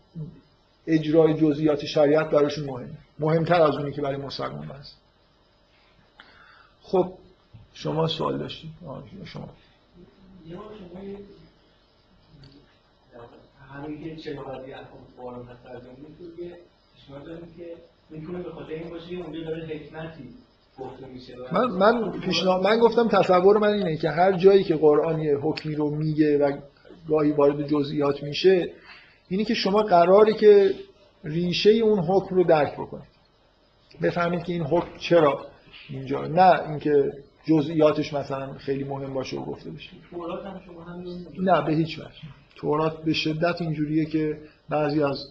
اجرای 0.88 1.34
جزئیات 1.34 1.86
شریعت 1.86 2.30
براشون 2.30 2.66
مهمه. 2.66 3.05
مهمتر 3.20 3.62
از 3.62 3.76
اونی 3.76 3.92
که 3.92 4.02
برای 4.02 4.18
مسلمان 4.18 4.68
هست 4.68 4.98
خب 6.82 7.14
شما 7.74 8.08
سوال 8.08 8.38
داشتید. 8.38 8.72
شما. 9.26 9.50
شما 10.50 10.70
همین 13.74 14.04
که 14.04 14.16
چه 14.16 14.40
وقتی 14.40 14.74
احکام 14.74 15.00
قرآن 15.18 15.48
هست 15.48 15.64
ترجمه 15.64 15.96
که 16.38 16.58
اشاره 16.98 17.26
داریم 17.26 17.54
که 17.58 17.64
می‌تونه 18.10 18.44
به 18.44 18.52
خاطر 18.52 18.74
این 18.74 18.90
باشه 18.90 19.10
که 19.10 19.16
اونجا 19.16 19.44
داره 19.44 19.66
حکمتی 19.66 20.30
من 21.52 21.66
من 21.66 22.12
پیشنهاد 22.12 22.64
من 22.64 22.80
گفتم 22.80 23.08
تصور 23.08 23.58
من 23.58 23.68
اینه 23.68 23.98
که 23.98 24.10
هر 24.10 24.32
جایی 24.32 24.64
که 24.64 24.76
قرآن 24.76 25.20
یه 25.20 25.38
حکمی 25.38 25.76
رو 25.76 25.90
میگه 25.90 26.38
و 26.38 26.58
گاهی 27.10 27.32
وارد 27.32 27.68
جزئیات 27.68 28.24
میشه 28.24 28.72
اینی 29.30 29.46
که 29.46 29.54
شما 29.54 29.84
قراره 29.84 30.34
که 30.34 30.74
ریشه 31.26 31.70
اون 31.70 32.00
حکم 32.00 32.36
رو 32.36 32.44
درک 32.44 32.74
بکنید. 32.74 33.16
بفهمید 34.02 34.44
که 34.44 34.54
این 34.54 34.64
حکم 34.64 34.98
چرا 34.98 35.46
اینجا 35.90 36.28
نه 36.28 36.70
اینکه 36.70 37.14
جزئیاتش 37.46 38.14
مثلا 38.14 38.54
خیلی 38.54 38.84
مهم 38.84 39.14
باشه 39.14 39.38
و 39.38 39.46
گفته 39.46 39.72
بشه. 39.72 39.90
تورات 40.12 40.46
هم 40.46 40.62
شما. 40.66 40.86
نه 41.40 41.62
به 41.62 41.74
هیچ 41.74 42.00
وجه. 42.00 42.10
تورات 42.56 43.04
به 43.04 43.14
شدت 43.14 43.62
اینجوریه 43.62 44.06
که 44.06 44.38
بعضی 44.70 45.04
از 45.04 45.28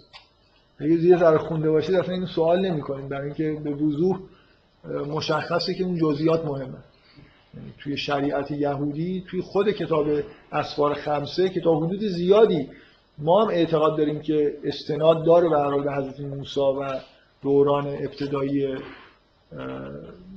اگه 0.79 0.93
یه 0.93 1.17
ذره 1.17 1.39
خونده 1.39 1.71
باشید 1.71 1.95
اصلا 1.95 2.15
این 2.15 2.27
سوال 2.27 2.71
نمی‌کنید. 2.71 3.09
برای 3.09 3.27
اینکه 3.27 3.61
به 3.65 3.71
وضوح 3.71 4.21
مشخصه 5.07 5.75
که 5.75 5.85
اون 5.85 5.97
جزئیات 5.97 6.45
مهمه. 6.45 6.79
یعنی 7.55 7.73
توی 7.79 7.97
شریعت 7.97 8.51
یهودی 8.51 9.25
توی 9.29 9.41
خود 9.41 9.71
کتاب 9.71 10.07
اسفار 10.53 10.95
خمسه 10.95 11.49
کتاب 11.49 11.85
حدود 11.85 12.05
زیادی 12.05 12.69
ما 13.19 13.43
هم 13.43 13.49
اعتقاد 13.49 13.97
داریم 13.99 14.21
که 14.21 14.59
استناد 14.65 15.25
داره 15.25 15.49
به 15.49 15.83
به 15.85 15.93
حضرت 15.93 16.21
موسی 16.21 16.61
و 16.61 17.01
دوران 17.43 17.87
ابتدایی 17.87 18.77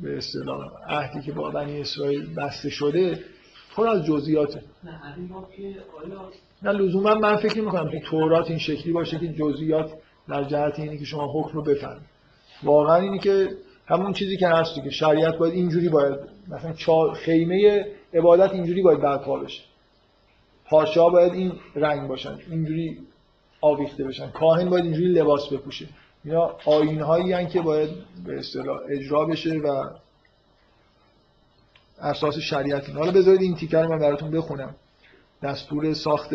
به 0.02 0.18
اصطلاح 0.18 0.60
عهدی 0.88 1.22
که 1.22 1.32
با 1.32 1.52
بنی 1.52 1.82
اسرائیل 1.82 2.36
بسته 2.36 2.70
شده 2.70 3.20
پر 3.76 3.88
از 3.88 4.06
جزئیاته. 4.06 4.62
نه 6.64 6.72
لزوما 6.72 7.16
من 7.16 7.36
فکر 7.36 7.62
می‌کنم 7.62 7.90
که 7.90 7.99
تورات 7.99 8.49
این 8.49 8.60
شکلی 8.60 8.94
باشه 8.94 9.20
که 9.20 9.28
جزئیات 9.28 9.91
در 10.30 10.44
جهت 10.44 10.80
اینه 10.80 10.98
که 10.98 11.06
شما 11.06 11.28
حکم 11.34 11.54
رو 11.54 11.64
بفهمید 11.64 12.08
واقعا 12.64 12.95
اینی 12.95 13.20
که 13.20 13.49
همون 13.88 14.14
چیزی 14.14 14.38
که 14.38 14.48
هست 14.48 14.84
که 14.84 14.90
شریعت 14.90 15.38
باید 15.38 15.54
اینجوری 15.54 15.90
باید 15.90 16.16
مثلا 16.48 17.14
خیمه 17.14 17.86
عبادت 18.14 18.54
اینجوری 18.54 18.82
باید 18.82 19.02
برپا 19.02 19.40
بشه. 19.40 19.64
ها 20.69 21.10
باید 21.10 21.34
این 21.34 21.52
رنگ 21.76 22.07
باشن 22.07 22.38
اینجوری 22.52 22.98
آویخته 23.61 24.03
بشن. 24.03 24.30
کاهن 24.30 24.69
باید 24.69 24.85
اینجوری 24.85 25.07
لباس 25.07 25.53
بپوشه. 25.53 25.88
اینا 26.26 26.57
آیین 26.65 27.02
هایی 27.02 27.45
که 27.48 27.61
باید 27.61 27.89
به 28.26 28.39
اصطلاح 28.39 28.80
اجرا 28.89 29.26
بشه 29.26 29.57
و 29.57 29.89
اساس 32.02 32.38
شریعت 32.38 32.89
حالا 32.89 33.11
بذارید 33.11 33.41
این 33.41 33.56
تیکر 33.56 33.81
رو 33.81 33.89
من 33.89 33.99
براتون 33.99 34.31
بخونم. 34.31 34.76
دستور 35.44 35.94
ساخت 35.94 36.30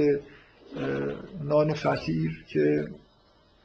نان 1.43 1.75
فطیر 1.75 2.45
که 2.49 2.89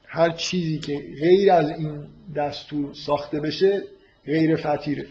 هر 0.07 0.29
چیزی 0.29 0.79
که 0.79 1.05
غیر 1.19 1.51
از 1.51 1.69
این 1.69 2.07
دستور 2.35 2.93
ساخته 2.93 3.39
بشه 3.39 3.83
غیر 4.25 4.55
فطیره 4.55 5.07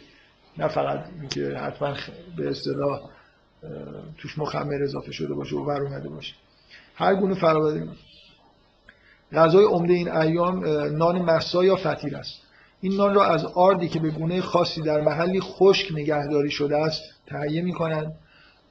نه 0.58 0.68
فقط 0.68 1.04
اینکه 1.20 1.58
حتما 1.58 1.94
به 2.36 2.50
اصطلاح 2.50 3.00
توش 4.18 4.38
مخمر 4.38 4.82
اضافه 4.82 5.12
شده 5.12 5.34
باشه 5.34 5.56
و 5.56 5.64
ور 5.64 5.82
اومده 5.82 6.08
باشه. 6.08 6.34
هر 6.94 7.14
گونه 7.14 7.34
فراوری 7.34 7.88
غذای 9.32 9.64
عمده 9.64 9.92
این 9.92 10.12
ایام 10.12 10.64
نان 10.96 11.22
مسا 11.22 11.64
یا 11.64 11.76
فطیر 11.76 12.16
است 12.16 12.46
این 12.80 12.96
نان 12.96 13.14
را 13.14 13.24
از 13.24 13.44
آردی 13.44 13.88
که 13.88 14.00
به 14.00 14.10
گونه 14.10 14.40
خاصی 14.40 14.82
در 14.82 15.00
محلی 15.00 15.40
خشک 15.40 15.92
نگهداری 15.92 16.50
شده 16.50 16.76
است 16.76 17.02
تهیه 17.26 17.62
می 17.62 17.72
کنند 17.72 18.14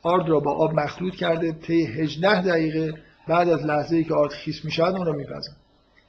آرد 0.02 0.30
را 0.30 0.40
با 0.40 0.52
آب 0.52 0.74
مخلوط 0.74 1.16
کرده 1.16 1.52
طی 1.52 1.86
18 1.86 2.42
دقیقه 2.42 2.94
بعد 3.28 3.50
از 3.50 3.66
لحظه 3.66 3.96
ای 3.96 4.04
که 4.04 4.14
آرد 4.14 4.32
خیس 4.32 4.66
می 4.66 4.72
شود 4.72 4.96
اون 4.96 5.06
را 5.06 5.14
میپزند. 5.14 5.56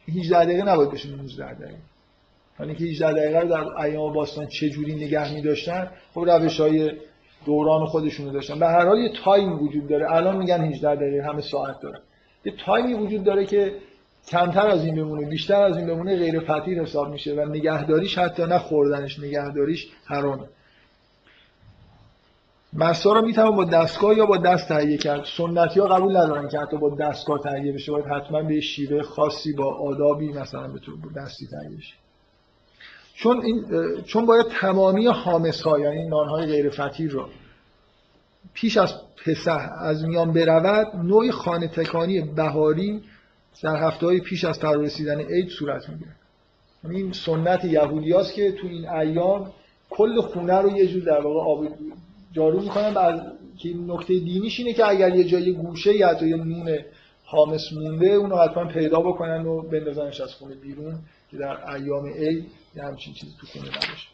18 0.08 0.44
دقیقه 0.44 0.62
نباید 0.62 0.90
بشه 0.90 1.08
19 1.08 1.54
دقیقه. 1.54 1.78
یعنی 2.60 2.74
که 2.74 2.84
18 2.84 3.12
دقیقه 3.12 3.40
رو 3.40 3.48
در 3.48 3.82
ایام 3.82 4.12
باستان 4.12 4.46
چه 4.46 4.70
جوری 4.70 4.94
نگه 4.94 5.34
می 5.34 5.42
داشتن 5.42 5.90
خب 6.14 6.20
روش 6.20 6.60
های 6.60 6.92
دوران 7.46 7.86
خودشونو 7.86 8.32
داشتن. 8.32 8.58
به 8.58 8.66
هر 8.66 8.86
حال 8.86 8.98
یه 8.98 9.12
تایم 9.24 9.62
وجود 9.62 9.88
داره. 9.88 10.12
الان 10.12 10.36
میگن 10.36 10.60
18 10.60 10.94
دقیقه 10.94 11.26
همه 11.26 11.40
ساعت 11.40 11.80
داره 11.80 11.98
یه 12.44 12.52
تایمی 12.66 12.94
وجود 12.94 13.24
داره 13.24 13.46
که 13.46 13.74
کمتر 14.28 14.66
از 14.66 14.84
این 14.84 14.94
بمونه 14.96 15.28
بیشتر 15.28 15.62
از 15.62 15.76
این 15.76 15.86
بمونه 15.86 16.16
غیر 16.16 16.40
فطیر 16.40 16.82
حساب 16.82 17.10
میشه 17.10 17.34
و 17.34 17.44
نگهداریش 17.44 18.18
حتی 18.18 18.42
نه 18.42 18.58
خوردنش 18.58 19.18
نگهداریش 19.18 19.88
حرامه. 20.04 20.44
مسا 22.72 23.12
رو 23.12 23.26
می‌توان 23.26 23.56
با 23.56 23.64
دستگاه 23.64 24.16
یا 24.16 24.26
با 24.26 24.36
دست 24.36 24.68
تهیه 24.68 24.96
کرد. 24.96 25.24
سنتی 25.36 25.80
ها 25.80 25.86
قبول 25.86 26.16
ندارن 26.16 26.48
که 26.48 26.58
حتی 26.58 26.76
با 26.76 26.90
دستگاه 26.90 27.42
تهیه 27.42 27.72
بشه. 27.72 27.92
باید 27.92 28.06
حتما 28.06 28.42
به 28.42 28.60
شیوه 28.60 29.02
خاصی 29.02 29.52
با 29.52 29.74
آدابی 29.74 30.32
مثلا 30.32 30.68
به 30.68 30.80
دستی 31.16 31.46
تهیه 31.46 31.76
بشه. 31.76 31.94
چون 33.16 33.42
این 33.44 33.64
چون 34.02 34.26
باید 34.26 34.46
تمامی 34.46 35.06
حامس 35.06 35.62
ها 35.62 35.78
یعنی 35.78 36.08
نان 36.08 36.28
های 36.28 36.46
غیر 36.46 36.70
فطیر 36.70 37.10
رو 37.10 37.28
پیش 38.54 38.76
از 38.76 38.94
پسح 39.26 39.68
از 39.80 40.04
میان 40.04 40.32
برود 40.32 40.96
نوعی 40.96 41.30
خانه 41.30 41.68
تکانی 41.68 42.20
بهاری 42.20 43.02
در 43.62 43.76
هفته 43.76 44.06
های 44.06 44.20
پیش 44.20 44.44
از 44.44 44.58
فرا 44.58 44.80
رسیدن 44.80 45.20
عید 45.20 45.48
صورت 45.48 45.88
می‌گیره. 45.88 46.10
یعنی 46.84 46.96
این 46.96 47.12
سنت 47.12 47.64
یهودی 47.64 48.14
که 48.34 48.52
تو 48.52 48.66
این 48.66 48.88
ایام 48.88 49.52
کل 49.90 50.20
خونه 50.20 50.54
رو 50.54 50.76
یه 50.76 50.86
جور 50.86 51.02
در 51.02 51.20
واقع 51.20 51.50
آب 51.50 51.74
جارو 52.32 52.60
می‌کنن 52.60 52.96
از 52.96 53.20
که 53.58 53.74
نکته 53.86 54.18
دینیش 54.18 54.58
اینه 54.60 54.72
که 54.72 54.88
اگر 54.88 55.16
یه 55.16 55.24
جای 55.24 55.52
گوشه 55.52 55.96
یا 55.96 56.08
حتی 56.08 56.28
یه 56.28 56.36
نون 56.36 56.78
حامس 57.24 57.72
مونده 57.72 58.06
اونو 58.06 58.36
حتما 58.36 58.64
پیدا 58.64 59.00
بکنن 59.00 59.46
و 59.46 59.62
بندازنش 59.62 60.20
از 60.20 60.34
خونه 60.34 60.54
بیرون 60.54 60.98
که 61.30 61.36
در 61.36 61.70
ایام 61.74 62.06
عید 62.06 62.46
یه 62.76 62.82
همچین 62.82 63.14
چیزی 63.14 63.32
تو 63.40 63.46
خونه 63.46 63.68
نباشه. 63.68 64.08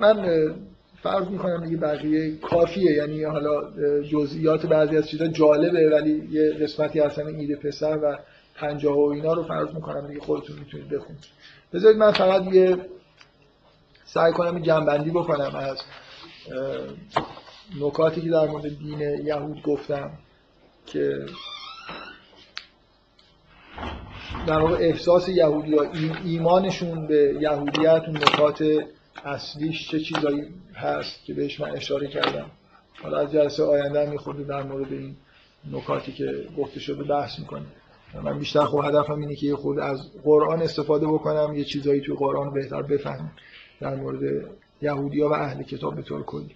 من 0.00 0.54
فرض 1.02 1.28
می‌کنم 1.28 1.64
دیگه 1.64 1.76
بقیه 1.76 2.36
کافیه 2.36 2.92
یعنی 2.92 3.24
حالا 3.24 3.70
جزئیات 4.02 4.66
بعضی 4.66 4.96
از 4.96 5.08
چیزا 5.08 5.26
جالبه 5.26 5.90
ولی 5.90 6.28
یه 6.30 6.52
قسمتی 6.52 7.00
اصلا 7.00 7.26
ایده 7.26 7.56
پسر 7.56 7.98
و 8.02 8.18
پنجاه 8.54 8.96
و 8.96 9.10
اینا 9.10 9.32
رو 9.32 9.42
فرض 9.42 9.74
می‌کنم 9.74 10.08
دیگه 10.08 10.20
خودتون 10.20 10.58
می‌تونید 10.58 10.88
بخونید. 10.88 11.24
بذارید 11.72 11.96
من 11.98 12.12
فقط 12.12 12.54
یه 12.54 12.76
سعی 14.04 14.32
کنم 14.32 14.58
جنبندی 14.62 15.10
بکنم 15.10 15.54
از 15.54 15.78
نکاتی 17.80 18.20
که 18.20 18.30
در 18.30 18.46
مورد 18.46 18.78
دین 18.78 19.00
یهود 19.00 19.62
گفتم 19.62 20.10
که 20.86 21.26
در 24.46 24.58
واقع 24.58 24.74
احساس 24.74 25.28
یهودی 25.28 25.76
ها 25.76 25.86
ایمانشون 26.24 27.06
به 27.06 27.36
یهودیت 27.40 28.02
نکات 28.08 28.64
اصلیش 29.24 29.90
چه 29.90 30.00
چیزایی 30.00 30.42
هست 30.74 31.24
که 31.24 31.34
بهش 31.34 31.60
من 31.60 31.70
اشاره 31.70 32.08
کردم؟ 32.08 32.50
حالا 33.02 33.18
از 33.18 33.32
جلسه 33.32 33.64
آینده 33.64 34.06
هم 34.06 34.12
میخورده 34.12 34.44
در 34.44 34.62
مورد 34.62 34.92
این 34.92 35.16
نکاتی 35.72 36.12
که 36.12 36.46
گفته 36.58 36.80
شده 36.80 37.04
بحث 37.04 37.38
می‌کنیم 37.38 37.72
من 38.22 38.38
بیشتر 38.38 38.64
خب 38.64 38.80
هدفم 38.84 39.20
اینه 39.20 39.34
که 39.34 39.46
یه 39.46 39.56
خود 39.56 39.78
از 39.78 40.12
قرآن 40.24 40.62
استفاده 40.62 41.06
بکنم 41.06 41.54
یه 41.54 41.64
چیزایی 41.64 42.00
توی 42.00 42.16
قرآن 42.16 42.54
بهتر 42.54 42.82
بفهمم 42.82 43.32
در 43.80 43.94
مورد 43.94 44.44
یهودی 44.82 45.20
ها 45.20 45.28
و 45.28 45.32
اهل 45.32 45.62
کتاب 45.62 45.96
به 45.96 46.02
طور 46.02 46.22
کلی. 46.22 46.54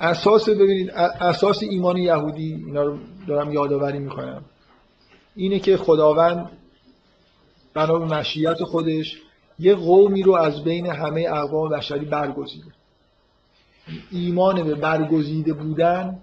اساس 0.00 0.48
ببینید 0.48 0.90
اساس 1.20 1.62
ایمان 1.62 1.96
یهودی 1.96 2.54
اینا 2.66 2.82
رو 2.82 2.98
دارم 3.28 3.52
یادآوری 3.52 3.98
می‌کنم. 3.98 4.44
اینه 5.36 5.58
که 5.58 5.76
خداوند 5.76 6.50
بنا 7.74 7.98
به 7.98 8.04
مشیت 8.04 8.64
خودش 8.64 9.16
یه 9.58 9.74
قومی 9.74 10.22
رو 10.22 10.34
از 10.34 10.64
بین 10.64 10.86
همه 10.86 11.26
اقوام 11.30 11.68
بشری 11.68 12.04
برگزیده. 12.04 12.72
ایمان 14.10 14.62
به 14.62 14.74
برگزیده 14.74 15.52
بودن 15.52 16.18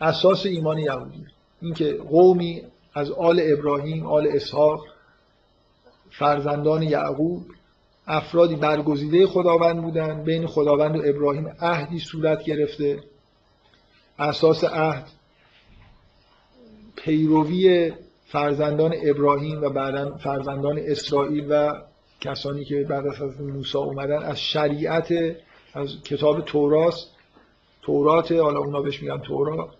اساس 0.00 0.46
ایمان 0.46 0.78
یهودی. 0.78 1.26
اینکه 1.62 1.92
قومی 1.92 2.62
از 2.94 3.10
آل 3.10 3.40
ابراهیم 3.44 4.06
آل 4.06 4.28
اسحاق 4.32 4.84
فرزندان 6.10 6.82
یعقوب 6.82 7.46
افرادی 8.06 8.56
برگزیده 8.56 9.26
خداوند 9.26 9.82
بودن 9.82 10.22
بین 10.24 10.46
خداوند 10.46 10.96
و 10.96 11.02
ابراهیم 11.04 11.48
عهدی 11.60 11.98
صورت 11.98 12.44
گرفته. 12.44 13.02
اساس 14.18 14.64
عهد 14.64 15.06
پیروی 16.96 17.92
فرزندان 18.26 18.94
ابراهیم 19.02 19.62
و 19.62 19.70
بعدا 19.70 20.16
فرزندان 20.16 20.78
اسرائیل 20.78 21.46
و 21.50 21.74
کسانی 22.20 22.64
که 22.64 22.86
بعد 22.88 23.06
از 23.06 23.40
موسی 23.40 23.78
اومدن 23.78 24.22
از 24.22 24.40
شریعت 24.40 25.12
از 25.74 26.02
کتاب 26.04 26.40
توراست 26.40 27.10
تورات 27.82 28.32
حالا 28.32 28.58
اونا 28.58 28.82
بهش 28.82 29.02
میگن 29.02 29.18
تورات. 29.18 29.70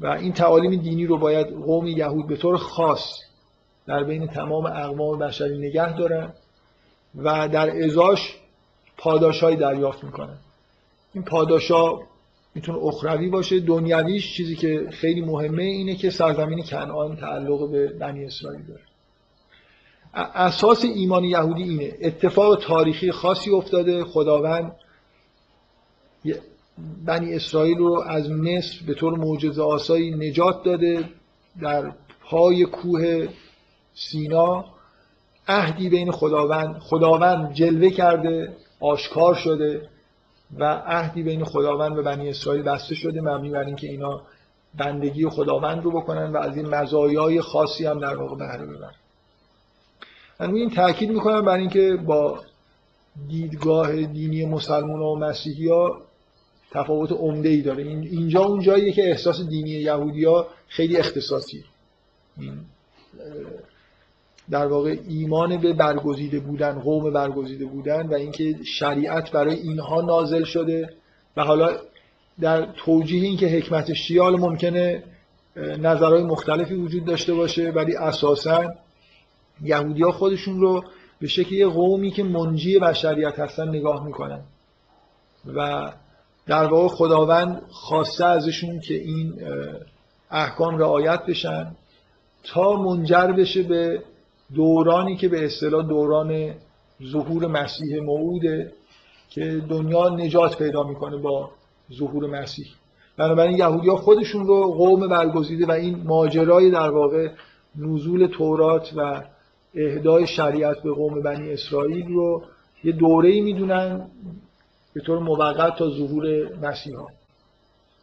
و 0.00 0.06
این 0.06 0.32
تعالیم 0.32 0.80
دینی 0.80 1.06
رو 1.06 1.18
باید 1.18 1.46
قوم 1.46 1.86
یهود 1.86 2.26
به 2.26 2.36
طور 2.36 2.56
خاص 2.56 3.18
در 3.86 4.04
بین 4.04 4.26
تمام 4.26 4.66
اقوام 4.66 5.18
بشری 5.18 5.58
نگه 5.58 5.96
دارن 5.96 6.32
و 7.16 7.48
در 7.48 7.84
ازاش 7.84 8.36
پاداشهایی 8.96 9.56
دریافت 9.56 10.04
می‌کنن. 10.04 10.38
این 11.14 11.24
پاداشا 11.24 11.98
می‌تونه 12.54 12.78
اخروی 12.78 13.28
باشه. 13.28 13.60
دنیویش 13.60 14.36
چیزی 14.36 14.56
که 14.56 14.86
خیلی 14.90 15.20
مهمه 15.20 15.62
اینه 15.62 15.94
که 15.94 16.10
سرزمین 16.10 16.62
کنعان 16.62 17.16
تعلق 17.16 17.70
به 17.70 17.88
بنی 17.88 18.24
اسرائیل 18.24 18.62
داره. 18.62 18.80
اساس 20.34 20.84
ایمان 20.84 21.24
یهودی 21.24 21.62
اینه. 21.62 21.92
اتفاق 22.00 22.58
تاریخی 22.64 23.10
خاصی 23.10 23.50
افتاده. 23.50 24.04
خداوند 24.04 24.76
بنی 27.06 27.34
اسرائیل 27.34 27.78
رو 27.78 28.04
از 28.06 28.30
مصر 28.30 28.84
به 28.86 28.94
طور 28.94 29.18
معجزه 29.18 29.62
آسایی 29.62 30.10
نجات 30.10 30.62
داده 30.62 31.04
در 31.60 31.92
پای 32.24 32.64
کوه 32.64 33.28
سینا. 33.94 34.64
عهدی 35.48 35.88
بین 35.88 36.10
خداوند 36.10 36.78
خداوند 36.78 37.52
جلوه 37.54 37.90
کرده 37.90 38.56
آشکار 38.80 39.34
شده. 39.34 39.88
و 40.58 40.64
عهدی 40.86 41.22
بین 41.22 41.44
خداوند 41.44 41.98
و 41.98 42.02
بنی 42.02 42.28
اسرائیل 42.28 42.62
بسته 42.62 42.94
شده 42.94 43.20
مبنی 43.20 43.50
بر 43.50 43.64
اینکه 43.64 43.86
اینا 43.86 44.22
بندگی 44.78 45.28
خداوند 45.28 45.84
رو 45.84 45.90
بکنن 45.90 46.32
و 46.32 46.36
از 46.36 46.56
این 46.56 46.68
مزایای 46.68 47.40
خاصی 47.40 47.86
هم 47.86 48.00
در 48.00 48.16
واقع 48.16 48.36
بهره 48.36 48.66
ببرن. 48.66 48.94
من 50.40 50.54
این 50.54 50.70
تاکید 50.70 51.10
می‌کنم 51.10 51.44
بر 51.44 51.56
اینکه 51.56 51.96
با 52.06 52.40
دیدگاه 53.28 54.02
دینی 54.02 54.44
مسلمان 54.44 55.00
و 55.00 55.14
مسیحی 55.14 55.68
ها 55.68 56.02
تفاوت 56.70 57.12
عمده 57.12 57.48
ای 57.48 57.62
داره 57.62 57.82
اینجا 57.82 58.44
اون 58.44 58.60
جاییه 58.60 58.92
که 58.92 59.10
احساس 59.10 59.40
دینی 59.40 59.70
یهودی 59.70 60.24
ها 60.24 60.46
خیلی 60.68 60.96
اختصاصی. 60.96 61.64
این 62.38 62.52
در 64.50 64.66
واقع 64.66 64.96
ایمان 65.08 65.56
به 65.56 65.72
برگزیده 65.72 66.40
بودن 66.40 66.72
قوم 66.72 67.12
برگزیده 67.12 67.64
بودن 67.64 68.06
و 68.06 68.14
اینکه 68.14 68.56
شریعت 68.64 69.30
برای 69.30 69.54
اینها 69.54 70.00
نازل 70.00 70.44
شده 70.44 70.90
و 71.36 71.44
حالا 71.44 71.70
در 72.40 72.66
توجیه 72.84 73.24
اینکه 73.24 73.46
حکمتش 73.46 74.06
چیه 74.06 74.22
حالا 74.22 74.36
ممکنه 74.36 75.02
نظرهای 75.56 76.22
مختلفی 76.22 76.74
وجود 76.74 77.04
داشته 77.04 77.34
باشه 77.34 77.70
ولی 77.70 77.96
اساسا 77.96 78.72
یهودی 79.62 80.02
ها 80.02 80.12
خودشون 80.12 80.60
رو 80.60 80.84
به 81.20 81.28
شکل 81.28 81.54
یه 81.54 81.66
قومی 81.66 82.10
که 82.10 82.22
منجی 82.22 82.78
بشریت 82.78 83.38
هستن 83.38 83.68
نگاه 83.68 84.06
می‌کنن. 84.06 84.40
و 85.54 85.92
در 86.46 86.64
واقع 86.64 86.88
خداوند 86.88 87.62
خواسته 87.70 88.24
ازشون 88.24 88.80
که 88.80 88.94
این 88.94 89.34
احکام 90.30 90.78
رعایت 90.78 91.26
بشن 91.26 91.76
تا 92.44 92.72
منجر 92.72 93.26
بشه 93.26 93.62
به 93.62 94.02
دورانی 94.54 95.16
که 95.16 95.28
به 95.28 95.44
اصطلاح 95.44 95.86
دوران 95.86 96.54
ظهور 97.02 97.46
مسیح 97.46 98.00
موعوده 98.00 98.72
که 99.30 99.62
دنیا 99.68 100.08
نجات 100.08 100.58
پیدا 100.58 100.82
می‌کنه 100.82 101.16
با 101.16 101.50
ظهور 101.92 102.26
مسیح 102.26 102.66
بنابراین 103.16 103.58
یهودی 103.58 103.88
ها 103.88 103.96
خودشون 103.96 104.46
رو 104.46 104.72
قوم 104.72 105.08
برگزیده 105.08 105.66
و 105.66 105.70
این 105.70 106.02
ماجرای 106.04 106.70
در 106.70 106.90
واقع 106.90 107.28
نزول 107.76 108.26
تورات 108.26 108.92
و 108.96 109.22
اهدای 109.74 110.26
شریعت 110.26 110.82
به 110.82 110.92
قوم 110.92 111.22
بنی 111.22 111.52
اسرائیل 111.52 112.06
رو 112.06 112.42
یه 112.84 112.92
دوره‌ای 112.92 113.40
می‌دونن 113.40 114.06
به 114.94 115.00
طور 115.00 115.18
موقت 115.18 115.76
تا 115.76 115.90
ظهور 115.90 116.56
مسیح 116.62 116.96
ها 116.96 117.08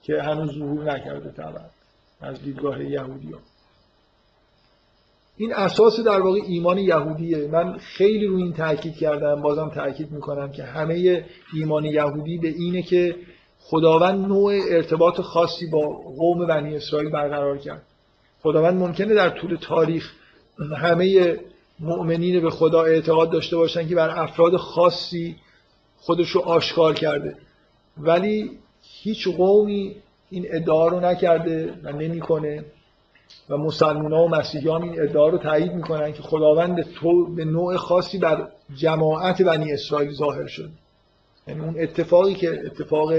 که 0.04 0.22
هنوز 0.22 0.52
ظهور 0.60 0.94
نکرده 0.94 1.32
طبعا 1.32 1.66
از 2.22 2.42
دیدگاه 2.42 2.84
یهودی 2.84 3.32
ها. 3.32 3.40
این 5.42 5.54
اساس 5.54 6.00
در 6.00 6.22
واقع 6.22 6.40
ایمان 6.48 6.78
یهودیه. 6.78 7.48
من 7.48 7.78
خیلی 7.78 8.26
روی 8.28 8.44
این 8.44 8.54
تاکید 8.54 8.96
کردم 8.96 9.42
بازم 9.42 9.70
تاکید 9.70 10.12
می‌کنم 10.12 10.52
که 10.52 10.64
همه 10.64 11.26
ایمان 11.54 11.86
یهودی 11.86 12.38
به 12.38 12.48
اینه 12.48 12.82
که 12.82 13.16
خداوند 13.60 14.28
نوع 14.28 14.54
ارتباط 14.70 15.22
خاصی 15.22 15.68
با 15.68 15.88
قوم 16.18 16.48
بنی 16.48 16.76
اسرائیل 16.76 17.10
برقرار 17.10 17.58
کرد. 17.58 17.82
خداوند 18.42 18.80
ممکنه 18.80 19.14
در 19.14 19.30
طول 19.30 19.58
تاریخ 19.62 20.12
همه 20.78 21.38
مؤمنین 21.80 22.42
به 22.42 22.50
خدا 22.50 22.84
اعتقاد 22.84 23.32
داشته 23.32 23.58
باشن 23.58 23.88
که 23.88 23.96
بر 23.96 24.24
افراد 24.24 24.58
خاصی 24.58 25.36
خودش 25.98 26.30
رو 26.30 26.42
آشکار 26.42 26.94
کرده. 26.94 27.36
ولی 27.98 28.52
هیچ 28.82 29.28
قومی 29.28 29.96
این 30.30 30.46
ادعا 30.50 30.88
رو 30.88 31.00
نکرده 31.00 31.74
و 31.84 31.92
نمی‌کنه. 31.92 32.66
و 33.50 33.58
مسلمان 33.58 34.14
ها 34.14 34.24
و 34.24 34.30
مسیحیان 34.30 34.84
این 34.84 35.02
ادعا 35.02 35.28
رو 35.28 35.38
تایید 35.38 35.74
می‌کنن 35.74 36.14
که 36.14 36.22
خداوند 36.22 36.82
تو 36.82 37.26
به 37.36 37.46
نوع 37.46 37.78
خاصی 37.78 38.18
بر 38.18 38.48
جماعت 38.76 39.42
بنی 39.42 39.74
اسرائیل 39.74 40.12
ظاهر 40.14 40.48
شد. 40.48 40.70
یعنی 41.48 41.62
اون 41.62 41.76
اتفاقی 41.80 42.34
که 42.34 42.62
اتفاق 42.66 43.14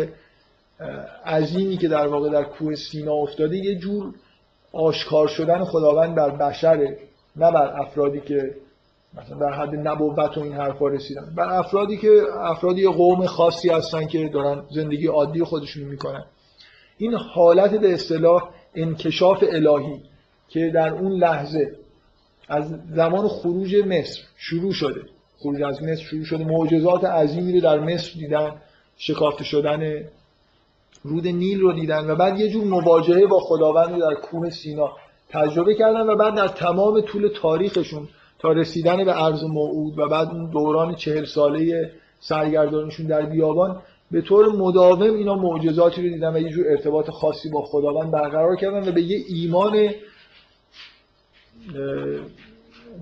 عظیمی 1.27 1.77
که 1.77 1.89
در 1.89 2.07
واقع 2.07 2.29
در 2.29 2.45
کوه 2.45 2.75
سینا 2.75 3.13
افتاده 3.13 3.57
یه 3.57 3.75
جور 3.75 4.15
آشکار 4.73 5.29
شدن 5.29 5.65
خداوند 5.65 6.15
بر 6.15 6.31
بشره 6.31 6.99
نه 7.37 7.51
بر 7.53 7.81
افرادی 7.81 8.21
که 8.21 8.55
مثلا 9.15 9.39
در 9.39 9.53
حد 9.53 9.89
نبوت 9.89 10.39
و 10.39 10.41
این 10.41 10.53
حرفا 10.53 10.89
رسیدن. 10.89 11.33
بر 11.37 11.59
افرادی 11.59 11.97
که 11.97 12.23
افرادی 12.41 12.87
قوم 12.87 13.27
خاصی 13.27 13.69
هستن 13.69 14.07
که 14.07 14.29
دارن 14.29 14.63
زندگی 14.71 15.07
عادی 15.07 15.45
خودشون 15.45 15.83
می‌کنن. 15.83 16.25
این 16.99 17.15
حالت 17.15 17.71
به 17.71 17.95
اصطلاح 17.95 18.51
انکشاف 18.75 19.45
الهی 19.49 20.03
که 20.49 20.71
در 20.75 20.89
اون 20.89 21.13
لحظه 21.13 21.77
از 22.49 22.75
زمان 22.95 23.29
خروج 23.29 23.77
مصر 23.77 24.21
شروع 24.37 24.73
شده. 24.73 25.01
خروج 25.39 25.63
از 25.63 25.83
مصر 25.83 26.03
شروع 26.03 26.25
شده. 26.25 26.45
معجزات 26.45 27.05
عظیمی 27.05 27.53
رو 27.53 27.61
در 27.61 27.79
مصر 27.81 28.13
دیدن 28.19 28.53
شکافته 28.97 29.45
شدن 29.45 30.05
رود 31.03 31.27
نیل 31.27 31.61
رو 31.61 31.73
دیدن 31.73 32.11
و 32.11 32.17
بعد 32.17 32.41
یه 32.41 32.49
جور 32.49 32.65
مواجهه 32.65 33.27
با 33.27 33.41
خداوند 33.41 34.01
در 34.01 34.15
کوه 34.15 34.51
سینا 34.51 34.93
تجربه 35.29 35.75
کردن 35.75 36.01
و 36.01 36.17
بعد 36.17 36.35
در 36.35 36.49
تمام 36.49 37.01
طول 37.01 37.29
تاریخشون 37.29 38.09
تا 38.39 38.53
رسیدن 38.53 39.05
به 39.05 39.13
عرض 39.13 39.45
موعود 39.45 39.99
و 39.99 40.09
بعد 40.09 40.29
اون 40.29 40.51
دوران 40.51 40.95
چهل 40.95 41.25
ساله 41.25 41.93
سرگردانشون 42.21 43.07
در 43.07 43.23
بیابان 43.23 43.83
به 44.11 44.23
طور 44.23 44.53
مداوم 44.53 45.15
اینا 45.15 45.35
معجزاتی 45.35 46.03
رو 46.03 46.09
دیدن 46.09 46.37
و 46.37 46.41
یه 46.41 46.49
جور 46.49 46.69
ارتباط 46.69 47.11
خاصی 47.11 47.49
با 47.49 47.63
خداوند 47.63 48.11
برقرار 48.11 48.57
کردن 48.57 48.89
و 48.89 48.93
به 48.93 49.03
یه 49.03 49.25
ایمان 49.29 49.91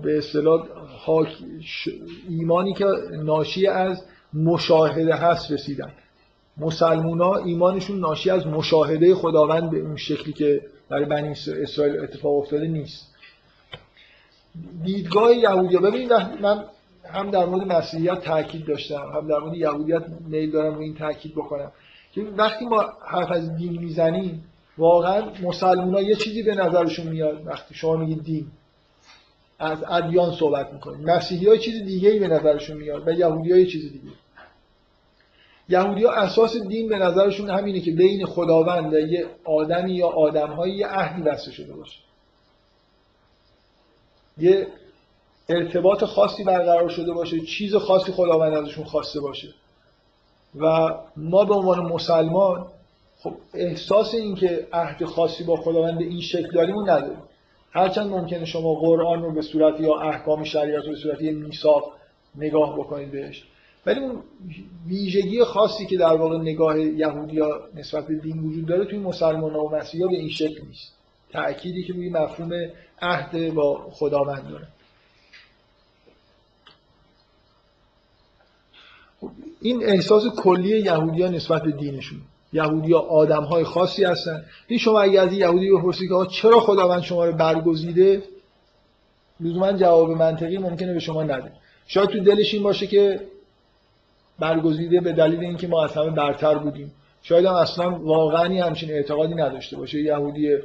به 0.03 0.17
اصطلاح 0.17 0.67
ایمانی 2.29 2.73
که 2.73 2.85
ناشی 3.23 3.67
از 3.67 4.03
مشاهده 4.33 5.15
هست 5.15 5.51
رسیدن. 5.51 5.91
مسلمون 6.57 7.21
ها 7.21 7.37
ایمانشون 7.37 7.99
ناشی 7.99 8.29
از 8.29 8.47
مشاهده 8.47 9.15
خداوند 9.15 9.71
به 9.71 9.79
اون 9.79 9.95
شکلی 9.95 10.33
که 10.33 10.61
برای 10.89 11.05
بنی 11.05 11.29
اسرائیل 11.63 11.99
اتفاق 11.99 12.37
افتاده 12.37 12.67
نیست. 12.67 13.15
دیدگاه 14.83 15.33
یهودی 15.33 15.77
ببینید 15.77 16.13
من 16.13 16.63
هم 17.13 17.31
در 17.31 17.45
مورد 17.45 17.67
مسیحیت 17.67 18.21
تاکید 18.21 18.65
داشتم 18.65 19.11
هم 19.15 19.27
در 19.27 19.39
مورد 19.39 19.55
یهودیت 19.55 20.03
میل 20.27 20.51
دارم 20.51 20.75
رو 20.75 20.81
این 20.81 20.95
تاکید 20.95 21.31
بکنم. 21.31 21.71
که 22.11 22.21
وقتی 22.21 22.65
ما 22.65 22.85
حرف 23.05 23.31
از 23.31 23.55
دین 23.55 23.79
می‌زنیم 23.79 24.43
واقعا 24.77 25.31
مسلمان 25.43 26.03
یه 26.03 26.15
چیزی 26.15 26.43
به 26.43 26.55
نظرشون 26.55 27.07
میاد 27.07 27.47
وقتی 27.47 27.75
شما 27.75 27.95
میگید 27.95 28.23
دین. 28.23 28.47
از 29.59 29.83
ادیان 29.87 30.35
صحبت 30.35 30.73
می‌کنید 30.73 31.09
مسیحی 31.09 31.47
ها 31.47 31.57
چیز 31.57 31.83
دیگه 31.83 32.09
ای 32.09 32.19
به 32.19 32.27
نظرشون 32.27 32.77
میاد 32.77 33.07
و 33.07 33.11
یهودی 33.11 33.51
ها 33.51 33.57
یه 33.57 33.65
چیز 33.65 33.91
دیگه. 33.91 34.11
یهودی 35.69 36.03
ها 36.03 36.11
اساس 36.11 36.57
دین 36.57 36.89
به 36.89 36.97
نظرشون 36.97 37.49
همینه 37.49 37.79
که 37.79 37.91
بین 37.91 38.25
خداوند 38.25 38.93
و 38.93 38.99
یه 38.99 39.25
آدمی 39.45 39.93
یا 39.93 40.07
آدمهایی 40.07 40.75
یه 40.75 40.87
عهدی 40.87 41.21
بسته 41.21 41.51
شده 41.51 41.73
باشه. 41.73 41.99
یه 44.37 44.67
ارتباط 45.49 46.03
خاصی 46.03 46.43
برقرار 46.43 46.89
شده 46.89 47.13
باشه 47.13 47.39
چیز 47.39 47.75
خاصی 47.75 48.11
خداوند 48.11 48.53
ازشون 48.53 48.83
خواسته 48.83 49.19
باشه. 49.19 49.47
و 50.55 50.93
ما 51.17 51.45
به 51.45 51.53
عنوان 51.53 51.79
مسلمان 51.79 52.67
خب 53.19 53.33
احساس 53.53 54.13
این 54.13 54.35
که 54.35 54.67
عهد 54.73 55.05
خاصی 55.05 55.43
با 55.43 55.55
خداوند 55.55 56.01
این 56.01 56.21
شکل 56.21 56.51
داریم 56.51 56.75
و 56.75 56.81
نداریم. 56.81 57.23
هرچند 57.71 58.09
ممکنه 58.09 58.45
شما 58.45 58.73
قرآن 58.73 59.23
رو 59.23 59.31
به 59.31 59.41
صورت 59.41 59.79
یا 59.79 59.93
احکام 59.93 60.43
شریعت 60.43 60.83
رو 60.83 60.91
به 60.91 60.97
صورت 60.97 61.21
یه 61.21 61.31
میثاق 61.31 61.91
نگاه 62.35 62.79
بکنید 62.79 63.11
بهش. 63.11 63.43
ولی 63.85 63.99
اون 63.99 64.23
ویژگی 64.87 65.43
خاصی 65.43 65.85
که 65.85 65.97
در 65.97 66.15
واقع 66.15 66.37
نگاه 66.37 66.79
یهودیا 66.79 67.47
نسبت 67.75 68.07
به 68.07 68.15
دین 68.15 68.39
وجود 68.39 68.65
داره 68.65 68.85
توی 68.85 68.99
مسلمان 68.99 69.55
و 69.55 69.69
مسیحا 69.69 70.07
به 70.07 70.15
این 70.15 70.29
شکل 70.29 70.65
نیست. 70.67 70.93
تأکیدی 71.33 71.83
که 71.83 71.93
روی 71.93 72.09
مفهوم 72.09 72.51
عهد 73.01 73.53
با 73.53 73.87
خداوند 73.91 74.49
داره. 74.49 74.67
این 79.61 79.83
احساس 79.83 80.23
کلی 80.37 80.79
یهودی 80.79 81.23
نسبت 81.23 81.61
به 81.63 81.71
دینشون. 81.71 82.19
یهودی 82.53 82.93
ها 82.93 82.99
آدم 82.99 83.43
های 83.43 83.63
خاصی 83.63 84.03
هستن. 84.03 84.43
این 84.67 84.79
شما 84.79 85.01
اگه 85.01 85.21
از 85.21 85.33
یهودی 85.33 85.71
بپرسید 85.71 86.09
که 86.09 86.15
چرا 86.31 86.59
خداوند 86.59 87.01
شما 87.01 87.25
رو 87.25 87.31
برگزیده؟ 87.31 88.23
لزوما 89.39 89.71
جواب 89.71 90.09
منطقی 90.09 90.57
ممکنه 90.57 90.93
به 90.93 90.99
شما 90.99 91.23
نده. 91.23 91.51
شاید 91.87 92.09
تو 92.09 92.19
دلش 92.19 92.53
این 92.53 92.63
باشه 92.63 92.87
که 92.87 93.19
برگزیده 94.39 95.01
به 95.01 95.11
دلیل 95.11 95.39
اینکه 95.39 95.67
ما 95.67 95.83
از 95.83 95.93
همه 95.93 96.09
برتر 96.09 96.55
بودیم. 96.55 96.91
شاید 97.21 97.45
هم 97.45 97.53
اصلا 97.53 97.89
واقعا 97.89 98.65
همچین 98.65 98.91
اعتقادی 98.91 99.35
نداشته 99.35 99.77
باشه. 99.77 100.01
یهودی 100.01 100.57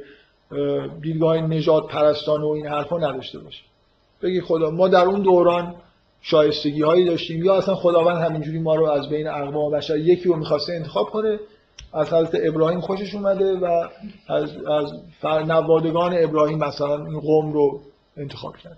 دیدگاه 1.01 1.37
نجات 1.37 1.87
پرستان 1.87 2.41
و 2.41 2.47
این 2.47 2.67
حرفا 2.67 2.97
نداشته 2.97 3.39
باشه. 3.39 3.63
بگی 4.21 4.41
خدا 4.41 4.71
ما 4.71 4.87
در 4.87 5.05
اون 5.05 5.21
دوران 5.21 5.75
شایستگی 6.27 6.81
هایی 6.81 7.05
داشتیم 7.05 7.43
یا 7.43 7.55
اصلا 7.55 7.75
خداوند 7.75 8.17
همینجوری 8.17 8.59
ما 8.59 8.75
رو 8.75 8.85
از 8.85 9.09
بین 9.09 9.27
اقوام 9.27 9.71
بشر 9.71 9.97
یکی 9.97 10.29
رو 10.29 10.35
می‌خواسته 10.35 10.73
انتخاب 10.73 11.09
کنه 11.09 11.39
از 11.93 12.13
حضرت 12.13 12.41
ابراهیم 12.43 12.81
خوشش 12.81 13.15
اومده 13.15 13.53
و 13.53 13.87
از, 14.27 14.49
از 14.65 14.93
نوادگان 15.47 16.13
ابراهیم 16.17 16.57
مثلا 16.57 17.05
این 17.05 17.19
قوم 17.19 17.53
رو 17.53 17.81
انتخاب 18.17 18.57
کرد 18.57 18.77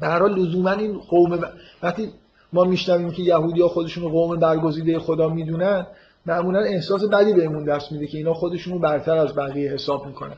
به 0.00 0.06
هر 0.06 0.18
حال 0.18 0.38
لزوما 0.38 0.72
این 0.72 0.98
قوم. 0.98 1.40
وقتی 1.82 2.12
ما 2.52 2.64
میشنویم 2.64 3.10
که 3.10 3.22
یهودی 3.22 3.62
ها 3.62 3.68
خودشون 3.68 4.08
قوم 4.08 4.40
برگزیده 4.40 4.98
خدا 4.98 5.28
می‌دونن 5.28 5.86
معمولا 6.26 6.60
احساس 6.60 7.04
بدی 7.04 7.32
بهمون 7.32 7.64
دست 7.64 7.92
میده 7.92 8.06
که 8.06 8.18
اینا 8.18 8.34
خودشون 8.34 8.72
رو 8.72 8.78
برتر 8.78 9.16
از 9.16 9.34
بقیه 9.34 9.72
حساب 9.72 10.06
می‌کنن 10.06 10.36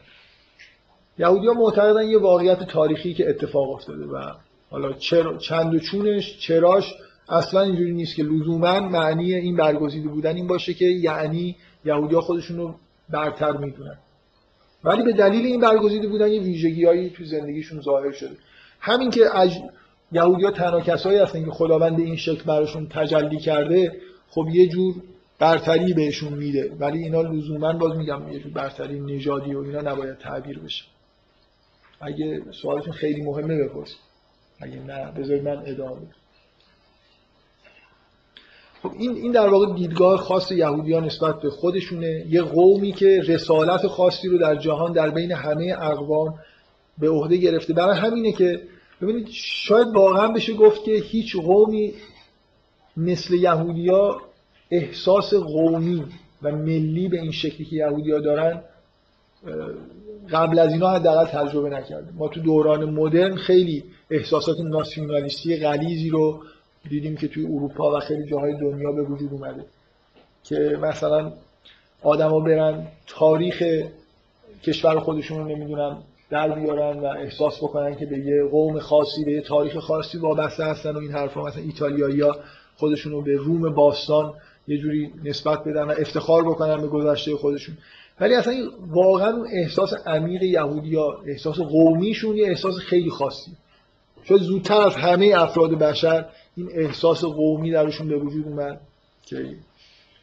یهودی 1.18 1.46
ها 1.46 1.52
معتقدن 1.52 2.08
یه 2.08 2.18
واقعیت 2.18 2.62
تاریخی 2.62 3.14
که 3.14 3.30
اتفاق 3.30 3.70
افتاده 3.70 4.04
و 4.04 4.32
حالا 4.70 4.92
چرا 4.92 5.38
چند 5.38 5.74
و 5.74 5.78
چونش 5.78 6.38
چراش 6.38 6.94
اصلا 7.28 7.60
اینجوری 7.60 7.92
نیست 7.92 8.16
که 8.16 8.22
لزوما 8.22 8.80
معنی 8.80 9.34
این 9.34 9.56
برگزیده 9.56 10.08
بودن 10.08 10.36
این 10.36 10.46
باشه 10.46 10.74
که 10.74 10.84
یعنی 10.84 11.56
یهودی 11.84 12.14
ها 12.14 12.20
خودشون 12.20 12.56
رو 12.56 12.74
برتر 13.08 13.52
می‌دونن. 13.52 13.98
ولی 14.84 15.02
به 15.02 15.12
دلیل 15.12 15.46
این 15.46 15.60
برگزیده 15.60 16.08
بودن 16.08 16.32
یه 16.32 16.40
ویژگیهایی 16.40 17.10
تو 17.10 17.24
زندگیشون 17.24 17.80
ظاهر 17.80 18.12
شده. 18.12 18.36
همین 18.80 19.10
که 19.10 19.38
اج... 19.38 19.58
یهودی 20.12 20.44
ها 20.44 20.50
تنها 20.50 20.80
کسایی 20.80 21.18
هستن 21.18 21.44
که 21.44 21.50
خداوند 21.50 22.00
این 22.00 22.16
شکل 22.16 22.42
براشون 22.42 22.88
تجلی 22.88 23.38
کرده 23.38 24.00
خب 24.28 24.48
یه 24.52 24.68
جور 24.68 24.94
برتری 25.38 25.94
بهشون 25.94 26.32
میده. 26.32 26.72
ولی 26.80 26.98
اینا 26.98 27.22
لزوما 27.22 27.72
باز 27.72 27.96
میگم 27.96 28.32
یه 28.32 28.38
جور 28.38 28.52
برتری 28.52 29.00
نژادی 29.00 29.54
و 29.54 29.58
اینا 29.58 29.80
نباید 29.80 30.18
تعبیر 30.18 30.58
بشه. 30.58 30.84
اگه 32.00 32.42
سوالتون 32.62 32.92
خیلی 32.92 33.22
مهمه 33.22 33.64
بپرسید. 33.64 34.13
اگه 34.60 34.80
نه 34.80 35.12
بذارید 35.12 35.44
من 35.44 35.62
ادامه 35.66 36.06
خب 38.84 38.92
این 38.98 39.16
این 39.16 39.32
در 39.32 39.48
واقع 39.48 39.74
دیدگاه 39.74 40.16
خاص 40.16 40.52
یهودیان 40.52 41.04
نسبت 41.04 41.40
به 41.40 41.50
خودشونه. 41.50 42.24
یه 42.28 42.42
قومی 42.42 42.92
که 42.92 43.22
رسالت 43.26 43.86
خاصی 43.86 44.28
رو 44.28 44.38
در 44.38 44.56
جهان 44.56 44.92
در 44.92 45.10
بین 45.10 45.32
همه 45.32 45.76
اقوام 45.80 46.34
به 46.98 47.10
عهده 47.10 47.36
گرفته. 47.36 47.72
برای 47.72 47.98
همینه 47.98 48.32
که 48.32 48.60
ببینید 49.02 49.28
شاید 49.30 49.88
واقعا 49.88 50.28
بشه 50.28 50.54
گفت 50.54 50.84
که 50.84 50.92
هیچ 50.92 51.36
قومی 51.36 51.94
مثل 52.96 53.34
یهودیا 53.34 54.20
احساس 54.70 55.34
قومی 55.34 56.04
و 56.42 56.52
ملی 56.52 57.08
به 57.08 57.20
این 57.20 57.32
شکلی 57.32 57.64
که 57.64 57.76
یهودیا 57.76 58.20
دارن 58.20 58.62
قبل 60.30 60.58
از 60.58 60.72
اینا 60.72 60.90
حداقل 60.90 61.24
تجربه 61.24 61.70
نکرده. 61.70 62.12
ما 62.12 62.28
تو 62.28 62.40
دوران 62.40 62.84
مدرن 62.84 63.36
خیلی 63.36 63.84
احساسات 64.10 64.60
ناسیونالیستی 64.60 65.56
غلیظی 65.56 66.10
رو 66.10 66.42
دیدیم 66.88 67.16
که 67.16 67.28
توی 67.28 67.44
اروپا 67.46 67.96
و 67.96 68.00
خیلی 68.00 68.26
جاهای 68.30 68.52
دنیا 68.52 68.92
به 68.92 69.02
وجود 69.02 69.32
اومده. 69.32 69.64
که 70.44 70.78
مثلا 70.82 71.32
آدما 72.02 72.40
برن 72.40 72.86
تاریخ 73.06 73.62
کشور 74.62 75.00
خودشون 75.00 75.38
رو 75.38 75.44
نمی‌دونم 75.56 76.02
در 76.30 76.48
بیارن 76.48 76.98
و 76.98 77.04
احساس 77.04 77.58
بکنن 77.58 77.96
که 77.96 78.06
به 78.06 78.18
یه 78.18 78.44
قوم 78.50 78.78
خاصی 78.78 79.24
به 79.24 79.32
یه 79.32 79.40
تاریخ 79.40 79.78
خاصی 79.78 80.18
وابسته 80.18 80.64
هستن 80.64 80.90
و 80.90 80.98
این 80.98 81.12
حرفا 81.12 81.42
مثلا 81.42 81.62
ایتالیایی‌ها 81.62 82.36
خودشون 82.76 83.12
رو 83.12 83.22
به 83.22 83.36
روم 83.36 83.74
باستان 83.74 84.34
یه 84.68 84.78
جوری 84.78 85.12
نسبت 85.24 85.64
بدن 85.64 85.82
و 85.82 85.94
افتخار 85.98 86.44
بکنن 86.44 86.80
به 86.80 86.86
گذشته 86.86 87.36
خودشون. 87.36 87.76
ولی 88.20 88.34
اصلا 88.34 88.54
واقعا 88.86 89.36
اون 89.36 89.48
احساس 89.52 89.92
عمیق 90.06 90.42
یهودی 90.42 90.94
ها 90.94 91.22
احساس 91.26 91.58
قومیشون 91.58 92.36
یه 92.36 92.48
احساس 92.48 92.74
خیلی 92.74 93.10
خاصی. 93.10 93.50
شاید 94.24 94.40
زودتر 94.40 94.80
از 94.80 94.94
همه 94.94 95.32
افراد 95.36 95.70
بشر 95.70 96.26
این 96.56 96.68
احساس 96.74 97.24
قومی 97.24 97.70
درشون 97.70 98.08
به 98.08 98.16
وجود 98.16 98.46
اومد 98.46 98.80
که 99.26 99.56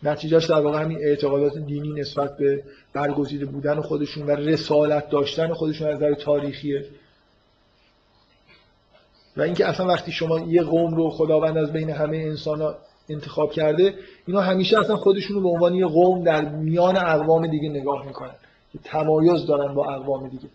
نتیجهش 0.03 0.45
در 0.45 0.61
واقع 0.61 0.81
همین 0.81 0.97
اعتقادات 0.97 1.57
دینی 1.57 2.01
نسبت 2.01 2.37
به 2.37 2.63
برگزیده 2.93 3.45
بودن 3.45 3.81
خودشون 3.81 4.27
و 4.27 4.31
رسالت 4.31 5.09
داشتن 5.09 5.53
خودشون 5.53 5.87
از 5.87 5.95
نظر 5.95 6.13
تاریخیه 6.13 6.85
و 9.37 9.41
اینکه 9.41 9.67
اصلا 9.67 9.87
وقتی 9.87 10.11
شما 10.11 10.39
یه 10.39 10.63
قوم 10.63 10.95
رو 10.95 11.09
خداوند 11.09 11.57
از 11.57 11.73
بین 11.73 11.89
همه 11.89 12.17
انسان 12.17 12.75
انتخاب 13.09 13.51
کرده 13.51 13.93
اینا 14.27 14.41
همیشه 14.41 14.79
اصلا 14.79 14.95
خودشون 14.95 15.35
رو 15.35 15.41
به 15.41 15.49
عنوان 15.49 15.73
یه 15.73 15.85
قوم 15.85 16.23
در 16.23 16.49
میان 16.49 16.97
اقوام 16.97 17.47
دیگه 17.47 17.69
نگاه 17.69 18.05
می‌کنن. 18.07 18.35
که 18.73 18.79
تمایز 18.83 19.45
دارن 19.45 19.73
با 19.73 19.93
اقوام 19.93 20.27
دیگه. 20.29 20.49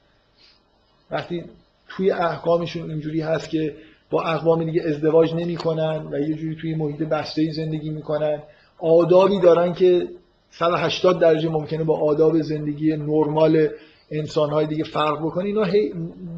وقتی 1.10 1.44
توی 1.88 2.10
احکامشون 2.10 2.90
اینجوری 2.90 3.20
هست 3.20 3.50
که 3.50 3.76
با 4.10 4.22
اقوام 4.22 4.64
دیگه 4.64 4.82
ازدواج 4.82 5.34
نمی‌کنن 5.34 6.06
و 6.12 6.18
یه 6.20 6.34
جوری 6.34 6.56
توی 6.56 6.74
محیط 6.74 7.02
بسته 7.02 7.52
زندگی 7.52 7.90
می‌کنن. 7.90 8.42
آدابی 8.78 9.40
دارن 9.40 9.72
که 9.72 10.08
180 10.50 11.20
درجه 11.20 11.48
ممکنه 11.48 11.84
با 11.84 12.00
آداب 12.00 12.42
زندگی 12.42 12.96
نرمال 12.96 13.68
انسانهای 14.10 14.66
دیگه 14.66 14.84
فرق 14.84 15.18
بکنه. 15.18 15.44
اینا 15.44 15.66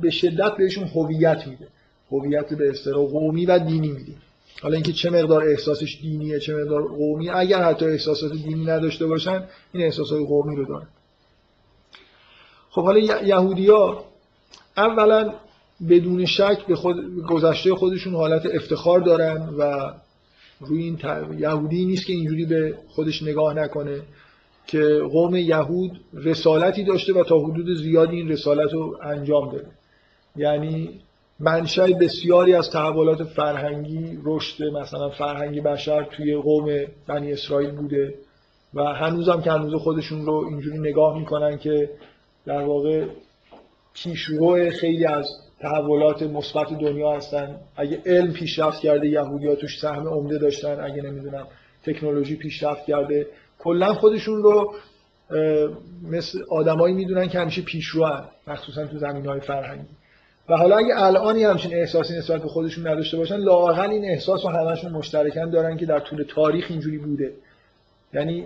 به 0.03 0.11
شدت 0.11 0.57
بهشون 0.57 0.85
هویت 0.85 1.47
میده. 1.47 1.69
هویت 2.13 2.55
به 2.55 2.71
اصطلاح 2.71 3.07
قومی 3.07 3.47
و 3.47 3.59
دینی 3.59 3.89
میده. 3.89 4.13
حالا 4.63 4.75
اینکه 4.75 4.93
چه 4.93 5.11
مقدار 5.11 5.45
احساسش 5.45 5.99
دینیه 6.03 6.39
چه 6.39 6.55
مقدار 6.55 6.89
قومی 6.89 7.31
اگر 7.31 7.63
حتی 7.63 7.87
احساسات 7.87 8.33
دینی 8.33 8.65
نداشته 8.65 9.07
باشن 9.07 9.45
این 9.73 9.85
احساسات 9.85 10.19
قومی 10.29 10.57
رو 10.57 10.65
دارن. 10.65 10.87
خب 12.71 12.83
حالا 12.83 12.99
یهودیا 12.99 14.05
اولا 14.79 15.33
بدون 15.89 16.27
شک 16.27 16.67
به 16.67 16.77
خود 16.77 16.97
گذشته 17.29 17.75
خودشون 17.75 18.15
حالت 18.15 18.47
افتخار 18.47 19.01
دارن 19.01 19.49
و 19.59 19.93
روی 20.61 20.83
این 20.83 20.99
یهودی 21.39 21.85
نیست 21.85 22.07
که 22.07 22.13
اینجوری 22.13 22.45
به 22.45 22.75
خودش 22.89 23.23
نگاه 23.23 23.55
نکنه 23.55 24.01
که 24.67 25.01
قوم 25.13 25.37
یهود 25.37 26.01
رسالتی 26.15 26.85
داشته 26.85 27.13
و 27.21 27.25
تا 27.25 27.39
حدود 27.39 27.77
زیادی 27.77 28.17
این 28.17 28.29
رسالت 28.29 28.73
رو 28.73 28.99
انجام 29.03 29.53
داده. 29.53 29.67
یعنی 30.37 31.01
منشأ 31.41 31.87
بسیاری 31.87 32.55
از 32.55 32.71
تحولات 32.71 33.25
فرهنگی 33.25 34.19
رشد 34.25 34.65
مثلا 34.65 35.11
فرهنگی 35.11 35.61
بشر 35.61 36.05
توی 36.05 36.37
قوم 36.37 36.85
بنی 37.07 37.33
اسرائیل 37.33 37.71
بوده 37.71 38.15
و 38.75 38.85
هنوزم 38.85 39.41
که 39.41 39.53
هنوز 39.53 39.75
خودشون 39.75 40.27
رو 40.27 40.47
اینجوری 40.51 40.79
نگاه 40.79 41.19
می‌کنن 41.19 41.59
که 41.59 41.91
در 42.47 42.63
واقع 42.63 43.07
پیشرو 44.05 44.71
خیلی 44.71 45.07
از 45.07 45.27
تحولات 45.61 46.23
مثبت 46.23 46.69
دنیا 46.69 47.17
هستن. 47.17 47.57
اگه 47.77 48.03
علم 48.07 48.33
پیشرفت 48.33 48.81
کرده 48.81 49.09
یهودی‌ها 49.09 49.55
توش 49.55 49.81
سهم 49.81 50.09
عمده 50.09 50.39
داشتن 50.39 50.81
اگه 50.81 51.03
نمی‌دونم 51.03 51.47
تکنولوژی 51.87 52.37
پیشرفت 52.37 52.85
کرده. 52.85 53.27
کلا 53.59 53.95
خودشون 53.95 54.43
رو 54.43 54.75
مثل 56.03 56.39
آدمایی 56.51 56.95
می‌دونن 56.95 57.29
که 57.29 57.39
همیشه 57.39 57.63
پیشرو 57.63 58.11
مخصوصا 58.47 58.87
تو 58.87 58.99
زمینهای 58.99 59.41
فرهنگی. 59.41 59.89
و 60.49 60.57
حالا 60.57 60.77
اگه 60.77 60.95
الانی 60.97 61.45
همچین 61.45 61.75
احساسی 61.75 62.19
نسبت 62.19 62.43
به 62.43 62.49
خودشون 62.49 62.87
نداشته 62.89 63.17
باشن 63.17 63.37
لااقل 63.37 63.91
این 63.91 64.05
احساس 64.05 64.45
رو 64.45 64.51
همشون 64.51 64.93
مشترکن 64.93 65.51
دارن 65.51 65.77
که 65.77 65.87
در 65.87 66.01
طول 66.01 66.25
تاریخ 66.29 66.67
اینجوری 66.71 66.99
بوده. 66.99 67.33
یعنی 68.15 68.45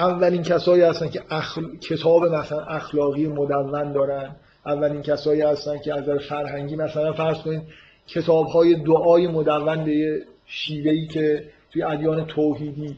اولین 0.00 0.42
کسایی 0.42 0.82
هستن 0.82 1.08
که 1.08 1.22
اخل... 1.30 1.76
کتاب 1.76 2.24
مثلا 2.24 2.64
اخلاقی 2.64 3.26
مدون 3.26 3.92
دارن. 3.92 4.36
اولین 4.66 5.02
کسایی 5.02 5.40
هستن 5.40 5.78
که 5.78 5.94
از 5.94 6.02
نظر 6.02 6.18
فرهنگی 6.18 6.76
مثلا 6.76 7.12
فرض 7.12 7.38
کنید 7.38 7.62
کتاب 8.06 8.46
های 8.46 8.74
دعای 8.74 9.26
مدون 9.26 9.84
به 9.84 10.22
شیوهی 10.46 11.06
که 11.06 11.44
توی 11.72 11.82
ادیان 11.82 12.26
توحیدی. 12.26 12.96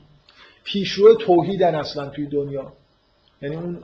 پیشرو 0.65 1.15
توحیدن 1.15 1.75
اصلا 1.75 2.09
توی 2.09 2.27
دنیا. 2.27 2.73
یعنی 3.43 3.57
اون 3.57 3.79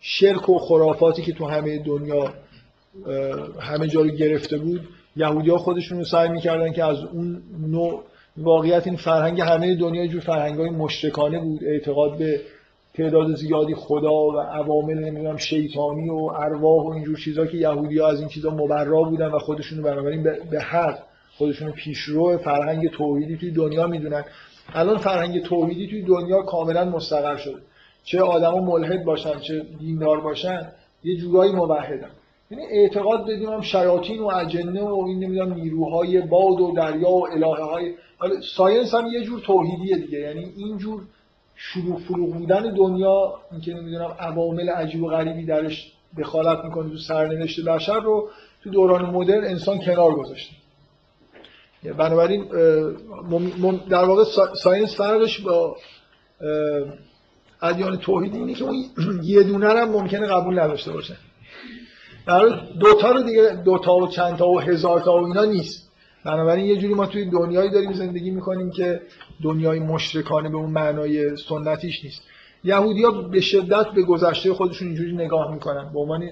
شرک 0.00 0.48
و 0.48 0.58
خرافاتی 0.58 1.22
که 1.22 1.32
تو 1.32 1.46
همه 1.46 1.78
دنیا 1.78 2.34
همه 3.60 3.88
جا 3.88 4.00
رو 4.00 4.08
گرفته 4.08 4.58
بود 4.58 4.88
یهودی 5.16 5.50
ها 5.50 5.58
خودشون 5.58 5.98
رو 5.98 6.04
سعی 6.04 6.28
می‌کردن 6.28 6.72
که 6.72 6.84
از 6.84 6.98
اون 7.04 7.42
نوع 7.60 8.04
واقعیت 8.38 8.86
این 8.86 8.96
فرهنگ 8.96 9.40
همه 9.40 9.74
دنیا 9.74 10.06
جو 10.06 10.20
فرهنگ 10.20 10.58
های 10.58 10.70
مشتکانه 10.70 11.38
بود. 11.38 11.64
اعتقاد 11.64 12.18
به 12.18 12.40
تعداد 12.94 13.34
زیادی 13.34 13.74
خدا 13.74 14.26
و 14.26 14.40
عوامل 14.40 14.94
نمی‌دونم 14.94 15.36
شیطانی 15.36 16.10
و 16.10 16.16
ارواح 16.16 16.86
و 16.86 16.90
اینجور 16.90 17.16
چیزا 17.16 17.46
که 17.46 17.56
یهودی 17.56 18.00
از 18.00 18.20
این 18.20 18.28
چیزا 18.28 18.50
مبرا 18.50 19.02
بودن 19.02 19.26
و 19.26 19.38
خودشون 19.38 19.82
بنابراین 19.82 20.22
به 20.22 20.60
حق 20.60 20.98
خودشون 21.38 21.72
پیشرو 21.72 22.38
فرهنگ 22.38 22.90
توحیدی 22.90 23.36
توی 23.36 23.50
دنیا 23.50 23.86
می‌دونن. 23.86 24.24
الان 24.74 24.98
فرهنگ 24.98 25.42
توحیدی 25.42 25.86
توی 25.86 26.02
دنیا 26.02 26.42
کاملا 26.42 26.84
مستقر 26.84 27.36
شده. 27.36 27.58
چه 28.04 28.22
آدما 28.22 28.60
ملحد 28.60 29.04
باشن 29.04 29.38
چه 29.38 29.62
دیندار 29.78 30.20
باشن 30.20 30.66
یه 31.04 31.16
جورایی 31.16 31.52
موحدن. 31.52 32.10
یعنی 32.50 32.64
اعتقاد 32.70 33.22
بدیم 33.22 33.48
هم 33.48 33.60
شیاطین 33.60 34.20
و 34.20 34.26
اجنه 34.26 34.82
و 34.82 35.04
این 35.06 35.24
نمی‌دونم 35.24 35.54
نیروهای 35.54 36.20
باد 36.20 36.60
و 36.60 36.72
دریا 36.76 37.10
و 37.10 37.26
الهه 37.32 37.64
های 37.64 37.94
حالا 38.18 38.40
ساینس 38.40 38.94
هم 38.94 39.06
یه 39.06 39.24
جور 39.24 39.40
توحیدیه 39.40 39.96
دیگه. 39.96 40.18
یعنی 40.18 40.52
اینجور 40.56 41.02
شروع 41.56 42.00
فروغ 42.00 42.32
بودن 42.32 42.74
دنیا 42.74 43.34
اینکه 43.52 43.74
نمی‌دونم 43.74 44.16
عوامل 44.18 44.68
عجیب 44.70 45.02
و 45.02 45.08
غریبی 45.08 45.46
درش 45.46 45.92
دخالت 46.18 46.64
می‌کنه 46.64 46.90
تو 46.90 46.96
سرنوشت 46.96 47.64
بشر 47.64 48.00
رو 48.00 48.28
تو 48.62 48.70
دوران 48.70 49.06
مدرن 49.06 49.44
انسان 49.44 49.78
کنار 49.78 50.14
گذاشته. 50.14 50.52
بنابراین 51.98 52.44
در 53.90 54.04
واقع 54.04 54.24
ساینس 54.62 54.96
فرقش 54.96 55.40
با 55.40 55.76
ادیان 57.62 57.96
توحیدی 57.96 58.38
اینه 58.38 58.54
که 58.54 58.64
اون 58.64 58.84
یه 59.24 59.42
دونه 59.42 59.68
هم 59.68 59.88
ممکنه 59.88 60.26
قبول 60.26 60.58
نداشته 60.58 60.92
باشه. 60.92 61.16
در 62.26 62.46
دوتا 62.80 63.10
رو 63.10 63.22
دیگه 63.22 63.62
دوتا 63.64 63.96
و 63.96 64.08
چند 64.08 64.36
تا 64.36 64.48
و 64.48 64.60
هزار 64.60 65.00
تا 65.00 65.12
و 65.12 65.26
اینا 65.26 65.44
نیست. 65.44 65.85
بنابراین 66.26 66.66
یه 66.66 66.76
جوری 66.76 66.94
ما 66.94 67.06
توی 67.06 67.24
دنیایی 67.24 67.70
داریم 67.70 67.92
زندگی 67.92 68.30
می‌کنیم 68.30 68.70
که 68.70 69.00
دنیای 69.42 69.80
مشرکانه 69.80 70.48
به 70.48 70.56
اون 70.56 70.70
معنای 70.70 71.36
سنتیش 71.36 72.04
نیست. 72.04 72.22
یهودی 72.64 73.02
ها 73.02 73.10
به 73.10 73.40
شدت 73.40 73.86
به 73.86 74.02
گذشته 74.02 74.54
خودشون 74.54 74.88
اینجوری 74.88 75.12
نگاه 75.12 75.54
می‌کنن. 75.54 75.92
به 75.92 75.98
عنوان 75.98 76.30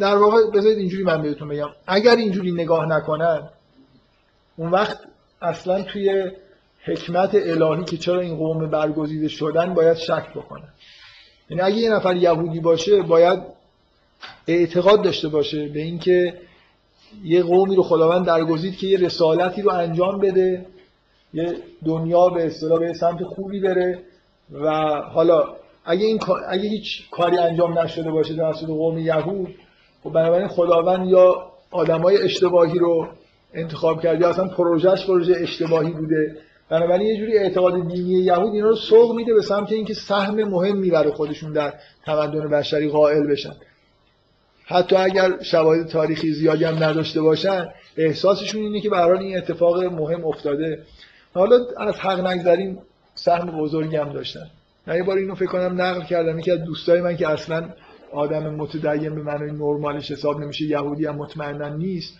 در 0.00 0.16
واقع 0.16 0.50
بذارید 0.54 0.78
اینجوری 0.78 1.04
من 1.04 1.22
بهتون 1.22 1.48
بگم. 1.48 1.68
اگر 1.86 2.16
اینجوری 2.16 2.52
نگاه 2.52 2.86
نکنن 2.86 3.48
اون 4.56 4.70
وقت 4.70 4.98
اصلا 5.42 5.82
توی 5.82 6.30
حکمت 6.84 7.34
الهی 7.34 7.84
که 7.84 7.96
چرا 7.96 8.20
این 8.20 8.36
قوم 8.36 8.70
برگزیده 8.70 9.28
شدن 9.28 9.74
باید 9.74 9.96
شک 9.96 10.30
بکنن. 10.34 10.68
یعنی 11.50 11.62
اگه 11.62 11.76
یه 11.76 11.90
نفر 11.90 12.16
یهودی 12.16 12.60
باشه 12.60 13.02
باید 13.02 13.38
اعتقاد 14.46 15.02
داشته 15.02 15.28
باشه 15.28 15.68
به 15.68 15.80
اینکه 15.80 16.34
یه 17.24 17.42
قومی 17.42 17.76
رو 17.76 17.82
خداوند 17.82 18.26
درگزید 18.26 18.76
که 18.76 18.86
یه 18.86 18.98
رسالتی 18.98 19.62
رو 19.62 19.70
انجام 19.70 20.18
بده 20.18 20.66
یه 21.34 21.56
دنیا 21.84 22.28
به 22.28 22.46
اصطلاح 22.46 22.78
به 22.78 22.92
سمت 22.92 23.22
خوبی 23.22 23.60
بره 23.60 23.98
و 24.52 24.70
حالا 25.14 25.44
اگه 25.84 26.06
این 26.06 26.20
اگه 26.48 26.68
هیچ 26.68 27.10
کاری 27.10 27.38
انجام 27.38 27.78
نشده 27.78 28.10
باشه 28.10 28.36
توسط 28.36 28.66
قوم 28.66 28.98
یهود 28.98 29.54
خب 30.04 30.12
بنابراین 30.12 30.48
خداوند 30.48 31.08
یا 31.08 31.52
آدمای 31.70 32.22
اشتباهی 32.22 32.78
رو 32.78 33.08
انتخاب 33.54 34.02
کرد 34.02 34.20
یا 34.20 34.28
اصلا 34.28 34.48
پروژهش 34.48 35.06
پروژه 35.06 35.36
اشتباهی 35.38 35.90
بوده. 35.90 36.36
بنابراین 36.68 37.06
یه 37.06 37.16
جوری 37.16 37.38
اعتقاد 37.38 37.88
دینی 37.88 38.24
یهود 38.24 38.54
اینا 38.54 38.68
رو 38.68 38.76
سوق 38.76 39.14
میده 39.16 39.34
به 39.34 39.42
سمت 39.42 39.72
اینکه 39.72 39.94
سهم 39.94 40.34
مهمی 40.34 40.90
برای 40.90 41.12
خودشون 41.12 41.52
در 41.52 41.74
تمدن 42.06 42.48
بشری 42.48 42.88
قائل 42.88 43.26
بشن. 43.26 43.52
حتی 44.70 44.96
اگر 44.96 45.42
شواهد 45.42 45.86
تاریخی 45.86 46.32
زیادی 46.32 46.64
هم 46.64 46.84
نداشته 46.84 47.20
باشن 47.20 47.68
احساسشون 47.96 48.62
اینه 48.62 48.80
که 48.80 48.90
برای 48.90 49.24
این 49.24 49.38
اتفاق 49.38 49.84
مهم 49.84 50.24
افتاده. 50.24 50.82
حالا 51.34 51.56
از 51.78 51.94
حق 51.94 52.26
نگذریم 52.26 52.78
سهم 53.14 53.46
بزرگی 53.60 53.96
هم 53.96 54.12
داشتن. 54.12 54.50
من 54.86 54.96
یه 54.96 55.02
بار 55.02 55.16
اینو 55.16 55.34
فکر 55.34 55.46
کنم 55.46 55.80
نقل 55.80 56.02
کردم. 56.04 56.38
یکی 56.38 56.50
از 56.50 56.64
دوستای 56.64 57.00
من 57.00 57.16
که 57.16 57.28
اصلا 57.28 57.68
آدم 58.12 58.54
متدین 58.54 59.14
به 59.14 59.22
معنای 59.22 59.50
نرمالش 59.50 60.10
حساب 60.10 60.40
نمیشه 60.40 60.64
یهودی 60.64 61.06
هم 61.06 61.14
مطمئنا 61.14 61.68
نیست. 61.68 62.14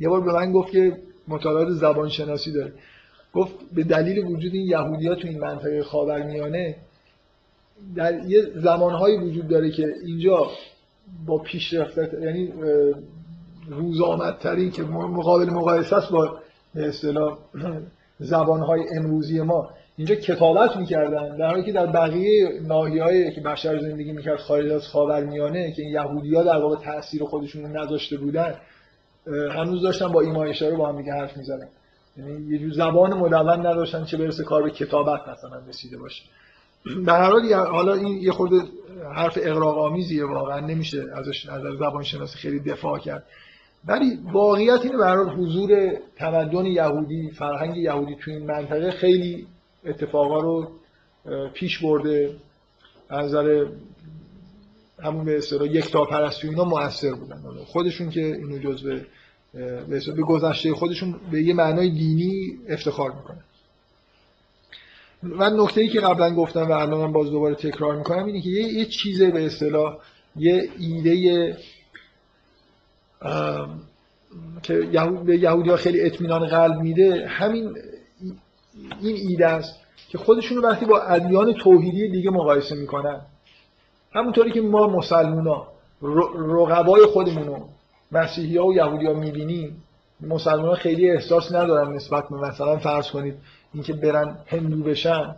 یه 0.00 0.08
بار 0.08 0.20
به 0.20 0.32
من 0.32 0.52
گفت 0.52 0.72
که 0.72 0.96
مطالعات 1.28 1.68
زبان 1.70 2.08
شناسی 2.08 2.52
داره. 2.52 2.72
گفت 3.34 3.54
به 3.72 3.84
دلیل 3.84 4.18
وجود 4.18 4.54
این 4.54 4.66
یهودی 4.66 5.08
ها 5.08 5.14
تو 5.14 5.28
این 5.28 5.40
منطقه 5.40 5.82
خاورمیانه 5.82 6.76
در 7.96 8.24
یه 8.24 8.42
زمانهایی 8.54 9.16
وجود 9.16 9.48
داره 9.48 9.70
که 9.70 9.94
اینجا 10.04 10.50
با 11.26 11.38
پیشرفت 11.38 12.14
یعنی 12.22 12.52
روز 13.68 14.00
آمدترین 14.00 14.70
که 14.70 14.82
مقابل 14.82 15.50
مقایسه 15.50 15.96
است 15.96 16.10
با 16.12 16.38
به 16.74 16.88
اصطلاح 16.88 17.38
زبانهای 18.18 18.80
امروزی 18.96 19.40
ما. 19.40 19.70
اینجا 19.96 20.14
کتابت 20.14 20.76
می‌کردن 20.76 21.36
در 21.36 21.46
حالی 21.46 21.64
که 21.64 21.72
در 21.72 21.86
بقیه 21.86 22.60
ناحیه‌ای 22.66 23.34
که 23.34 23.40
بشر 23.40 23.78
زندگی 23.78 24.12
می‌کرد 24.12 24.38
خارج 24.38 24.72
از 24.72 24.86
خاورمیانه 24.86 25.72
که 25.72 25.82
این 25.82 25.92
یهودی‌ها 25.92 26.42
در 26.42 26.58
واقع 26.58 26.76
تاثیر 26.76 27.24
خودشون 27.24 27.62
رو 27.62 27.82
نداشته 27.82 28.16
بودن 28.16 28.54
هنوز 29.50 29.82
داشتن 29.82 30.08
با 30.08 30.20
ایمان 30.20 30.48
اشاره 30.48 30.76
با 30.76 30.88
هم 30.88 30.96
دیگه 30.98 31.12
حرف 31.12 31.36
می‌زدن 31.36 31.68
یعنی 32.16 32.52
یه 32.52 32.58
جور 32.58 32.72
زبان 32.72 33.14
مدون 33.14 33.66
نداشتن 33.66 34.04
چه 34.04 34.16
برسه 34.16 34.44
کار 34.44 34.62
به 34.62 34.70
کتابت 34.70 35.28
مثلا 35.28 35.58
رسیده 35.68 35.98
باشه. 35.98 36.22
در 37.06 37.20
هر 37.22 37.30
حال 37.30 37.52
حالا 37.52 37.94
این 37.94 38.22
یه 38.22 38.32
خورده 38.32 38.56
حرف 39.12 39.38
اقراق 39.42 39.78
آمیزیه 39.78 40.24
واقعا 40.24 40.60
نمیشه 40.60 41.04
ازش 41.14 41.46
از 41.48 41.62
زبان 41.78 42.02
شناسی 42.02 42.38
خیلی 42.38 42.60
دفاع 42.60 42.98
کرد. 42.98 43.24
ولی 43.84 44.18
واقعیت 44.32 44.80
اینه 44.82 44.96
برای 44.96 45.30
حضور 45.30 45.92
تمدن 46.16 46.66
یهودی 46.66 47.30
فرهنگ 47.30 47.76
یهودی 47.76 48.16
تو 48.24 48.30
این 48.30 48.46
منطقه 48.46 48.90
خیلی 48.90 49.46
اتفاقا 49.84 50.40
رو 50.40 50.70
پیش 51.54 51.78
برده. 51.78 52.36
از 53.08 53.24
نظر 53.24 53.66
همون 55.02 55.24
به 55.24 55.36
اصطلاح 55.36 55.68
یک 55.68 55.90
تا 55.90 56.04
پرستی 56.04 56.48
اینا 56.48 56.64
موثر 56.64 57.14
بودن. 57.14 57.42
خودشون 57.66 58.10
که 58.10 58.20
اینو 58.20 58.58
جزء 58.58 58.96
به 59.88 60.22
گذشته 60.26 60.74
خودشون 60.74 61.20
به 61.30 61.42
یه 61.42 61.54
معنای 61.54 61.90
دینی 61.90 62.58
افتخار 62.68 63.12
می‌کنن. 63.12 63.44
من 65.22 65.60
نکته 65.60 65.80
ای 65.80 65.88
که 65.88 66.00
قبلا 66.00 66.34
گفتم 66.34 66.68
و 66.68 66.72
الان 66.72 67.00
من 67.00 67.12
باز 67.12 67.30
دوباره 67.30 67.54
تکرار 67.54 67.96
می‌کنم 67.96 68.24
اینه 68.24 68.40
که 68.40 68.48
یه, 68.48 68.62
یه 68.62 68.84
چیزه 68.84 69.30
به 69.30 69.46
اصطلاح 69.46 69.96
یه 70.36 70.68
ایده 70.78 71.56
که 74.62 74.80
به 75.24 75.38
یهودی 75.38 75.70
ها 75.70 75.76
خیلی 75.76 76.00
اطمینان 76.00 76.46
قلب 76.46 76.80
میده. 76.80 77.26
همین 77.28 77.76
این 79.00 79.16
ایده 79.28 79.46
است 79.46 79.74
که 80.08 80.18
خودشون 80.18 80.58
وقتی 80.58 80.86
با 80.86 81.00
ادیان 81.00 81.52
توحیدی 81.52 82.08
دیگه 82.08 82.30
مقایسه 82.30 82.74
می‌کنن. 82.74 83.20
همونطوری 84.12 84.50
که 84.50 84.60
ما 84.60 84.86
مسلمان 84.86 85.46
ها 85.46 85.68
رقبای 86.48 87.06
خودمونو 87.06 87.64
مسیحی 88.12 88.56
ها 88.56 88.66
و 88.66 88.74
یهودی 88.74 89.06
ها 89.06 89.12
می‌بینیم 89.12 89.82
مسلمان 90.20 90.74
خیلی 90.74 91.10
احساس 91.10 91.52
ندارن 91.52 91.94
نسبت 91.94 92.28
به 92.28 92.36
مثلا 92.36 92.78
فرض 92.78 93.10
کنید 93.10 93.34
اینکه 93.74 93.92
برن 93.92 94.38
هندو 94.46 94.82
بشن 94.82 95.34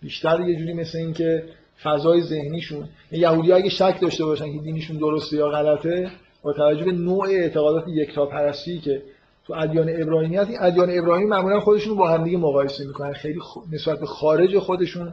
بیشتر 0.00 0.40
یه 0.40 0.56
جوری 0.56 0.74
مثل 0.74 0.98
اینکه 0.98 1.44
فضای 1.82 2.22
ذهنیشون 2.22 2.88
یهودی 3.12 3.52
اگه 3.52 3.68
شک 3.68 4.00
داشته 4.00 4.24
باشن 4.24 4.52
که 4.52 4.58
دینشون 4.58 4.96
درسته 4.96 5.36
یا 5.36 5.48
غلطه 5.48 6.10
با 6.42 6.52
توجه 6.52 6.84
به 6.84 6.92
نوع 6.92 7.28
اعتقادات 7.28 7.84
یکتاپرستی 7.88 8.78
که 8.78 9.02
تو 9.46 9.54
ادیان 9.54 10.02
ابراهیمی 10.02 10.36
هست 10.36 10.50
این 10.50 10.58
ادیان 10.62 10.98
ابراهیمی 10.98 11.30
معمولا 11.30 11.60
خودشون 11.60 11.96
با 11.96 12.08
هم 12.08 12.24
دیگه 12.24 12.38
مقایسه 12.38 12.86
می‌کنن. 12.86 13.12
خیلی 13.12 13.40
نسبت 13.72 14.00
به 14.00 14.06
خارج 14.06 14.58
خودشون 14.58 15.12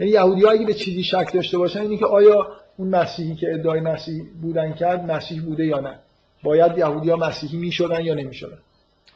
یعنی 0.00 0.12
یهودی 0.12 0.44
ها 0.44 0.50
اگه 0.50 0.66
به 0.66 0.74
چیزی 0.74 1.02
شک 1.02 1.30
داشته 1.34 1.58
باشن 1.58 1.80
اینه 1.80 1.96
که 1.96 2.06
آیا 2.06 2.48
اون 2.76 2.88
مسیحی 2.88 3.34
که 3.34 3.54
ادعای 3.54 3.80
مسیح 3.80 4.22
بودن 4.42 4.72
کرد 4.72 5.10
مسیح 5.10 5.42
بوده 5.42 5.66
یا 5.66 5.80
نه؟ 5.80 5.98
باید 6.42 6.78
یهودی 6.78 7.10
ها 7.10 7.16
مسیحی 7.16 7.58
می‌شدن 7.58 8.04
یا 8.04 8.14
نمی‌شدن؟ 8.14 8.58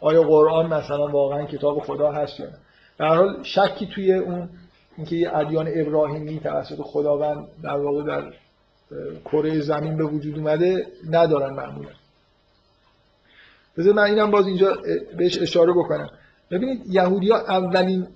آیا 0.01 0.23
قرآن 0.23 0.67
مثلا 0.67 1.07
واقعا 1.07 1.45
کتاب 1.45 1.79
خدا 1.79 2.13
هست 2.13 2.41
یا 2.41 2.47
نه؟ 2.47 2.59
در 2.99 3.15
حال 3.15 3.43
شکی 3.43 3.87
توی 3.87 4.13
اون 4.13 4.49
اینکه 4.97 5.17
یه 5.17 5.37
ادیان 5.37 5.69
ابراهیمی 5.75 6.41
توسط 6.41 6.81
خداوند 6.83 7.49
در 7.63 7.77
واقع 7.77 8.03
در 8.03 8.33
کره 9.25 9.61
زمین 9.61 9.97
به 9.97 10.05
وجود 10.05 10.39
اومده 10.39 10.87
ندارن 11.11 11.55
معمولا. 11.55 11.91
بذار 13.77 13.95
من 13.95 14.03
اینم 14.03 14.31
باز 14.31 14.47
اینجا 14.47 14.77
بهش 15.17 15.43
اشاره 15.43 15.73
بکنم. 15.73 16.11
ببینید 16.51 16.83
یهودی 16.87 17.33
اولین 17.33 18.07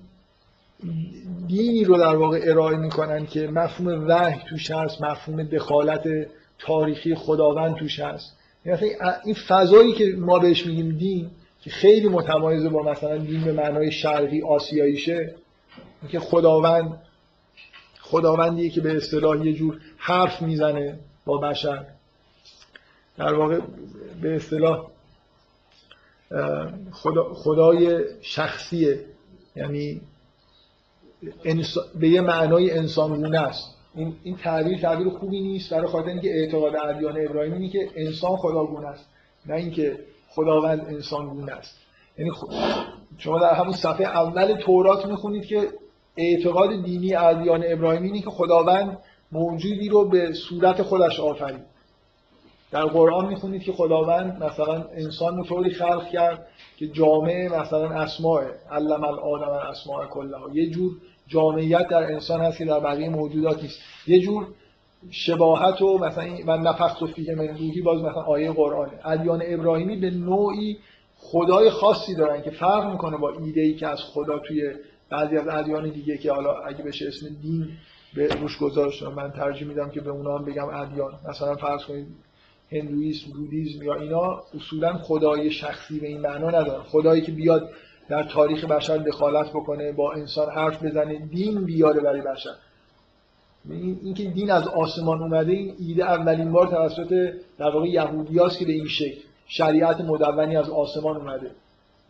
دینی 1.47 1.85
رو 1.85 1.99
در 1.99 2.17
واقع 2.17 2.41
ارائه 2.45 2.77
می‌کنن 2.77 3.27
که 3.27 3.49
مفهوم 3.49 4.09
وحی 4.09 4.41
توش 4.49 4.71
هست 4.71 5.03
مفهوم 5.03 5.43
دخالت 5.43 6.09
تاریخی 6.59 7.15
خداوند 7.15 7.75
توش 7.77 8.01
هست. 8.01 8.37
یعنی 8.65 8.91
این 9.25 9.35
فضایی 9.49 9.93
که 9.93 10.15
ما 10.19 10.39
بهش 10.39 10.67
میگیم 10.67 10.99
دین 10.99 11.31
که 11.63 11.71
خیلی 11.71 12.09
متمایزه 12.09 12.69
با 12.69 12.83
مثلا 12.83 13.17
دین 13.17 13.45
به 13.45 13.53
معنای 13.53 13.93
شرقی 13.93 14.43
آسیاییشه. 14.43 15.35
که 16.09 16.21
خداوند 16.21 16.99
خداوندیه 18.01 18.71
که 18.71 18.81
به 18.81 18.97
اصطلاح 18.97 19.47
یه 19.47 19.53
جور 19.53 19.81
حرف 19.97 20.43
می‌زنه 20.43 20.99
با 21.25 21.39
بشر. 21.39 21.85
در 23.17 23.35
واقع 23.35 23.61
به 24.23 24.37
اصطلاح 24.37 24.91
خدا، 26.93 27.35
خدای 27.35 28.05
شخصیه. 28.21 29.05
یعنی 29.57 30.01
به 31.95 32.09
یه 32.09 32.21
معنای 32.21 32.71
انسانگونه 32.71 33.41
است. 33.41 33.77
این 33.95 34.17
این 34.23 34.37
تعبیر 34.37 34.79
تعبیر 34.79 35.09
خوبی 35.09 35.41
نیست. 35.41 35.71
برای 35.73 35.87
خاطر 35.87 36.09
اینکه 36.09 36.31
اعتقاد 36.31 36.77
ادیان 36.77 37.27
ابراهیمی 37.27 37.69
که 37.69 37.91
انسان 37.97 38.37
خداگونه 38.37 38.87
است. 38.87 39.07
نه 39.47 39.55
اینکه 39.55 39.99
خداوند 40.35 40.81
انسان 40.81 41.27
گونه 41.27 41.53
است. 41.53 41.77
یعنی 42.19 42.31
خ- 42.31 42.55
شما 43.19 43.39
در 43.39 43.55
همون 43.55 43.73
صفحه 43.73 44.07
اول 44.07 44.53
تورات 44.53 45.07
می‌خونید 45.07 45.45
که 45.45 45.69
اعتقاد 46.17 46.85
دینی 46.85 47.15
ادیان 47.15 47.65
ابراهیمی 47.67 48.07
اینه 48.07 48.21
که 48.21 48.31
خداوند 48.31 48.99
موجودی 49.33 49.89
رو 49.89 50.09
به 50.09 50.33
صورت 50.33 50.83
خودش 50.83 51.21
آفرید. 51.21 51.65
در 52.71 52.85
قرآن 52.85 53.27
می‌خونید 53.29 53.63
که 53.63 53.73
خداوند 53.73 54.43
مثلا 54.45 54.85
انسان 54.95 55.37
رو 55.37 55.45
طوری 55.45 55.71
خلق 55.71 56.09
کرد 56.09 56.47
که 56.77 56.87
جامعه 56.89 57.49
مثلا 57.49 57.91
اسماء 57.91 58.43
علم 58.71 59.05
الآدم 59.05 59.69
اسماء 59.71 60.07
کلها. 60.07 60.51
یه 60.53 60.71
جور 60.71 60.93
جامعیت 61.29 61.89
در 61.89 62.03
انسان 62.13 62.41
هست 62.41 62.59
که 62.59 62.65
در 62.65 62.81
بقیه 62.81 63.09
موجودات 63.09 63.63
نیست. 63.63 63.79
یه 64.07 64.21
جور 64.21 64.47
شباهت 65.11 65.83
و 65.83 65.99
مثلا 65.99 66.25
من 66.47 66.59
نفخت 66.59 67.03
و 67.03 67.07
فیه 67.07 67.35
من 67.35 67.49
روحی 67.49 67.81
باز 67.81 68.01
مثلا 68.01 68.23
آیه 68.23 68.53
قرآنه. 68.53 68.93
ادیان 69.05 69.43
ابراهیمی 69.47 69.97
به 69.97 70.11
نوعی 70.11 70.79
خدای 71.17 71.71
خاصی 71.71 72.15
دارن 72.15 72.43
که 72.43 72.51
فرق 72.51 72.93
می‌کنه 72.93 73.17
با 73.17 73.31
ایده 73.31 73.61
ای 73.61 73.75
که 73.75 73.87
از 73.87 73.99
خدا 73.99 74.39
توی 74.39 74.75
بعضی 75.11 75.37
از 75.37 75.49
ادیان 75.49 75.91
دیگه 75.91 76.19
که 76.19 76.33
حالا 76.33 76.55
اگه 76.55 76.83
بشه 76.83 77.09
اسم 77.09 77.27
دین 77.43 77.69
به 78.15 78.27
روش 78.27 78.59
گذاشت 78.59 79.03
من 79.03 79.31
ترجیح 79.31 79.69
میدم 79.69 79.91
که 79.91 80.01
به 80.01 80.11
اونا 80.11 80.39
هم 80.39 80.45
بگم 80.45 80.69
ادیان. 80.69 81.13
مثلا 81.29 81.55
فرض 81.55 81.85
کنید 81.85 82.07
هندویسم 82.73 83.33
بودیسم 83.33 83.83
یا 83.83 83.95
اینا 83.95 84.43
اصولا 84.55 84.99
خدای 84.99 85.51
شخصی 85.51 86.01
به 86.01 86.07
این 86.07 86.21
معنا 86.21 86.49
ندارن. 86.49 86.83
خدایی 86.83 87.23
که 87.23 87.33
بیاد 87.33 87.71
در 88.09 88.23
تاریخ 88.23 88.65
بشر 88.65 88.97
دخالت 88.97 89.51
بکنه 89.51 89.93
با 89.93 90.13
انسان 90.13 90.51
حرف 90.51 90.85
بزنه 90.85 91.19
دین 91.19 91.65
بیاره 91.65 92.01
برای 92.01 92.21
بشر. 92.21 92.55
این 93.69 94.01
اینکه 94.03 94.25
دین 94.25 94.51
از 94.51 94.69
آسمان 94.69 95.23
اومده 95.23 95.53
این 95.53 95.75
ایده 95.79 96.05
اولین 96.05 96.53
بار 96.53 96.67
توسط 96.67 97.33
در 97.59 97.71
واقع 97.71 97.87
یهودیاست 97.87 98.59
که 98.59 98.65
به 98.65 98.73
این 98.73 98.89
شکل 98.89 99.21
شریعت 99.47 100.01
مدونی 100.01 100.57
از 100.57 100.71
آسمان 100.71 101.17
اومده 101.17 101.51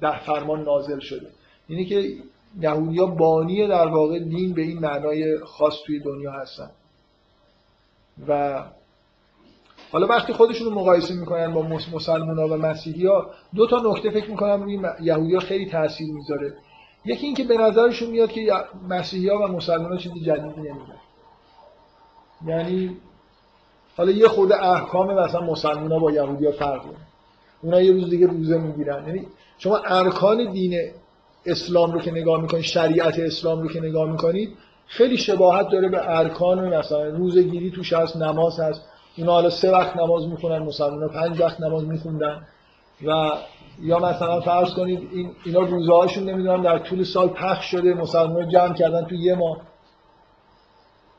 در 0.01 0.19
فرمان 0.19 0.65
نازل 0.65 0.99
شده. 0.99 1.27
اینه 1.69 1.85
که 1.85 2.13
یهودیا 2.61 3.07
بانی 3.07 3.67
در 3.67 3.87
واقع 3.87 4.19
دین 4.19 4.53
به 4.53 4.63
این 4.63 4.79
معنای 4.79 5.39
خاص 5.39 5.75
توی 5.87 5.99
دنیا 5.99 6.33
هستن. 6.33 6.71
و 8.29 8.63
حالا 9.93 10.07
وقتی 10.07 10.33
خودشون 10.33 10.67
رو 10.67 10.81
مقایسه 10.81 11.15
می‌کنن 11.15 11.55
با 11.55 11.63
مسلمان 11.63 12.39
ها 12.39 12.49
و 12.49 12.57
مسیحی 12.57 13.07
ها 13.07 13.31
دو 13.55 13.67
تا 13.67 13.83
نکته 13.85 14.11
فکر 14.11 14.31
می‌کنم 14.31 14.63
روی 14.63 14.81
یهودی 15.01 15.35
ها 15.35 15.41
خیلی 15.41 15.67
تاثیر 15.67 16.13
می‌ذاره. 16.13 16.55
یکی 17.05 17.27
اینکه 17.27 17.45
به 17.45 17.57
نظرشون 17.57 18.11
میاد 18.11 18.33
که 18.33 18.53
مسیحی 18.89 19.29
ها 19.29 19.39
و 19.39 19.47
مسلمان 19.47 19.93
ها 19.93 19.97
چیز 19.99 20.13
جدیدی 20.13 20.61
نمیدن 20.61 21.01
یعنی 22.47 22.97
حالا 23.97 24.11
یه 24.11 24.29
خورده 24.29 24.65
احکام 24.65 25.15
مثلا 25.15 25.41
مسلمان 25.41 25.93
ها 25.93 25.99
با 25.99 26.13
یهودی 26.13 26.47
ها 26.47 26.53
فرق 26.53 26.85
داره. 26.85 26.97
اونا 27.63 27.81
یه 27.81 27.93
روز 27.93 28.11
دیگه 28.11 28.27
روزه 28.27 28.59
می‌گیرن. 28.59 29.07
یعنی 29.07 29.27
شما 29.59 29.77
ارکان 29.77 30.53
دین 30.53 30.81
اسلام 31.47 31.93
رو 31.93 32.01
که 32.01 32.11
نگاه 32.11 32.41
می‌کنید 32.41 32.63
شریعت 32.63 33.19
اسلام 33.19 33.63
رو 33.63 33.69
که 33.69 33.81
نگاه 33.81 34.11
می‌کنید 34.11 34.57
خیلی 34.87 35.17
شباهت 35.17 35.69
داره 35.69 35.89
به 35.89 36.19
ارکان 36.19 36.75
مثلا 36.75 37.05
روزه 37.05 37.43
گیری 37.43 37.71
توش 37.71 37.93
هست 37.93 38.17
نماز 38.17 38.61
هست. 38.61 38.83
اینا 39.17 39.33
حالا 39.33 39.51
سه 39.51 39.71
وقت 39.71 39.97
نماز 39.97 40.29
می‌خونن 40.29 40.59
مسلمان 40.59 41.09
پنج 41.09 41.41
وقت 41.41 41.61
نماز 41.61 41.85
میخوندن. 41.85 42.47
و 43.07 43.31
یا 43.83 43.99
مثلا 43.99 44.41
فرض 44.41 44.75
کنید 44.75 45.09
این 45.13 45.31
اینا 45.45 45.61
روزه 45.61 45.93
هاشون 45.93 46.25
نمی‌دونم 46.25 46.63
در 46.63 46.79
طول 46.79 47.05
سال 47.05 47.29
پخش 47.29 47.71
شده 47.71 47.95
مسلمان 47.95 48.49
جمع 48.49 48.75
کردن 48.75 49.05
تو 49.05 49.15
یه 49.15 49.35
ماه. 49.35 49.61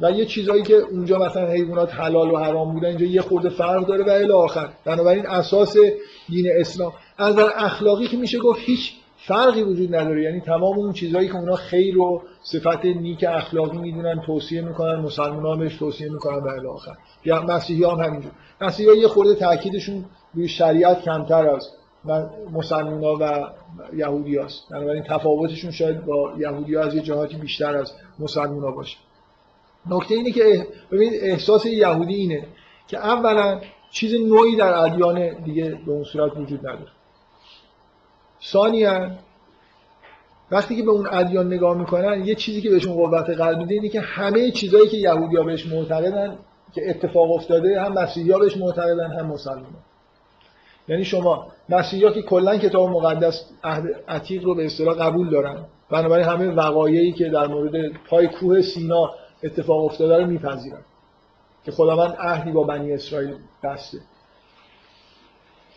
و 0.02 0.12
یه 0.12 0.26
چیزایی 0.26 0.64
که 0.64 0.74
اونجا 0.74 1.20
مثلا 1.20 1.48
حیوانات 1.48 1.94
حلال 1.94 2.32
و 2.32 2.38
حرام 2.38 2.74
بودن 2.74 2.88
اینجا 2.88 3.06
یه 3.06 3.22
خورده 3.22 3.50
فرق 3.50 3.86
داره 3.86 4.04
و 4.04 4.10
الی 4.10 4.32
آخر 4.32 4.70
بنابراین 4.86 5.28
اساس 5.28 5.78
دین 6.30 6.46
اسلام. 6.60 6.94
از 7.18 7.34
نظر 7.34 7.50
اخلاقی 7.56 8.08
که 8.08 8.18
میشه 8.18 8.40
گفت 8.40 8.60
هیچ 8.62 8.94
فرقی 9.18 9.64
وجود 9.64 9.96
نداره. 9.96 10.24
یعنی 10.24 10.40
تمام 10.40 10.78
اون 10.80 10.94
چیزهایی 10.94 11.28
که 11.28 11.36
اونا 11.36 11.56
خیر 11.56 11.98
و 11.98 12.22
صفت 12.44 12.86
نیک 12.86 13.26
اخلاقی 13.30 13.78
می‌دونن 13.78 14.22
توصیه 14.26 14.62
می‌کنن 14.62 14.96
مسلمان 14.96 15.46
ها 15.46 15.56
بهش 15.56 15.76
توصیه 15.76 16.10
می‌کنن 16.10 16.38
و 16.38 16.48
الی 16.48 16.68
یا 17.26 17.42
مسیحی 17.42 17.84
هم 17.84 18.00
همینجور. 18.00 18.32
مسیحی 18.62 18.90
ها 18.90 18.96
یه 18.96 19.08
خورده 19.08 19.36
تاکیدشون 19.36 20.06
روی 20.34 20.48
شریعت 20.48 21.02
کمتر 21.02 21.50
از 21.50 21.70
مسلمان 22.52 23.04
ها 23.04 23.18
و 23.22 23.48
یهودی 23.96 24.38
هست 24.38 24.70
بنابراین 24.72 25.04
تفاوتشون 25.04 25.72
شاید 25.72 26.06
با 26.06 26.34
یهودی 26.38 26.76
ها 26.76 26.84
از 26.84 26.96
یه 26.96 27.02
جهاتی 27.02 27.36
بیشتر 27.36 27.78
از 27.78 27.92
مسلمان 28.20 28.62
ها 28.64 28.72
باشه. 28.72 28.98
نکته 29.90 30.16
اینه 30.16 30.32
که 30.32 30.68
ببینید 30.92 31.20
احساس 31.24 31.66
یهودی 31.66 32.16
اینه 32.16 32.48
که 32.88 32.98
اولا 32.98 33.62
چیز 33.92 34.14
نوعی 34.14 34.56
در 34.56 34.74
ادیان 34.74 35.44
دیگه 35.44 35.80
به 35.86 35.92
اون 35.92 36.04
صورت 36.04 36.38
وجود 36.38 36.60
نداره. 36.60 36.92
ثانیا 38.44 39.12
وقتی 40.52 40.76
که 40.76 40.84
به 40.84 40.92
اون 40.92 41.08
ادیان 41.12 41.48
نگاه 41.48 41.78
می‌کنن 41.78 42.26
یه 42.26 42.36
چیزی 42.36 42.62
که 42.62 42.70
بهشون 42.70 42.94
قوت 42.94 43.30
قلب 43.30 43.58
میده 43.58 43.74
اینه 43.74 43.90
که 43.90 44.02
همه 44.02 44.52
چیزایی 44.52 44.88
که 44.88 44.98
یهودی‌ها 44.98 45.44
بهش 45.44 45.66
معتقدن 45.66 46.38
که 46.74 46.90
اتفاق 46.90 47.32
افتاده 47.32 47.82
هم 47.82 47.94
مسیحی‌ها 47.94 48.40
بهش 48.40 48.58
معتقدن 48.58 49.12
هم 49.12 49.26
مسلمان‌ها 49.26 49.80
یعنی 50.88 51.06
شما 51.06 51.48
مسیحی‌ها 51.70 52.12
که 52.12 52.22
کلا 52.22 52.58
کتاب 52.58 52.90
مقدس 52.90 53.46
عهد 53.64 53.86
عتیق 54.08 54.44
رو 54.44 54.56
به 54.56 54.66
اصطلاح 54.66 54.96
قبول 54.96 55.30
دارن 55.30 55.66
بنابراین 55.90 56.26
همه 56.26 56.48
وقایعی 56.48 57.12
که 57.12 57.30
در 57.30 57.48
مورد 57.48 57.94
پای 58.10 58.28
کوه 58.28 58.62
سینا 58.62 59.12
اتفاق 59.44 59.86
افتاده 59.86 60.18
رو 60.18 60.26
میپذیرن 60.26 60.82
که 61.64 61.72
خداوند 61.72 62.16
عهدی 62.20 62.52
با 62.52 62.64
بنی 62.64 62.94
اسرائیل 62.94 63.36
بسته. 63.64 63.98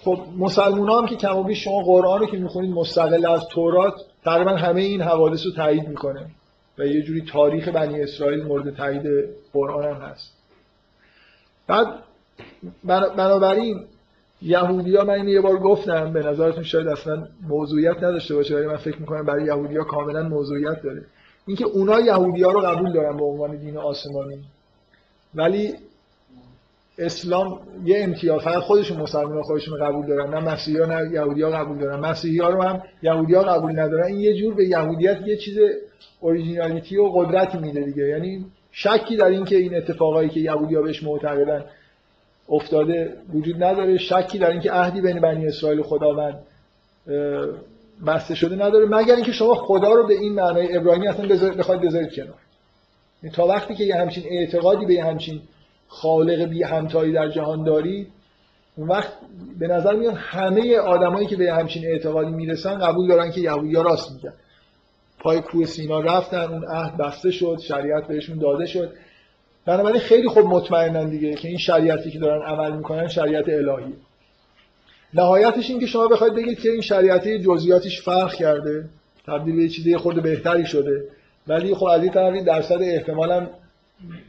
خب 0.05 0.19
مسلمان 0.39 0.91
هم 0.91 1.07
که 1.07 1.17
کم 1.17 1.37
و 1.37 1.43
بیش 1.43 1.65
شما 1.65 1.83
قرآن 1.83 2.21
رو 2.21 2.27
که 2.27 2.37
می‌خونید 2.37 2.71
مستقل 2.71 3.27
از 3.27 3.47
تورات 3.51 3.95
تقریبا 4.25 4.51
همه 4.51 4.81
این 4.81 5.03
حوادث 5.03 5.47
رو 5.47 5.53
تایید 5.53 5.89
می‌کنه 5.89 6.27
و 6.79 6.87
یه 6.87 7.03
جوری 7.03 7.23
تاریخ 7.23 7.69
بنی 7.69 8.03
اسرائیل 8.03 8.45
مورد 8.45 8.77
تایید 8.77 9.03
قرآن 9.53 9.85
هم 9.85 10.01
هست. 10.03 10.33
بعد 11.67 11.89
بنابراین 13.17 13.87
یهودی 14.43 14.97
ها 14.97 15.05
من 15.05 15.29
یه 15.29 15.41
بار 15.41 15.57
گفتم 15.57 16.13
به 16.13 16.23
نظرتون 16.23 16.63
شاید 16.63 16.89
اصلا 16.89 17.29
موضوعیت 17.49 17.97
نداشته 17.97 18.35
باشه 18.35 18.55
ولی 18.55 18.67
من 18.67 18.77
فکر 18.77 18.99
می‌کنم 18.99 19.27
برای 19.27 19.45
یهودی 19.45 19.77
ها 19.77 19.85
کاملا 19.85 20.23
موضوعیت 20.23 20.83
داره. 20.83 21.07
اینکه 21.47 21.65
اونا 21.65 22.01
یهودی 22.01 22.43
رو 22.43 22.61
قبول 22.61 22.93
دارن 22.93 23.17
به 23.17 23.25
عنوان 23.25 23.57
دین 23.57 23.77
آسمانی. 23.77 24.39
ولی 25.35 25.75
اسلام 26.99 27.61
یه 27.85 28.05
امتیاز 28.05 28.43
فقط 28.43 28.63
خودشون 28.63 29.01
مسلمان 29.01 29.43
خودشون 29.43 29.79
قبول 29.79 30.07
دارن 30.07 30.35
نه 30.35 30.53
مسیحی 30.53 30.87
نه 30.87 31.11
یهودی 31.13 31.45
قبول 31.45 31.79
دارن. 31.79 32.01
مسیحی 32.01 32.39
رو 32.39 32.63
هم 32.63 32.83
یهودی 33.03 33.35
قبول 33.35 33.81
ندارن. 33.81 34.07
این 34.07 34.21
یه 34.21 34.35
جور 34.35 34.55
به 34.55 34.65
یهودیت 34.65 35.19
یه 35.27 35.37
چیز 35.37 35.59
اوریجینالیتی 36.21 36.97
و 36.97 37.09
قدرتی 37.09 37.59
میده 37.59 37.81
دیگه. 37.81 38.09
یعنی 38.09 38.47
شکی 38.73 39.17
در 39.17 39.27
این 39.27 39.45
که 39.45 39.57
این 39.57 39.77
اتفاقایی 39.77 40.29
که 40.29 40.41
یهودی 40.41 40.75
ها 40.75 40.83
بهش 40.83 41.03
معتقدن 41.03 41.65
افتاده 42.49 43.17
وجود 43.35 43.65
نداره. 43.65 43.99
شکی 43.99 44.39
در 44.39 44.51
اینکه 44.51 44.73
عهدی 44.73 45.01
بین 45.01 45.21
بنی 45.21 45.47
اسرائیل 45.47 45.81
و 45.81 45.83
خداوند 45.83 46.39
بسته 48.07 48.35
شده 48.35 48.67
نداره 48.67 48.87
مگر 48.87 49.15
اینکه 49.15 49.33
شما 49.33 49.55
خدا 49.55 49.93
رو 49.93 50.07
به 50.07 50.15
این 50.15 50.33
معنای 50.33 50.77
ابراهیمی 50.77 51.09
اصلا 51.09 51.51
بخواید 51.51 51.81
بذارید 51.81 52.15
کنار. 52.15 52.39
تا 53.33 53.47
وقتی 53.47 53.75
که 53.75 53.85
یه 53.85 53.97
همچین 53.97 54.25
اعتقادی 54.31 54.87
به 54.87 54.95
یه 54.95 55.05
همچین 55.05 55.41
خالق 55.89 56.43
بی 56.43 56.63
همتایی 56.63 57.13
در 57.13 57.29
جهان 57.29 57.65
دارید 57.65 58.09
اون 58.77 58.89
وقت 58.89 59.13
به 59.59 59.67
نظر 59.67 59.93
میاد 59.97 60.15
همه 60.17 60.77
آدمایی 60.77 61.27
که 61.27 61.37
به 61.37 61.53
همچین 61.53 61.87
اعتقادی 61.87 62.31
می‌رسن 62.31 62.79
قبول 62.79 63.09
دارن 63.09 63.31
که 63.31 63.41
یهودی‌ها 63.41 63.83
راست 63.83 64.13
میگن. 64.13 64.33
پای 65.19 65.41
کوه 65.41 65.67
سینا 65.67 66.01
رفتن 66.01 66.53
اون 66.53 66.65
عهد 66.65 66.97
بسته 66.97 67.31
شد 67.31 67.59
شریعت 67.59 68.07
بهشون 68.07 68.39
داده 68.39 68.67
شد. 68.67 68.93
بنابراین 69.67 70.01
خیلی 70.01 70.29
خوب 70.29 70.47
مطمئنن 70.47 71.11
دیگه 71.11 71.35
که 71.35 71.49
این 71.49 71.59
شریعتی 71.59 72.11
که 72.11 72.19
دارن 72.19 72.43
عمل 72.43 72.77
می‌کنن 72.77 73.09
شریعت 73.09 73.49
الهی 73.49 73.95
نهایتش 75.15 75.71
این 75.71 75.81
که 75.81 75.87
شما 75.87 76.09
بخواید 76.09 76.35
بگید 76.35 76.61
که 76.61 76.71
این 76.71 76.81
شریعت 76.81 77.29
جزئیاتش 77.29 78.03
فرق 78.03 78.35
کرده 78.35 78.89
تبدیل 79.27 79.57
به 79.57 79.69
چیزی 79.69 79.97
خورده 79.97 80.21
بهتری 80.21 80.67
شده. 80.67 81.05
ولی 81.47 81.75
خب 81.75 81.85
از 81.85 82.03
این 82.03 82.13
طرفی 82.13 82.43
درصد 82.43 82.83
احتمالاً 82.83 83.49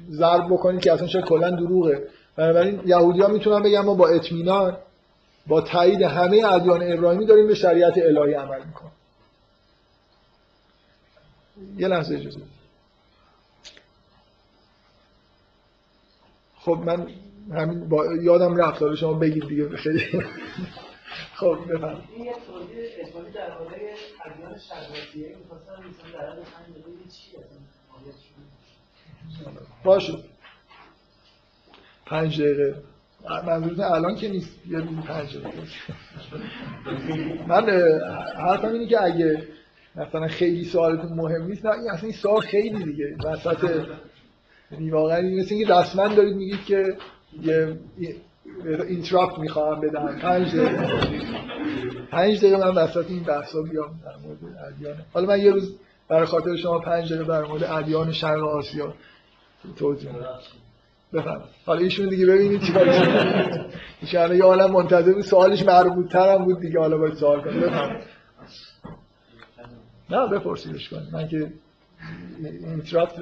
ضرب 0.10 0.46
بکنید 0.46 0.82
که 0.82 0.94
اصلا 0.94 1.08
شاید 1.08 1.26
کلا 1.26 1.50
دروغه. 1.50 2.08
بنابراین 2.36 2.82
یهودی‌ها 2.86 3.28
می‌تونن 3.28 3.64
بگن 3.64 3.82
ما 3.82 3.94
با 3.94 4.08
اطمینان 4.08 4.78
با 5.48 5.62
تایید 5.62 6.02
همه 6.02 6.54
ادیان 6.54 6.94
ابراهیمی 6.94 7.26
داریم 7.26 7.48
به 7.48 7.56
شریعت 7.56 7.98
الهی 7.98 8.34
عمل 8.34 8.60
می‌کنیم. 8.66 8.92
یه 11.78 11.88
لحظه 11.88 12.16
اجازه 12.16 12.40
خب 16.60 16.80
من 16.86 17.08
همین 17.52 17.90
با 17.90 18.16
یادم 18.16 18.56
رفت 18.56 18.82
حالا 18.82 18.96
شما 18.96 19.14
بگید 19.14 19.48
دیگه 19.48 19.70
خیلی 19.70 20.24
خب 21.36 21.58
بفهم 21.70 22.02
این 22.16 22.26
یه 22.26 22.34
توضیح 22.48 23.34
در 23.34 23.58
مورد 23.60 23.74
ادیان 24.26 24.58
شرقیه 24.58 25.36
می‌خواستم 25.40 25.74
مثلا 25.74 26.20
در 26.20 26.30
حد 26.30 26.36
5 26.36 26.46
دقیقه 26.72 27.10
چی 27.10 27.32
باشه. 29.84 30.14
پنج 32.06 32.42
دقیقه. 32.42 32.76
منظورتون 33.48 33.86
الان 33.86 34.16
که 34.16 34.30
نیست 34.30 34.68
یه 34.68 34.82
پنج 34.82 35.38
دقیقه. 35.38 35.52
من 37.48 37.70
اه، 37.70 38.00
حرفم 38.38 38.68
اینه 38.68 38.88
که 38.88 39.04
اگه 39.04 39.48
مثلا 39.96 40.28
خیلی 40.28 40.66
سوالتون 40.66 41.14
مهم 41.14 41.44
نیست 41.48 41.66
نه 41.66 41.72
این 41.72 41.92
اصلا 41.92 42.10
این 42.10 42.18
سوال 42.18 42.42
خیلی 42.42 42.84
دیگه. 42.84 43.16
وسط 43.26 43.86
واقعا 44.92 45.18
این 45.18 45.40
مثل 45.40 45.56
اینکه 45.56 45.74
رسما 45.74 46.08
دارید 46.08 46.36
میگید 46.36 46.66
که 46.66 46.98
یه 47.42 47.78
اینتراپت 48.88 49.40
می‌خواهم 49.40 49.82
بدم. 49.82 50.20
پنج 50.20 50.56
دقیقه. 50.56 50.88
پنج 52.12 52.38
دقیقه 52.38 52.58
من 52.58 52.76
وسط 52.76 53.06
این 53.10 53.24
بحثا 53.24 53.62
بیام 53.62 54.00
در 54.06 54.16
مورد 54.24 54.58
ادیان. 54.68 54.96
حالا 55.14 55.28
من 55.28 55.40
یه 55.40 55.52
روز 55.52 55.76
برای 56.08 56.26
خاطر 56.26 56.56
شما 56.56 56.80
پنج 56.80 57.14
دقیقه 57.14 57.28
در 57.28 57.44
مورد 57.44 57.64
ادیان 57.64 58.12
شرق 58.12 58.44
آسیا 58.44 58.94
توضیح 59.76 60.12
میدم. 60.12 60.40
بفهم 61.14 61.42
حالا 61.66 61.80
ایشون 61.80 62.10
دیگه 62.10 62.26
ببینید 62.26 62.62
چیکار 62.62 62.90
ایشون 64.02 64.36
یه 64.36 64.44
عالم 64.44 64.72
منتظر 64.72 65.14
بود. 65.14 65.24
سوالش 65.24 65.64
مربوط 65.64 66.12
ترم 66.12 66.46
بود 66.46 66.60
دیگه. 66.60 66.80
حالا 66.80 66.98
باید 66.98 67.14
سوال 67.14 67.42
کنم. 67.42 67.60
بفهم 67.60 68.02
نه 70.10 70.28
بپرسیدش 70.28 70.90
کن 70.90 71.08
من 71.14 71.28
که 71.28 71.54
اینتراپت 72.40 73.14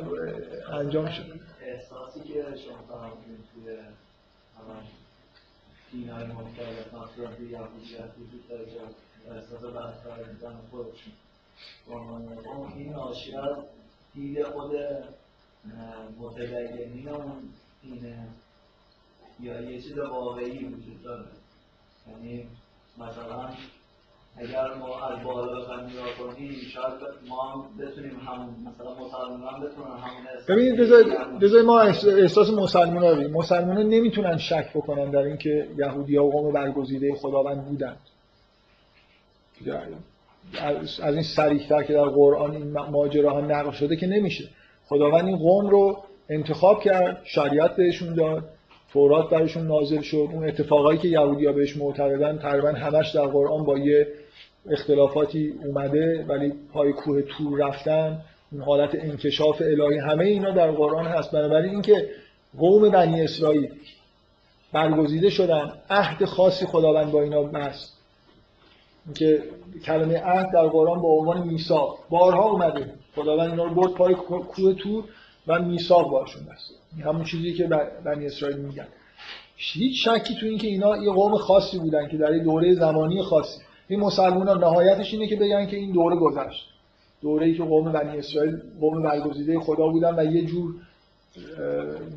انجام 0.74 1.10
شد. 1.10 1.24
احساسی 1.62 2.20
که 2.20 2.34
شما 2.34 3.14
دین‌های 5.92 6.26
مختلف 6.26 6.94
مثلا 6.94 7.36
توی 7.36 7.50
یهودیت 7.50 8.12
وجود 8.20 8.48
داره 8.50 8.66
که 8.66 8.80
احساس 9.32 9.62
برتر 9.62 10.24
دیدن 10.24 10.60
خودشون. 10.72 11.14
قوم، 11.88 12.74
این 12.76 12.92
ناشی 12.92 13.36
از 13.36 13.58
دید 14.14 14.44
خود 14.44 14.76
متدینین 16.20 17.10
اون 17.10 17.50
دینه 17.82 18.28
یا 19.40 19.62
یه 19.62 19.82
چیز 19.82 19.98
واقعی 19.98 20.66
وجود 20.66 21.04
داره. 21.04 21.28
یعنی 22.08 22.48
مثلا 22.98 23.50
اگر 24.38 24.74
ما 24.74 25.08
از 25.08 25.24
بالا 25.24 25.60
بخوایم 25.62 25.80
نگاه 25.90 26.34
کنیم 26.34 26.52
شاید 26.74 26.94
ما 27.30 27.42
هم 27.42 27.78
بتونیم 27.78 28.20
همون 28.20 28.50
مثلا 28.50 29.06
مسلمان 29.06 29.62
بتونن 29.62 29.88
همون 29.88 30.24
ببینید 30.50 30.80
بذارید 31.42 31.66
ما 31.66 31.80
احس- 31.82 32.06
احساس 32.08 32.50
مسلمان 32.50 33.04
رو 33.04 33.32
مسلمان 33.40 33.78
ها 33.78 33.84
نمی‌تونن 33.84 34.38
شک 34.38 34.70
بکنن 34.76 35.12
در 35.12 35.20
اینکه 35.20 35.68
یهودی 35.78 36.16
ها 36.18 36.24
قوم 36.24 36.54
برگزیده 36.54 37.16
خداوند 37.16 37.66
بودن. 37.66 37.96
از 41.04 41.14
این 41.14 41.24
سریحتر 41.24 41.84
که 41.84 41.94
در 41.94 42.06
قرآن 42.06 42.52
این 42.52 42.72
ماجراها 42.72 43.42
نقل 43.42 43.72
شده 43.72 43.96
که 43.96 44.08
نمیشه. 44.08 44.50
خداوند 44.86 45.26
این 45.26 45.38
قوم 45.38 45.70
رو 45.70 46.04
انتخاب 46.30 46.82
کرد 46.82 47.22
شریعت 47.24 47.76
بهشون 47.76 48.14
داد 48.16 48.44
تورات 48.94 49.30
برشون 49.30 49.68
نازل 49.68 50.02
شد. 50.02 50.30
اون 50.34 50.48
اتفاقایی 50.48 51.00
که 51.00 51.08
یهودی 51.08 51.46
ها 51.46 51.52
بهش 51.54 51.78
معتقدن 51.78 52.38
تقریبا 52.38 52.70
همش 52.72 53.12
در 53.16 53.28
قرآن 53.28 53.66
با 53.66 53.78
یه 53.78 54.08
اختلافاتی 54.72 55.54
اومده 55.66 56.26
ولی 56.28 56.54
پای 56.74 56.94
کوه 56.94 57.22
تور 57.22 57.68
رفتن 57.68 58.22
اون 58.52 58.62
حالت 58.62 58.96
انکشاف 58.96 59.62
الهی 59.62 59.98
همه 59.98 60.26
اینا 60.26 60.52
در 60.52 60.72
قرآن 60.72 61.06
هست. 61.06 61.32
بنابراین 61.32 61.72
اینکه 61.72 62.10
قوم 62.58 62.90
بنی 62.90 63.22
اسرائیل 63.22 63.70
برگزیده 64.72 65.30
شدن 65.30 65.74
عهد 65.90 66.26
خاصی 66.26 66.66
خداوند 66.66 67.12
با 67.12 67.22
اینا 67.22 67.44
بست. 67.44 67.94
که 69.16 69.44
کلمه 69.86 70.18
عهد 70.18 70.52
در 70.54 70.68
قرآن 70.68 71.02
با 71.02 71.10
عنوان 71.10 71.48
میثاق. 71.48 72.00
بارها 72.10 72.50
اومده. 72.50 72.94
خداوند 73.16 73.50
اینا 73.50 73.64
رو 73.64 73.74
برد 73.74 73.94
پای 73.94 74.14
کوه 74.14 74.74
تور 74.74 75.04
و 75.48 75.62
میثاق 75.62 76.10
باشون 76.10 76.44
بست. 76.44 76.74
این 76.96 77.06
همون 77.06 77.24
چیزی 77.24 77.54
که 77.54 77.68
بنی 78.06 78.26
اسرائیل 78.26 78.58
میگن. 78.58 78.88
هیچ 79.56 80.08
شکی 80.08 80.36
تو 80.36 80.46
اینکه 80.46 80.68
اینا 80.68 80.98
یه 80.98 81.12
قوم 81.12 81.38
خاصی 81.38 81.80
بودن 81.80 82.08
که 82.08 82.18
در 82.18 82.32
دوره 82.32 82.74
زمانی 82.74 83.22
خاصی. 83.22 83.60
این 83.94 84.02
مسلمان 84.02 84.60
نهایتش 84.60 85.14
اینه 85.14 85.28
که 85.28 85.36
بگن 85.36 85.66
که 85.66 85.78
این 85.78 85.92
دوره 85.92 86.16
گذشت. 86.16 86.66
دوره 87.22 87.46
ای 87.46 87.54
که 87.54 87.64
قوم 87.64 87.92
بنی 87.92 88.18
اسرائیل 88.18 88.58
قوم 88.80 89.04
برگزیده 89.04 89.60
خدا 89.60 89.88
بودن 89.88 90.20
و 90.20 90.24
یه 90.24 90.46
جور 90.46 90.74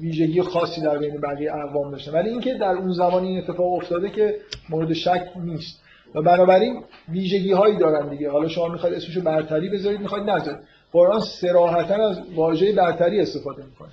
ویژگی 0.00 0.42
خاصی 0.42 0.80
در 0.80 0.98
بین 0.98 1.20
بقیه 1.20 1.52
اقوام 1.54 1.90
داشتن. 1.90 2.12
ولی 2.12 2.28
اینکه 2.30 2.54
در 2.54 2.72
اون 2.72 2.92
زمان 2.92 3.24
این 3.24 3.38
اتفاق 3.38 3.72
افتاده 3.72 4.10
که 4.10 4.34
مورد 4.70 4.92
شک 4.92 5.28
نیست. 5.44 5.82
و 6.14 6.22
بنابراین 6.22 6.82
ویژگی 7.08 7.52
هایی 7.52 7.76
دارن 7.76 8.08
دیگه. 8.08 8.30
حالا 8.30 8.48
شما 8.48 8.68
می‌خواید 8.68 8.96
اسمشو 8.96 9.20
برتری 9.20 9.68
بذارید 9.68 10.00
می‌خواید 10.00 10.30
نذارید. 10.30 10.60
قرآن 10.92 11.20
صراحتا 11.40 12.08
از 12.08 12.18
واژه 12.34 12.72
برتری 12.72 13.20
استفاده 13.20 13.62
می‌کنه. 13.64 13.88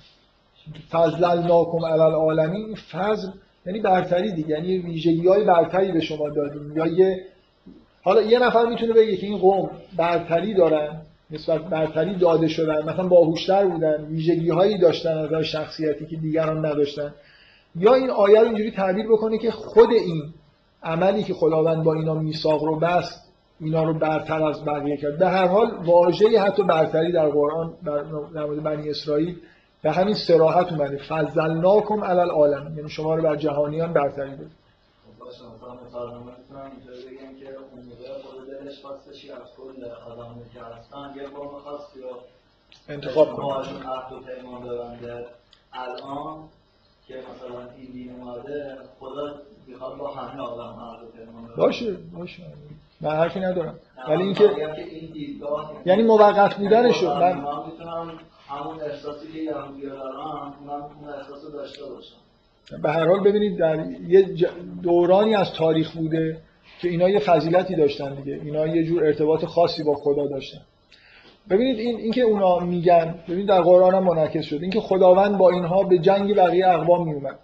فضلناکم 0.90 1.84
علی 1.84 2.00
العالمین 2.00 2.74
فضل 2.92 3.28
یعنی 3.66 3.80
برتری 3.80 4.32
دیگه. 4.32 4.48
یعنی 4.48 4.78
ویژگی 4.78 5.28
های 5.28 5.44
برتری 5.44 5.92
به 5.92 6.00
شما 6.00 6.28
دادیم. 6.28 6.76
یا 6.76 6.86
یه 6.86 7.24
حالا 8.04 8.22
یه 8.22 8.38
نفر 8.38 8.66
می‌تونه 8.66 8.92
بگه 8.92 9.16
که 9.16 9.26
این 9.26 9.38
قوم 9.38 9.70
برتری 9.96 10.54
دارن 10.54 11.02
نسبت 11.30 11.60
برتری 11.60 12.14
داده 12.14 12.48
شدن 12.48 12.82
مثلا 12.82 13.08
باهوشتر 13.08 13.66
بودن 13.66 14.04
ویژگی 14.04 14.50
هایی 14.50 14.78
داشتن 14.78 15.34
از 15.34 15.44
شخصیتی 15.44 16.06
که 16.06 16.16
دیگران 16.16 16.66
نداشتن. 16.66 17.14
یا 17.76 17.94
این 17.94 18.10
آیه 18.10 18.40
رو 18.40 18.46
اینجوری 18.46 18.70
تعبیر 18.70 19.06
بکنه 19.06 19.38
که 19.38 19.50
خود 19.50 19.90
این 19.90 20.22
عملی 20.82 21.22
که 21.22 21.34
خداوند 21.34 21.84
با 21.84 21.94
اینا 21.94 22.14
میثاق 22.14 22.64
رو 22.64 22.78
بست 22.78 23.32
اینا 23.60 23.84
رو 23.84 23.94
برتر 23.94 24.42
از 24.42 24.64
بقیه 24.64 24.96
کرد. 24.96 25.18
به 25.18 25.28
هر 25.28 25.46
حال 25.46 25.70
واژه 25.84 26.40
حتی 26.40 26.62
برتری 26.62 27.12
در 27.12 27.28
قرآن 27.28 27.72
در 28.34 28.44
مورد 28.44 28.62
بنی 28.62 28.90
اسرائیل 28.90 29.36
به 29.82 29.92
همین 29.92 30.14
صراحت 30.14 30.72
اومده. 30.72 30.96
فضلناکم 31.08 32.04
علی 32.04 32.20
العالم 32.20 32.74
یعنی 32.76 32.90
شما 32.90 33.14
رو 33.14 33.22
بر 33.22 33.36
جهانیان 33.36 33.92
برتری 33.92 34.36
داد 34.36 34.50
باشه 35.42 35.54
مثلا 35.56 35.74
مسلمان 35.74 36.36
می‌تونم 36.38 36.70
اینطوری 36.70 37.16
بگم 37.16 37.38
که 37.40 37.56
اون 37.56 37.84
موقع 37.84 38.22
خود 38.22 38.46
دلش 38.46 38.82
خواستشی 38.82 39.30
از 39.30 39.42
کل 39.56 39.84
آدمی 39.84 40.50
که 40.54 40.60
هستن 40.60 41.14
یه 41.16 41.28
قوم 41.28 41.58
خاصی 41.58 42.00
رو 42.00 42.08
انتخاب 42.88 43.36
باهاشون 43.36 43.82
عهد 43.82 44.12
و 44.12 44.20
پیمان 44.20 44.62
ببنده. 44.62 45.26
الان 45.72 46.48
که 47.06 47.14
مثلا 47.14 47.70
این 47.76 47.92
دین 47.92 48.20
اومده 48.20 48.78
خدا 49.00 49.34
می‌خواد 49.66 49.96
با 49.96 50.10
همه 50.10 50.42
آدم 50.42 50.80
عهد 50.80 51.02
و 51.02 51.06
پیمان 51.06 51.54
باشه 51.56 51.92
باشه. 51.92 52.42
من 53.00 53.10
حرفی 53.10 53.40
ندارم. 53.40 53.78
ولی 54.08 54.22
اینکه 54.22 54.74
این 54.76 55.12
دیدگاه 55.12 55.72
یعنی 55.86 56.02
موقت 56.02 56.54
بودنشو 56.54 57.14
من 57.14 57.40
من 57.40 57.66
می‌تونم 57.66 58.18
همون 58.48 58.80
احساسی 58.80 59.32
که 59.32 59.38
یهودی‌ها 59.38 59.96
دارن 59.96 60.52
من 60.66 60.80
اون 60.80 61.08
احساس 61.08 61.44
رو 61.44 61.50
داشته 61.50 61.84
باشم. 61.84 62.16
به 62.82 62.90
هر 62.90 63.08
حال 63.08 63.20
ببینید 63.20 63.58
در 63.58 63.86
یه 64.08 64.28
دورانی 64.82 65.34
از 65.34 65.52
تاریخ 65.52 65.96
بوده 65.96 66.40
که 66.80 66.88
اینا 66.88 67.08
یه 67.08 67.18
فضیلتی 67.18 67.74
داشتن 67.74 68.14
دیگه. 68.14 68.40
اینا 68.44 68.66
یه 68.66 68.84
جور 68.84 69.04
ارتباط 69.04 69.44
خاصی 69.44 69.82
با 69.82 69.94
خدا 69.94 70.26
داشتن. 70.26 70.60
ببینید 71.50 71.78
این 71.78 71.96
اینکه 71.96 72.22
اونا 72.22 72.58
میگن 72.58 73.14
ببینید 73.28 73.48
در 73.48 73.60
قرآن 73.60 73.94
هم 73.94 74.04
منعکس 74.04 74.44
شد. 74.44 74.58
اینکه 74.62 74.80
خداوند 74.80 75.38
با 75.38 75.50
اینها 75.50 75.82
به 75.82 75.98
جنگ 75.98 76.36
بقیه 76.36 76.68
اقوام 76.68 77.08
میومد 77.08 77.38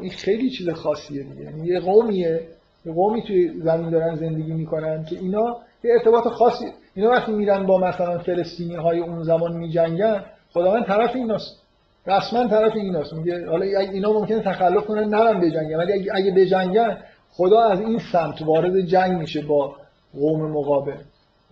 این 0.00 0.10
خیلی 0.10 0.50
چیز 0.50 0.70
خاصیه 0.70 1.22
دیگه. 1.22 1.42
یعنی 1.42 1.66
یه 1.66 1.80
قومیه 1.80 2.48
یه 2.86 2.92
قومی 2.92 3.22
توی 3.22 3.60
زمین 3.60 3.90
دارن 3.90 4.16
زندگی 4.16 4.52
می‌کنن 4.52 5.04
که 5.04 5.16
اینا 5.16 5.56
یه 5.84 5.92
ارتباط 5.92 6.28
خاصی 6.28 6.64
اینا 6.94 7.10
وقتی 7.10 7.32
میرن 7.32 7.66
با 7.66 7.78
مثلا 7.78 8.18
فلسطینی 8.18 8.74
های 8.74 8.98
اون 8.98 9.22
زمان 9.22 9.56
میجنگن 9.56 10.24
خداوند 10.52 10.84
طرف 10.86 11.16
ایناست. 11.16 11.63
رسما 12.06 12.48
طرف 12.48 12.76
ایناست 12.76 13.12
میگه 13.12 13.50
حالا 13.50 13.64
اینا 13.64 14.12
ممکنه 14.12 14.40
تخلف 14.40 14.84
کنن 14.84 15.08
نرن 15.08 15.40
بجنگن 15.40 15.76
ولی 15.76 16.10
اگه, 16.10 16.30
بجنگن 16.30 16.96
خدا 17.30 17.60
از 17.60 17.80
این 17.80 18.00
سمت 18.12 18.42
وارد 18.42 18.80
جنگ 18.80 19.18
میشه 19.18 19.42
با 19.42 19.76
قوم 20.14 20.50
مقابل. 20.50 20.96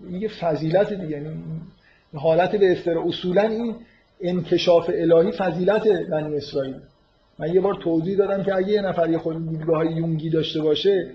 این 0.08 0.22
یه 0.22 0.28
فضیلت 0.28 0.92
دیگه. 0.92 1.10
یعنی 1.10 1.28
این 1.28 2.20
حالت 2.22 2.56
به 2.56 2.72
استر 2.72 2.98
اصولا 2.98 3.42
این 3.42 3.74
انکشاف 4.20 4.90
الهی 4.94 5.32
فضیلت 5.32 5.88
بنی 5.88 6.36
اسرائیل. 6.36 6.74
من 7.38 7.54
یه 7.54 7.60
بار 7.60 7.74
توضیح 7.74 8.18
دادم 8.18 8.42
که 8.42 8.54
اگه 8.54 8.68
یه 8.68 8.80
نفر 8.80 9.10
یه 9.10 9.18
خود 9.18 9.48
دیدگاه 9.48 9.92
یونگی 9.92 10.30
داشته 10.30 10.60
باشه 10.60 11.10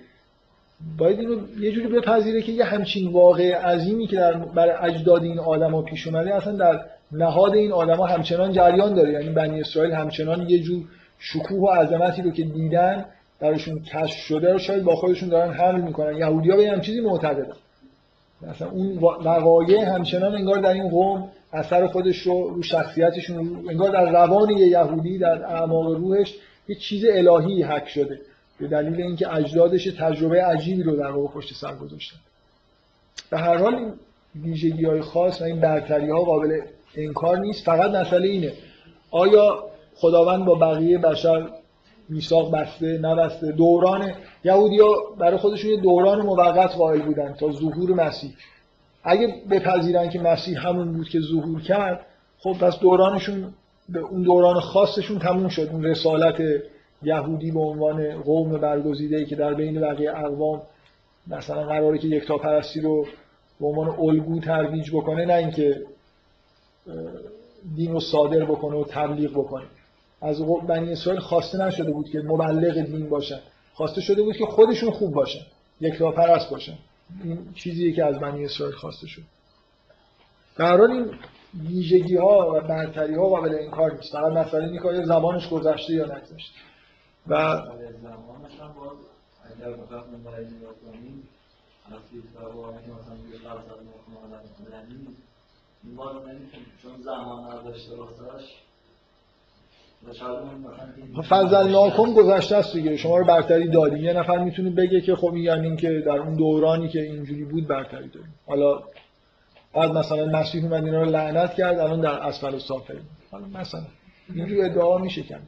باید 0.98 1.20
اینو 1.20 1.60
یه 1.60 1.72
جوری 1.72 1.88
بپذیره 1.88 2.42
که 2.42 2.52
یه 2.52 2.64
همچین 2.64 3.12
واقع 3.12 3.56
عظیمی 3.56 4.08
که 4.08 4.16
در 4.16 4.34
برای 4.34 4.92
اجداد 4.92 5.24
این 5.24 5.40
آدما 5.40 5.82
پیش 5.82 6.08
اومده 6.08 6.36
اصلا 6.36 6.54
در 6.54 6.86
نهاد 7.12 7.56
این 7.56 7.72
آدما 7.72 8.06
همچنان 8.06 8.52
جریان 8.52 8.94
داره. 8.94 9.12
یعنی 9.12 9.30
بنی 9.30 9.62
اسرائیل 9.62 9.94
همچنان 9.94 10.50
یه 10.50 10.60
جور 10.60 10.84
شکوه 11.20 11.60
و 11.60 11.68
عظمتی 11.68 12.22
رو 12.22 12.32
که 12.32 12.44
دیدن 12.44 13.06
درشون 13.40 13.84
کشف 13.84 14.18
شده 14.18 14.54
رو 14.54 14.60
شاید 14.60 14.84
با 14.84 14.96
خودشون 14.96 15.30
دارن 15.30 15.54
حمل 15.54 15.82
می‌کنن. 15.82 16.18
یهودی‌ها 16.18 16.58
به 16.58 16.70
هم 16.70 16.82
چیزی 16.82 17.02
معتقدن. 17.02 17.54
مثلا 18.42 18.70
اون 18.70 18.98
وقایع 18.98 19.84
همچنان 19.84 20.36
انگار 20.36 20.60
در 20.60 20.74
این 20.74 20.90
قوم 20.90 21.30
اثر 21.54 21.88
خودش 21.88 22.18
رو 22.18 22.50
رو 22.50 22.64
شخصیتشون 22.64 23.38
رو 23.38 23.70
انگار 23.70 23.92
در 23.92 24.12
روان 24.12 24.50
یه 24.50 24.68
یهودی 24.68 25.18
در 25.18 25.46
اعماق 25.46 25.88
روحش 25.88 26.36
یه 26.68 26.76
چیز 26.76 27.06
الهی 27.12 27.64
حک 27.64 27.88
شده. 27.88 28.20
به 28.60 28.68
دلیل 28.68 29.02
اینکه 29.02 29.34
اجدادش 29.34 29.86
تجربه 29.86 30.44
عجیبی 30.44 30.84
رو 30.84 30.96
در 30.96 31.12
واقع 31.12 31.34
پشت 31.34 31.54
سر 31.54 31.76
گذاشتن. 31.76 32.18
به 33.30 33.38
هر 33.38 33.58
حال 33.58 33.76
این 33.76 33.94
ویژگی 34.44 34.86
های 34.86 35.02
خاص 35.02 35.42
و 35.42 35.44
این 35.44 35.60
برتری 35.60 36.10
ها 36.10 36.20
قابل 36.20 36.62
انکار 36.96 37.40
نیست 37.40 37.66
فقط 37.66 37.92
مسئله 37.92 38.28
اینه. 38.28 38.54
آیا 39.12 39.64
خداوند 39.96 40.46
با 40.46 40.56
بقیه 40.56 40.98
بشر 40.98 41.50
میثاق 42.10 42.52
بسته 42.52 42.98
نبسته؟ 42.98 43.52
دوران 43.52 44.12
یهودیا 44.44 44.88
برای 45.20 45.38
خودشون 45.38 45.72
یه 45.72 45.78
دوران 45.78 46.22
موقت 46.22 46.76
قائل 46.76 47.02
بودن 47.02 47.34
تا 47.34 47.52
ظهور 47.52 47.94
مسیح. 47.94 48.32
اگه 49.04 49.36
بپذیرن 49.50 50.10
که 50.10 50.20
مسیح 50.20 50.68
همون 50.68 50.94
بود 50.94 51.10
که 51.10 51.20
ظهور 51.20 51.62
کرد 51.62 52.06
خب 52.40 52.54
پس 52.60 52.80
دورانشون 52.80 53.54
به 53.90 54.00
اون 54.00 54.22
دوران 54.24 54.60
خاصشون 54.60 55.20
تموم 55.20 55.48
شد. 55.50 55.70
اون 55.72 55.84
رسالت 55.84 56.42
یهودی 57.04 57.52
به 57.52 57.60
عنوان 57.60 58.22
قوم 58.22 58.58
برگزیده 58.58 59.26
که 59.26 59.36
در 59.36 59.54
بین 59.54 59.82
بقیه 59.82 60.12
اقوام 60.12 60.62
مثلا 61.28 61.64
قراره 61.64 61.98
که 61.98 62.08
یکتا 62.08 62.38
پرستی 62.38 62.82
رو 62.82 63.06
به 63.60 63.68
عنوان 63.68 63.88
الگو 64.00 64.40
ترویج 64.40 64.92
بکنه 64.92 65.26
نه 65.26 65.34
اینکه 65.34 65.82
دین 67.76 67.92
رو 67.92 68.00
صادر 68.00 68.46
بکنه 68.46 68.78
و 68.78 68.84
تبلیغ 68.84 69.32
بکنه. 69.32 69.66
از 70.22 70.42
بنی 70.68 70.92
اسرائیل 70.92 71.22
خواسته 71.22 71.58
نشده 71.58 71.92
بود 71.92 72.10
که 72.10 72.20
مبلغ 72.20 72.80
دین 72.80 73.10
باشن. 73.10 73.40
خواسته 73.74 74.02
شده 74.02 74.24
بود 74.24 74.36
که 74.36 74.46
خودشون 74.46 74.92
خوب 74.92 75.14
باشن 75.14 75.46
یکتا 75.82 76.12
پرست 76.12 76.50
باشن. 76.50 76.78
این 77.24 77.54
چیزیه 77.54 77.94
که 77.94 78.06
از 78.06 78.20
بنی 78.20 78.46
اسرائیل 78.46 78.76
خواسته 78.76 79.08
شد. 79.08 79.22
در 80.58 80.78
حال 80.78 80.92
این 80.92 81.12
ویژگی 81.68 82.16
ها 82.16 82.54
و 82.54 82.68
برتری 82.68 83.16
ها 83.16 83.30
قابل 83.30 83.56
انکار 83.56 83.94
نیست. 83.96 84.12
فقط 84.12 84.32
مسئله 84.32 84.64
اینه 84.64 84.80
که 84.84 85.06
زبانش 85.06 85.50
گذشته 85.50 85.94
یا 85.94 86.06
نگذشته. 86.06 86.60
و 87.28 87.62
زمانش 88.02 88.52
که 95.96 96.30
این 96.30 96.66
چون 96.84 97.02
زمان 97.02 97.52
نداشته 97.52 97.96
واسش 97.96 98.46
فضلناکم 101.30 102.14
گذشته 102.14 102.56
است 102.56 102.74
دیگه. 102.74 102.98
شما 102.98 103.18
رو 103.18 103.26
برتری 103.26 103.68
دادیم 103.68 104.04
یه 104.04 104.14
نفر 104.14 104.38
می‌تونه 104.38 104.70
بگه 104.70 105.02
که 105.02 105.16
خب 105.16 105.36
یعنی 105.36 105.68
اینکه 105.68 106.04
در 106.06 106.18
اون 106.18 106.36
دورانی 106.36 106.90
که 106.90 107.02
اینجوری 107.02 107.46
بود 107.46 107.68
برتری 107.68 108.08
داریم. 108.08 108.34
حالا 108.48 108.84
بعد 109.74 109.92
مثلا 109.92 110.26
مسیح 110.26 110.64
اومد 110.64 110.86
اینا 110.86 111.02
رو 111.02 111.10
لعنت 111.10 111.54
کرد 111.54 111.80
الان 111.80 112.02
در 112.02 112.10
اسفل 112.10 112.58
سافلین 112.58 113.02
حالا 113.32 113.46
مثلا 113.48 113.82
اینجوری 114.36 114.62
ادعا 114.62 114.98
میشه 114.98 115.24
کرد 115.24 115.48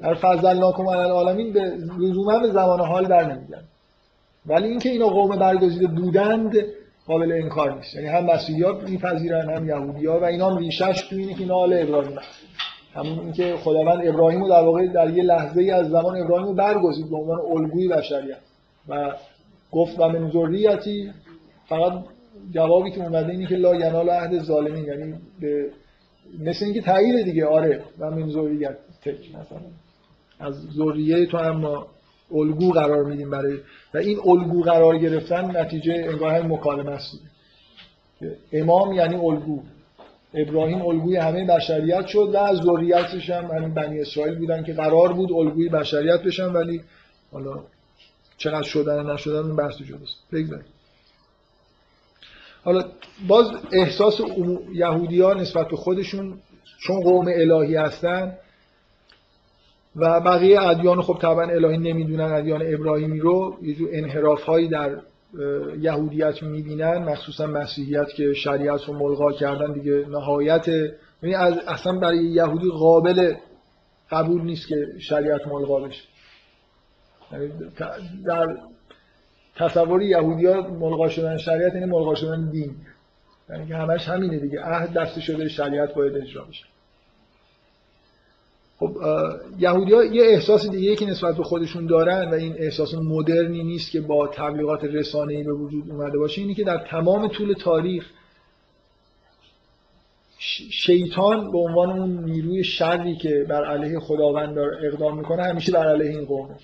در 0.00 0.14
فضلناکم 0.14 0.88
علی 0.88 1.00
العالمین 1.00 1.52
به 1.52 1.60
لزوما 1.98 2.38
به 2.38 2.50
زمان 2.50 2.80
حال 2.80 3.04
در 3.04 3.34
نمیگن 3.34 3.64
ولی 4.46 4.68
اینکه 4.68 4.88
اینا 4.88 5.06
قوم 5.06 5.36
برگزیده 5.36 5.86
بودند 5.86 6.52
قابل 7.06 7.32
انکار 7.32 7.74
نیست. 7.74 7.94
یعنی 7.94 8.06
هم 8.06 8.24
مسیحی‌ها 8.24 8.72
میپذیرن 8.72 9.50
هم 9.50 9.68
یهودی‌ها 9.68 10.20
و 10.20 10.24
اینا 10.24 10.50
هم 10.50 10.56
ریشش 10.56 11.06
تو 11.10 11.16
اینه 11.16 11.34
که 11.34 11.40
اینا 11.40 11.54
آل 11.54 11.72
ابراهیم 11.72 12.18
همون 12.94 13.18
اینکه 13.18 13.56
خداوند 13.56 14.06
ابراهیم 14.06 14.40
رو 14.40 14.48
در 14.48 14.62
واقع 14.62 14.86
در 14.86 15.10
یه 15.10 15.22
لحظه 15.22 15.60
ای 15.60 15.70
از 15.70 15.88
زمان 15.88 16.20
ابراهیم 16.20 16.46
رو 16.46 16.54
برگزید 16.54 17.10
به 17.10 17.16
عنوان 17.16 17.40
الگوی 17.40 17.88
بشریت. 17.88 18.38
و 18.88 19.12
گفت 19.72 20.00
و 20.00 20.08
من 20.08 20.30
ذریتی 20.30 21.12
فقط 21.68 21.92
جوابی 22.50 22.90
که 22.90 23.02
اومده 23.02 23.32
اینه 23.32 23.46
که 23.46 23.56
لا 23.56 23.74
ینال 23.74 24.10
عهد 24.10 24.42
ظالمین. 24.42 24.84
یعنی 24.84 25.14
به 25.40 25.70
مثل 26.40 26.64
اینکه 26.64 26.80
تایید 26.80 27.24
دیگه 27.24 27.46
آره 27.46 27.82
و 27.98 28.10
من 28.10 28.30
ذریت 28.30 28.76
تک 29.04 29.34
مثلا 29.34 29.60
از 30.40 30.54
ذریه 30.54 31.26
تو 31.26 31.36
اما 31.36 31.86
الگو 32.34 32.72
قرار 32.72 33.04
میدیم 33.04 33.30
برای 33.30 33.58
و 33.94 33.98
این 33.98 34.18
الگو 34.24 34.62
قرار 34.62 34.98
گرفتن 34.98 35.56
نتیجه 35.56 35.94
انگار 35.94 36.34
هم 36.34 36.52
مکالمه 36.52 36.90
است. 36.90 37.20
امام 38.52 38.92
یعنی 38.92 39.14
الگو. 39.14 39.62
ابراهیم 40.34 40.86
الگوی 40.86 41.16
همه 41.16 41.44
بشریت 41.44 42.06
شد 42.06 42.30
و 42.34 42.36
از 42.36 42.58
ذریتش 42.58 43.30
هم 43.30 43.44
همین 43.44 43.74
بنی 43.74 44.00
اسرائیل 44.00 44.34
بودن 44.38 44.64
که 44.64 44.72
قرار 44.72 45.12
بود 45.12 45.32
الگوی 45.32 45.68
بشریت 45.68 46.22
بشن 46.22 46.52
ولی 46.52 46.80
حالا 47.32 47.60
چقدر 48.38 48.62
شدن 48.62 49.10
نشدن 49.10 49.36
اون 49.36 49.56
بحث 49.56 49.76
جداست 49.76 50.16
بگذاریم. 50.32 50.66
حالا 52.64 52.84
باز 53.28 53.50
احساس 53.72 54.20
یهودی 54.72 55.20
ها 55.20 55.34
نسبت 55.34 55.68
به 55.68 55.76
خودشون 55.76 56.38
چون 56.78 57.00
قوم 57.00 57.26
الهی 57.28 57.76
هستن 57.76 58.36
و 59.96 60.20
بقیه 60.20 60.62
ادیان 60.62 61.02
خب 61.02 61.18
طبعا 61.20 61.42
الهی 61.42 61.78
نمی‌دونن 61.78 62.32
ادیان 62.32 62.62
ابراهیمی 62.74 63.20
رو 63.20 63.56
یه 63.62 63.74
جور 63.74 63.88
انحراف 63.92 64.42
هایی 64.42 64.68
در 64.68 64.96
یهودیت 65.80 66.42
می‌بینن 66.42 66.98
مخصوصا 66.98 67.46
مسیحیت 67.46 68.08
که 68.08 68.32
شریعت 68.32 68.84
رو 68.84 68.94
ملغا 68.94 69.32
کردن 69.32 69.72
دیگه 69.72 70.04
نهایت. 70.08 70.68
یعنی 71.22 71.34
اصلا 71.68 71.98
برای 71.98 72.24
یهودی 72.24 72.68
قابل 72.70 73.34
قبول 74.10 74.42
نیست 74.42 74.68
که 74.68 74.86
شریعت 74.98 75.46
ملغا 75.46 75.80
بشه. 75.80 76.02
یعنی 77.32 77.52
در 78.26 78.56
تصور 79.56 80.02
یهودی 80.02 80.46
ها 80.46 80.60
ملغا 80.60 81.08
شدن 81.08 81.36
شریعت 81.36 81.74
یعنی 81.74 81.86
ملغا 81.86 82.14
شدن 82.14 82.50
دین. 82.50 82.76
یعنی 83.50 83.68
که 83.68 83.76
همش 83.76 84.08
همینه 84.08 84.38
دیگه 84.38 84.60
عهد 84.60 84.92
دست 84.92 85.20
شده 85.20 85.48
شریعت 85.48 85.94
باید 85.94 86.16
اجرا 86.16 86.44
بشه. 86.44 86.64
خب 88.78 88.96
یهودی 89.58 89.94
ها 89.94 90.04
یه 90.04 90.24
احساس 90.24 90.70
دیگه 90.70 90.96
که 90.96 91.06
نسبت 91.06 91.36
به 91.36 91.42
خودشون 91.42 91.86
دارن 91.86 92.30
و 92.30 92.34
این 92.34 92.54
احساس 92.58 92.94
مدرنی 92.94 93.64
نیست 93.64 93.90
که 93.90 94.00
با 94.00 94.28
تبلیغات 94.28 94.84
رسانه‌ای 94.84 95.42
به 95.42 95.52
وجود 95.52 95.90
اومده 95.90 96.18
باشه 96.18 96.40
اینی 96.40 96.54
که 96.54 96.64
در 96.64 96.78
تمام 96.90 97.28
طول 97.28 97.52
تاریخ 97.52 98.06
شیطان 100.70 101.52
به 101.52 101.58
عنوان 101.58 101.98
اون 101.98 102.24
نیروی 102.24 102.64
شری 102.64 103.16
که 103.16 103.46
بر 103.48 103.64
علیه 103.64 103.98
خداوند 103.98 104.58
اقدام 104.58 105.18
می‌کنه 105.18 105.42
همیشه 105.42 105.72
بر 105.72 105.88
علیه 105.88 106.10
این 106.10 106.24
قومه. 106.24 106.54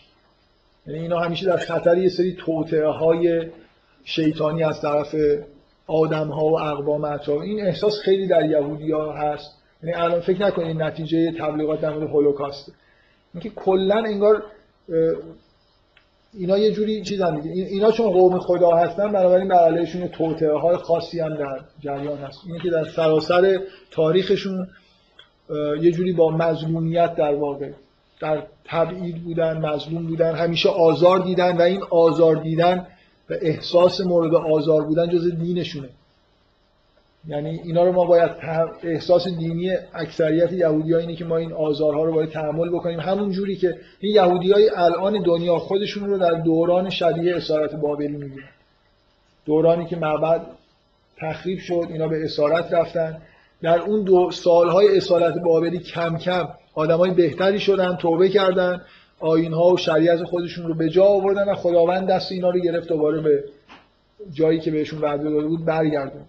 یعنی 0.87 0.99
اینا 0.99 1.19
همیشه 1.19 1.47
در 1.47 1.57
خطر 1.57 1.99
یه 1.99 2.09
سری 2.09 2.37
توطعه 2.39 2.89
های 2.89 3.47
شیطانی 4.05 4.65
از 4.65 4.81
طرف 4.81 5.15
آدم 5.87 6.29
ها 6.29 6.45
و 6.45 6.61
اقوام 6.61 7.05
اطراف 7.05 7.41
این 7.41 7.67
احساس 7.67 7.99
خیلی 8.05 8.29
در 8.29 8.51
یهودی 8.51 8.93
ها 8.93 9.13
هست. 9.13 9.62
یعنی 9.83 9.95
الان 9.95 10.21
فکر 10.21 10.43
نکنید 10.43 10.83
نتیجه 10.83 11.33
تبلیغات 11.33 11.81
در 11.81 11.91
مورد 11.91 12.11
هولوکاست. 12.11 12.73
اینکه 13.35 13.51
کلا 13.51 13.97
انگار 13.97 14.43
اینا 16.35 16.59
یه 16.59 16.73
جوری 16.73 17.03
چیزن 17.03 17.41
دیگه. 17.41 17.67
اینا 17.67 17.91
چون 17.91 18.11
قوم 18.11 18.39
خدا 18.39 18.71
هستن 18.71 19.13
بنابراین 19.13 19.49
بر 19.49 19.57
علیهشون 19.57 20.09
توطئه 20.09 20.53
های 20.53 20.77
خاصی 20.77 21.21
هم 21.21 21.35
در 21.35 21.61
جریان 21.81 22.19
هست. 22.19 22.39
اینه 22.47 22.59
که 22.63 22.71
در 22.71 22.85
سراسر 22.85 23.61
تاریخشون 23.91 24.69
یه 25.81 25.93
جوری 25.93 26.13
با 26.13 26.31
مظلومیت 26.31 27.15
در 27.15 27.35
واقع 27.35 27.71
در 28.21 28.43
تبعید 28.65 29.25
بودن 29.25 29.67
مظلوم 29.67 30.07
بودن 30.07 30.35
همیشه 30.35 30.69
آزار 30.69 31.19
دیدن 31.19 31.57
و 31.57 31.61
این 31.63 31.83
آزار 31.91 32.37
دیدن 32.37 32.87
و 33.31 33.35
احساس 33.41 34.01
مورد 34.01 34.35
آزار 34.35 34.83
بودن 34.83 35.09
جز 35.09 35.35
دینشونه. 35.35 35.89
یعنی 37.29 37.61
اینا 37.65 37.85
رو 37.85 37.93
ما 37.93 38.05
باید 38.05 38.31
احساس 38.83 39.29
دینی 39.29 39.71
اکثریت 39.95 40.53
یهودی 40.53 40.95
اینه 40.95 41.17
که 41.17 41.25
ما 41.25 41.37
این 41.37 41.53
آزارها 41.53 42.05
رو 42.05 42.13
باید 42.13 42.31
تحمل 42.31 42.69
بکنیم. 42.69 43.01
همون 43.01 43.31
جوری 43.31 43.57
که 43.57 43.77
این 44.01 44.15
یهودی 44.15 44.53
های 44.53 44.71
الان 44.77 45.23
دنیا 45.23 45.59
خودشون 45.59 46.05
رو 46.05 46.19
در 46.19 46.31
دوران 46.31 46.91
شبیه 46.91 47.37
اسارت 47.37 47.75
بابلی 47.75 48.09
می‌بینن. 48.09 48.49
دورانی 49.45 49.87
که 49.87 49.97
معبد 49.97 50.41
تخریب 51.19 51.59
شد 51.59 51.87
اینا 51.91 52.09
به 52.09 52.25
اسارت 52.25 52.73
رفتن. 52.73 53.23
در 53.63 53.79
اون 53.79 54.03
دو 54.03 54.31
سالهای 54.31 54.97
اسارت 54.97 55.35
بابلی 55.39 55.79
کم 55.79 56.19
کم 56.19 56.49
آدمای 56.75 57.11
بهتری 57.11 57.61
شدن 57.61 57.97
توبه 57.97 58.29
کردن. 58.29 58.81
آینها 59.21 59.71
و 59.71 59.77
شریعت 59.77 60.25
خودشون 60.25 60.67
رو 60.67 60.75
به 60.75 60.89
جا 60.89 61.05
آوردن 61.05 61.49
و 61.49 61.55
خداوند 61.55 62.09
دست 62.09 62.33
اینا 62.33 62.51
رو 62.51 62.61
گرفت 62.61 62.89
دوباره 62.89 63.21
به 63.21 63.45
جایی 64.33 64.61
که 64.61 64.71
بهشون 64.71 65.01
وعده 65.01 65.31
داده 65.31 65.47
بود 65.47 65.65
برگردون. 65.65 66.23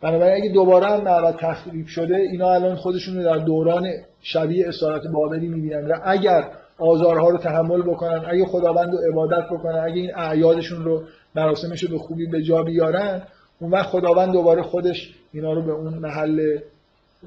بنابراین 0.00 0.42
اگه 0.42 0.52
دوباره 0.52 0.86
هم 0.86 1.00
معبد 1.00 1.36
تخریب 1.40 1.86
شده 1.86 2.16
اینا 2.16 2.52
الان 2.52 2.76
خودشون 2.76 3.16
رو 3.16 3.22
در 3.22 3.36
دوران 3.36 3.86
شبیه 4.22 4.68
اسارت 4.68 5.02
بابلی 5.12 5.48
می‌بینن 5.48 5.86
و 5.86 5.98
اگر 6.04 6.50
آزارها 6.78 7.28
رو 7.28 7.38
تحمل 7.38 7.82
بکنن 7.82 8.24
اگه 8.28 8.46
خداوند 8.46 8.92
رو 8.92 8.98
عبادت 9.12 9.46
بکنن 9.50 9.78
اگه 9.78 9.94
این 9.94 10.10
اعیادشون 10.16 10.84
رو 10.84 11.02
مراسمش 11.34 11.82
رو 11.82 11.88
به 11.90 11.98
خوبی 11.98 12.26
به 12.26 12.42
جا 12.42 12.62
بیارن 12.62 13.22
اون 13.60 13.70
وقت 13.70 13.86
خداوند 13.86 14.32
دوباره 14.32 14.62
خودش 14.62 15.14
اینا 15.32 15.52
رو 15.52 15.62
به 15.62 15.72
اون 15.72 15.94
محل 15.94 16.58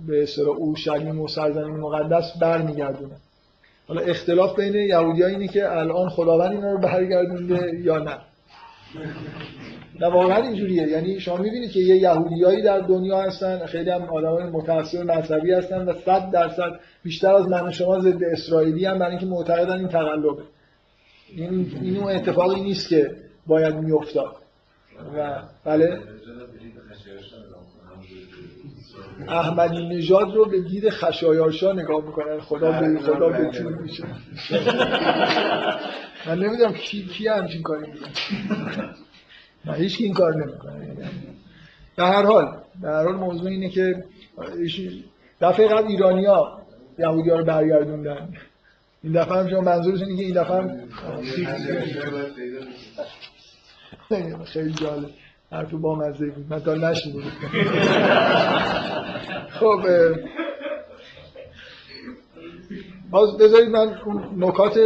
به 0.07 0.23
اصطلاح 0.23 0.55
اورشلیم 0.57 1.19
و 1.19 1.27
سرزمین 1.27 1.77
مقدس 1.77 2.37
برمیگردونه. 2.41 3.15
حالا 3.87 4.01
اختلاف 4.01 4.55
بین 4.55 4.75
یهودی‌ها 4.75 5.27
اینه 5.27 5.47
که 5.47 5.71
الان 5.71 6.09
خداوند 6.09 6.51
اینا 6.51 6.71
رو 6.71 6.77
برگردونده 6.77 7.79
یا 7.83 7.97
نه. 7.97 8.17
نه 9.99 10.07
واقعا 10.07 10.43
اینجوریه. 10.43 10.87
یعنی 10.87 11.19
شما 11.19 11.37
می‌بینید 11.37 11.71
که 11.71 11.79
یه 11.79 11.95
یهودیایی 11.95 12.61
در 12.61 12.79
دنیا 12.79 13.21
هستن 13.21 13.65
خیلی 13.65 13.89
هم 13.89 14.03
آدمای 14.03 14.43
متعصب 14.43 15.11
مذهبی 15.11 15.51
هستن 15.51 15.85
و 15.85 15.93
100 15.93 16.31
درصد 16.31 16.79
بیشتر 17.03 17.33
از 17.33 17.47
من 17.47 17.71
شما 17.71 17.99
ضد 17.99 18.23
اسرائیلی 18.23 18.85
هم 18.85 18.99
برای 18.99 19.11
اینکه 19.11 19.25
معتقدن 19.25 19.79
این 19.79 19.87
تقلبه. 19.87 20.43
این 21.35 21.71
این 21.81 21.97
اون 21.97 22.11
اتفاقی 22.11 22.61
نیست 22.61 22.89
که 22.89 23.15
باید 23.47 23.75
میافتاد. 23.75 24.35
و 25.17 25.41
بله؟ 25.65 25.99
احمدی 29.27 29.87
نژاد 29.87 30.35
رو 30.35 30.45
به 30.45 30.61
دید 30.61 30.89
خشایارشا 30.89 31.71
نگاه 31.71 32.05
می‌کنن. 32.05 32.39
خدا 32.39 32.71
به 32.71 32.99
خدا 32.99 33.29
به 33.29 33.51
طول 33.51 33.73
میشه. 33.73 34.03
من 36.27 36.39
نمی‌دونم 36.39 36.73
کی 36.73 37.05
کی 37.05 37.27
همچین 37.27 37.61
کاری 37.61 37.91
می‌کنه. 37.91 38.09
نه 39.65 39.73
هیچ 39.73 39.97
این 39.99 40.13
کار 40.13 40.35
نمی‌کنه. 40.35 40.97
در 41.97 42.13
هر 42.13 42.23
حال 42.23 42.57
در 42.83 42.89
هر 42.89 43.03
حال 43.03 43.15
موضوع 43.15 43.49
اینه 43.49 43.69
که 43.69 44.03
دفعه 45.41 45.67
قبل 45.67 45.87
ایرانیا 45.87 46.61
یهودی 46.99 47.29
ها 47.29 47.35
رو 47.35 47.45
برگردوندن. 47.45 48.33
این 49.03 49.13
دفعه 49.13 49.37
هم 49.37 49.49
شما 49.49 49.61
منظورتون 49.61 50.07
اینه 50.07 50.17
که 50.17 50.25
این 50.25 50.43
دفعه 50.43 50.57
هم 50.57 50.79
خیلی 54.45 54.73
جالب. 54.73 55.09
حرف 55.51 55.73
با 55.73 55.95
مزه 55.95 56.25
بود. 56.25 56.45
من 56.49 56.59
تا 56.59 56.73
بود 57.13 57.23
خب 59.59 59.79
باز 63.11 63.37
بذارید 63.37 63.69
من 63.69 63.95
نکات 64.37 64.77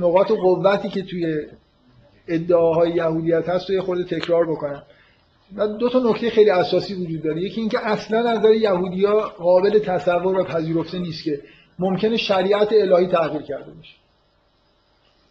نقاط 0.00 0.32
قوتی 0.32 0.88
که 0.88 1.02
توی 1.02 1.46
ادعاهای 2.28 2.90
یهودیت 2.90 3.48
هست 3.48 3.70
رو 3.70 3.76
یه 3.76 3.82
خود 3.82 4.06
تکرار 4.06 4.50
بکنم. 4.50 4.82
و 5.56 5.68
دو 5.68 5.88
تا 5.88 5.98
نکته 5.98 6.30
خیلی 6.30 6.50
اساسی 6.50 6.94
وجود 6.94 7.22
داره. 7.22 7.42
یکی 7.42 7.60
اینکه 7.60 7.86
اصلا 7.86 8.30
از 8.30 8.38
نظر 8.38 8.52
یهودیا 8.52 9.20
قابل 9.20 9.78
تصور 9.78 10.40
و 10.40 10.44
پذیرفته 10.44 10.98
نیست 10.98 11.24
که 11.24 11.40
ممکنه 11.78 12.16
شریعت 12.16 12.68
الهی 12.72 13.06
تغییر 13.06 13.42
کرده 13.42 13.72
باشه. 13.72 14.03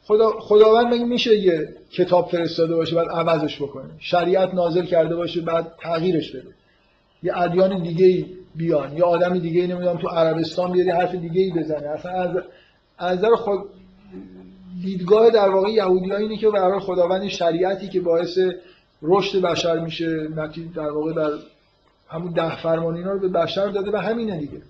خدا 0.08 0.32
خداوند 0.40 0.94
مگه 0.94 1.06
میشه 1.06 1.40
یه 1.40 1.68
کتاب 1.92 2.30
فرستاده 2.30 2.76
باشه 2.76 2.96
بعد 2.96 3.08
عوضش 3.10 3.62
بکنه؟ 3.62 3.90
شریعت 4.00 4.54
نازل 4.54 4.86
کرده 4.86 5.16
باشه 5.16 5.42
بعد 5.42 5.72
تغییرش 5.82 6.32
بده. 6.32 6.50
یه 7.24 7.38
ادیان 7.38 7.82
دیگه 7.82 8.06
ای 8.06 8.26
بیان. 8.56 8.98
یا 8.98 9.06
آدم 9.06 9.40
دیگه 9.40 9.62
ای 9.62 9.68
نمی‌دونم 9.68 9.98
تو 9.98 10.08
عربستان 10.08 10.72
بیاد 10.72 10.88
یه 10.88 10.96
حرف 10.96 11.16
دیگه 11.16 11.42
ای 11.42 11.52
بزنه. 11.52 11.90
اصلا 11.90 12.12
از 12.12 12.30
از 12.98 13.18
نظر 13.18 13.36
خود 13.36 13.60
دیدگاه 14.84 15.30
در 15.30 15.50
واقع 15.50 15.70
یهودی 15.70 16.14
اینه 16.14 16.38
که 16.38 16.50
برای 16.50 16.80
خداوند 16.80 17.28
شریعتی 17.28 17.90
که 17.90 18.02
باعث 18.02 18.40
رشد 19.02 19.42
بشر 19.42 19.80
میشه 19.80 20.28
در 20.76 20.90
واقع 20.90 21.14
در 21.14 21.30
همون 22.10 22.32
ده 22.32 22.62
فرمان 22.62 22.96
اینا 22.96 23.12
رو 23.12 23.20
به 23.20 23.28
بشر 23.28 23.68
داده 23.68 23.92
و 23.92 23.98
همینه 23.98 24.38
دیگه. 24.38 24.62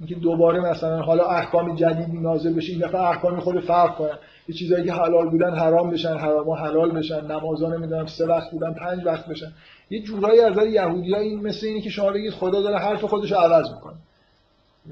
اینکه 0.00 0.14
دوباره 0.14 0.60
مثلا 0.60 1.02
حالا 1.02 1.24
احکام 1.24 1.76
جدیدی 1.76 2.18
نازل 2.18 2.52
بشه 2.52 2.72
این 2.72 2.80
دفعه 2.80 3.00
احکام 3.00 3.40
خود 3.40 3.60
فرق 3.60 3.96
کنن 3.96 4.18
یه 4.48 4.54
چیزایی 4.54 4.84
که 4.84 4.92
حلال 4.92 5.28
بودن 5.28 5.54
حرام 5.54 5.90
بشن 5.90 6.16
حراما 6.18 6.54
حلال 6.54 6.90
بشن 6.90 7.26
نمازا 7.26 7.68
نمی‌دونم 7.68 8.06
سه 8.06 8.26
وقت 8.26 8.50
بودن 8.50 8.72
پنج 8.72 9.06
وقت 9.06 9.26
بشن. 9.26 9.52
یه 9.90 10.02
جورایی 10.02 10.40
از 10.40 10.52
نظر 10.52 10.66
یهودی‌ها 10.66 11.20
این 11.20 11.40
مثل 11.40 11.66
اینه 11.66 11.80
که 11.80 11.90
شما 11.90 12.12
بگید 12.12 12.32
خدا 12.32 12.62
داره 12.62 12.78
حرف 12.78 13.04
خودش 13.04 13.32
رو 13.32 13.38
عوض 13.38 13.70
می‌کنه. 13.70 13.96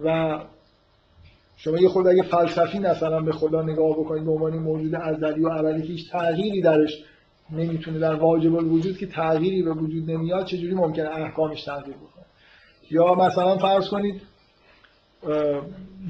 و 0.05 0.39
شما 1.57 1.79
یه 1.79 1.89
خود 1.89 2.07
اگه 2.07 2.23
فلسفی 2.23 2.79
مثلا 2.79 3.21
به 3.21 3.33
خدا 3.33 3.63
نگاه 3.63 3.91
بکنید 3.91 4.25
به 4.25 4.31
عنوان 4.31 4.59
موجود 4.59 4.95
ازلی 4.95 5.41
و 5.41 5.49
ابدی 5.49 5.83
که 5.83 5.89
هیچ 5.89 6.11
تغییری 6.11 6.63
درش 6.63 7.05
نمی‌تونه 7.53 7.99
در 7.99 8.15
واجب 8.15 8.55
الوجود 8.57 8.99
که 8.99 9.07
تغییری 9.07 9.63
به 9.63 9.73
وجود 9.73 10.11
نمیاد 10.11 10.47
چجوری 10.47 10.75
ممکنه 10.75 11.09
احکامش 11.09 11.65
تغییر 11.65 11.97
بکنه؟ 11.97 12.25
یا 12.91 13.15
مثلا 13.15 13.59
فرض 13.59 13.89
کنید 13.89 14.23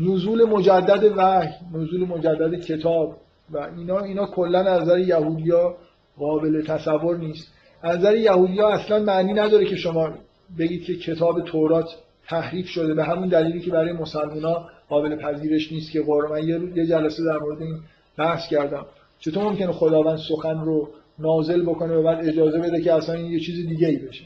نزول 0.01 0.45
مجدد 0.45 1.13
وحی 1.17 1.49
نزول 1.75 2.07
مجدد 2.07 2.61
کتاب. 2.61 3.17
و 3.51 3.59
اینا 3.77 3.99
اینا 3.99 4.27
کلا 4.27 4.61
از 4.61 4.83
نظر 4.83 4.99
یهودیا 4.99 5.77
قابل 6.19 6.65
تصور 6.65 7.17
نیست. 7.17 7.53
از 7.83 7.99
نظر 7.99 8.17
یهودیا 8.17 8.69
اصلا 8.69 8.99
معنی 8.99 9.33
نداره 9.33 9.65
که 9.65 9.77
شما 9.77 10.11
بگید 10.59 10.85
که 10.85 10.97
کتاب 10.97 11.45
تورات 11.45 11.89
تحریف 12.29 12.69
شده. 12.69 12.95
به 12.95 13.05
همون 13.05 13.29
دلیلی 13.29 13.61
که 13.61 13.71
برای 13.71 13.93
مسلمان‌ها 13.93 14.69
قابل 14.89 15.17
پذیرش 15.17 15.73
نیست 15.73 15.93
که 15.93 16.03
قرآن. 16.03 16.49
یه 16.49 16.61
یه 16.75 16.87
جلسه 16.87 17.25
در 17.25 17.39
مورد 17.39 17.63
این 17.63 17.79
بحث 18.19 18.49
کردم. 18.49 18.87
چطور 19.21 19.45
ممکنه 19.45 19.73
خداوند 19.73 20.19
سخن 20.29 20.61
رو 20.61 20.89
نازل 21.19 21.63
بکنه 21.63 21.95
و 21.95 22.03
بعد 22.03 22.29
اجازه 22.29 22.59
بده 22.59 22.83
که 22.83 22.93
اصلا 22.93 23.15
این 23.15 23.33
یه 23.33 23.41
چیز 23.41 23.69
دیگه 23.69 23.89
ای 23.89 23.97
بشه؟ 23.97 24.25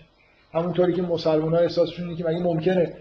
همونطوری 0.54 0.92
که 0.92 1.02
مسلمان 1.02 1.54
ها 1.54 1.58
احساسشون 1.58 2.04
اینه 2.04 2.18
که 2.18 2.24
مگه 2.24 2.38
ممکنه 2.38 2.94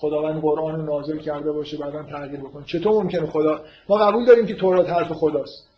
خداوند 0.00 0.40
قرآن 0.40 0.76
رو 0.76 0.82
نازل 0.82 1.18
کرده 1.18 1.52
باشه 1.52 1.76
بعدا 1.76 2.02
تغییر 2.02 2.40
بکنه. 2.40 2.64
چطور 2.64 3.02
ممکنه 3.02 3.26
خدا؟ 3.26 3.60
ما 3.88 3.96
قبول 3.96 4.24
داریم 4.24 4.46
که 4.46 4.54
تورات 4.54 4.90
حرف 4.90 5.12
خداست. 5.12 5.68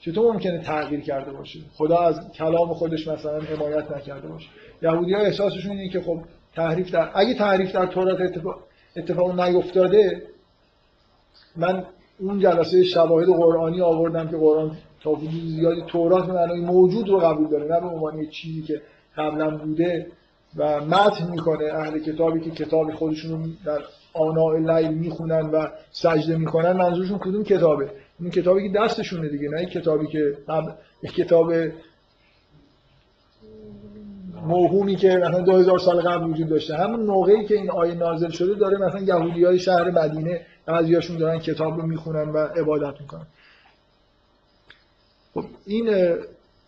چطور 0.00 0.32
ممکنه 0.32 0.58
تغییر 0.58 1.00
کرده 1.00 1.32
باشه؟ 1.32 1.58
خدا 1.74 1.98
از 1.98 2.32
کلام 2.32 2.74
خودش 2.74 3.08
مثلا 3.08 3.40
حمایت 3.40 3.90
نکرده 3.90 4.28
باشه. 4.28 4.48
یهودی 4.82 5.14
ها 5.14 5.20
احساسشون 5.20 5.72
اینه 5.72 5.88
که 5.88 6.00
خب 6.00 6.18
تحریف 6.54 6.90
در 6.90 7.10
اگه 7.14 7.34
تحریف 7.34 7.72
در 7.72 7.86
تورات 7.86 8.20
اتفاق, 8.20 8.58
اتفاق 8.96 9.40
نیفتاده 9.40 10.22
من 11.56 11.84
اون 12.18 12.40
جلسه 12.40 12.84
شواهد 12.84 13.28
قرآنی 13.28 13.80
آوردم 13.80 14.28
که 14.28 14.36
قرآن 14.36 14.76
تا 15.00 15.18
زیادی 15.56 15.82
تورات 15.82 16.28
معنای 16.28 16.60
موجود 16.60 17.08
رو 17.08 17.18
قبول 17.18 17.48
داره 17.48 17.64
نه 17.64 17.80
به 17.80 17.86
عنوان 17.86 18.26
چیزی 18.26 18.62
که 18.62 18.80
قبلا 19.16 19.56
بوده. 19.56 20.06
و 20.56 20.80
متن 20.80 21.30
می‌کنه 21.30 21.64
اهل 21.64 21.98
کتابی 21.98 22.40
که 22.40 22.50
کتاب 22.50 22.94
خودشون 22.94 23.30
رو 23.30 23.50
در 23.64 23.80
آناء 24.12 24.56
لیل 24.56 24.94
می‌خونن 24.94 25.40
و 25.40 25.66
سجده 25.90 26.36
می‌کنن 26.36 26.72
منظورشون 26.72 27.18
کدوم 27.18 27.44
کتابه؟ 27.44 27.90
این 28.20 28.30
کتابی 28.30 28.68
که 28.68 28.78
دستشونه 28.78 29.28
دیگه 29.28 29.48
نه 29.48 29.66
کتابی 29.66 30.06
که 30.06 30.36
کتاب 31.16 31.52
موهومی 34.46 34.96
که 34.96 35.08
مثلا 35.08 35.40
2000 35.40 35.78
سال 35.78 36.00
قبل 36.00 36.30
وجود 36.30 36.48
داشته. 36.48 36.76
همون 36.76 37.00
موقعی 37.00 37.44
که 37.44 37.54
این 37.54 37.70
آیه 37.70 37.94
نازل 37.94 38.30
شده 38.30 38.54
داره 38.54 38.78
مثلا 38.78 39.00
یهودی 39.00 39.44
های 39.44 39.58
شهر 39.58 39.90
مدینه 39.90 40.46
بعضیاشون 40.66 41.18
دارن 41.18 41.38
کتاب 41.38 41.80
رو 41.80 41.86
می‌خونن 41.86 42.28
و 42.28 42.38
عبادت 42.38 43.00
می‌کنن. 43.00 43.26
خب 45.34 45.44
این 45.66 46.14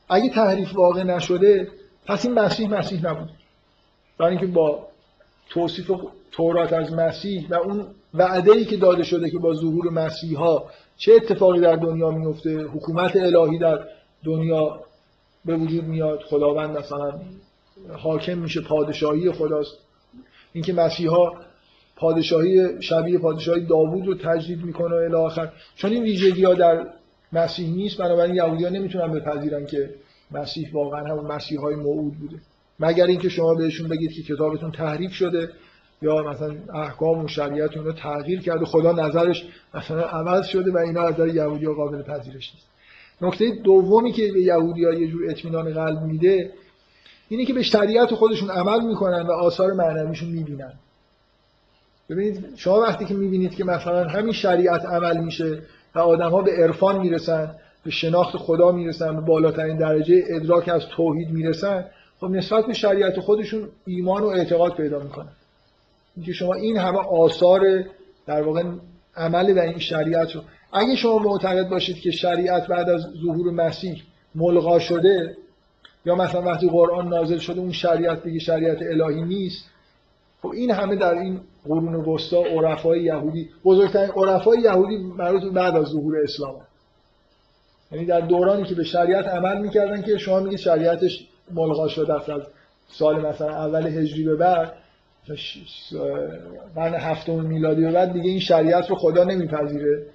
اگه 0.09 0.31
تحریف 0.31 0.77
واقع 0.77 1.03
نشده 1.03 1.69
پس 2.07 2.27
این 2.27 2.35
مسیح 2.39 2.71
مسیح 2.71 3.07
نبود. 3.07 3.31
برای 4.19 4.31
اینکه 4.31 4.47
با 4.47 4.87
توصیف 5.49 5.91
تورات 6.31 6.73
از 6.73 6.93
مسیح 6.93 7.49
و 7.51 7.55
اون 7.55 7.87
وعده 8.15 8.53
ای 8.53 8.65
که 8.65 8.77
داده 8.77 9.03
شده 9.03 9.31
که 9.31 9.39
با 9.39 9.55
ظهور 9.55 9.91
مسیح 9.91 10.39
ها 10.39 10.71
چه 10.97 11.13
اتفاقی 11.13 11.61
در 11.61 11.77
دنیا 11.77 12.11
میفته 12.11 12.63
حکومت 12.63 13.17
الهی 13.17 13.59
در 13.59 13.85
دنیا 14.25 14.81
به 15.45 15.57
وجود 15.57 15.85
میاد 15.85 16.21
خداوند 16.21 16.79
مثلا 16.79 17.21
حاکم 17.93 18.39
میشه 18.39 18.61
پادشاهی 18.61 19.33
خداست. 19.33 19.79
اینکه 20.53 20.73
مسیحا 20.73 21.33
پادشاهی 21.97 22.83
شبیه 22.83 23.19
پادشاهی 23.19 23.67
داوود 23.67 24.07
رو 24.07 24.15
تجدید 24.15 24.65
می‌کنه 24.65 24.95
الی 24.95 25.15
آخر. 25.15 25.53
چون 25.77 25.93
این 25.93 26.03
ویژگی 26.03 26.45
ها 26.45 26.55
در 26.55 26.87
مسیح 27.33 27.69
نیست 27.75 27.99
بنابراین 27.99 28.35
یهودیان 28.35 28.77
نمی‌تونن 28.77 29.13
بپذیرن 29.13 29.67
که 29.67 29.95
مسیح 30.31 30.71
واقعا 30.73 31.05
همون 31.05 31.27
مسیح 31.27 31.61
های 31.61 31.75
موعود 31.75 32.15
بوده. 32.19 32.37
مگر 32.81 33.07
اینکه 33.07 33.29
شما 33.29 33.55
بهشون 33.55 33.89
بگید 33.89 34.13
که 34.13 34.23
کتابتون 34.23 34.73
تحریف 34.73 35.13
شده 35.13 35.49
یا 36.03 36.23
مثلا 36.23 36.57
احکام 36.75 37.25
و 37.25 37.29
شریعت 37.29 37.77
رو 37.77 37.93
تغییر 37.93 38.41
کرده 38.41 38.65
خدا 38.65 38.93
نظرش 38.93 39.47
مثلا 39.75 40.03
عوض 40.03 40.47
شده 40.47 40.73
و 40.73 40.77
اینا 40.77 41.03
از 41.03 41.15
نظر 41.15 41.29
یهودی 41.29 41.67
قابل 41.67 42.03
پذیرش 42.03 42.55
نیست. 42.55 42.67
نکته 43.21 43.51
دومی 43.51 44.13
که 44.13 44.33
به 44.33 44.41
یهودی 44.41 44.81
یه 44.81 45.09
جور 45.09 45.31
اطمینان 45.31 45.73
قلب 45.73 46.03
میده 46.03 46.53
اینه 47.29 47.45
که 47.45 47.55
به 47.55 47.63
شریعت 47.63 48.15
خودشون 48.15 48.51
عمل 48.51 48.87
می‌کنن 48.87 49.23
و 49.27 49.33
آثار 49.33 49.73
معنویشون 49.73 50.29
می‌بینن. 50.29 50.73
ببینید 52.11 52.45
شما 52.57 52.81
وقتی 52.81 53.05
که 53.05 53.15
می‌بینید 53.15 53.55
که 53.55 53.65
مثلا 53.65 54.09
همین 54.09 54.33
شریعت 54.33 54.85
عمل 54.85 55.17
میشه 55.17 55.63
و 55.95 55.99
آدم 55.99 56.31
ها 56.31 56.43
به 56.43 56.53
عرفان 56.53 57.01
می‌رسن 57.01 57.55
به 57.85 57.91
شناخت 57.91 58.37
خدا 58.37 58.73
می‌رسن 58.73 59.17
به 59.17 59.21
بالاترین 59.21 59.77
درجه 59.77 60.25
ادراک 60.29 60.69
از 60.69 60.83
توحید 60.97 61.31
می‌رسن 61.31 61.85
خب 62.21 62.27
نسبت 62.27 62.67
به 62.67 62.73
شریعت 62.73 63.21
خودشون 63.21 63.69
ایمان 63.87 64.23
و 64.23 64.27
اعتقاد 64.27 64.75
پیدا 64.77 64.99
می‌کنن 64.99 65.33
اینکه 66.17 66.33
شما 66.33 66.55
این 66.55 66.77
همه 66.77 66.99
آثار 66.99 67.85
در 68.27 68.43
واقع 68.43 68.63
عمل 69.17 69.55
در 69.55 69.63
این 69.63 69.79
شریعت 69.79 70.33
رو 70.33 70.43
اگه 70.73 70.97
شما 70.97 71.19
معتقد 71.19 71.69
باشید 71.69 72.01
که 72.01 72.11
شریعت 72.11 72.67
بعد 72.67 72.91
از 72.91 73.01
ظهور 73.23 73.51
مسیح 73.51 74.03
ملغا 74.35 74.79
شده 74.79 75.37
یا 76.07 76.15
مثلا 76.15 76.43
وقتی 76.43 76.69
قرآن 76.69 77.09
نازل 77.09 77.39
شده 77.39 77.61
اون 77.61 77.73
شریعت 77.73 78.23
دیگه 78.23 78.39
شریعت 78.39 78.79
الهی 78.83 79.23
نیست 79.23 79.65
خب 80.43 80.49
این 80.49 80.71
همه 80.71 80.97
در 80.97 81.15
این 81.15 81.41
قرون 81.65 81.95
وسطا 81.95 82.45
عرفای 82.45 83.03
یهودی 83.03 83.49
بزرگترین 83.65 84.11
عرفای 84.11 84.59
یهودی 84.59 84.97
مربوط 84.97 85.53
بعد 85.53 85.77
از 85.77 85.87
ظهور 85.87 86.23
اسلام. 86.23 86.55
یعنی 87.93 88.07
در 88.07 88.21
دورانی 88.21 88.65
که 88.65 88.75
به 88.75 88.85
شریعت 88.85 89.27
عمل 89.27 89.61
می‌کردن 89.61 90.03
که 90.03 90.19
شما 90.19 90.41
میگید 90.41 90.59
شریعتش 90.59 91.29
ملغا 91.53 91.89
شده 91.89 92.15
است 92.15 92.31
از 92.31 92.43
سال 92.89 93.27
مثلا 93.27 93.51
اول 93.51 93.87
هجری 93.87 94.25
به 94.25 94.37
بعد 94.37 94.73
قرن 96.75 96.95
هفتم 96.95 97.41
میلادی 97.41 97.83
به 97.83 97.93
بعد 97.93 98.13
دیگه 98.13 98.31
این 98.31 98.41
شریعت 98.41 98.91
رو 98.91 98.97
خدا 98.97 99.25
نمیپذیره. 99.25 100.07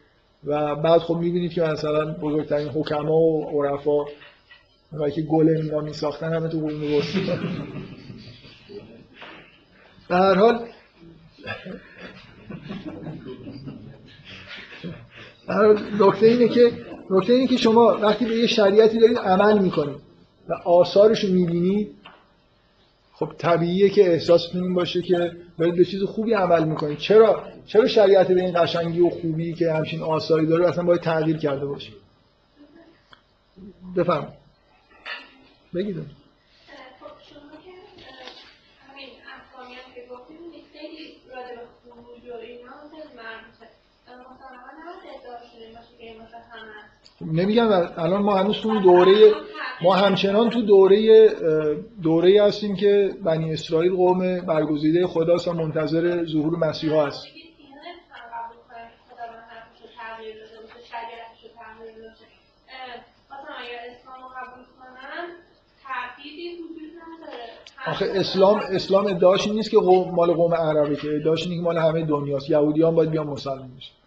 و 0.43 0.75
بعد 0.75 1.01
خب 1.01 1.15
می‌بینید 1.15 1.51
که 1.51 1.61
مثلا 1.61 2.13
بزرگترین 2.13 2.67
حکما 2.67 3.17
و 3.17 3.63
عرفا 3.63 4.05
اونایی 4.91 5.13
که 5.13 5.21
گلم 5.21 5.61
اینا 5.61 5.79
میساختن 5.79 6.33
همه 6.33 6.47
تو 6.47 6.59
قرون 6.59 6.93
وسطا 6.93 7.35
در 10.09 10.17
هر 10.17 10.35
حال 10.35 10.67
نکته 15.99 16.25
اینه 16.25 16.47
که 16.47 16.71
نکته 17.09 17.33
اینه 17.33 17.47
که 17.47 17.57
شما 17.57 17.97
وقتی 18.01 18.25
به 18.25 18.35
یه 18.35 18.47
شریعتی 18.47 18.99
دارید 18.99 19.17
عمل 19.17 19.59
می‌کنید. 19.59 20.08
و 20.49 20.53
آثارش 20.53 21.23
رو 21.23 21.33
می‌بینید 21.33 21.95
خب 23.13 23.31
طبیعیه 23.37 23.89
که 23.89 24.11
احساستون 24.11 24.63
این 24.63 24.73
باشه 24.73 25.01
که 25.01 25.31
دارید 25.57 25.75
به 25.75 25.85
چیز 25.85 26.03
خوبی 26.03 26.33
عمل 26.33 26.63
می‌کنید 26.63 26.97
چرا؟ 26.97 27.43
چرا 27.65 27.87
شریعت 27.87 28.27
به 28.27 28.41
این 28.41 28.63
قشنگی 28.63 28.99
و 28.99 29.09
خوبی 29.09 29.53
که 29.53 29.73
همچین 29.73 30.01
آثاری 30.01 30.45
داره 30.45 30.69
اصلا 30.69 30.83
باید 30.83 31.01
تغییر 31.01 31.37
کرده 31.37 31.65
باشه؟ 31.65 31.91
بفهم 33.95 34.33
بگید 35.75 35.95
خب 35.95 36.05
شما 37.29 37.51
که 37.63 37.71
اه، 37.71 38.91
همین 38.91 39.09
افغانی 39.35 39.73
هم 39.73 39.93
که 39.95 40.01
گفتیم 40.11 40.37
خیلی 40.73 41.15
راجع 41.35 41.55
به 41.55 41.61
خروج 41.83 42.33
و 42.33 42.37
اینا 42.37 42.71
خیلی 42.91 43.13
مربوطه 43.17 43.65
اه، 44.07 44.15
مسلما 44.15 44.69
نباید 44.79 45.15
ادعا 45.15 45.37
شده 45.51 45.67
باشه 45.75 45.97
که 45.97 46.03
این 46.03 46.21
واسه 46.21 46.37
همه 46.51 46.71
است. 46.83 47.08
نمیگم 47.21 47.69
الان 47.97 48.21
ما 48.21 48.35
هنوز 48.35 48.61
تو 48.61 48.79
دوره 48.79 49.33
ما 49.81 49.95
همچنان 49.95 50.49
تو 50.49 50.61
دوره 50.61 51.29
دوره 52.03 52.43
هستیم 52.43 52.75
که 52.75 53.11
بنی 53.23 53.53
اسرائیل 53.53 53.95
قوم 53.95 54.41
برگزیده 54.41 55.07
خداست 55.07 55.47
و 55.47 55.53
منتظر 55.53 56.25
ظهور 56.25 56.57
مسیحا 56.57 57.05
هست 57.05 57.27
آخه 67.87 68.05
اسلام 68.15 68.59
اسلام 68.71 69.07
ادعاش 69.07 69.47
نیست 69.47 69.71
که 69.71 69.77
قوم 69.77 70.15
مال 70.15 70.33
قوم 70.33 70.53
عربه 70.53 70.95
که 70.95 71.15
ادعاش 71.15 71.43
اینه 71.43 71.55
که 71.55 71.61
مال 71.61 71.77
همه 71.77 72.05
دنیاست. 72.05 72.49
یهودیان 72.49 72.95
باید 72.95 73.11
بیان 73.11 73.27
مسلمان 73.27 73.75
بشن. 73.77 73.98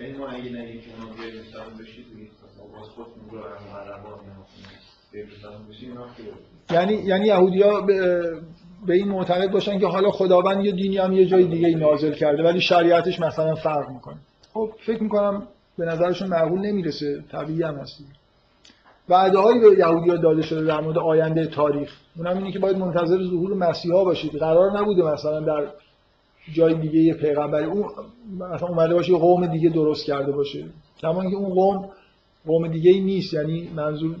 یعنی 0.00 0.18
ما 0.18 0.26
اگه 0.26 0.50
نگیم 0.50 0.80
که 0.80 0.88
اونا 0.94 1.14
بیاید 1.16 1.34
بشید 1.80 2.06
باز 2.72 2.88
رو 2.96 3.40
هم 5.50 5.98
یعنی 6.70 6.94
یعنی 6.94 7.26
یهودیا 7.26 7.80
به, 7.80 8.94
این 8.94 9.08
معتقد 9.08 9.50
باشن 9.50 9.78
که 9.78 9.86
حالا 9.86 10.10
خداوند 10.10 10.64
یه 10.64 10.72
دینی 10.72 10.98
هم 10.98 11.12
یه 11.12 11.26
جای 11.26 11.44
دیگه 11.44 11.76
نازل 11.76 12.12
کرده 12.12 12.42
ولی 12.42 12.60
شریعتش 12.60 13.20
مثلا 13.20 13.54
فرق 13.54 13.90
می‌کنه. 13.90 14.16
خب 14.54 14.70
فکر 14.86 15.02
می‌کنم 15.02 15.48
به 15.78 15.84
نظرشون 15.84 16.28
معقول 16.28 16.60
نمی‌رسه 16.60 17.24
طبیعی 17.32 17.62
هم 17.62 17.74
هست 17.74 18.04
وعده 19.08 19.38
هایی 19.38 19.60
به 19.60 19.78
یهودیا 19.78 20.16
داده 20.16 20.42
شده 20.42 20.64
در 20.64 20.80
مورد 20.80 20.98
آینده 20.98 21.46
تاریخ. 21.46 21.92
اونم 22.16 22.36
اینه 22.36 22.52
که 22.52 22.58
باید 22.58 22.78
منتظر 22.78 23.22
ظهور 23.22 23.54
مسیحا 23.54 24.04
باشید. 24.04 24.38
قرار 24.38 24.78
نبوده 24.78 25.02
مثلا 25.02 25.40
در 25.40 25.66
جای 26.54 26.74
دیگه 26.74 27.00
یه 27.00 27.14
پیغمبری 27.14 27.64
اون 27.64 27.84
مثلا 28.38 28.68
اومده 28.68 28.94
باشه 28.94 29.12
یه 29.12 29.18
قوم 29.18 29.46
دیگه 29.46 29.68
درست 29.68 30.04
کرده 30.04 30.32
باشه. 30.32 30.64
کما 31.00 31.22
اینکه 31.22 31.36
اون 31.36 31.54
قوم 31.54 31.88
قوم 32.46 32.68
دیگه 32.68 32.90
ای 32.90 33.00
نیست 33.00 33.34
یعنی 33.34 33.70
منظور 33.76 34.16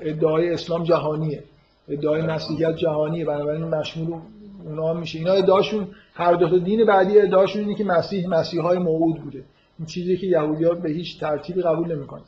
ادعای 0.00 0.52
اسلام 0.52 0.84
جهانیه. 0.84 1.42
ادعای 1.88 2.22
مسیحیت 2.22 2.76
جهانیه. 2.76 3.24
بنابراین 3.24 3.64
مشمول 3.64 4.20
اونا 4.64 4.90
هم 4.90 5.00
میشه. 5.00 5.18
اینا 5.18 5.32
ادعاشون 5.32 5.88
هر 6.14 6.32
دو 6.32 6.48
تا 6.48 6.58
دین 6.58 6.86
بعدی 6.86 7.20
ادعاشون 7.20 7.62
اینه 7.62 7.74
که 7.74 7.84
مسیح 7.84 8.28
مسیحای 8.28 8.78
موعود 8.78 9.22
بوده. 9.22 9.44
این 9.78 9.86
چیزی 9.86 10.16
که 10.16 10.26
یهودی‌ها 10.26 10.74
به 10.74 10.90
هیچ 10.90 11.20
ترتیبی 11.20 11.62
قبول 11.62 11.96
نمی‌کنن. 11.96 12.24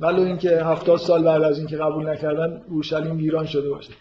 ولو 0.00 0.22
اینکه 0.22 0.64
هفتاد 0.64 0.98
سال 0.98 1.22
بعد 1.24 1.42
از 1.42 1.58
اینکه 1.58 1.76
قبول 1.76 2.08
نکردن 2.08 2.62
اورشلیم 2.68 3.16
ویران 3.16 3.46
شده 3.46 3.70
باشه. 3.70 3.92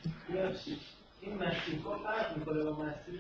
این 1.22 1.34
مسیح 1.36 1.80
فرق 2.04 2.38
می‌کنه 2.38 2.64
با 2.64 2.72
مسیح؟ 2.72 3.20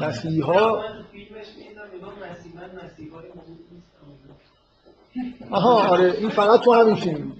مسیحا 0.00 0.76
من 0.76 0.82
تو 0.82 1.02
فیلمش 1.12 1.46
می‌دیدم 1.58 1.82
میگم 1.92 2.30
مسیح 2.30 2.54
من 2.54 2.70
مسیح 2.84 3.12
های 3.12 3.28
موجود 3.28 3.66
نیستم 3.72 5.54
آها 5.54 5.88
آره 5.88 6.12
این 6.18 6.28
فقط 6.28 6.60
تو 6.60 6.72
همین 6.72 6.94
فیلم. 6.94 7.32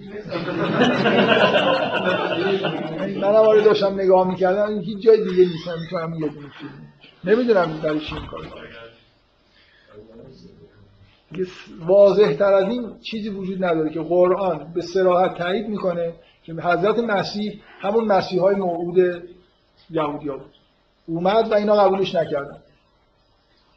منم 3.15 3.35
آره 3.35 3.61
داشتم 3.61 3.93
نگاه 3.93 4.27
می‌کردم 4.27 4.69
این 4.69 4.81
هیچ 4.81 5.01
جای 5.03 5.23
دیگه 5.23 5.45
نیستم 5.51 5.77
تو 5.89 5.97
همین 5.97 6.23
یه 6.23 6.29
فیلم 6.29 6.51
نمی‌دونم 7.23 7.79
برای 7.83 7.99
چی 7.99 8.15
این 8.15 8.25
کار 8.25 8.47
واضح 11.87 12.33
تر 12.33 12.53
از 12.53 12.69
این 12.69 12.99
چیزی 12.99 13.29
وجود 13.29 13.63
نداره 13.63 13.89
که 13.89 13.99
قرآن 13.99 14.73
به 14.73 14.81
صراحت 14.81 15.37
تایید 15.37 15.67
می‌کنه 15.69 16.13
که 16.43 16.53
حضرت 16.53 16.99
مسیح 16.99 17.61
همون 17.79 18.05
مسیح 18.05 18.41
های 18.41 18.55
موعود 18.55 18.97
یهودیا 19.89 20.37
بود. 20.37 20.58
اومد 21.09 21.51
و 21.51 21.53
اینا 21.53 21.75
قبولش 21.75 22.15
نکردن. 22.15 22.57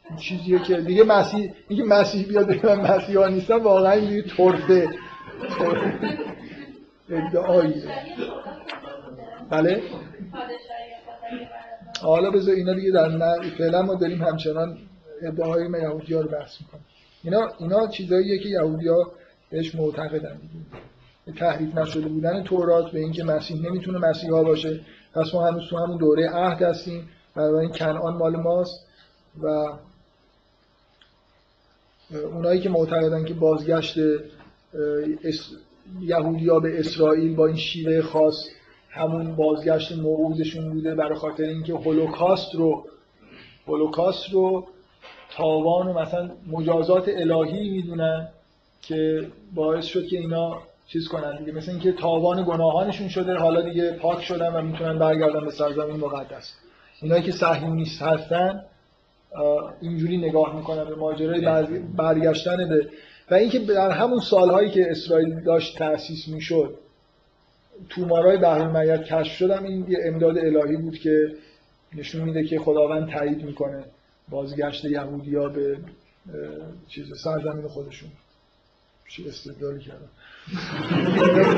این 0.09 0.17
چیزیه 0.17 0.59
که 0.59 0.81
دیگه 0.81 1.03
مسیح 1.03 1.53
اینکه 1.67 1.85
مسیح 1.85 2.27
بیاد 2.27 2.47
بگه 2.47 2.65
من 2.65 2.95
مسیح 2.95 3.27
نیستم 3.27 3.63
واقعا 3.63 3.99
دیگه 3.99 4.21
طرفه 4.21 4.87
ادعاییه 7.09 7.83
بله؟ 9.49 9.81
حالا 12.01 12.31
بذار 12.31 12.55
اینا 12.55 12.73
دیگه 12.73 12.91
در 12.91 13.07
نه 13.07 13.49
فعلا 13.57 13.81
ما 13.81 13.95
داریم 13.95 14.23
همچنان 14.23 14.77
ادعاهای 15.21 15.67
ما 15.67 15.77
یهودی 15.77 16.13
ها 16.13 16.21
رو 16.21 16.29
بحث 16.29 16.61
می‌کنیم. 16.61 16.85
اینا 17.23 17.49
اینا 17.59 17.87
چیزاییه 17.87 18.39
که 18.39 18.49
یهودی 18.49 18.87
ها 18.87 19.11
بهش 19.49 19.75
معتقدن. 19.75 20.37
تحریف 21.39 21.75
نشده 21.75 22.07
بودن 22.07 22.43
تورات 22.43 22.91
به 22.91 22.99
اینکه 22.99 23.23
مسیح 23.23 23.69
نمی‌تونه 23.69 23.97
مسیحا 23.97 24.43
باشه. 24.43 24.79
پس 25.13 25.33
ما 25.33 25.47
هنوز 25.47 25.69
تو 25.69 25.77
همون 25.77 25.97
دوره 25.97 26.29
عهد 26.29 26.61
هستیم. 26.61 27.09
بنابراین 27.35 27.71
کنعان 27.71 28.17
مال 28.17 28.35
ماست 28.35 28.87
و 29.41 29.47
اونایی 32.11 32.61
که 32.61 32.69
معتقدن 32.69 33.25
که 33.25 33.33
بازگشت 33.33 33.97
اس... 35.23 35.49
یهودیا 36.01 36.59
به 36.59 36.79
اسرائیل 36.79 37.35
با 37.35 37.45
این 37.47 37.57
شیوه 37.57 38.01
خاص 38.01 38.35
همون 38.89 39.35
بازگشت 39.35 39.91
موعودشون 39.91 40.73
بوده 40.73 40.95
برای 40.95 41.15
خاطر 41.15 41.43
اینکه 41.43 41.73
هولوکاست 41.73 42.55
رو 42.55 42.85
هولوکاست 43.67 44.29
رو 44.33 44.67
تاوان 45.37 45.87
و 45.87 45.99
مثلا 45.99 46.31
مجازات 46.51 47.09
الهی 47.09 47.69
می‌دونن 47.69 48.27
که 48.81 49.27
باعث 49.55 49.85
شد 49.85 50.07
که 50.07 50.17
اینا 50.17 50.61
چیز 50.87 51.07
کنن 51.07 51.37
دیگه. 51.37 51.51
مثل 51.51 51.71
اینکه 51.71 51.91
تاوان 51.91 52.43
گناهانشون 52.43 53.07
شده 53.07 53.35
حالا 53.35 53.61
دیگه 53.61 53.91
پاک 53.91 54.23
شدن 54.23 54.55
و 54.55 54.61
می‌تونن 54.61 54.99
برگردن 54.99 55.45
به 55.45 55.51
سرزمین 55.51 55.95
مقدس. 55.95 56.53
اینایی 57.01 57.23
که 57.23 57.31
صهیونیست 57.31 58.01
هستن 58.01 58.65
اینجوری 59.81 60.17
نگاه 60.17 60.55
می‌کنن 60.55 60.83
به 60.83 60.95
ماجرای 60.95 61.41
برگشتن 61.97 62.69
به 62.69 62.89
و 63.31 63.33
اینکه 63.33 63.59
در 63.59 63.91
همون 63.91 64.19
سالهایی 64.19 64.69
که 64.69 64.91
اسرائیل 64.91 65.39
داشت 65.39 65.77
تأسیس 65.77 66.27
می‌شد 66.27 66.77
تومارای 67.89 68.37
بحر 68.37 68.97
کشف 68.97 69.37
شدم 69.37 69.63
این 69.63 69.85
یه 69.89 69.97
امداد 70.05 70.37
الهی 70.37 70.77
بود 70.77 70.97
که 70.97 71.35
نشون 71.95 72.21
میده 72.21 72.43
که 72.43 72.59
خداوند 72.59 73.11
تایید 73.11 73.43
می‌کنه 73.43 73.83
بازگشت 74.29 74.85
یهودیا 74.85 75.49
به 75.49 75.77
چیز 76.87 77.05
سرزمین 77.23 77.67
خودشون. 77.67 78.09
چی 79.09 79.27
استدلالی 79.27 79.79
کردم 79.79 80.09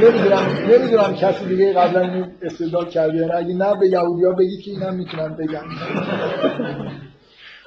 نمی‌دونم 0.02 0.46
نمی‌دونم 0.70 1.16
کسی 1.16 1.46
دیگه 1.46 1.74
قبلا 1.74 2.00
اینو 2.02 2.26
استدلال 2.42 2.86
کرده 2.86 3.18
یا 3.18 3.28
نه. 3.28 3.36
اگه 3.36 3.54
نه 3.54 3.80
به 3.80 3.88
یهودیا 3.88 4.32
بگید 4.32 4.62
که 4.62 4.72
اینم 4.72 4.96
می‌تونن 4.96 5.36
بگن. 5.36 5.64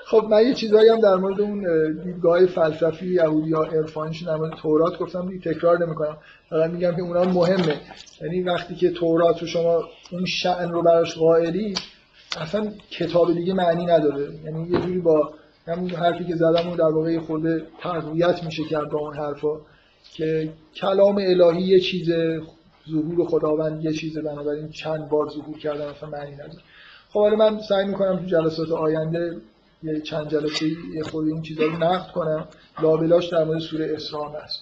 خب 0.04 0.26
من 0.30 0.42
یه 0.42 0.54
چیزایی 0.54 0.88
هم 0.88 1.00
در 1.00 1.14
مورد 1.14 1.40
اون 1.40 1.64
دیدگاه 2.04 2.46
فلسفی 2.46 3.06
یهودی 3.06 3.52
ها 3.52 3.64
عرفانیش 3.64 4.22
در 4.22 4.36
مورد 4.36 4.52
تورات 4.52 4.98
گفتم 4.98 5.28
دیگه 5.28 5.54
تکرار 5.54 5.86
نمی‌کنم. 5.86 6.16
فقط 6.50 6.70
میگم 6.70 6.96
که 6.96 7.02
اونا 7.02 7.24
مهمه. 7.24 7.74
یعنی 8.22 8.42
وقتی 8.42 8.74
که 8.74 8.90
تورات 8.90 9.40
رو 9.40 9.46
شما 9.46 9.82
اون 10.12 10.24
شأن 10.24 10.68
رو 10.68 10.82
براش 10.82 11.18
قائلی 11.18 11.74
اصلا 12.40 12.72
کتاب 12.90 13.32
دیگه 13.32 13.54
معنی 13.54 13.86
نداره. 13.86 14.28
یعنی 14.44 14.68
یه 14.70 14.80
جوری 14.80 15.00
با 15.00 15.32
همون 15.68 15.90
حرفی 15.90 16.24
که 16.24 16.36
زدم 16.36 16.76
در 16.76 16.84
واقع 16.84 17.18
خود 17.18 17.42
تقویت 17.82 18.44
میشه 18.44 18.62
کرد 18.64 18.90
با 18.90 18.98
اون 18.98 19.16
حرفا. 19.16 19.48
که 20.14 20.52
کلام 20.74 21.16
الهی 21.16 21.62
یه 21.62 21.80
چیز 21.80 22.10
ظهور 22.90 23.28
خداوند 23.28 23.84
یه 23.84 23.92
چیز 23.92 24.18
بنابراین 24.18 24.68
چند 24.68 25.08
بار 25.08 25.28
ظهور 25.28 25.58
کردن 25.58 25.86
اصلا 25.86 26.08
معنی 26.08 26.34
نداره. 26.34 26.62
خب 27.10 27.20
حالا 27.20 27.36
من 27.36 27.60
سعی 27.60 27.86
می‌کنم 27.86 28.16
تو 28.16 28.26
جلسات 28.26 28.70
آینده 28.70 29.36
یه 29.82 30.00
چند 30.00 30.30
جلسه 30.30 30.66
یه 30.94 31.02
خود 31.02 31.26
این 31.26 31.42
چیزا 31.42 31.62
رو 31.62 31.72
نقد 31.72 32.12
کنم. 32.12 32.48
لابلاش 32.82 33.28
در 33.28 33.44
مورد 33.44 33.58
سوره 33.58 33.92
اسراء 33.96 34.40
هست 34.44 34.60